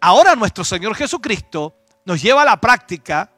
Ahora 0.00 0.34
nuestro 0.34 0.64
Señor 0.64 0.96
Jesucristo 0.96 1.76
nos 2.04 2.20
lleva 2.20 2.42
a 2.42 2.46
la 2.46 2.60
práctica, 2.60 3.30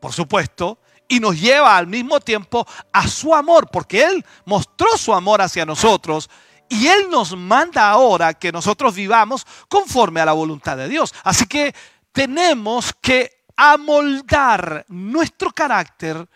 por 0.00 0.12
supuesto, 0.12 0.78
y 1.08 1.18
nos 1.18 1.40
lleva 1.40 1.76
al 1.76 1.88
mismo 1.88 2.20
tiempo 2.20 2.66
a 2.92 3.08
su 3.08 3.34
amor, 3.34 3.68
porque 3.72 4.04
Él 4.04 4.24
mostró 4.44 4.96
su 4.96 5.12
amor 5.12 5.42
hacia 5.42 5.66
nosotros 5.66 6.30
y 6.68 6.86
Él 6.88 7.08
nos 7.10 7.36
manda 7.36 7.88
ahora 7.90 8.34
que 8.34 8.52
nosotros 8.52 8.94
vivamos 8.94 9.46
conforme 9.68 10.20
a 10.20 10.24
la 10.24 10.32
voluntad 10.32 10.76
de 10.76 10.88
Dios. 10.88 11.14
Así 11.22 11.46
que 11.46 11.74
tenemos 12.16 12.94
que 12.94 13.44
amoldar 13.54 14.86
nuestro 14.88 15.50
carácter 15.50 16.26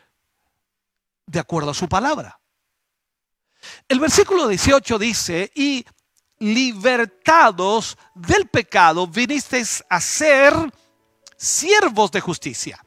de 1.25 1.41
acuerdo 1.41 1.71
a 1.71 1.75
su 1.75 1.89
palabra. 1.89 2.39
El 3.89 3.99
versículo 3.99 4.47
18 4.47 4.99
dice, 4.99 5.51
y 5.55 5.87
libertados 6.39 7.97
del 8.15 8.47
pecado, 8.49 9.07
vinisteis 9.07 9.83
a 9.89 10.03
ser 10.03 10.53
siervos 11.39 12.11
de 12.11 12.21
justicia. 12.21 12.85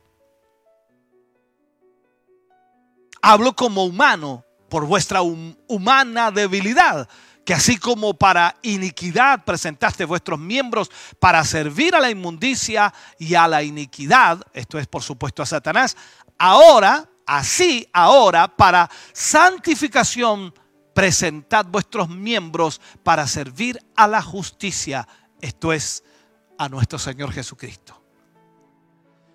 Hablo 3.23 3.55
como 3.55 3.85
humano 3.85 4.45
por 4.69 4.85
vuestra 4.85 5.23
humana 5.23 6.29
debilidad, 6.29 7.09
que 7.45 7.53
así 7.53 7.77
como 7.77 8.13
para 8.13 8.55
iniquidad 8.61 9.43
presentaste 9.43 10.05
vuestros 10.05 10.39
miembros 10.39 10.89
para 11.19 11.43
servir 11.43 11.95
a 11.95 11.99
la 11.99 12.09
inmundicia 12.09 12.93
y 13.19 13.35
a 13.35 13.47
la 13.47 13.63
iniquidad, 13.63 14.41
esto 14.53 14.79
es 14.79 14.87
por 14.87 15.03
supuesto 15.03 15.43
a 15.43 15.45
Satanás, 15.45 15.97
ahora, 16.37 17.09
así 17.25 17.87
ahora, 17.91 18.47
para 18.55 18.89
santificación, 19.11 20.53
presentad 20.93 21.65
vuestros 21.65 22.09
miembros 22.09 22.79
para 23.03 23.27
servir 23.27 23.79
a 23.95 24.07
la 24.07 24.21
justicia, 24.21 25.07
esto 25.41 25.73
es 25.73 26.03
a 26.57 26.69
nuestro 26.69 26.99
Señor 26.99 27.31
Jesucristo. 27.31 28.01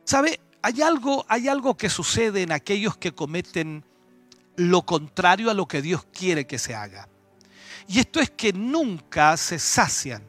¿Sabe? 0.04 0.40
Hay 0.62 0.82
algo, 0.82 1.26
hay 1.28 1.48
algo 1.48 1.76
que 1.76 1.90
sucede 1.90 2.42
en 2.42 2.52
aquellos 2.52 2.96
que 2.96 3.12
cometen 3.12 3.84
lo 4.56 4.82
contrario 4.82 5.50
a 5.50 5.54
lo 5.54 5.66
que 5.66 5.82
Dios 5.82 6.06
quiere 6.12 6.46
que 6.46 6.58
se 6.58 6.74
haga. 6.74 7.08
Y 7.88 7.98
esto 8.00 8.20
es 8.20 8.30
que 8.30 8.52
nunca 8.52 9.36
se 9.38 9.58
sacian. 9.58 10.22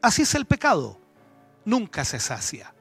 Así 0.00 0.22
es 0.22 0.34
el 0.34 0.46
pecado. 0.46 0.98
Nunca 1.64 2.04
se 2.04 2.18
sacia. 2.18 2.74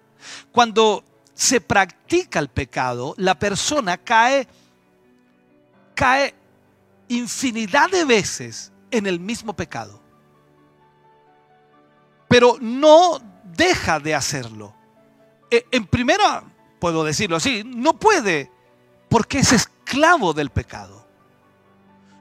Cuando 0.52 1.04
se 1.34 1.60
practica 1.60 2.40
el 2.40 2.48
pecado, 2.48 3.14
la 3.18 3.38
persona 3.38 3.98
cae, 3.98 4.48
cae 5.94 6.34
infinidad 7.10 7.90
de 7.92 8.06
veces 8.06 8.72
en 8.92 9.08
el 9.08 9.20
mismo 9.20 9.54
pecado. 9.54 10.02
Pero 12.30 12.58
no 12.62 13.20
deja 13.44 14.00
de 14.00 14.16
hacerlo. 14.16 14.74
Eh, 15.52 15.66
en 15.72 15.86
primera, 15.86 16.44
puedo 16.80 17.04
decirlo 17.04 17.36
así, 17.36 17.64
no 17.66 18.00
puede 18.00 18.52
porque 19.10 19.40
es 19.40 19.52
esclavo 19.52 20.34
del 20.34 20.50
pecado. 20.50 20.97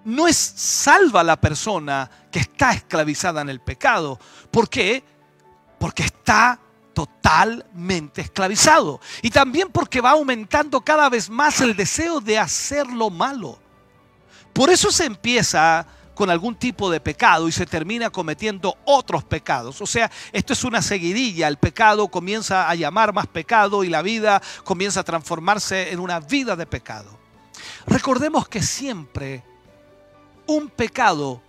No 0.07 0.29
es 0.29 0.37
salva 0.37 1.25
la 1.25 1.41
persona 1.41 2.09
que 2.31 2.39
está 2.39 2.73
esclavizada 2.73 3.41
en 3.41 3.49
el 3.49 3.59
pecado. 3.61 4.21
¿Por 4.53 4.71
qué? 4.71 5.03
Porque 5.81 6.05
está 6.05 6.61
totalmente 6.95 8.21
esclavizado. 8.21 9.01
Y 9.21 9.31
también 9.31 9.69
porque 9.73 10.01
va 10.01 10.13
aumentando 10.13 10.81
cada 10.81 11.09
vez 11.09 11.29
más 11.29 11.61
el 11.61 11.75
deseo 11.75 12.21
de 12.21 12.39
hacer 12.39 12.87
lo 12.87 13.11
malo. 13.11 13.59
Por 14.53 14.71
eso 14.71 14.93
se 14.93 15.07
empieza 15.07 15.85
con 16.15 16.31
algún 16.31 16.55
tipo 16.55 16.89
de 16.89 17.01
pecado 17.01 17.49
y 17.49 17.53
se 17.53 17.67
termina 17.67 18.09
cometiendo 18.09 18.79
otros 18.85 19.25
pecados. 19.25 19.81
O 19.81 19.87
sea, 19.87 20.09
esto 20.31 20.53
es 20.53 20.63
una 20.63 20.83
seguidilla. 20.83 21.49
El 21.49 21.57
pecado 21.57 22.07
comienza 22.07 22.71
a 22.71 22.77
llamar 22.77 23.13
más 23.13 23.27
pecado 23.27 23.83
y 23.83 23.89
la 23.89 24.03
vida 24.03 24.41
comienza 24.63 25.01
a 25.01 25.05
transformarse 25.05 25.91
en 25.91 25.99
una 25.99 26.21
vida 26.21 26.55
de 26.55 26.65
pecado. 26.65 27.19
Recordemos 27.89 28.47
que 28.47 28.63
siempre 28.63 29.56
un 30.47 30.69
pecado 30.69 31.41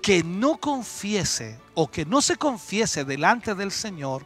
que 0.00 0.22
no 0.22 0.56
confiese 0.58 1.58
o 1.74 1.90
que 1.90 2.04
no 2.04 2.20
se 2.20 2.36
confiese 2.36 3.04
delante 3.04 3.54
del 3.54 3.70
Señor 3.70 4.24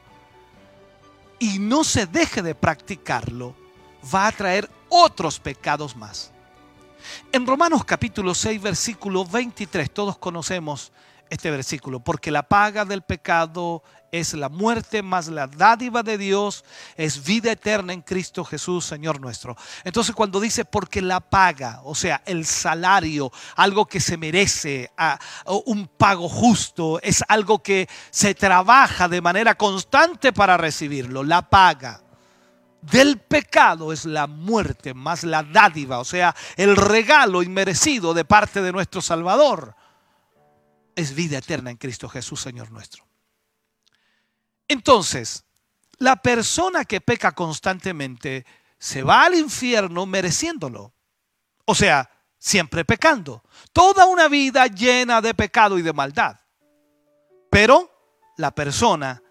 y 1.38 1.58
no 1.58 1.84
se 1.84 2.06
deje 2.06 2.42
de 2.42 2.54
practicarlo, 2.54 3.54
va 4.14 4.26
a 4.26 4.32
traer 4.32 4.70
otros 4.88 5.38
pecados 5.38 5.94
más. 5.94 6.32
En 7.30 7.46
Romanos 7.46 7.84
capítulo 7.84 8.34
6, 8.34 8.60
versículo 8.60 9.24
23, 9.24 9.90
todos 9.90 10.16
conocemos 10.16 10.92
este 11.30 11.50
versículo, 11.50 12.00
porque 12.00 12.30
la 12.30 12.42
paga 12.44 12.84
del 12.84 13.02
pecado 13.02 13.82
es 14.12 14.34
la 14.34 14.48
muerte, 14.48 15.02
más 15.02 15.28
la 15.28 15.46
dádiva 15.46 16.02
de 16.02 16.16
Dios 16.16 16.64
es 16.96 17.24
vida 17.24 17.52
eterna 17.52 17.92
en 17.92 18.02
Cristo 18.02 18.44
Jesús, 18.44 18.84
Señor 18.84 19.20
nuestro. 19.20 19.56
Entonces 19.84 20.14
cuando 20.14 20.40
dice 20.40 20.64
porque 20.64 21.02
la 21.02 21.20
paga, 21.20 21.80
o 21.84 21.94
sea, 21.94 22.22
el 22.24 22.46
salario, 22.46 23.32
algo 23.56 23.86
que 23.86 24.00
se 24.00 24.16
merece, 24.16 24.90
un 25.66 25.88
pago 25.88 26.28
justo, 26.28 27.00
es 27.02 27.22
algo 27.28 27.62
que 27.62 27.88
se 28.10 28.34
trabaja 28.34 29.08
de 29.08 29.20
manera 29.20 29.56
constante 29.56 30.32
para 30.32 30.56
recibirlo, 30.56 31.22
la 31.22 31.42
paga 31.42 32.00
del 32.80 33.18
pecado 33.18 33.92
es 33.92 34.04
la 34.04 34.28
muerte, 34.28 34.94
más 34.94 35.24
la 35.24 35.42
dádiva, 35.42 35.98
o 35.98 36.04
sea, 36.04 36.34
el 36.56 36.76
regalo 36.76 37.42
inmerecido 37.42 38.14
de 38.14 38.24
parte 38.24 38.62
de 38.62 38.70
nuestro 38.70 39.02
Salvador. 39.02 39.74
Es 40.96 41.14
vida 41.14 41.38
eterna 41.38 41.70
en 41.70 41.76
Cristo 41.76 42.08
Jesús, 42.08 42.40
Señor 42.40 42.72
nuestro. 42.72 43.06
Entonces, 44.66 45.44
la 45.98 46.16
persona 46.16 46.84
que 46.84 47.00
peca 47.00 47.32
constantemente 47.32 48.44
se 48.78 49.02
va 49.02 49.24
al 49.24 49.34
infierno 49.34 50.06
mereciéndolo. 50.06 50.92
O 51.64 51.74
sea, 51.74 52.10
siempre 52.38 52.84
pecando. 52.84 53.42
Toda 53.72 54.06
una 54.06 54.28
vida 54.28 54.66
llena 54.66 55.20
de 55.20 55.34
pecado 55.34 55.78
y 55.78 55.82
de 55.82 55.92
maldad. 55.92 56.36
Pero 57.50 57.90
la 58.36 58.54
persona 58.54 59.22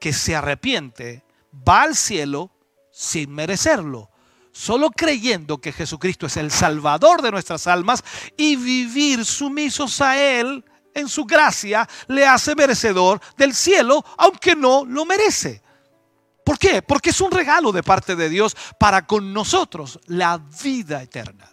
que 0.00 0.12
se 0.12 0.34
arrepiente 0.34 1.24
va 1.66 1.82
al 1.82 1.96
cielo 1.96 2.50
sin 2.92 3.30
merecerlo, 3.30 4.10
solo 4.52 4.90
creyendo 4.90 5.58
que 5.58 5.72
Jesucristo 5.72 6.26
es 6.26 6.36
el 6.36 6.50
Salvador 6.50 7.22
de 7.22 7.30
nuestras 7.30 7.66
almas 7.66 8.04
y 8.36 8.56
vivir 8.56 9.24
sumisos 9.24 10.00
a 10.00 10.20
Él 10.20 10.64
en 10.94 11.08
su 11.08 11.24
gracia 11.24 11.88
le 12.08 12.26
hace 12.26 12.54
merecedor 12.54 13.20
del 13.36 13.54
cielo, 13.54 14.04
aunque 14.18 14.54
no 14.54 14.84
lo 14.84 15.04
merece. 15.04 15.62
¿Por 16.44 16.58
qué? 16.58 16.82
Porque 16.82 17.10
es 17.10 17.20
un 17.20 17.30
regalo 17.30 17.72
de 17.72 17.82
parte 17.82 18.16
de 18.16 18.28
Dios 18.28 18.56
para 18.78 19.06
con 19.06 19.32
nosotros 19.32 20.00
la 20.06 20.38
vida 20.62 21.02
eterna. 21.02 21.48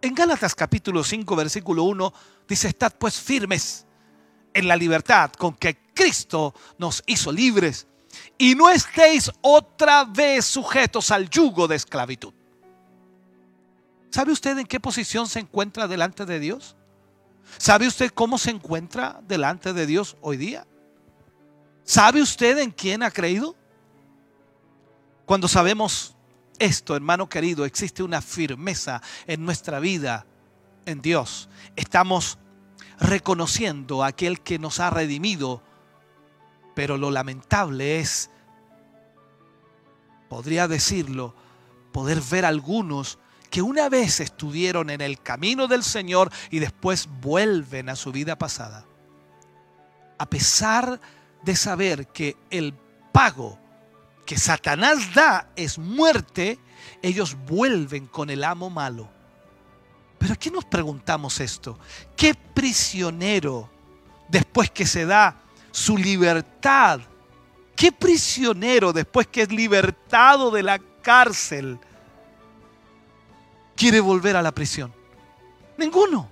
En 0.00 0.14
Gálatas 0.14 0.54
capítulo 0.54 1.02
5 1.02 1.34
versículo 1.34 1.84
1 1.84 2.12
dice, 2.46 2.68
estad 2.68 2.92
pues 2.98 3.18
firmes 3.18 3.86
en 4.52 4.68
la 4.68 4.76
libertad 4.76 5.32
con 5.32 5.54
que 5.54 5.92
Cristo 5.94 6.54
nos 6.78 7.02
hizo 7.06 7.32
libres 7.32 7.86
y 8.38 8.54
no 8.54 8.70
estéis 8.70 9.30
otra 9.40 10.04
vez 10.04 10.44
sujetos 10.44 11.10
al 11.10 11.28
yugo 11.28 11.66
de 11.66 11.76
esclavitud. 11.76 12.32
¿Sabe 14.10 14.30
usted 14.30 14.56
en 14.58 14.66
qué 14.66 14.78
posición 14.78 15.26
se 15.26 15.40
encuentra 15.40 15.88
delante 15.88 16.24
de 16.24 16.38
Dios? 16.38 16.76
¿Sabe 17.58 17.86
usted 17.86 18.10
cómo 18.10 18.38
se 18.38 18.50
encuentra 18.50 19.20
delante 19.26 19.72
de 19.72 19.86
Dios 19.86 20.16
hoy 20.20 20.36
día? 20.36 20.66
¿Sabe 21.84 22.22
usted 22.22 22.58
en 22.58 22.70
quién 22.70 23.02
ha 23.02 23.10
creído? 23.10 23.56
Cuando 25.26 25.48
sabemos 25.48 26.16
esto, 26.58 26.96
hermano 26.96 27.28
querido, 27.28 27.64
existe 27.64 28.02
una 28.02 28.20
firmeza 28.20 29.02
en 29.26 29.44
nuestra 29.44 29.80
vida 29.80 30.26
en 30.86 31.02
Dios. 31.02 31.48
Estamos 31.76 32.38
reconociendo 32.98 34.02
a 34.02 34.08
aquel 34.08 34.40
que 34.40 34.58
nos 34.58 34.80
ha 34.80 34.90
redimido 34.90 35.62
pero 36.74 36.98
lo 36.98 37.10
lamentable 37.10 38.00
es, 38.00 38.30
podría 40.28 40.68
decirlo, 40.68 41.34
poder 41.92 42.20
ver 42.20 42.44
algunos 42.44 43.18
que 43.54 43.62
una 43.62 43.88
vez 43.88 44.18
estuvieron 44.18 44.90
en 44.90 45.00
el 45.00 45.20
camino 45.20 45.68
del 45.68 45.84
Señor 45.84 46.28
y 46.50 46.58
después 46.58 47.08
vuelven 47.20 47.88
a 47.88 47.94
su 47.94 48.10
vida 48.10 48.36
pasada. 48.36 48.84
A 50.18 50.26
pesar 50.26 51.00
de 51.40 51.54
saber 51.54 52.08
que 52.08 52.36
el 52.50 52.74
pago 53.12 53.56
que 54.26 54.36
Satanás 54.36 55.14
da 55.14 55.52
es 55.54 55.78
muerte, 55.78 56.58
ellos 57.00 57.36
vuelven 57.46 58.08
con 58.08 58.28
el 58.28 58.42
amo 58.42 58.70
malo. 58.70 59.08
Pero 60.18 60.34
aquí 60.34 60.50
nos 60.50 60.64
preguntamos 60.64 61.38
esto. 61.38 61.78
¿Qué 62.16 62.34
prisionero, 62.34 63.70
después 64.28 64.68
que 64.72 64.84
se 64.84 65.06
da 65.06 65.42
su 65.70 65.96
libertad, 65.96 66.98
qué 67.76 67.92
prisionero, 67.92 68.92
después 68.92 69.28
que 69.28 69.42
es 69.42 69.52
libertado 69.52 70.50
de 70.50 70.64
la 70.64 70.80
cárcel, 71.02 71.78
quiere 73.76 74.00
volver 74.00 74.36
a 74.36 74.42
la 74.42 74.52
prisión? 74.52 74.92
Ninguno. 75.76 76.28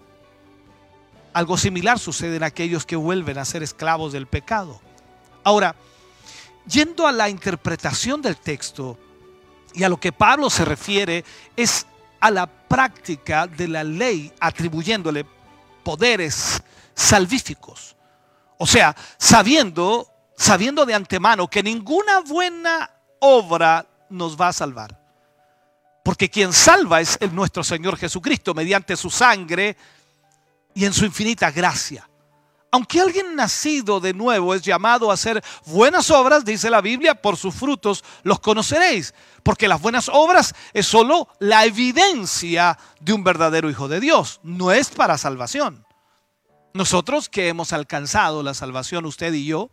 Algo 1.33 1.57
similar 1.57 1.99
sucede 1.99 2.37
en 2.37 2.43
aquellos 2.43 2.85
que 2.85 2.97
vuelven 2.97 3.39
a 3.39 3.45
ser 3.45 3.63
esclavos 3.63 4.13
del 4.13 4.27
pecado. 4.27 4.81
Ahora, 5.45 5.75
yendo 6.67 7.07
a 7.07 7.13
la 7.13 7.29
interpretación 7.29 8.21
del 8.21 8.37
texto 8.37 8.99
y 9.75 9.83
a 9.83 9.89
lo 9.89 9.99
que 9.99 10.13
Pablo 10.13 10.51
se 10.51 10.65
refiere, 10.65 11.25
es 11.57 11.87
a 12.21 12.31
la 12.31 12.47
práctica 12.47 13.47
de 13.47 13.69
la 13.69 13.83
ley 13.83 14.33
atribuyéndole 14.39 15.27
poderes 15.83 16.63
salvíficos. 16.95 17.97
O 18.59 18.67
sea, 18.67 18.95
sabiendo, 19.19 20.07
sabiendo 20.37 20.85
de 20.85 20.95
antemano 20.95 21.49
que 21.49 21.63
ninguna 21.63 22.21
buena 22.21 22.91
obra 23.19 23.87
nos 24.09 24.41
va 24.41 24.49
a 24.49 24.53
salvar. 24.53 25.02
Porque 26.03 26.29
quien 26.29 26.53
salva 26.53 27.01
es 27.01 27.17
el 27.21 27.35
nuestro 27.35 27.63
Señor 27.63 27.97
Jesucristo 27.97 28.55
mediante 28.55 28.97
su 28.97 29.11
sangre 29.11 29.77
y 30.75 30.85
en 30.85 30.93
su 30.93 31.05
infinita 31.05 31.51
gracia. 31.51 32.09
Aunque 32.75 33.03
alguien 33.03 33.37
nacido 33.37 34.01
de 34.01 34.15
nuevo 34.15 34.55
es 34.55 34.63
llamado 34.63 35.11
a 35.11 35.15
hacer 35.15 35.45
buenas 35.67 36.11
obras, 36.11 36.43
dice 36.43 36.71
la 36.71 36.81
Biblia, 36.81 37.15
por 37.15 37.37
sus 37.37 37.55
frutos 37.55 38.03
los 38.23 38.41
conoceréis. 38.41 39.13
Porque 39.43 39.69
las 39.69 39.81
buenas 39.81 40.09
obras 40.09 40.55
es 40.73 40.87
solo 40.87 41.29
la 41.39 41.67
evidencia 41.67 42.79
de 42.99 43.13
un 43.13 43.23
verdadero 43.23 43.69
Hijo 43.69 43.89
de 43.89 44.01
Dios, 44.01 44.41
no 44.43 44.73
es 44.73 44.89
para 44.89 45.19
salvación. 45.19 45.85
Nosotros 46.73 47.29
que 47.29 47.49
hemos 47.49 47.75
alcanzado 47.75 48.43
la 48.43 48.55
salvación, 48.55 49.05
usted 49.05 49.35
y 49.35 49.45
yo, 49.45 49.71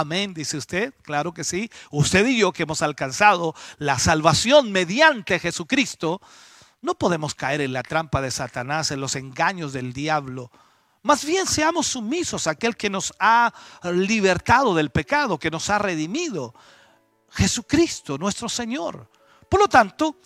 amén, 0.00 0.34
dice 0.34 0.56
usted, 0.56 0.94
claro 1.02 1.32
que 1.32 1.44
sí, 1.44 1.70
usted 1.90 2.26
y 2.26 2.38
yo 2.38 2.52
que 2.52 2.64
hemos 2.64 2.82
alcanzado 2.82 3.54
la 3.78 3.98
salvación 3.98 4.72
mediante 4.72 5.38
Jesucristo, 5.38 6.20
no 6.80 6.94
podemos 6.94 7.34
caer 7.34 7.60
en 7.60 7.72
la 7.72 7.82
trampa 7.82 8.20
de 8.20 8.30
Satanás, 8.30 8.90
en 8.90 9.00
los 9.00 9.16
engaños 9.16 9.72
del 9.72 9.92
diablo 9.92 10.50
más 11.02 11.24
bien 11.24 11.46
seamos 11.46 11.86
sumisos 11.86 12.46
a 12.46 12.50
aquel 12.50 12.76
que 12.76 12.90
nos 12.90 13.14
ha 13.18 13.52
libertado 13.84 14.74
del 14.74 14.90
pecado, 14.90 15.38
que 15.38 15.50
nos 15.50 15.70
ha 15.70 15.78
redimido. 15.78 16.54
Jesucristo, 17.30 18.18
nuestro 18.18 18.48
Señor. 18.48 19.10
Por 19.48 19.60
lo 19.60 19.68
tanto, 19.68 20.16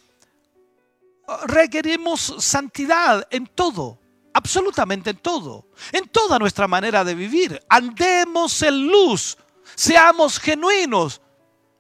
requerimos 1.45 2.35
santidad 2.39 3.27
en 3.31 3.47
todo, 3.47 3.99
absolutamente 4.33 5.11
en 5.11 5.19
todo, 5.19 5.69
en 5.93 6.09
toda 6.09 6.39
nuestra 6.39 6.67
manera 6.67 7.05
de 7.05 7.15
vivir. 7.15 7.63
Andemos 7.69 8.63
en 8.63 8.87
luz, 8.89 9.37
seamos 9.75 10.39
genuinos. 10.39 11.21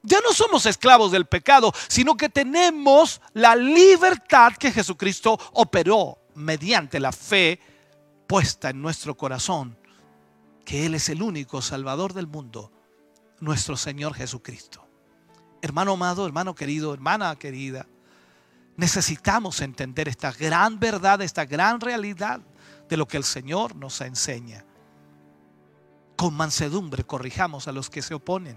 Ya 0.02 0.20
no 0.20 0.32
somos 0.32 0.66
esclavos 0.66 1.12
del 1.12 1.26
pecado, 1.26 1.72
sino 1.88 2.16
que 2.16 2.28
tenemos 2.28 3.20
la 3.34 3.54
libertad 3.54 4.54
que 4.54 4.72
Jesucristo 4.72 5.38
operó 5.52 6.18
mediante 6.34 6.98
la 6.98 7.12
fe 7.12 7.60
puesta 8.26 8.70
en 8.70 8.82
nuestro 8.82 9.16
corazón 9.16 9.76
que 10.64 10.86
Él 10.86 10.94
es 10.94 11.08
el 11.08 11.22
único 11.22 11.60
Salvador 11.60 12.12
del 12.12 12.26
mundo, 12.26 12.72
nuestro 13.40 13.76
Señor 13.76 14.14
Jesucristo. 14.14 14.86
Hermano 15.60 15.92
amado, 15.92 16.26
hermano 16.26 16.54
querido, 16.54 16.94
hermana 16.94 17.36
querida, 17.36 17.86
necesitamos 18.76 19.60
entender 19.60 20.08
esta 20.08 20.32
gran 20.32 20.78
verdad, 20.80 21.20
esta 21.22 21.44
gran 21.44 21.80
realidad 21.80 22.40
de 22.88 22.96
lo 22.96 23.06
que 23.06 23.16
el 23.16 23.24
Señor 23.24 23.76
nos 23.76 24.00
enseña. 24.00 24.64
Con 26.22 26.34
mansedumbre 26.34 27.02
corrijamos 27.02 27.66
a 27.66 27.72
los 27.72 27.90
que 27.90 28.00
se 28.00 28.14
oponen, 28.14 28.54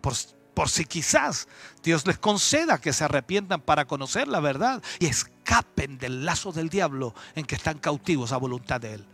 por, 0.00 0.14
por 0.54 0.68
si 0.68 0.84
quizás 0.84 1.48
Dios 1.82 2.06
les 2.06 2.18
conceda 2.18 2.80
que 2.80 2.92
se 2.92 3.02
arrepientan 3.02 3.62
para 3.62 3.84
conocer 3.84 4.28
la 4.28 4.38
verdad 4.38 4.80
y 5.00 5.06
escapen 5.06 5.98
del 5.98 6.24
lazo 6.24 6.52
del 6.52 6.68
diablo 6.68 7.12
en 7.34 7.46
que 7.46 7.56
están 7.56 7.78
cautivos 7.78 8.30
a 8.30 8.36
voluntad 8.36 8.80
de 8.80 8.94
Él. 8.94 9.08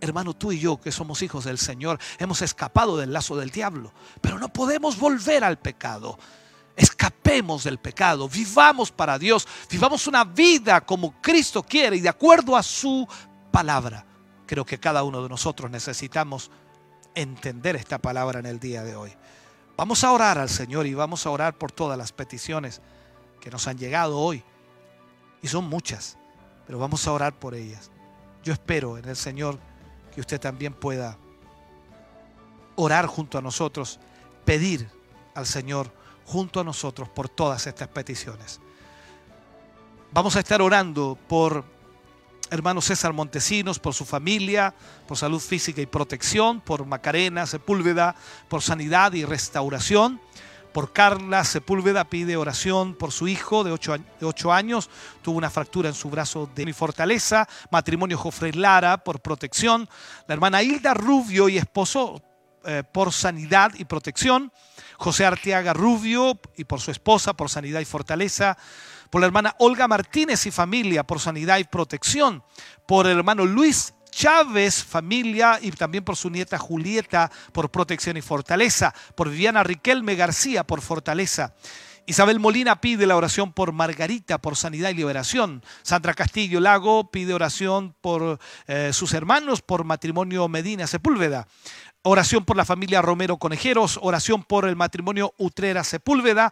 Hermano, 0.00 0.34
tú 0.34 0.50
y 0.50 0.58
yo 0.58 0.80
que 0.80 0.90
somos 0.90 1.22
hijos 1.22 1.44
del 1.44 1.58
Señor, 1.58 2.00
hemos 2.18 2.42
escapado 2.42 2.96
del 2.96 3.12
lazo 3.12 3.36
del 3.36 3.50
diablo, 3.50 3.92
pero 4.20 4.36
no 4.40 4.52
podemos 4.52 4.98
volver 4.98 5.44
al 5.44 5.60
pecado. 5.60 6.18
Escapemos 6.74 7.62
del 7.62 7.78
pecado, 7.78 8.28
vivamos 8.28 8.90
para 8.90 9.20
Dios, 9.20 9.46
vivamos 9.70 10.08
una 10.08 10.24
vida 10.24 10.80
como 10.80 11.22
Cristo 11.22 11.62
quiere 11.62 11.94
y 11.94 12.00
de 12.00 12.08
acuerdo 12.08 12.56
a 12.56 12.62
su 12.64 13.06
palabra. 13.52 14.04
Creo 14.46 14.64
que 14.64 14.80
cada 14.80 15.04
uno 15.04 15.22
de 15.22 15.28
nosotros 15.28 15.70
necesitamos 15.70 16.50
entender 17.14 17.76
esta 17.76 17.98
palabra 17.98 18.38
en 18.38 18.46
el 18.46 18.60
día 18.60 18.82
de 18.82 18.96
hoy. 18.96 19.12
Vamos 19.76 20.04
a 20.04 20.12
orar 20.12 20.38
al 20.38 20.48
Señor 20.48 20.86
y 20.86 20.94
vamos 20.94 21.24
a 21.26 21.30
orar 21.30 21.56
por 21.56 21.72
todas 21.72 21.96
las 21.96 22.12
peticiones 22.12 22.80
que 23.40 23.50
nos 23.50 23.66
han 23.66 23.78
llegado 23.78 24.18
hoy. 24.18 24.44
Y 25.42 25.48
son 25.48 25.64
muchas, 25.64 26.18
pero 26.66 26.78
vamos 26.78 27.06
a 27.06 27.12
orar 27.12 27.38
por 27.38 27.54
ellas. 27.54 27.90
Yo 28.42 28.52
espero 28.52 28.98
en 28.98 29.08
el 29.08 29.16
Señor 29.16 29.58
que 30.14 30.20
usted 30.20 30.40
también 30.40 30.74
pueda 30.74 31.16
orar 32.76 33.06
junto 33.06 33.38
a 33.38 33.42
nosotros, 33.42 34.00
pedir 34.44 34.90
al 35.34 35.46
Señor 35.46 35.90
junto 36.24 36.60
a 36.60 36.64
nosotros 36.64 37.08
por 37.08 37.28
todas 37.28 37.66
estas 37.66 37.88
peticiones. 37.88 38.60
Vamos 40.12 40.36
a 40.36 40.40
estar 40.40 40.60
orando 40.60 41.18
por 41.28 41.64
hermano 42.50 42.80
César 42.80 43.12
Montesinos, 43.12 43.78
por 43.78 43.94
su 43.94 44.04
familia, 44.04 44.74
por 45.06 45.16
salud 45.16 45.40
física 45.40 45.80
y 45.80 45.86
protección, 45.86 46.60
por 46.60 46.84
Macarena 46.84 47.46
Sepúlveda, 47.46 48.14
por 48.48 48.62
sanidad 48.62 49.12
y 49.12 49.24
restauración. 49.24 50.20
Por 50.72 50.92
Carla 50.92 51.42
Sepúlveda 51.42 52.04
pide 52.04 52.36
oración 52.36 52.94
por 52.94 53.10
su 53.10 53.26
hijo 53.26 53.64
de 53.64 53.72
8 53.72 54.52
años, 54.52 54.88
tuvo 55.20 55.36
una 55.36 55.50
fractura 55.50 55.88
en 55.88 55.96
su 55.96 56.10
brazo 56.10 56.48
de 56.54 56.64
mi 56.64 56.72
fortaleza. 56.72 57.48
Matrimonio 57.72 58.16
Jofre 58.16 58.52
Lara 58.52 58.98
por 58.98 59.20
protección. 59.20 59.88
La 60.28 60.34
hermana 60.34 60.62
Hilda 60.62 60.94
Rubio 60.94 61.48
y 61.48 61.58
esposo 61.58 62.22
eh, 62.64 62.84
por 62.92 63.12
sanidad 63.12 63.72
y 63.78 63.84
protección. 63.84 64.52
José 64.96 65.24
Arteaga 65.24 65.72
Rubio 65.72 66.38
y 66.56 66.64
por 66.64 66.80
su 66.80 66.90
esposa 66.90 67.32
por 67.32 67.48
sanidad 67.48 67.80
y 67.80 67.86
fortaleza 67.86 68.56
por 69.10 69.20
la 69.20 69.26
hermana 69.26 69.54
Olga 69.58 69.88
Martínez 69.88 70.46
y 70.46 70.50
familia 70.50 71.04
por 71.04 71.20
sanidad 71.20 71.58
y 71.58 71.64
protección, 71.64 72.42
por 72.86 73.06
el 73.06 73.18
hermano 73.18 73.44
Luis 73.44 73.92
Chávez, 74.10 74.84
familia, 74.84 75.58
y 75.60 75.70
también 75.72 76.04
por 76.04 76.16
su 76.16 76.30
nieta 76.30 76.58
Julieta, 76.58 77.30
por 77.52 77.70
protección 77.70 78.16
y 78.16 78.22
fortaleza, 78.22 78.94
por 79.14 79.30
Viviana 79.30 79.62
Riquelme 79.62 80.14
García, 80.16 80.64
por 80.64 80.80
fortaleza. 80.80 81.54
Isabel 82.06 82.40
Molina 82.40 82.80
pide 82.80 83.06
la 83.06 83.16
oración 83.16 83.52
por 83.52 83.72
Margarita, 83.72 84.38
por 84.38 84.56
sanidad 84.56 84.90
y 84.90 84.94
liberación. 84.94 85.62
Sandra 85.82 86.14
Castillo 86.14 86.58
Lago 86.58 87.10
pide 87.10 87.34
oración 87.34 87.94
por 88.00 88.40
eh, 88.66 88.90
sus 88.92 89.14
hermanos, 89.14 89.62
por 89.62 89.84
matrimonio 89.84 90.48
Medina 90.48 90.88
Sepúlveda. 90.88 91.46
Oración 92.02 92.46
por 92.46 92.56
la 92.56 92.64
familia 92.64 93.02
Romero 93.02 93.36
Conejeros, 93.36 93.98
oración 94.00 94.42
por 94.42 94.66
el 94.66 94.74
matrimonio 94.74 95.34
Utrera 95.36 95.84
Sepúlveda, 95.84 96.50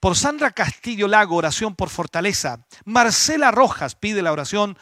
por 0.00 0.16
Sandra 0.16 0.50
Castillo 0.50 1.08
Lago, 1.08 1.36
oración 1.36 1.74
por 1.74 1.88
Fortaleza. 1.88 2.66
Marcela 2.84 3.50
Rojas 3.50 3.94
pide 3.94 4.20
la 4.20 4.32
oración 4.32 4.76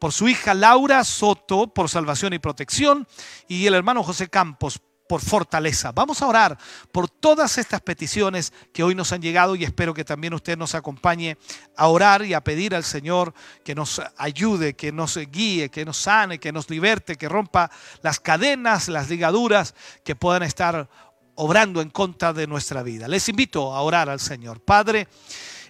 por 0.00 0.12
su 0.12 0.28
hija 0.28 0.52
Laura 0.54 1.04
Soto, 1.04 1.72
por 1.72 1.88
salvación 1.88 2.32
y 2.32 2.40
protección, 2.40 3.06
y 3.46 3.66
el 3.66 3.74
hermano 3.74 4.02
José 4.02 4.28
Campos, 4.28 4.80
por 5.12 5.20
fortaleza. 5.20 5.92
Vamos 5.92 6.22
a 6.22 6.26
orar 6.26 6.56
por 6.90 7.06
todas 7.06 7.58
estas 7.58 7.82
peticiones 7.82 8.50
que 8.72 8.82
hoy 8.82 8.94
nos 8.94 9.12
han 9.12 9.20
llegado 9.20 9.54
y 9.54 9.62
espero 9.62 9.92
que 9.92 10.06
también 10.06 10.32
usted 10.32 10.56
nos 10.56 10.74
acompañe 10.74 11.36
a 11.76 11.88
orar 11.88 12.24
y 12.24 12.32
a 12.32 12.42
pedir 12.42 12.74
al 12.74 12.82
Señor 12.82 13.34
que 13.62 13.74
nos 13.74 14.00
ayude, 14.16 14.74
que 14.74 14.90
nos 14.90 15.18
guíe, 15.18 15.68
que 15.68 15.84
nos 15.84 15.98
sane, 15.98 16.38
que 16.38 16.50
nos 16.50 16.70
liberte, 16.70 17.16
que 17.16 17.28
rompa 17.28 17.70
las 18.00 18.20
cadenas, 18.20 18.88
las 18.88 19.10
ligaduras 19.10 19.74
que 20.02 20.16
puedan 20.16 20.44
estar 20.44 20.88
obrando 21.34 21.82
en 21.82 21.90
contra 21.90 22.32
de 22.32 22.46
nuestra 22.46 22.82
vida. 22.82 23.06
Les 23.06 23.28
invito 23.28 23.74
a 23.74 23.82
orar 23.82 24.08
al 24.08 24.18
Señor. 24.18 24.64
Padre, 24.64 25.08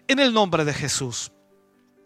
en 0.06 0.20
el 0.20 0.32
nombre 0.32 0.64
de 0.64 0.72
Jesús. 0.72 1.32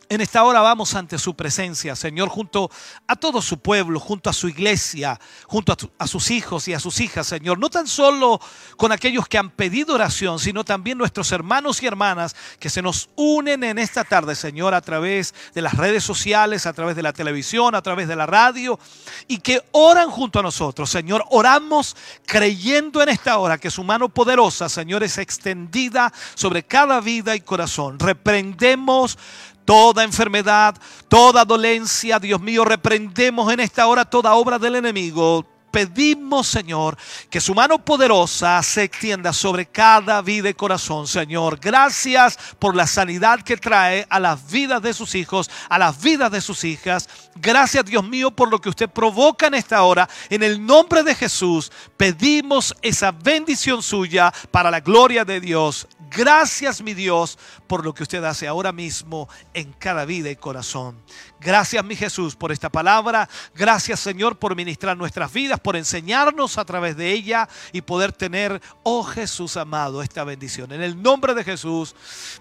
En 0.08 0.20
esta 0.20 0.44
hora 0.44 0.60
vamos 0.60 0.94
ante 0.94 1.18
su 1.18 1.34
presencia, 1.34 1.96
Señor, 1.96 2.28
junto 2.28 2.70
a 3.08 3.16
todo 3.16 3.42
su 3.42 3.58
pueblo, 3.58 3.98
junto 3.98 4.30
a 4.30 4.32
su 4.32 4.48
iglesia, 4.48 5.18
junto 5.48 5.76
a, 5.98 6.06
sus 6.06 6.30
hijos 6.30 6.68
y 6.68 6.74
a 6.74 6.78
sus 6.78 7.00
hijas, 7.00 7.26
Señor. 7.26 7.58
No 7.58 7.70
tan 7.70 7.88
solo 7.88 8.40
con 8.76 8.92
aquellos 8.92 9.26
que 9.26 9.36
han 9.36 9.50
pedido 9.50 9.94
oración, 9.94 10.38
sino 10.38 10.64
también 10.64 10.96
nuestros 10.96 11.32
hermanos 11.32 11.82
y 11.82 11.86
hermanas 11.86 12.36
que 12.60 12.70
se 12.70 12.82
nos 12.82 13.08
unen 13.16 13.64
en 13.64 13.78
esta 13.78 14.04
tarde, 14.04 14.36
Señor, 14.36 14.74
a 14.74 14.80
través 14.80 15.34
de 15.54 15.62
las 15.62 15.74
redes 15.74 16.04
sociales, 16.04 16.66
a 16.66 16.72
través 16.72 16.94
de 16.94 17.02
la 17.02 17.12
televisión, 17.12 17.74
a 17.74 17.82
través 17.82 18.06
de 18.06 18.14
la 18.14 18.26
radio, 18.26 18.78
y 19.26 19.38
que 19.38 19.60
oran 19.72 20.08
junto 20.08 20.38
a 20.38 20.44
nosotros, 20.44 20.88
Señor. 20.88 21.24
Oramos 21.30 21.96
creyendo 22.26 23.02
en 23.02 23.08
esta 23.08 23.38
hora 23.38 23.58
que 23.58 23.72
su 23.72 23.82
mano 23.82 24.08
poderosa, 24.08 24.68
Señor, 24.68 25.02
es 25.02 25.18
extendida 25.18 26.12
sobre 26.36 26.62
cada 26.62 27.00
vida 27.00 27.34
y 27.34 27.40
corazón. 27.40 27.98
Reprendemos 27.98 29.18
toda 29.66 30.04
enfermedad, 30.04 30.74
toda 31.08 31.44
dolencia, 31.44 32.18
Dios 32.18 32.40
mío, 32.40 32.64
reprendemos 32.64 33.52
en 33.52 33.60
esta 33.60 33.86
hora 33.86 34.06
toda 34.06 34.32
obra 34.34 34.58
del 34.58 34.76
enemigo 34.76 35.44
pedimos, 35.76 36.46
Señor, 36.46 36.96
que 37.28 37.38
su 37.38 37.54
mano 37.54 37.84
poderosa 37.84 38.62
se 38.62 38.84
extienda 38.84 39.34
sobre 39.34 39.66
cada 39.66 40.22
vida 40.22 40.48
y 40.48 40.54
corazón, 40.54 41.06
Señor. 41.06 41.58
Gracias 41.60 42.38
por 42.58 42.74
la 42.74 42.86
sanidad 42.86 43.42
que 43.42 43.58
trae 43.58 44.06
a 44.08 44.18
las 44.18 44.50
vidas 44.50 44.80
de 44.80 44.94
sus 44.94 45.14
hijos, 45.14 45.50
a 45.68 45.78
las 45.78 46.00
vidas 46.00 46.32
de 46.32 46.40
sus 46.40 46.64
hijas. 46.64 47.10
Gracias, 47.34 47.84
Dios 47.84 48.02
mío, 48.08 48.30
por 48.30 48.50
lo 48.50 48.58
que 48.58 48.70
usted 48.70 48.88
provoca 48.88 49.48
en 49.48 49.54
esta 49.54 49.82
hora. 49.82 50.08
En 50.30 50.42
el 50.42 50.64
nombre 50.64 51.02
de 51.02 51.14
Jesús, 51.14 51.70
pedimos 51.98 52.74
esa 52.80 53.10
bendición 53.10 53.82
suya 53.82 54.32
para 54.50 54.70
la 54.70 54.80
gloria 54.80 55.26
de 55.26 55.40
Dios. 55.40 55.86
Gracias, 56.10 56.80
mi 56.80 56.94
Dios, 56.94 57.38
por 57.66 57.84
lo 57.84 57.92
que 57.92 58.04
usted 58.04 58.24
hace 58.24 58.48
ahora 58.48 58.72
mismo 58.72 59.28
en 59.52 59.74
cada 59.74 60.06
vida 60.06 60.30
y 60.30 60.36
corazón. 60.36 61.02
Gracias, 61.46 61.84
mi 61.84 61.94
Jesús, 61.94 62.34
por 62.34 62.50
esta 62.50 62.68
palabra. 62.68 63.28
Gracias, 63.54 64.00
Señor, 64.00 64.36
por 64.36 64.56
ministrar 64.56 64.96
nuestras 64.96 65.32
vidas, 65.32 65.60
por 65.60 65.76
enseñarnos 65.76 66.58
a 66.58 66.64
través 66.64 66.96
de 66.96 67.12
ella 67.12 67.48
y 67.70 67.82
poder 67.82 68.10
tener, 68.10 68.60
oh 68.82 69.04
Jesús 69.04 69.56
amado, 69.56 70.02
esta 70.02 70.24
bendición. 70.24 70.72
En 70.72 70.82
el 70.82 71.00
nombre 71.00 71.34
de 71.34 71.44
Jesús, 71.44 71.94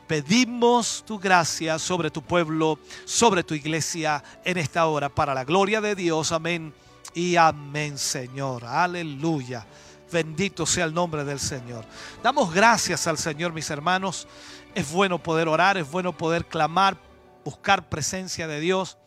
pedimos 0.08 1.04
tu 1.06 1.20
gracia 1.20 1.78
sobre 1.78 2.10
tu 2.10 2.24
pueblo, 2.24 2.80
sobre 3.06 3.44
tu 3.44 3.54
iglesia 3.54 4.24
en 4.44 4.58
esta 4.58 4.88
hora, 4.88 5.08
para 5.08 5.36
la 5.36 5.44
gloria 5.44 5.82
de 5.82 5.94
Dios. 5.94 6.32
Amén 6.32 6.74
y 7.14 7.36
amén, 7.36 8.00
Señor. 8.00 8.66
Aleluya. 8.66 9.68
Bendito 10.12 10.66
sea 10.66 10.86
el 10.86 10.96
nombre 10.96 11.24
del 11.24 11.40
Señor. 11.40 11.86
Damos 12.24 12.52
gracias 12.52 13.06
al 13.06 13.20
Señor, 13.20 13.54
mis 13.54 13.70
hermanos. 13.70 14.28
Es 14.74 14.92
bueno 14.92 15.20
poder 15.22 15.48
orar, 15.48 15.78
es 15.78 15.90
bueno 15.92 16.12
poder 16.12 16.46
clamar, 16.46 16.98
buscar 17.46 17.88
presencia 17.88 18.48
de 18.48 18.60
Dios, 18.60 18.98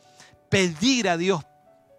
pedir 0.48 1.09
a 1.09 1.19
Dios 1.19 1.44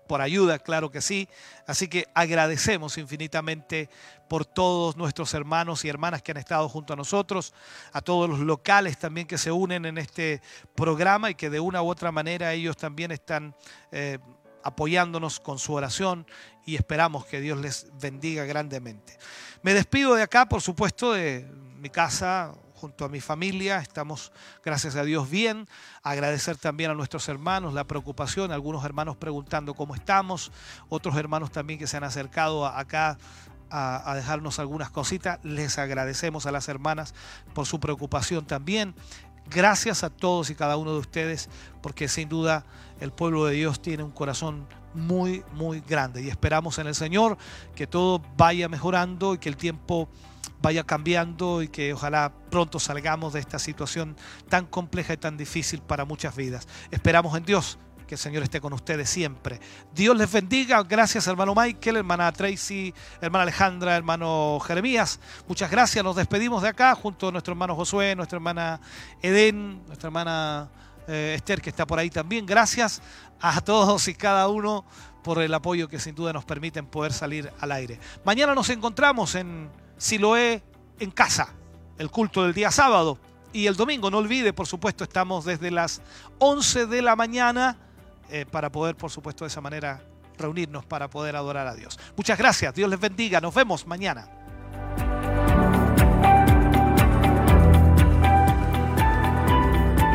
por 0.08 0.22
ayuda, 0.22 0.58
claro 0.58 0.90
que 0.90 1.02
sí. 1.02 1.30
Así 1.68 1.88
que 1.88 2.08
agradecemos 2.16 2.98
infinitamente 2.98 3.90
por 4.28 4.44
todos 4.44 4.98
nuestros 4.98 5.36
hermanos 5.36 5.86
y 5.86 5.90
hermanas 5.90 6.24
que 6.24 6.32
han 6.32 6.38
estado 6.38 6.68
junto 6.68 6.94
a 6.94 6.96
nosotros, 6.96 7.54
a 7.94 8.02
todos 8.02 8.28
los 8.28 8.40
locales 8.40 8.98
también 8.98 9.28
que 9.28 9.38
se 9.38 9.52
unen 9.52 9.86
en 9.86 10.00
este 10.00 10.42
programa 10.74 11.30
y 11.30 11.36
que 11.36 11.52
de 11.52 11.60
una 11.60 11.84
u 11.84 11.90
otra 11.90 12.12
manera 12.12 12.54
ellos 12.54 12.76
también 12.76 13.12
están 13.12 13.56
eh, 13.92 14.18
apoyándonos 14.64 15.40
con 15.40 15.60
su 15.60 15.74
oración 15.74 16.26
y 16.66 16.76
esperamos 16.76 17.26
que 17.26 17.40
Dios 17.40 17.60
les 17.60 17.88
bendiga 18.02 18.46
grandemente. 18.46 19.18
Me 19.62 19.76
despido 19.76 20.16
de 20.16 20.24
acá, 20.24 20.48
por 20.48 20.62
supuesto, 20.62 21.14
de 21.14 21.48
mi 21.78 21.90
casa, 21.90 22.54
junto 22.80 23.04
a 23.04 23.10
mi 23.10 23.20
familia. 23.20 23.80
Estamos, 23.80 24.32
gracias 24.64 24.96
a 24.96 25.04
Dios, 25.04 25.30
bien. 25.30 25.68
Agradecer 26.02 26.56
también 26.56 26.90
a 26.90 26.94
nuestros 26.94 27.28
hermanos 27.28 27.74
la 27.74 27.84
preocupación, 27.84 28.52
algunos 28.52 28.86
hermanos 28.86 29.18
preguntando 29.18 29.74
cómo 29.74 29.96
estamos, 29.96 30.52
otros 30.88 31.18
hermanos 31.18 31.52
también 31.52 31.78
que 31.78 31.88
se 31.88 31.98
han 31.98 32.06
acercado 32.06 32.66
acá 32.66 33.18
a, 33.70 34.14
dejarnos 34.16 34.60
algunas 34.60 34.90
cositas. 34.90 35.40
Les 35.44 35.78
agradecemos 35.78 36.46
a 36.46 36.52
las 36.52 36.70
hermanas 36.70 37.14
por 37.54 37.66
su 37.66 37.80
preocupación 37.80 38.46
también. 38.46 38.96
Gracias 39.50 40.04
a 40.04 40.10
todos 40.10 40.50
y 40.50 40.56
cada 40.56 40.78
uno 40.78 40.94
de 40.94 41.00
ustedes, 41.00 41.50
porque 41.82 42.08
sin 42.08 42.30
duda 42.30 42.66
el 43.02 43.12
pueblo 43.12 43.46
de 43.46 43.56
Dios 43.56 43.82
tiene 43.82 44.04
un 44.04 44.12
corazón 44.12 44.68
muy, 44.94 45.44
muy 45.54 45.82
grande. 45.82 46.22
Y 46.22 46.30
esperamos 46.30 46.80
en 46.80 46.88
el 46.88 46.96
Señor 46.96 47.38
que 47.76 47.88
todo 47.88 48.22
vaya 48.38 48.70
mejorando 48.70 49.34
y 49.34 49.38
que 49.38 49.50
el 49.50 49.58
tiempo 49.58 50.08
vaya 50.62 50.84
cambiando 50.84 51.62
y 51.62 51.68
que 51.68 51.94
ojalá 51.94 52.34
pronto 52.50 52.80
salgamos 52.80 53.34
de 53.34 53.40
esta 53.40 53.60
situación 53.60 54.16
tan 54.50 54.66
compleja 54.66 55.14
y 55.14 55.18
tan 55.18 55.38
difícil 55.38 55.82
para 55.82 56.06
muchas 56.06 56.36
vidas. 56.36 56.68
Esperamos 56.92 57.38
en 57.38 57.46
Dios 57.46 57.78
que 58.10 58.16
el 58.16 58.20
Señor 58.20 58.42
esté 58.42 58.60
con 58.60 58.74
ustedes 58.74 59.08
siempre. 59.08 59.60
Dios 59.94 60.18
les 60.18 60.32
bendiga. 60.32 60.82
Gracias, 60.82 61.28
hermano 61.28 61.54
Michael, 61.56 61.98
hermana 61.98 62.32
Tracy, 62.32 62.92
hermana 63.22 63.44
Alejandra, 63.44 63.96
hermano 63.96 64.60
Jeremías. 64.66 65.20
Muchas 65.48 65.70
gracias. 65.70 66.04
Nos 66.04 66.16
despedimos 66.16 66.64
de 66.64 66.70
acá 66.70 66.96
junto 66.96 67.28
a 67.28 67.32
nuestro 67.32 67.52
hermano 67.52 67.76
Josué, 67.76 68.16
nuestra 68.16 68.38
hermana 68.38 68.82
Edén, 69.22 69.86
nuestra 69.86 70.08
hermana 70.08 70.70
eh, 71.08 71.36
Esther, 71.38 71.62
que 71.62 71.70
está 71.70 71.86
por 71.86 72.00
ahí 72.00 72.10
también. 72.10 72.48
Gracias 72.48 73.04
a 73.40 73.62
todos 73.62 74.08
y 74.08 74.16
cada 74.16 74.48
uno 74.48 74.86
por 75.24 75.40
el 75.40 75.54
apoyo 75.54 75.88
que 75.88 76.00
sin 76.00 76.16
duda 76.16 76.34
nos 76.34 76.46
permiten 76.46 76.88
poder 76.88 77.14
salir 77.14 77.54
al 77.60 77.72
aire. 77.72 78.00
Mañana 78.26 78.56
nos 78.56 78.70
encontramos 78.70 79.36
en 79.36 79.70
Siloé 80.00 80.64
en 81.00 81.12
casa, 81.12 81.54
el 81.98 82.10
culto 82.10 82.44
del 82.44 82.54
día 82.54 82.72
sábado. 82.72 83.20
Y 83.52 83.68
el 83.68 83.76
domingo, 83.76 84.10
no 84.10 84.20
olvide, 84.20 84.54
por 84.54 84.66
supuesto, 84.66 85.04
estamos 85.04 85.46
desde 85.46 85.72
las 85.72 86.02
11 86.40 86.86
de 86.86 87.02
la 87.02 87.16
mañana 87.16 87.78
eh, 88.30 88.46
para 88.50 88.72
poder, 88.72 88.96
por 88.96 89.12
supuesto, 89.12 89.44
de 89.44 89.50
esa 89.50 89.62
manera 89.62 90.02
reunirnos 90.38 90.86
para 90.86 91.10
poder 91.10 91.36
adorar 91.36 91.68
a 91.68 91.76
Dios. 91.76 92.00
Muchas 92.16 92.38
gracias, 92.38 92.74
Dios 92.74 92.90
les 92.90 93.00
bendiga, 93.00 93.42
nos 93.42 93.54
vemos 93.54 93.86
mañana. 93.86 94.30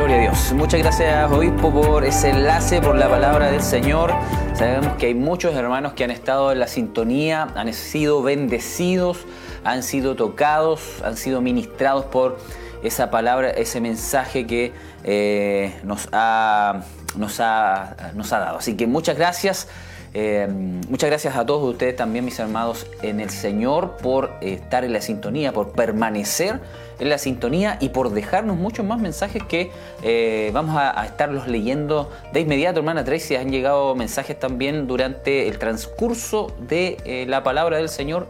Dios. 0.06 0.52
Muchas 0.52 0.80
gracias, 0.80 1.32
obispo, 1.32 1.72
por 1.72 2.04
ese 2.04 2.28
enlace, 2.28 2.80
por 2.82 2.94
la 2.94 3.08
palabra 3.08 3.50
del 3.50 3.62
Señor. 3.62 4.12
Sabemos 4.52 4.96
que 4.96 5.06
hay 5.06 5.14
muchos 5.14 5.54
hermanos 5.54 5.94
que 5.94 6.04
han 6.04 6.10
estado 6.10 6.52
en 6.52 6.60
la 6.60 6.66
sintonía, 6.66 7.48
han 7.54 7.72
sido 7.72 8.22
bendecidos, 8.22 9.18
han 9.64 9.82
sido 9.82 10.14
tocados, 10.14 11.02
han 11.02 11.16
sido 11.16 11.40
ministrados 11.40 12.04
por 12.04 12.38
esa 12.82 13.10
palabra, 13.10 13.50
ese 13.50 13.80
mensaje 13.80 14.46
que 14.46 14.72
eh, 15.04 15.74
nos 15.84 16.08
ha 16.12 16.82
nos 17.16 17.40
ha, 17.40 18.12
nos 18.14 18.32
ha 18.32 18.38
dado. 18.40 18.58
Así 18.58 18.76
que 18.76 18.86
muchas 18.86 19.16
gracias. 19.16 19.68
Eh, 20.16 20.46
muchas 20.88 21.10
gracias 21.10 21.34
a 21.36 21.44
todos 21.44 21.68
ustedes 21.68 21.96
también, 21.96 22.24
mis 22.24 22.38
hermanos, 22.38 22.86
en 23.02 23.18
el 23.18 23.30
Señor, 23.30 23.96
por 23.96 24.30
estar 24.40 24.84
en 24.84 24.92
la 24.92 25.00
sintonía, 25.00 25.52
por 25.52 25.72
permanecer 25.72 26.60
en 27.00 27.08
la 27.08 27.18
sintonía 27.18 27.78
y 27.80 27.88
por 27.88 28.10
dejarnos 28.10 28.56
muchos 28.56 28.86
más 28.86 29.00
mensajes 29.00 29.42
que 29.42 29.72
eh, 30.04 30.50
vamos 30.54 30.76
a, 30.78 31.04
estarlos 31.04 31.48
leyendo 31.48 32.10
de 32.32 32.40
inmediato, 32.40 32.78
hermana 32.78 33.04
Tracy. 33.04 33.34
Han 33.34 33.50
llegado 33.50 33.96
mensajes 33.96 34.38
también 34.38 34.86
durante 34.86 35.48
el 35.48 35.58
transcurso 35.58 36.54
de 36.60 36.96
eh, 37.04 37.26
la 37.28 37.42
palabra 37.42 37.78
del 37.78 37.88
Señor 37.88 38.28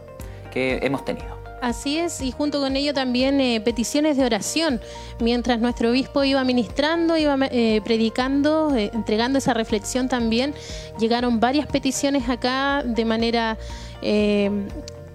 que 0.51 0.79
hemos 0.81 1.05
tenido. 1.05 1.34
Así 1.61 1.97
es, 1.97 2.21
y 2.21 2.31
junto 2.31 2.59
con 2.59 2.75
ello 2.75 2.93
también 2.93 3.39
eh, 3.41 3.61
peticiones 3.61 4.17
de 4.17 4.25
oración. 4.25 4.81
Mientras 5.19 5.59
nuestro 5.59 5.89
obispo 5.89 6.23
iba 6.23 6.43
ministrando, 6.43 7.17
iba 7.17 7.37
eh, 7.49 7.81
predicando, 7.83 8.75
eh, 8.75 8.91
entregando 8.93 9.39
esa 9.39 9.53
reflexión 9.53 10.07
también, 10.07 10.53
llegaron 10.99 11.39
varias 11.39 11.67
peticiones 11.67 12.29
acá 12.29 12.83
de 12.85 13.05
manera 13.05 13.57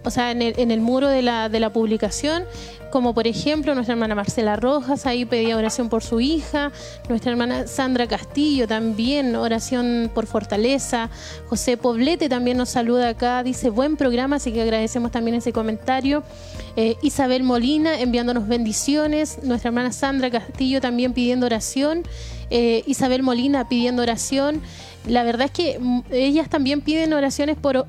o 0.05 0.11
sea, 0.11 0.31
en 0.31 0.43
el, 0.43 0.55
en 0.59 0.71
el 0.71 0.81
muro 0.81 1.09
de 1.09 1.23
la, 1.23 1.49
de 1.49 1.61
la, 1.61 1.71
publicación, 1.71 2.45
como 2.91 3.15
por 3.15 3.27
ejemplo 3.27 3.75
nuestra 3.75 3.95
hermana 3.95 4.15
Marcela 4.15 4.57
Rojas, 4.57 5.07
ahí 5.07 5.25
pedía 5.25 5.57
oración 5.57 5.89
por 5.89 6.03
su 6.03 6.21
hija, 6.21 6.73
nuestra 7.09 7.31
hermana 7.31 7.67
Sandra 7.67 8.07
Castillo 8.07 8.67
también, 8.67 9.37
oración 9.37 10.11
por 10.13 10.27
fortaleza, 10.27 11.11
José 11.49 11.77
Poblete 11.77 12.29
también 12.29 12.57
nos 12.57 12.71
saluda 12.71 13.11
acá, 13.11 13.43
dice 13.43 13.71
buen 13.71 13.97
programa, 13.97 14.37
así 14.37 14.53
que 14.53 14.63
agradecemos 14.63 15.11
también 15.11 15.37
ese 15.37 15.53
comentario. 15.53 16.23
Eh, 16.77 16.97
Isabel 17.03 17.43
Molina 17.43 18.01
enviándonos 18.01 18.49
bendiciones, 18.49 19.39
nuestra 19.43 19.69
hermana 19.69 19.93
Sandra 19.93 20.31
Castillo 20.31 20.81
también 20.81 21.13
pidiendo 21.13 21.47
oración, 21.47 22.05
eh, 22.51 22.83
Isabel 22.87 23.23
Molina 23.23 23.69
pidiendo 23.69 24.03
oración. 24.03 24.61
La 25.07 25.23
verdad 25.23 25.47
es 25.47 25.53
que 25.53 25.79
mm, 25.79 26.01
ellas 26.11 26.49
también 26.49 26.83
piden 26.83 27.13
oraciones 27.13 27.57
por, 27.57 27.87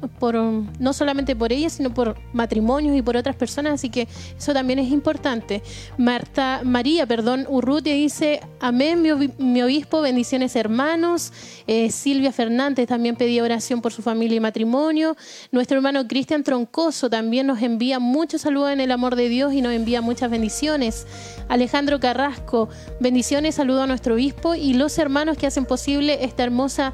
no 0.79 0.93
solamente 0.93 1.35
por 1.35 1.51
ellas, 1.51 1.73
sino 1.73 1.93
por 1.93 2.15
matrimonios 2.33 2.95
y 2.95 3.01
por 3.01 3.17
otras 3.17 3.35
personas, 3.35 3.73
así 3.73 3.89
que 3.89 4.07
eso 4.37 4.53
también 4.53 4.79
es 4.79 4.91
importante. 4.91 5.61
Marta, 5.97 6.61
María, 6.63 7.05
perdón, 7.05 7.45
Urrutia 7.49 7.93
dice, 7.93 8.41
amén, 8.59 9.01
mi, 9.01 9.61
obispo, 9.61 10.01
bendiciones 10.01 10.55
hermanos. 10.55 11.33
Eh, 11.67 11.91
Silvia 11.91 12.31
Fernández 12.31 12.87
también 12.87 13.15
pedía 13.15 13.43
oración 13.43 13.81
por 13.81 13.91
su 13.91 14.01
familia 14.01 14.37
y 14.37 14.39
matrimonio. 14.39 15.17
Nuestro 15.51 15.77
hermano 15.77 16.07
Cristian 16.07 16.43
Troncoso 16.43 17.09
también 17.09 17.47
nos 17.47 17.61
envía 17.61 17.99
muchos 17.99 18.41
saludos 18.41 18.71
en 18.71 18.79
el 18.79 18.91
amor 18.91 19.15
de 19.15 19.27
Dios 19.27 19.53
y 19.53 19.61
nos 19.61 19.73
envía 19.73 20.01
muchas 20.01 20.31
bendiciones. 20.31 21.05
Alejandro 21.49 21.99
Carrasco, 21.99 22.69
bendiciones, 22.99 23.55
saludo 23.55 23.83
a 23.83 23.87
nuestro 23.87 24.13
obispo 24.13 24.55
y 24.55 24.73
los 24.73 24.97
hermanos 24.97 25.37
que 25.37 25.47
hacen 25.47 25.65
posible 25.65 26.23
esta 26.23 26.43
hermosa 26.43 26.93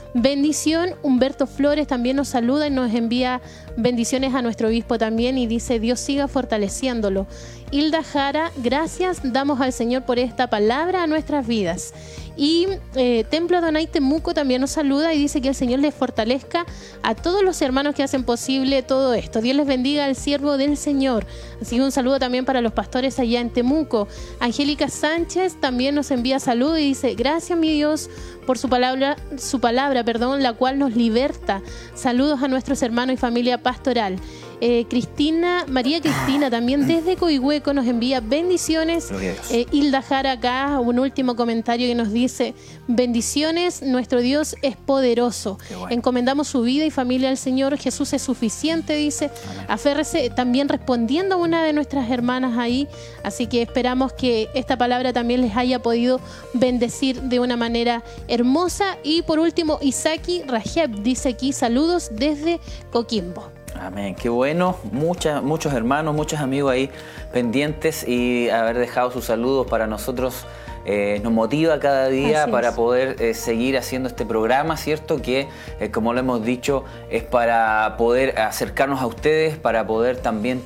bendición. 0.13 0.95
Humberto 1.03 1.47
Flores 1.47 1.87
también 1.87 2.15
nos 2.15 2.29
saluda 2.29 2.67
y 2.67 2.71
nos 2.71 2.93
envía 2.93 3.41
bendiciones 3.77 4.33
a 4.33 4.41
nuestro 4.41 4.67
obispo 4.67 4.97
también 4.97 5.37
y 5.37 5.47
dice 5.47 5.79
Dios 5.79 5.99
siga 5.99 6.27
fortaleciéndolo. 6.27 7.27
Hilda 7.71 8.03
Jara, 8.03 8.51
gracias 8.57 9.21
damos 9.23 9.61
al 9.61 9.71
Señor 9.71 10.03
por 10.03 10.19
esta 10.19 10.49
palabra 10.49 11.03
a 11.03 11.07
nuestras 11.07 11.47
vidas. 11.47 11.93
Y 12.37 12.67
eh, 12.95 13.25
Templo 13.29 13.57
Adonai 13.57 13.87
Temuco 13.87 14.33
también 14.33 14.61
nos 14.61 14.71
saluda 14.71 15.13
y 15.13 15.19
dice 15.19 15.41
que 15.41 15.49
el 15.49 15.55
Señor 15.55 15.79
les 15.79 15.93
fortalezca 15.93 16.65
a 17.03 17.13
todos 17.13 17.43
los 17.43 17.61
hermanos 17.61 17.93
que 17.93 18.03
hacen 18.03 18.23
posible 18.23 18.83
todo 18.83 19.13
esto. 19.13 19.41
Dios 19.41 19.55
les 19.55 19.67
bendiga 19.67 20.05
al 20.05 20.15
siervo 20.15 20.57
del 20.57 20.77
Señor. 20.77 21.25
Así 21.61 21.75
que 21.75 21.81
un 21.81 21.91
saludo 21.91 22.19
también 22.19 22.45
para 22.45 22.61
los 22.61 22.73
pastores 22.73 23.19
allá 23.19 23.41
en 23.41 23.49
Temuco. 23.49 24.07
Angélica 24.39 24.89
Sánchez 24.89 25.59
también 25.59 25.93
nos 25.95 26.09
envía 26.11 26.39
salud 26.39 26.75
y 26.77 26.87
dice, 26.87 27.15
gracias 27.15 27.57
mi 27.57 27.69
Dios 27.69 28.09
por 28.45 28.57
su 28.57 28.69
palabra, 28.69 29.17
su 29.37 29.59
palabra, 29.59 30.00
perdón, 30.03 30.43
la 30.43 30.53
cual 30.53 30.79
nos 30.79 30.95
liberta. 30.95 31.61
Saludos 31.93 32.41
a 32.43 32.47
nuestros 32.47 32.81
hermanos 32.83 33.13
y 33.13 33.17
familia 33.17 33.61
pastoral. 33.61 34.17
Eh, 34.63 34.85
Cristina, 34.87 35.65
María 35.67 35.99
Cristina, 36.01 36.51
también 36.51 36.85
desde 36.85 37.15
Coihueco 37.15 37.73
nos 37.73 37.87
envía 37.87 38.19
bendiciones. 38.19 39.09
Eh, 39.49 39.65
Hilda 39.71 40.03
Jara 40.03 40.33
acá, 40.33 40.79
un 40.79 40.99
último 40.99 41.35
comentario 41.35 41.87
que 41.87 41.95
nos 41.95 42.13
dice, 42.13 42.53
bendiciones, 42.87 43.81
nuestro 43.81 44.21
Dios 44.21 44.55
es 44.61 44.77
poderoso. 44.77 45.57
Encomendamos 45.89 46.47
su 46.47 46.61
vida 46.61 46.85
y 46.85 46.91
familia 46.91 47.29
al 47.29 47.37
Señor, 47.37 47.75
Jesús 47.79 48.13
es 48.13 48.21
suficiente, 48.21 48.95
dice. 48.95 49.31
Aférrese 49.67 50.29
también 50.29 50.69
respondiendo 50.69 51.35
a 51.35 51.37
una 51.39 51.63
de 51.63 51.73
nuestras 51.73 52.11
hermanas 52.11 52.59
ahí, 52.59 52.87
así 53.23 53.47
que 53.47 53.63
esperamos 53.63 54.13
que 54.13 54.47
esta 54.53 54.77
palabra 54.77 55.11
también 55.11 55.41
les 55.41 55.57
haya 55.57 55.81
podido 55.81 56.21
bendecir 56.53 57.19
de 57.19 57.39
una 57.39 57.57
manera 57.57 58.03
hermosa. 58.27 58.97
Y 59.03 59.23
por 59.23 59.39
último, 59.39 59.79
Isaki 59.81 60.43
Rajeb 60.43 61.01
dice 61.01 61.29
aquí, 61.29 61.51
saludos 61.51 62.11
desde 62.13 62.59
Coquimbo. 62.91 63.60
Amén, 63.81 64.13
qué 64.13 64.29
bueno. 64.29 64.77
muchos 64.91 65.73
hermanos, 65.73 66.13
muchos 66.13 66.39
amigos 66.39 66.71
ahí 66.71 66.91
pendientes 67.33 68.07
y 68.07 68.47
haber 68.49 68.77
dejado 68.77 69.09
sus 69.09 69.25
saludos 69.25 69.65
para 69.65 69.87
nosotros. 69.87 70.45
Eh, 70.85 71.19
nos 71.23 71.33
motiva 71.33 71.79
cada 71.79 72.07
día 72.07 72.45
para 72.45 72.75
poder 72.75 73.15
eh, 73.19 73.33
seguir 73.33 73.77
haciendo 73.79 74.07
este 74.07 74.23
programa, 74.23 74.77
¿cierto? 74.77 75.19
Que, 75.19 75.47
eh, 75.79 75.89
como 75.89 76.13
lo 76.13 76.19
hemos 76.19 76.45
dicho, 76.45 76.83
es 77.09 77.23
para 77.23 77.95
poder 77.97 78.39
acercarnos 78.39 79.01
a 79.01 79.07
ustedes, 79.07 79.57
para 79.57 79.87
poder 79.87 80.17
también 80.17 80.61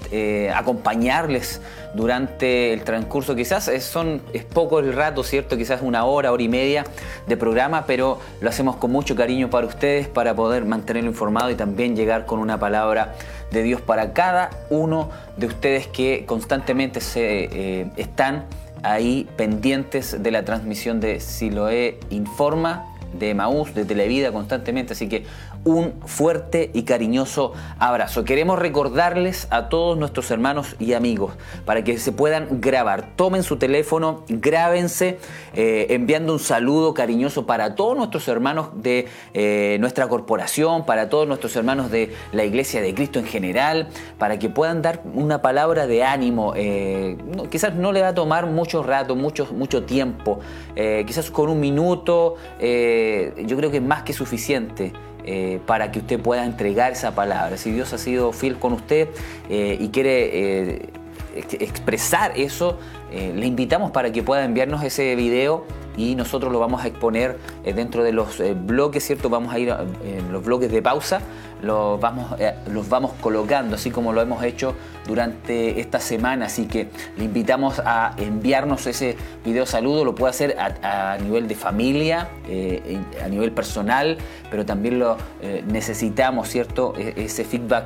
acompañarles 0.54 1.62
durante 1.96 2.74
el 2.74 2.84
transcurso. 2.84 3.36
Quizás 3.36 3.72
son, 3.84 4.22
es 4.34 4.44
poco 4.44 4.80
el 4.80 4.94
rato, 4.94 5.24
¿cierto? 5.24 5.58
Quizás 5.58 5.82
una 5.82 6.06
hora, 6.06 6.32
hora 6.32 6.44
y 6.44 6.50
media 6.50 6.84
de 7.28 7.38
programa, 7.38 7.86
pero 7.88 8.20
lo 8.42 8.50
hacemos 8.50 8.76
con 8.76 8.92
mucho 8.92 9.16
cariño 9.16 9.50
para 9.50 9.68
ustedes, 9.68 10.08
para 10.08 10.36
poder 10.36 10.66
mantenerlo 10.66 11.10
informado 11.10 11.50
y 11.50 11.56
también 11.56 11.96
llegar 11.96 12.26
con 12.26 12.40
una 12.40 12.60
palabra 12.60 13.16
de 13.52 13.64
Dios 13.64 13.82
para 13.82 14.14
cada 14.14 14.50
uno 14.70 15.10
de 15.38 15.48
ustedes 15.48 15.88
que 15.88 16.26
constantemente 16.26 17.00
se 17.00 17.46
eh, 17.46 17.92
están 17.96 18.46
ahí 18.84 19.28
pendientes 19.38 20.22
de 20.22 20.32
la 20.32 20.44
transmisión 20.44 21.00
de 21.00 21.20
Siloé 21.20 22.00
Informa 22.10 22.86
de 23.18 23.34
Maús, 23.34 23.74
de 23.74 23.86
Televida 23.86 24.32
constantemente, 24.32 24.94
así 24.94 25.08
que 25.08 25.26
un 25.66 25.96
fuerte 26.06 26.70
y 26.74 26.84
cariñoso 26.84 27.52
abrazo. 27.80 28.24
Queremos 28.24 28.60
recordarles 28.60 29.48
a 29.50 29.68
todos 29.68 29.98
nuestros 29.98 30.30
hermanos 30.32 30.76
y 30.80 30.94
amigos 30.94 31.34
para 31.66 31.84
que 31.84 31.98
se 31.98 32.12
puedan 32.12 32.62
grabar. 32.62 33.16
Tomen 33.16 33.42
su 33.44 33.58
teléfono, 33.58 34.24
grábense 34.30 35.18
eh, 35.56 35.88
enviando 35.90 36.34
un 36.34 36.40
saludo 36.40 36.94
cariñoso 36.94 37.48
para 37.48 37.74
todos 37.76 37.98
nuestros 37.98 38.28
hermanos 38.28 38.70
de 38.76 39.08
eh, 39.34 39.78
nuestra 39.80 40.08
corporación, 40.08 40.86
para 40.86 41.10
todos 41.10 41.28
nuestros 41.28 41.56
hermanos 41.56 41.90
de 41.90 42.14
la 42.32 42.44
Iglesia 42.44 42.82
de 42.82 42.94
Cristo 42.94 43.18
en 43.18 43.26
general, 43.26 43.90
para 44.20 44.38
que 44.38 44.50
puedan 44.50 44.84
dar 44.84 45.02
una 45.16 45.42
palabra 45.42 45.88
de 45.88 46.04
ánimo. 46.04 46.54
Eh, 46.56 47.18
quizás 47.50 47.74
no 47.74 47.92
le 47.92 48.04
va 48.04 48.10
a 48.10 48.16
tomar 48.16 48.46
mucho 48.46 48.84
rato, 48.84 49.16
mucho, 49.16 49.48
mucho 49.52 49.84
tiempo, 49.84 50.40
quizás 50.76 51.32
con 51.32 51.50
un 51.50 51.60
minuto, 51.60 52.36
yo 52.60 53.58
creo 53.58 53.72
que 53.72 53.78
es 53.78 53.84
más 53.84 54.04
que 54.04 54.14
suficiente. 54.14 54.94
Eh, 55.28 55.60
para 55.66 55.92
que 55.92 56.00
usted 56.00 56.20
pueda 56.20 56.46
entregar 56.46 56.92
esa 56.92 57.16
palabra. 57.16 57.58
Si 57.58 57.72
Dios 57.72 57.92
ha 57.94 57.98
sido 57.98 58.32
fiel 58.32 58.58
con 58.58 58.74
usted 58.74 59.08
eh, 59.50 59.76
y 59.80 59.90
quiere 59.90 60.76
eh, 60.76 60.90
expresar 61.36 62.34
eso, 62.36 62.78
le 63.12 63.46
invitamos 63.46 63.92
para 63.92 64.12
que 64.12 64.24
pueda 64.24 64.44
enviarnos 64.44 64.84
ese 64.84 65.16
video 65.16 65.66
y 65.98 66.16
nosotros 66.16 66.52
lo 66.52 66.60
vamos 66.60 66.84
a 66.84 66.88
exponer 66.88 67.38
dentro 67.64 68.04
de 68.04 68.12
los 68.12 68.42
bloques, 68.66 69.06
¿cierto? 69.06 69.30
Vamos 69.30 69.54
a 69.54 69.60
ir 69.60 69.74
en 70.04 70.32
los 70.32 70.44
bloques 70.44 70.72
de 70.72 70.82
pausa 70.82 71.22
los 71.62 72.00
vamos, 72.00 72.40
eh, 72.40 72.54
los 72.72 72.88
vamos 72.88 73.12
colocando, 73.22 73.76
así 73.76 73.92
como 73.92 74.14
lo 74.14 74.22
hemos 74.22 74.44
hecho 74.44 74.76
durante 75.08 75.80
esta 75.80 76.00
semana. 76.00 76.46
Así 76.46 76.68
que 76.68 76.90
le 77.18 77.26
invitamos 77.26 77.80
a 77.80 78.14
enviarnos 78.18 78.88
ese 78.88 79.18
video 79.44 79.66
saludo, 79.66 80.06
lo 80.06 80.16
puede 80.16 80.30
hacer 80.30 80.58
a, 80.60 81.18
nivel 81.18 81.48
de 81.48 81.56
familia, 81.56 82.30
eh, 82.48 83.00
a 83.24 83.28
nivel 83.28 83.52
personal, 83.52 84.18
pero 84.50 84.66
también 84.66 85.00
lo 85.00 85.18
eh, 85.42 85.64
necesitamos, 85.68 86.50
¿cierto? 86.50 86.94
E, 86.98 87.14
ese 87.26 87.44
feedback 87.44 87.86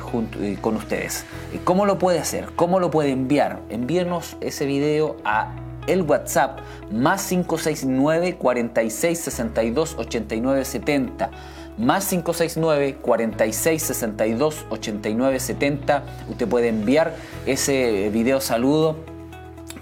junto, 0.00 0.38
con 0.60 0.76
ustedes. 0.76 1.24
¿Cómo 1.64 1.86
lo 1.86 1.98
puede 1.98 2.18
hacer? 2.18 2.46
¿Cómo 2.56 2.80
lo 2.80 2.90
puede 2.90 3.10
enviar? 3.10 3.60
Envíenos 3.68 4.36
ese 4.40 4.66
video 4.66 5.16
a 5.24 5.67
el 5.88 6.02
WhatsApp 6.02 6.60
más 6.92 7.26
569 7.26 8.36
46 8.36 9.18
62 9.18 9.96
89 9.98 10.64
70 10.64 11.30
más 11.78 12.08
569 12.08 12.96
46 13.00 13.82
62 13.82 14.66
89 14.68 15.40
70. 15.40 16.02
Usted 16.28 16.48
puede 16.48 16.68
enviar 16.68 17.14
ese 17.46 18.10
video 18.10 18.40
saludo 18.40 18.96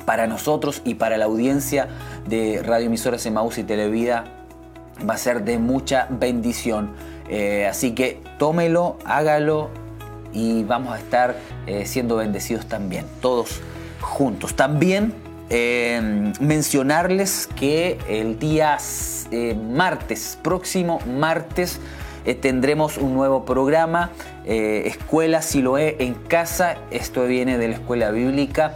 para 0.04 0.26
nosotros 0.26 0.82
y 0.84 0.94
para 0.94 1.16
la 1.16 1.24
audiencia 1.24 1.88
de 2.28 2.62
Radio 2.62 2.86
Emisoras 2.86 3.24
Emaús 3.26 3.58
y 3.58 3.64
Televida. 3.64 4.24
Va 5.08 5.14
a 5.14 5.18
ser 5.18 5.42
de 5.44 5.58
mucha 5.58 6.06
bendición. 6.10 6.92
Eh, 7.28 7.66
así 7.66 7.92
que 7.92 8.20
tómelo, 8.38 8.98
hágalo 9.04 9.70
y 10.32 10.64
vamos 10.64 10.94
a 10.94 10.98
estar 10.98 11.36
eh, 11.66 11.86
siendo 11.86 12.16
bendecidos 12.16 12.66
también, 12.66 13.06
todos 13.20 13.60
juntos. 14.00 14.54
También 14.54 15.14
eh, 15.48 16.32
mencionarles 16.40 17.48
que 17.54 17.98
el 18.08 18.38
día 18.38 18.78
eh, 19.30 19.54
martes, 19.54 20.38
próximo 20.42 20.98
martes, 21.06 21.78
eh, 22.24 22.34
tendremos 22.34 22.98
un 22.98 23.14
nuevo 23.14 23.44
programa, 23.44 24.10
Escuela 24.44 25.42
Siloé 25.42 25.96
en 26.00 26.14
Casa. 26.14 26.76
Esto 26.90 27.24
viene 27.26 27.58
de 27.58 27.68
la 27.68 27.74
Escuela 27.74 28.10
Bíblica, 28.10 28.74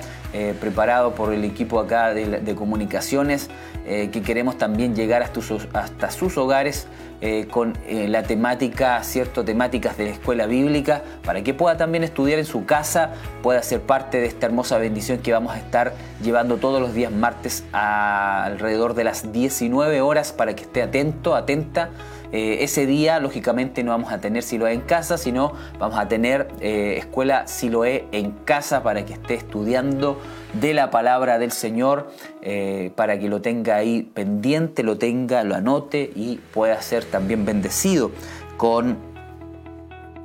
preparado 0.60 1.14
por 1.14 1.32
el 1.32 1.44
equipo 1.44 1.80
acá 1.80 2.14
de 2.14 2.54
comunicaciones. 2.54 3.50
Eh, 3.86 4.10
que 4.12 4.20
queremos 4.20 4.58
también 4.58 4.94
llegar 4.94 5.22
hasta 5.22 6.10
sus, 6.10 6.36
hogares 6.36 6.86
eh, 7.22 7.48
con 7.50 7.78
eh, 7.88 8.08
la 8.08 8.22
temática, 8.22 9.02
cierto, 9.02 9.42
temáticas 9.42 9.96
de 9.96 10.04
la 10.04 10.10
escuela 10.10 10.44
bíblica, 10.44 11.02
para 11.24 11.42
que 11.42 11.54
pueda 11.54 11.78
también 11.78 12.04
estudiar 12.04 12.38
en 12.38 12.44
su 12.44 12.66
casa, 12.66 13.14
pueda 13.42 13.62
ser 13.62 13.80
parte 13.80 14.20
de 14.20 14.26
esta 14.26 14.46
hermosa 14.46 14.76
bendición 14.76 15.18
que 15.18 15.32
vamos 15.32 15.54
a 15.54 15.58
estar 15.58 15.94
llevando 16.22 16.58
todos 16.58 16.80
los 16.80 16.92
días 16.92 17.10
martes 17.10 17.64
alrededor 17.72 18.94
de 18.94 19.04
las 19.04 19.32
19 19.32 20.02
horas 20.02 20.32
para 20.32 20.54
que 20.54 20.62
esté 20.62 20.82
atento, 20.82 21.34
atenta. 21.34 21.88
Ese 22.32 22.86
día, 22.86 23.18
lógicamente, 23.18 23.82
no 23.82 23.90
vamos 23.90 24.12
a 24.12 24.20
tener 24.20 24.42
Siloé 24.42 24.72
en 24.72 24.82
casa, 24.82 25.18
sino 25.18 25.52
vamos 25.78 25.98
a 25.98 26.08
tener 26.08 26.48
escuela 26.60 27.46
Siloé 27.46 28.06
en 28.12 28.30
casa 28.30 28.82
para 28.82 29.04
que 29.04 29.14
esté 29.14 29.34
estudiando 29.34 30.18
de 30.54 30.74
la 30.74 30.90
palabra 30.90 31.38
del 31.38 31.52
Señor 31.52 32.10
eh, 32.42 32.90
para 32.96 33.18
que 33.18 33.28
lo 33.28 33.40
tenga 33.40 33.76
ahí 33.76 34.02
pendiente, 34.02 34.82
lo 34.82 34.98
tenga, 34.98 35.44
lo 35.44 35.54
anote 35.54 36.10
y 36.14 36.40
pueda 36.52 36.80
ser 36.82 37.04
también 37.04 37.44
bendecido 37.44 38.10
con... 38.56 38.98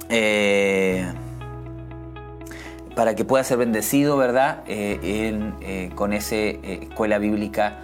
Eh, 0.10 1.06
para 2.96 3.16
que 3.16 3.26
pueda 3.26 3.44
ser 3.44 3.58
bendecido, 3.58 4.16
¿verdad? 4.16 4.64
Eh, 4.68 5.92
con 5.96 6.14
esa 6.14 6.36
escuela 6.36 7.18
bíblica 7.18 7.80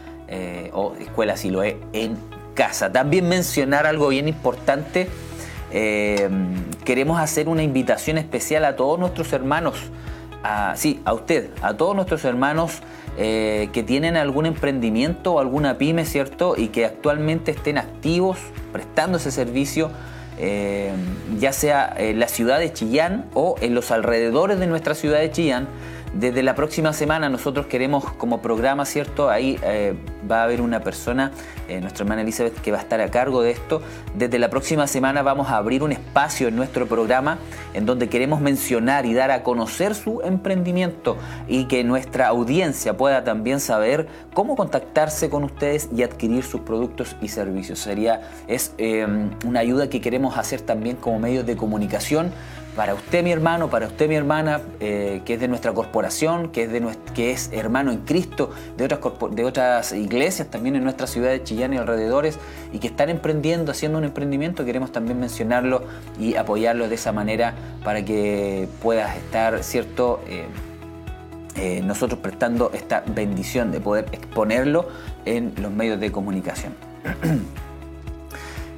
o 0.72 0.94
escuela 0.96 1.36
si 1.36 1.50
lo 1.50 1.64
es 1.64 1.76
en 1.92 2.16
casa. 2.54 2.92
También 2.92 3.28
mencionar 3.28 3.86
algo 3.86 4.10
bien 4.10 4.28
importante. 4.28 5.08
Eh, 5.72 6.30
queremos 6.84 7.20
hacer 7.20 7.48
una 7.48 7.64
invitación 7.64 8.18
especial 8.18 8.66
a 8.66 8.76
todos 8.76 9.00
nuestros 9.00 9.32
hermanos, 9.34 9.76
a, 10.44 10.76
sí, 10.76 11.02
a 11.06 11.14
usted, 11.14 11.50
a 11.62 11.76
todos 11.76 11.96
nuestros 11.96 12.26
hermanos 12.26 12.82
eh, 13.18 13.70
que 13.74 13.84
tienen 13.84 14.16
algún 14.16 14.46
emprendimiento 14.46 15.34
o 15.34 15.40
alguna 15.40 15.78
pyme, 15.78 16.06
¿cierto? 16.06 16.56
Y 16.58 16.70
que 16.70 16.86
actualmente 16.86 17.52
estén 17.52 17.78
activos 17.78 18.38
prestando 18.72 19.18
ese 19.18 19.32
servicio, 19.32 19.92
eh, 20.38 20.92
ya 21.40 21.54
sea 21.54 21.94
en 21.98 22.20
la 22.20 22.28
ciudad 22.28 22.60
de 22.60 22.72
Chillán 22.72 23.26
o 23.34 23.56
en 23.62 23.76
los 23.76 23.92
alrededores 23.92 24.60
de 24.60 24.68
nuestra 24.68 24.96
ciudad 24.96 25.20
de 25.20 25.30
Chillán 25.32 25.68
desde 26.14 26.44
la 26.44 26.56
próxima 26.56 26.92
semana 26.92 27.30
nosotros 27.30 27.68
queremos 27.68 28.04
como 28.04 28.42
programa, 28.42 28.86
¿cierto? 28.86 29.30
Ahí 29.30 29.58
eh, 29.64 29.94
va 30.30 30.42
a 30.42 30.44
haber 30.44 30.60
una 30.60 30.82
persona, 30.82 31.32
eh, 31.70 31.80
nuestra 31.80 32.04
hermana 32.04 32.22
Elizabeth, 32.22 32.60
que 32.62 32.72
va 32.72 32.80
a 32.80 32.82
estar 32.82 33.00
a 33.00 33.10
cargo 33.10 33.42
de 33.42 33.52
esto. 33.52 33.82
Desde 34.14 34.38
la 34.38 34.50
próxima 34.50 34.88
semana 34.88 35.22
vamos 35.22 35.50
a 35.50 35.56
abrir 35.56 35.84
un 35.84 35.94
espacio 35.94 36.50
en 36.50 36.56
nuestro 36.58 36.86
programa 36.86 37.38
en 37.74 37.86
donde 37.86 38.10
queremos 38.10 38.42
mencionar 38.42 39.06
y 39.06 39.14
dar 39.14 39.32
a 39.32 39.44
conocer 39.44 39.96
su 39.96 40.22
emprendimiento 40.22 41.18
y 41.48 41.66
que 41.66 41.84
nuestra 41.86 42.28
audiencia 42.28 42.98
pueda 42.98 43.24
también 43.24 43.62
saber 43.62 44.08
cómo 44.34 44.58
contactarse 44.58 45.30
con 45.30 45.46
ustedes 45.46 45.88
y 45.96 46.04
adquirir 46.04 46.44
sus 46.44 46.62
productos 46.62 47.16
y 47.22 47.30
servicios. 47.30 47.80
Sería, 47.80 48.22
es 48.48 48.74
eh, 48.78 49.08
una 49.46 49.62
ayuda 49.62 49.90
que 49.90 50.02
queremos 50.02 50.38
hacer 50.38 50.60
también 50.60 50.98
como 50.98 51.20
medios 51.20 51.46
de 51.46 51.56
comunicación 51.56 52.32
para 52.76 52.94
usted 52.94 53.24
mi 53.24 53.32
hermano, 53.32 53.70
para 53.70 53.88
usted 53.88 54.08
mi 54.08 54.16
hermana, 54.16 54.62
eh, 54.80 55.22
que 55.26 55.34
es 55.34 55.40
de 55.40 55.48
nuestra 55.48 55.74
corporación, 55.74 56.50
que 56.50 56.64
es, 56.64 56.72
de 56.72 56.82
que 57.14 57.32
es 57.32 57.50
hermano 57.52 57.92
en 57.92 58.00
Cristo, 58.00 58.52
de 58.78 58.86
otras, 58.86 59.02
de 59.32 59.44
otras 59.44 59.92
iglesias 59.92 60.48
también 60.50 60.76
en 60.76 60.84
nuestra 60.84 61.08
ciudad 61.08 61.32
de 61.32 61.44
Chillán 61.44 61.74
y 61.74 61.78
alrededores, 61.78 62.40
y 62.72 62.80
que 62.80 62.88
están 62.88 63.10
emprendiendo, 63.10 63.72
haciendo 63.72 63.98
un 63.98 64.06
emprendimiento, 64.06 64.64
queremos 64.64 64.92
también 64.92 65.20
mencionarlo 65.20 65.84
y 66.20 66.36
apoyarlo 66.36 66.88
de 66.88 66.96
esa 66.96 67.12
manera 67.12 67.54
para 67.84 68.06
que 68.06 68.68
puedas 68.82 69.18
estar, 69.18 69.64
¿cierto? 69.64 70.22
Eh, 70.28 70.46
eh, 71.56 71.82
nosotros 71.84 72.20
prestando 72.20 72.72
esta 72.74 73.04
bendición 73.06 73.72
de 73.72 73.82
poder 73.82 74.06
exponerlo 74.14 74.88
en 75.26 75.54
los 75.62 75.72
medios 75.72 76.00
de 76.00 76.12
comunicación. 76.12 76.74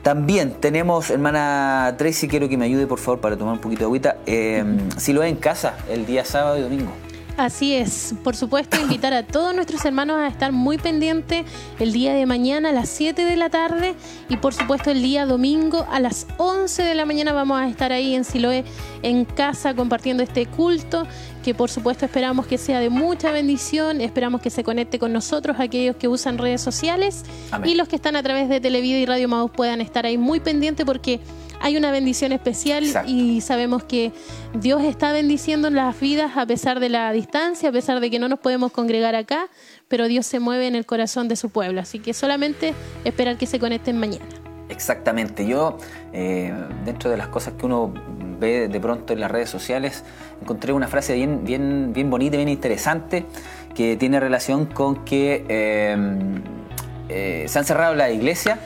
También 0.04 0.52
tenemos, 0.60 1.10
hermana 1.10 1.96
Tracy, 1.98 2.28
quiero 2.28 2.50
que 2.50 2.58
me 2.58 2.66
ayude 2.66 2.88
por 2.88 3.00
favor 3.00 3.22
para 3.22 3.38
tomar 3.38 3.54
un 3.54 3.62
poquito 3.62 3.80
de 3.80 3.86
agüita. 3.86 4.18
Eh, 4.26 4.62
si 4.98 5.14
lo 5.14 5.24
es 5.24 5.32
en 5.32 5.38
casa, 5.38 5.78
el 5.90 6.06
día 6.06 6.26
sábado 6.26 6.58
y 6.58 6.62
domingo. 6.62 6.92
Así 7.36 7.74
es, 7.74 8.14
por 8.24 8.36
supuesto, 8.36 8.80
invitar 8.80 9.12
a 9.12 9.24
todos 9.24 9.56
nuestros 9.56 9.84
hermanos 9.86 10.18
a 10.18 10.28
estar 10.28 10.52
muy 10.52 10.78
pendientes 10.78 11.44
el 11.80 11.92
día 11.92 12.14
de 12.14 12.28
mañana 12.28 12.70
a 12.70 12.72
las 12.72 12.90
7 12.90 13.26
de 13.26 13.36
la 13.36 13.50
tarde 13.50 13.96
y 14.30 14.38
por 14.38 14.54
supuesto 14.54 14.92
el 14.92 15.02
día 15.02 15.26
domingo 15.26 15.88
a 15.90 16.00
las 16.00 16.28
11 16.38 16.84
de 16.84 16.94
la 16.94 17.06
mañana 17.06 17.34
vamos 17.34 17.60
a 17.60 17.68
estar 17.68 17.92
ahí 17.92 18.14
en 18.14 18.24
Siloé 18.24 18.66
en 19.02 19.26
casa 19.26 19.74
compartiendo 19.74 20.22
este 20.22 20.46
culto 20.46 21.08
que 21.44 21.56
por 21.56 21.72
supuesto 21.72 22.06
esperamos 22.06 22.46
que 22.46 22.60
sea 22.60 22.80
de 22.80 22.92
mucha 22.92 23.32
bendición, 23.32 24.00
esperamos 24.00 24.40
que 24.40 24.52
se 24.52 24.64
conecte 24.64 25.00
con 25.00 25.12
nosotros 25.12 25.58
aquellos 25.60 25.96
que 25.96 26.08
usan 26.08 26.38
redes 26.38 26.62
sociales 26.62 27.24
y 27.66 27.74
los 27.74 27.88
que 27.88 27.96
están 27.96 28.16
a 28.16 28.22
través 28.22 28.48
de 28.48 28.62
Televida 28.62 29.00
y 29.00 29.08
Radio 29.08 29.28
Maus 29.28 29.50
puedan 29.50 29.82
estar 29.82 30.06
ahí 30.06 30.20
muy 30.20 30.40
pendientes 30.40 30.86
porque 30.86 31.20
hay 31.64 31.77
una 31.77 31.91
bendición 31.91 32.34
especial 32.34 32.84
y 33.07 33.40
sabemos 33.40 33.85
que 33.85 34.11
Dios 34.53 34.84
está 34.84 35.14
bendiciendo 35.14 35.69
las 35.69 35.98
vidas 35.98 36.35
a 36.35 36.45
pesar 36.45 36.81
de 36.81 36.90
la 36.90 37.10
distancia, 37.14 37.69
a 37.69 37.72
pesar 37.72 38.02
de 38.02 38.11
que 38.11 38.19
no 38.19 38.27
nos 38.27 38.40
podemos 38.40 38.73
congregar 38.73 39.15
acá, 39.15 39.48
pero 39.88 40.10
Dios 40.10 40.26
se 40.26 40.41
mueve 40.41 40.68
en 40.68 40.76
el 40.76 40.85
corazón 40.85 41.30
de 41.30 41.38
su 41.38 41.52
pueblo. 41.52 41.80
Así 41.80 41.99
que 41.99 42.14
solamente 42.14 42.73
esperar 43.06 43.38
que 43.38 43.45
se 43.45 43.60
conecten 43.60 43.98
mañana. 43.98 44.26
Exactamente. 44.68 45.48
Yo, 45.48 45.77
eh, 46.11 46.53
dentro 46.84 47.10
de 47.10 47.15
las 47.15 47.30
cosas 47.30 47.53
que 47.53 47.65
uno 47.65 47.94
ve 48.41 48.68
de 48.68 48.80
pronto 48.81 49.14
en 49.14 49.22
las 49.22 49.31
redes 49.31 49.49
sociales, 49.49 50.03
encontré 50.41 50.73
una 50.73 50.90
frase 50.90 51.14
bien, 51.14 51.45
bien, 51.45 51.94
bien 51.94 52.10
bonita, 52.10 52.35
bien 52.35 52.49
interesante, 52.49 53.26
que 53.73 53.95
tiene 53.95 54.19
relación 54.19 54.65
con 54.65 55.06
que 55.06 55.45
eh, 55.48 55.95
eh, 57.14 57.45
se 57.48 57.60
han 57.60 57.65
cerrado 57.65 57.95
la 57.95 58.10
iglesia. 58.10 58.60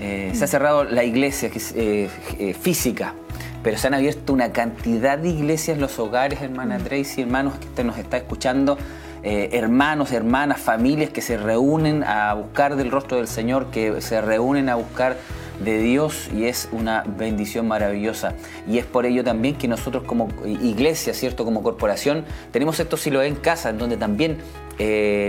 Eh, 0.00 0.32
se 0.34 0.44
ha 0.44 0.46
cerrado 0.46 0.84
la 0.84 1.04
iglesia 1.04 1.50
que 1.50 1.58
es 1.58 1.72
eh, 1.76 2.08
eh, 2.38 2.54
física, 2.54 3.14
pero 3.62 3.76
se 3.76 3.86
han 3.86 3.94
abierto 3.94 4.32
una 4.32 4.52
cantidad 4.52 5.18
de 5.18 5.28
iglesias 5.28 5.76
en 5.76 5.82
los 5.82 5.98
hogares, 5.98 6.40
hermana 6.40 6.78
mm. 6.78 6.84
Tracy, 6.84 7.22
hermanos 7.22 7.54
que 7.58 7.66
usted 7.66 7.84
nos 7.84 7.98
está 7.98 8.16
escuchando, 8.16 8.78
hermanos, 9.24 10.10
hermanas, 10.10 10.60
familias 10.60 11.10
que 11.10 11.20
se 11.20 11.36
reúnen 11.36 12.02
a 12.02 12.34
buscar 12.34 12.74
del 12.74 12.90
rostro 12.90 13.18
del 13.18 13.28
Señor, 13.28 13.70
que 13.70 14.00
se 14.00 14.20
reúnen 14.20 14.68
a 14.68 14.74
buscar 14.74 15.16
de 15.60 15.78
Dios 15.78 16.28
y 16.34 16.44
es 16.44 16.68
una 16.72 17.04
bendición 17.06 17.68
maravillosa. 17.68 18.34
Y 18.68 18.78
es 18.78 18.84
por 18.84 19.06
ello 19.06 19.24
también 19.24 19.56
que 19.56 19.68
nosotros 19.68 20.04
como 20.04 20.28
iglesia, 20.44 21.14
¿cierto? 21.14 21.44
Como 21.44 21.62
corporación, 21.62 22.24
tenemos 22.50 22.78
esto 22.80 22.96
si 22.96 23.10
lo 23.10 23.22
en 23.22 23.36
casa, 23.36 23.70
en 23.70 23.78
donde 23.78 23.96
también 23.96 24.38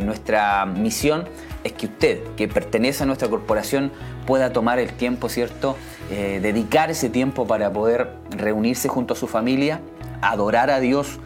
nuestra 0.03 0.65
misión 0.65 1.25
es 1.63 1.73
que 1.73 1.85
usted, 1.85 2.23
que 2.35 2.47
pertenece 2.47 3.03
a 3.03 3.05
nuestra 3.05 3.29
corporación, 3.29 3.91
pueda 4.25 4.51
tomar 4.51 4.79
el 4.79 4.93
tiempo, 4.93 5.29
¿cierto? 5.29 5.77
Eh, 6.11 6.39
dedicar 6.41 6.91
ese 6.91 7.09
tiempo 7.09 7.47
para 7.47 7.71
poder 7.71 8.11
reunirse 8.31 8.87
junto 8.87 9.13
a 9.13 9.17
su 9.17 9.27
familia, 9.27 9.81
adorar 10.21 10.69
a 10.69 10.79
Dios, 10.79 11.19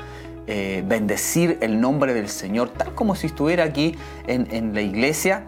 eh, 0.47 0.83
bendecir 0.85 1.57
el 1.61 1.81
nombre 1.81 2.13
del 2.13 2.29
Señor, 2.29 2.69
tal 2.69 2.93
como 2.93 3.15
si 3.15 3.27
estuviera 3.27 3.63
aquí 3.63 3.95
en, 4.27 4.73
la 4.73 4.81
iglesia, 4.81 5.47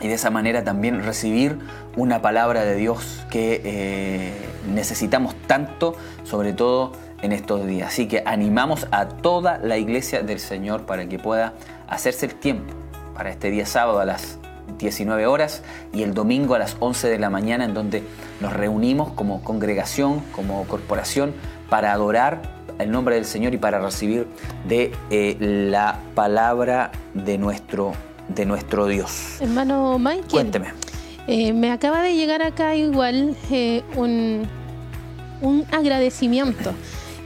y 0.00 0.08
de 0.08 0.14
esa 0.14 0.30
manera 0.30 0.62
también 0.62 1.02
recibir 1.02 1.58
una 1.96 2.22
palabra 2.22 2.64
de 2.64 2.76
Dios 2.76 3.24
que 3.30 3.62
eh, 3.64 4.32
necesitamos 4.72 5.34
tanto, 5.46 5.96
sobre 6.24 6.52
todo 6.52 6.92
en 7.22 7.32
estos 7.32 7.66
días. 7.66 7.88
Así 7.88 8.06
que 8.06 8.22
animamos 8.24 8.86
a 8.90 9.08
toda 9.08 9.58
la 9.58 9.78
iglesia 9.78 10.22
del 10.22 10.38
Señor 10.38 10.82
para 10.82 11.08
que 11.08 11.18
pueda 11.18 11.54
hacerse 11.88 12.26
el 12.26 12.34
tiempo 12.34 12.74
para 13.14 13.30
este 13.30 13.50
día 13.50 13.64
sábado 13.64 13.98
a 13.98 14.04
las 14.04 14.38
19 14.78 15.26
horas 15.26 15.62
y 15.92 16.02
el 16.02 16.12
domingo 16.12 16.54
a 16.54 16.58
las 16.58 16.76
11 16.80 17.08
de 17.08 17.18
la 17.18 17.30
mañana 17.30 17.64
en 17.64 17.72
donde 17.72 18.02
nos 18.40 18.52
reunimos 18.52 19.10
como 19.12 19.42
congregación, 19.42 20.20
como 20.32 20.64
corporación 20.64 21.34
para 21.70 21.92
adorar 21.92 22.42
el 22.78 22.90
nombre 22.90 23.14
del 23.14 23.24
Señor 23.24 23.54
y 23.54 23.56
para 23.56 23.78
recibir 23.78 24.26
de 24.68 24.92
eh, 25.10 25.36
la 25.40 26.00
palabra 26.14 26.92
de 27.14 27.38
nuestro, 27.38 27.92
de 28.28 28.44
nuestro 28.44 28.86
Dios. 28.86 29.40
Hermano 29.40 29.98
Michael. 29.98 30.28
Cuénteme. 30.30 30.95
Eh, 31.28 31.52
me 31.52 31.70
acaba 31.70 32.02
de 32.02 32.14
llegar 32.14 32.42
acá 32.42 32.76
igual 32.76 33.36
eh, 33.50 33.82
un, 33.96 34.46
un 35.40 35.64
agradecimiento. 35.72 36.72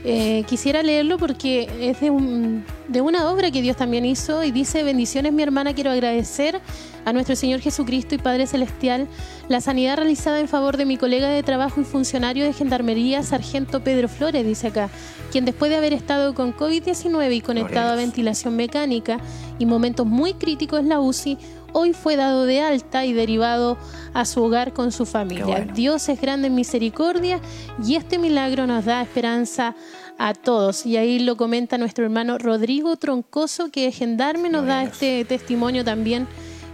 Eh, 0.03 0.43
quisiera 0.47 0.81
leerlo 0.81 1.19
porque 1.19 1.69
es 1.79 1.99
de, 1.99 3.01
una 3.01 3.29
obra 3.29 3.51
que 3.51 3.61
Dios 3.61 3.77
también 3.77 4.03
hizo 4.03 4.43
y 4.43 4.51
dice, 4.51 4.83
bendiciones 4.83 5.31
mi 5.31 5.43
hermana, 5.43 5.75
quiero 5.75 5.91
agradecer 5.91 6.59
a 7.05 7.13
nuestro 7.13 7.35
Señor 7.35 7.59
Jesucristo 7.59 8.15
y 8.15 8.17
Padre 8.17 8.47
Celestial 8.47 9.07
la 9.47 9.61
sanidad 9.61 9.97
realizada 9.97 10.39
en 10.39 10.47
favor 10.47 10.77
de 10.77 10.85
mi 10.85 10.97
colega 10.97 11.29
de 11.29 11.43
trabajo 11.43 11.81
y 11.81 11.83
funcionario 11.83 12.45
de 12.45 12.53
Gendarmería, 12.53 13.21
Sargento 13.21 13.83
Pedro 13.83 14.07
Flores, 14.07 14.43
dice 14.43 14.67
acá, 14.67 14.89
quien 15.31 15.45
después 15.45 15.69
de 15.69 15.77
haber 15.77 15.93
estado 15.93 16.33
con 16.33 16.55
COVID-19 16.55 17.35
y 17.35 17.41
conectado 17.41 17.91
a 17.91 17.95
ventilación 17.95 18.55
mecánica 18.55 19.19
y 19.59 19.67
momentos 19.67 20.07
muy 20.07 20.33
críticos 20.33 20.79
en 20.79 20.89
la 20.89 20.99
UCI, 20.99 21.37
hoy 21.73 21.93
fue 21.93 22.15
dado 22.15 22.45
de 22.45 22.61
alta 22.61 23.05
y 23.05 23.13
derivado 23.13 23.77
a 24.13 24.25
su 24.25 24.43
hogar 24.43 24.73
con 24.73 24.91
su 24.91 25.05
familia. 25.05 25.67
Dios 25.73 26.09
es 26.09 26.19
grande 26.19 26.47
en 26.47 26.55
misericordia 26.55 27.39
y 27.83 27.95
este 27.95 28.19
milagro 28.19 28.67
nos 28.67 28.85
da 28.85 29.01
esperanza 29.01 29.75
a 30.17 30.33
todos. 30.33 30.85
Y 30.85 30.97
ahí 30.97 31.19
lo 31.19 31.35
comenta 31.37 31.77
nuestro 31.77 32.05
hermano 32.05 32.37
Rodrigo 32.37 32.95
Troncoso, 32.95 33.71
que 33.71 33.87
es 33.87 33.97
gendarme, 33.97 34.49
nos 34.49 34.65
da 34.65 34.83
este 34.83 35.25
testimonio 35.25 35.83
también. 35.83 36.27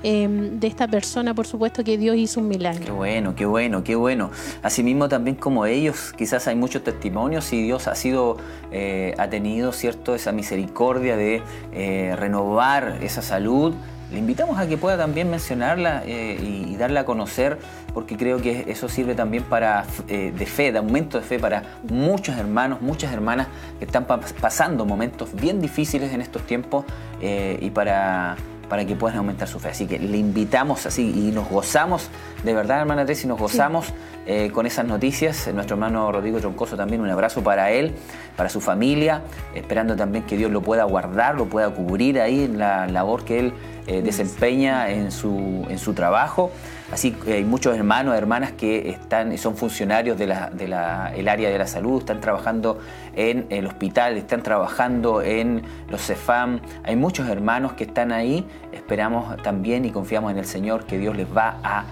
Em, 0.04 0.60
de 0.60 0.68
esta 0.68 0.88
persona, 0.88 1.34
por 1.34 1.48
supuesto 1.48 1.84
que 1.84 1.98
Dios 1.98 2.16
hizo 2.18 2.40
un 2.40 2.48
milagro. 2.48 2.86
Qué 2.86 2.92
bueno, 2.92 3.36
qué 3.36 3.46
bueno, 3.48 3.84
qué 3.84 3.96
bueno. 3.96 4.30
Asimismo 4.62 5.10
también 5.10 5.36
como 5.36 5.66
ellos, 5.66 6.14
quizás 6.16 6.48
hay 6.48 6.56
muchos 6.56 6.84
testimonios 6.84 7.52
y 7.52 7.64
Dios 7.64 7.88
ha 7.88 7.96
sido, 7.96 8.38
eh, 8.72 9.16
ha 9.18 9.28
tenido, 9.30 9.72
cierto, 9.72 10.14
esa 10.14 10.32
misericordia 10.32 11.18
de 11.18 11.42
eh, 11.74 12.16
renovar 12.16 13.00
esa 13.02 13.24
salud, 13.24 13.74
le 14.12 14.20
invitamos 14.20 14.58
a 14.58 14.68
que 14.68 14.78
pueda 14.78 14.98
también 14.98 15.30
mencionarla 15.30 16.04
eh, 16.06 16.38
y, 16.42 16.76
darla 16.78 17.02
a 17.02 17.06
conocer, 17.06 17.58
porque 17.94 18.16
creo 18.16 18.42
que 18.42 18.66
eso 18.68 18.88
sirve 18.88 19.16
también 19.16 19.44
para 19.44 19.86
eh, 20.08 20.32
de 20.36 20.46
fe, 20.46 20.72
de 20.72 20.78
aumento 20.78 21.20
de 21.20 21.26
fe 21.26 21.40
para 21.40 21.80
muchos 21.90 22.38
hermanos, 22.38 22.82
muchas 22.82 23.12
hermanas 23.12 23.48
que 23.80 23.86
están 23.86 24.06
pasando 24.06 24.86
momentos 24.86 25.34
bien 25.34 25.60
difíciles 25.60 26.14
en 26.14 26.22
estos 26.22 26.44
tiempos 26.44 26.86
eh, 27.22 27.58
y 27.62 27.72
para 27.72 28.38
para 28.70 28.86
que 28.86 28.96
puedan 28.96 29.18
aumentar 29.18 29.48
su 29.48 29.60
fe. 29.60 29.70
Así 29.70 29.88
que 29.88 30.00
le 30.00 30.18
invitamos 30.18 30.86
así 30.86 31.14
y 31.16 31.32
nos 31.32 31.50
gozamos, 31.50 32.10
de 32.44 32.54
verdad, 32.54 32.82
hermana 32.82 33.06
Tracy, 33.06 33.28
nos 33.28 33.40
gozamos 33.40 33.94
eh, 34.26 34.52
con 34.54 34.66
esas 34.66 34.86
noticias. 34.86 35.50
Nuestro 35.54 35.76
hermano 35.76 36.12
Rodrigo 36.12 36.40
Troncoso 36.40 36.76
también 36.76 37.02
un 37.02 37.10
abrazo 37.10 37.42
para 37.44 37.72
él, 37.72 37.94
para 38.36 38.50
su 38.50 38.60
familia, 38.60 39.22
esperando 39.56 39.96
también 39.96 40.26
que 40.26 40.38
Dios 40.38 40.52
lo 40.52 40.62
pueda 40.62 40.84
guardar, 40.84 41.36
lo 41.36 41.46
pueda 41.46 41.70
cubrir 41.70 42.20
ahí 42.20 42.44
en 42.44 42.58
la 42.58 42.88
labor 42.88 43.24
que 43.24 43.40
él 43.40 43.54
eh, 43.88 44.02
desempeña 44.02 44.90
en 44.90 45.12
su, 45.12 45.66
en 45.70 45.80
su 45.80 45.94
trabajo. 45.94 46.52
Así 46.92 47.12
que 47.12 47.34
hay 47.34 47.44
muchos 47.44 47.76
hermanos, 47.76 48.16
hermanas 48.16 48.54
que 48.54 48.90
están, 48.90 49.38
son 49.38 49.56
funcionarios 49.56 50.18
del 50.18 50.30
de 50.30 51.30
área 51.30 51.50
de 51.50 51.58
la 51.58 51.68
salud, 51.68 52.00
están 52.00 52.22
trabajando 52.22 52.80
en 53.16 53.46
el 53.50 53.68
hospital, 53.68 54.16
están 54.18 54.42
trabajando 54.42 55.22
en 55.22 55.64
los 55.90 56.02
CEFAM. 56.02 56.62
Hay 56.84 56.96
muchos 56.96 57.28
hermanos 57.28 57.74
que 57.74 57.84
están 57.84 58.12
ahí. 58.12 58.46
Esperamos 58.72 59.36
también 59.44 59.86
y 59.86 59.92
confiamos 59.92 60.32
en 60.32 60.38
el 60.38 60.46
Señor 60.46 60.86
que 60.86 60.98
Dios 60.98 61.16
les 61.18 61.28
va 61.28 61.58
a 61.64 61.84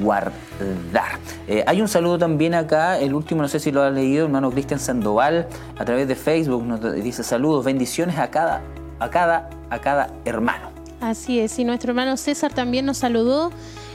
guardar. 0.00 1.18
Eh, 1.46 1.64
hay 1.66 1.80
un 1.80 1.88
saludo 1.88 2.18
también 2.18 2.54
acá, 2.54 2.98
el 2.98 3.14
último, 3.14 3.42
no 3.42 3.48
sé 3.48 3.60
si 3.60 3.70
lo 3.70 3.82
ha 3.82 3.90
leído, 3.90 4.26
hermano 4.26 4.50
Cristian 4.50 4.80
Sandoval, 4.80 5.46
a 5.78 5.84
través 5.84 6.08
de 6.08 6.14
Facebook, 6.14 6.64
nos 6.64 6.94
dice 7.02 7.22
saludos, 7.22 7.64
bendiciones 7.64 8.18
a 8.18 8.30
cada, 8.30 8.62
a 8.98 9.10
cada, 9.10 9.48
a 9.70 9.78
cada 9.78 10.10
hermano. 10.24 10.70
Así 11.00 11.40
es, 11.40 11.58
y 11.58 11.64
nuestro 11.64 11.92
hermano 11.92 12.16
César 12.16 12.52
también 12.52 12.84
nos 12.84 12.98
saludó. 12.98 13.50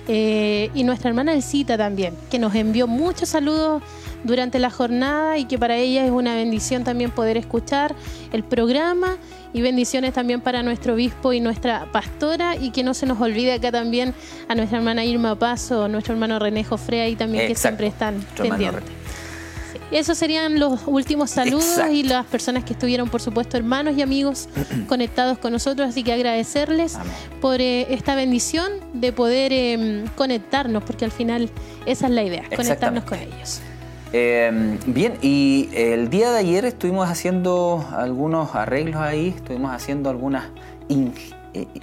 Eh, 0.08 0.70
y 0.76 0.84
nuestra 0.84 1.10
hermana 1.10 1.34
Elcita 1.34 1.78
también, 1.78 2.14
que 2.30 2.38
nos 2.38 2.54
envió 2.54 2.88
muchos 2.88 3.30
saludos 3.30 3.82
durante 4.24 4.60
la 4.60 4.70
jornada 4.70 5.38
y 5.38 5.46
que 5.46 5.58
para 5.58 5.78
ella 5.78 6.06
es 6.06 6.12
una 6.12 6.36
bendición 6.36 6.84
también 6.84 7.12
poder 7.12 7.38
escuchar 7.38 7.96
el 8.32 8.44
programa 8.44 9.18
y 9.54 9.62
bendiciones 9.62 10.14
también 10.14 10.42
para 10.42 10.64
nuestro 10.64 10.94
obispo 10.96 11.32
y 11.32 11.40
nuestra 11.40 11.88
pastora 11.92 12.56
y 12.56 12.72
que 12.72 12.84
no 12.84 12.94
se 12.94 13.06
nos 13.06 13.22
olvide 13.22 13.54
acá 13.54 13.72
también 13.72 14.14
a 14.48 14.56
nuestra 14.56 14.80
hermana 14.80 15.06
Irma 15.06 15.36
Paso, 15.36 15.88
nuestro 15.88 16.14
hermano 16.14 16.40
René 16.40 16.64
Jofrea 16.64 17.08
y 17.08 17.16
también 17.16 17.48
que 17.48 17.56
siempre 17.56 17.88
están 17.88 18.26
pendientes. 18.38 18.95
Esos 19.92 20.18
serían 20.18 20.60
los 20.60 20.82
últimos 20.88 21.30
saludos 21.30 21.80
y 21.92 22.04
las 22.04 22.26
personas 22.26 22.64
que 22.64 22.74
estuvieron, 22.74 23.10
por 23.10 23.22
supuesto, 23.22 23.58
hermanos 23.58 23.96
y 23.98 24.02
amigos 24.02 24.50
conectados 24.88 25.38
con 25.38 25.54
nosotros. 25.54 25.90
Así 25.90 26.04
que 26.04 26.12
agradecerles 26.14 26.98
por 27.42 27.62
eh, 27.62 27.94
esta 27.94 28.16
bendición 28.16 28.72
de 28.94 29.14
poder 29.14 29.54
em, 29.54 30.08
conectarnos, 30.16 30.84
porque 30.84 31.06
al 31.06 31.12
final 31.12 31.50
esa 31.86 32.08
es 32.08 32.12
la 32.12 32.24
idea, 32.24 32.44
conectarnos 32.56 33.04
con 33.04 33.20
ellos. 33.20 33.62
Em, 34.14 34.80
bien, 34.86 35.16
y 35.22 35.70
el 35.74 36.10
día 36.10 36.32
de 36.32 36.40
ayer 36.40 36.66
estuvimos 36.66 37.10
haciendo 37.10 37.86
algunos 37.92 38.56
arreglos 38.56 39.02
ahí, 39.02 39.34
estuvimos 39.36 39.72
haciendo 39.72 40.10
algunas 40.10 40.46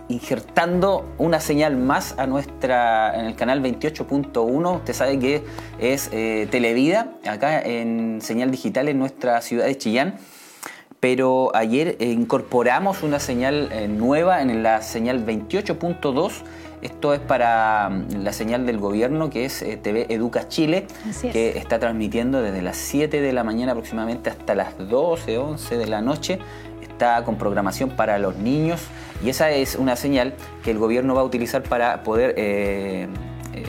injertando 0.09 1.15
una 1.19 1.41
señal 1.41 1.77
más 1.77 2.15
a 2.19 2.27
nuestra 2.27 3.19
en 3.19 3.27
el 3.27 3.35
canal 3.35 3.63
28.1. 3.63 4.77
Usted 4.77 4.95
sabe 4.95 5.19
que 5.19 5.43
es 5.79 6.09
eh, 6.13 6.49
Televida, 6.51 7.13
acá 7.27 7.61
en 7.61 8.21
señal 8.21 8.51
digital 8.51 8.89
en 8.89 8.99
nuestra 8.99 9.41
ciudad 9.41 9.67
de 9.67 9.77
Chillán. 9.77 10.17
Pero 11.01 11.51
ayer 11.55 11.97
eh, 11.99 12.07
incorporamos 12.07 13.03
una 13.03 13.19
señal 13.19 13.71
nueva 13.99 14.41
en 14.41 14.63
la 14.63 14.83
señal 14.83 15.27
28.2. 15.27 16.33
Esto 16.81 17.15
es 17.15 17.21
para 17.21 17.89
mm, 17.91 18.23
la 18.23 18.33
señal 18.33 18.67
del 18.67 18.79
gobierno 18.79 19.31
que 19.31 19.45
es 19.45 19.65
TV 19.83 20.07
Educa 20.11 20.49
Chile, 20.49 20.87
que 21.21 21.59
está 21.59 21.79
transmitiendo 21.79 22.41
desde 22.41 22.63
las 22.63 22.77
7 22.77 23.21
de 23.21 23.33
la 23.33 23.43
mañana 23.43 23.73
aproximadamente 23.73 24.31
hasta 24.31 24.55
las 24.55 24.79
12, 24.79 25.39
11 25.39 25.77
de 25.77 25.87
la 25.87 26.03
noche. 26.03 26.39
Está 26.83 27.25
con 27.25 27.37
programación 27.37 27.91
para 27.91 28.19
los 28.19 28.37
niños 28.37 28.81
y 29.23 29.31
esa 29.31 29.51
es 29.51 29.77
una 29.77 29.97
señal 29.97 30.35
que 30.65 30.71
el 30.71 30.79
gobierno 30.79 31.15
va 31.15 31.21
a 31.21 31.25
utilizar 31.25 31.63
para 31.63 32.03
poder 32.03 32.35
eh, 32.37 33.07
eh, 33.55 33.65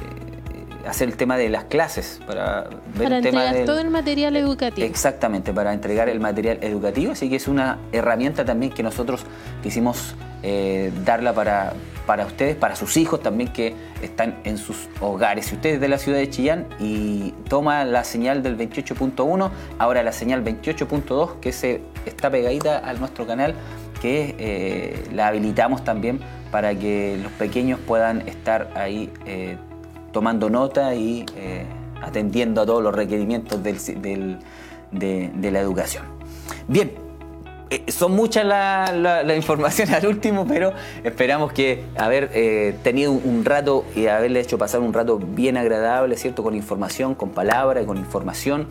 hacer 0.87 1.09
el 1.09 1.15
tema 1.15 1.37
de 1.37 1.49
las 1.49 1.65
clases, 1.65 2.19
para 2.25 2.69
ver 2.97 3.13
el 3.13 3.23
tema 3.23 3.45
entregar 3.45 3.65
todo 3.65 3.79
el 3.79 3.89
material 3.89 4.35
educativo. 4.35 4.85
Exactamente, 4.87 5.53
para 5.53 5.73
entregar 5.73 6.09
el 6.09 6.19
material 6.19 6.59
educativo. 6.61 7.11
Así 7.11 7.29
que 7.29 7.35
es 7.35 7.47
una 7.47 7.79
herramienta 7.91 8.45
también 8.45 8.71
que 8.71 8.83
nosotros 8.83 9.25
quisimos 9.61 10.15
eh, 10.41 10.91
darla 11.05 11.33
para, 11.33 11.73
para 12.05 12.25
ustedes, 12.25 12.55
para 12.55 12.75
sus 12.75 12.97
hijos 12.97 13.21
también 13.21 13.53
que 13.53 13.75
están 14.01 14.35
en 14.43 14.57
sus 14.57 14.89
hogares. 14.99 15.45
Si 15.45 15.55
usted 15.55 15.75
es 15.75 15.81
de 15.81 15.87
la 15.87 15.97
ciudad 15.97 16.17
de 16.17 16.29
Chillán 16.29 16.67
y 16.79 17.31
toma 17.47 17.85
la 17.85 18.03
señal 18.03 18.43
del 18.43 18.57
28.1, 18.57 19.51
ahora 19.79 20.03
la 20.03 20.11
señal 20.11 20.43
28.2 20.43 21.39
que 21.39 21.53
se 21.53 21.81
está 22.05 22.29
pegadita 22.29 22.79
a 22.79 22.93
nuestro 22.93 23.25
canal 23.25 23.55
que 24.03 24.35
eh, 24.37 25.01
la 25.13 25.27
habilitamos 25.27 25.85
también 25.85 26.19
para 26.51 26.75
que 26.75 27.17
los 27.23 27.31
pequeños 27.31 27.79
puedan 27.79 28.27
estar 28.27 28.69
ahí 28.75 29.09
eh, 29.25 29.55
tomando 30.11 30.49
nota 30.49 30.93
y 30.93 31.25
eh, 31.37 31.65
atendiendo 32.01 32.59
a 32.59 32.65
todos 32.65 32.83
los 32.83 32.93
requerimientos 32.93 33.63
de, 33.63 34.37
la 34.91 35.59
educación. 35.61 36.03
Bien, 36.67 36.91
son 37.87 38.13
muchas 38.13 38.45
la, 38.45 39.35
información 39.35 39.93
al 39.93 40.05
último, 40.05 40.45
pero 40.47 40.73
esperamos 41.03 41.53
que 41.53 41.83
haber 41.97 42.29
tenido 42.83 43.11
un 43.11 43.45
rato 43.45 43.85
y 43.95 44.07
haberle 44.07 44.39
hecho 44.39 44.57
pasar 44.57 44.81
un 44.81 44.93
rato 44.93 45.17
bien 45.17 45.57
agradable, 45.57 46.17
¿cierto? 46.17 46.43
Con 46.43 46.55
información, 46.55 47.15
con 47.15 47.29
palabra, 47.29 47.85
con 47.85 47.97
información. 47.97 48.67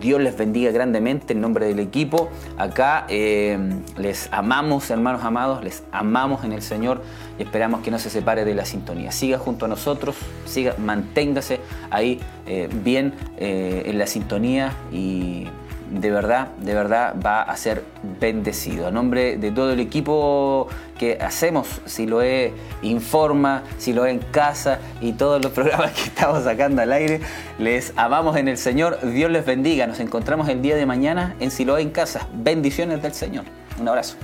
Dios 0.00 0.20
les 0.20 0.36
bendiga 0.36 0.70
grandemente 0.70 1.32
en 1.32 1.40
nombre 1.40 1.66
del 1.66 1.80
equipo. 1.80 2.28
Acá 2.56 3.06
eh, 3.08 3.58
les 3.96 4.28
amamos, 4.32 4.90
hermanos 4.90 5.24
amados, 5.24 5.64
les 5.64 5.82
amamos 5.92 6.44
en 6.44 6.52
el 6.52 6.62
Señor 6.62 7.02
y 7.38 7.42
esperamos 7.42 7.80
que 7.80 7.90
no 7.90 7.98
se 7.98 8.10
separe 8.10 8.44
de 8.44 8.54
la 8.54 8.64
sintonía. 8.64 9.12
Siga 9.12 9.38
junto 9.38 9.64
a 9.64 9.68
nosotros, 9.68 10.16
siga, 10.44 10.74
manténgase 10.78 11.60
ahí 11.90 12.20
eh, 12.46 12.68
bien 12.70 13.14
eh, 13.38 13.84
en 13.86 13.98
la 13.98 14.06
sintonía 14.06 14.74
y 14.92 15.46
de 15.90 16.10
verdad, 16.10 16.48
de 16.58 16.74
verdad 16.74 17.14
va 17.24 17.42
a 17.42 17.56
ser 17.56 17.84
bendecido. 18.20 18.86
A 18.86 18.90
nombre 18.90 19.36
de 19.36 19.50
todo 19.50 19.72
el 19.72 19.80
equipo 19.80 20.68
que 20.98 21.18
hacemos, 21.20 21.80
si 21.86 22.06
lo 22.06 22.22
es 22.22 22.52
Informa, 22.82 23.62
si 23.78 23.92
lo 23.92 24.06
es 24.06 24.12
en 24.12 24.18
casa 24.18 24.78
y 25.00 25.12
todos 25.12 25.42
los 25.42 25.52
programas 25.58 25.92
que 25.92 26.02
estamos 26.02 26.44
sacando 26.44 26.82
al 26.82 26.92
aire, 26.92 27.20
les 27.58 27.92
amamos 27.96 28.36
en 28.36 28.48
el 28.48 28.58
Señor. 28.58 28.98
Dios 29.02 29.30
les 29.30 29.44
bendiga. 29.44 29.86
Nos 29.86 30.00
encontramos 30.00 30.48
el 30.48 30.62
día 30.62 30.76
de 30.76 30.86
mañana 30.86 31.34
en 31.40 31.50
Siloé 31.50 31.82
en 31.82 31.90
casa. 31.90 32.28
Bendiciones 32.32 33.02
del 33.02 33.14
Señor. 33.14 33.44
Un 33.80 33.88
abrazo. 33.88 34.16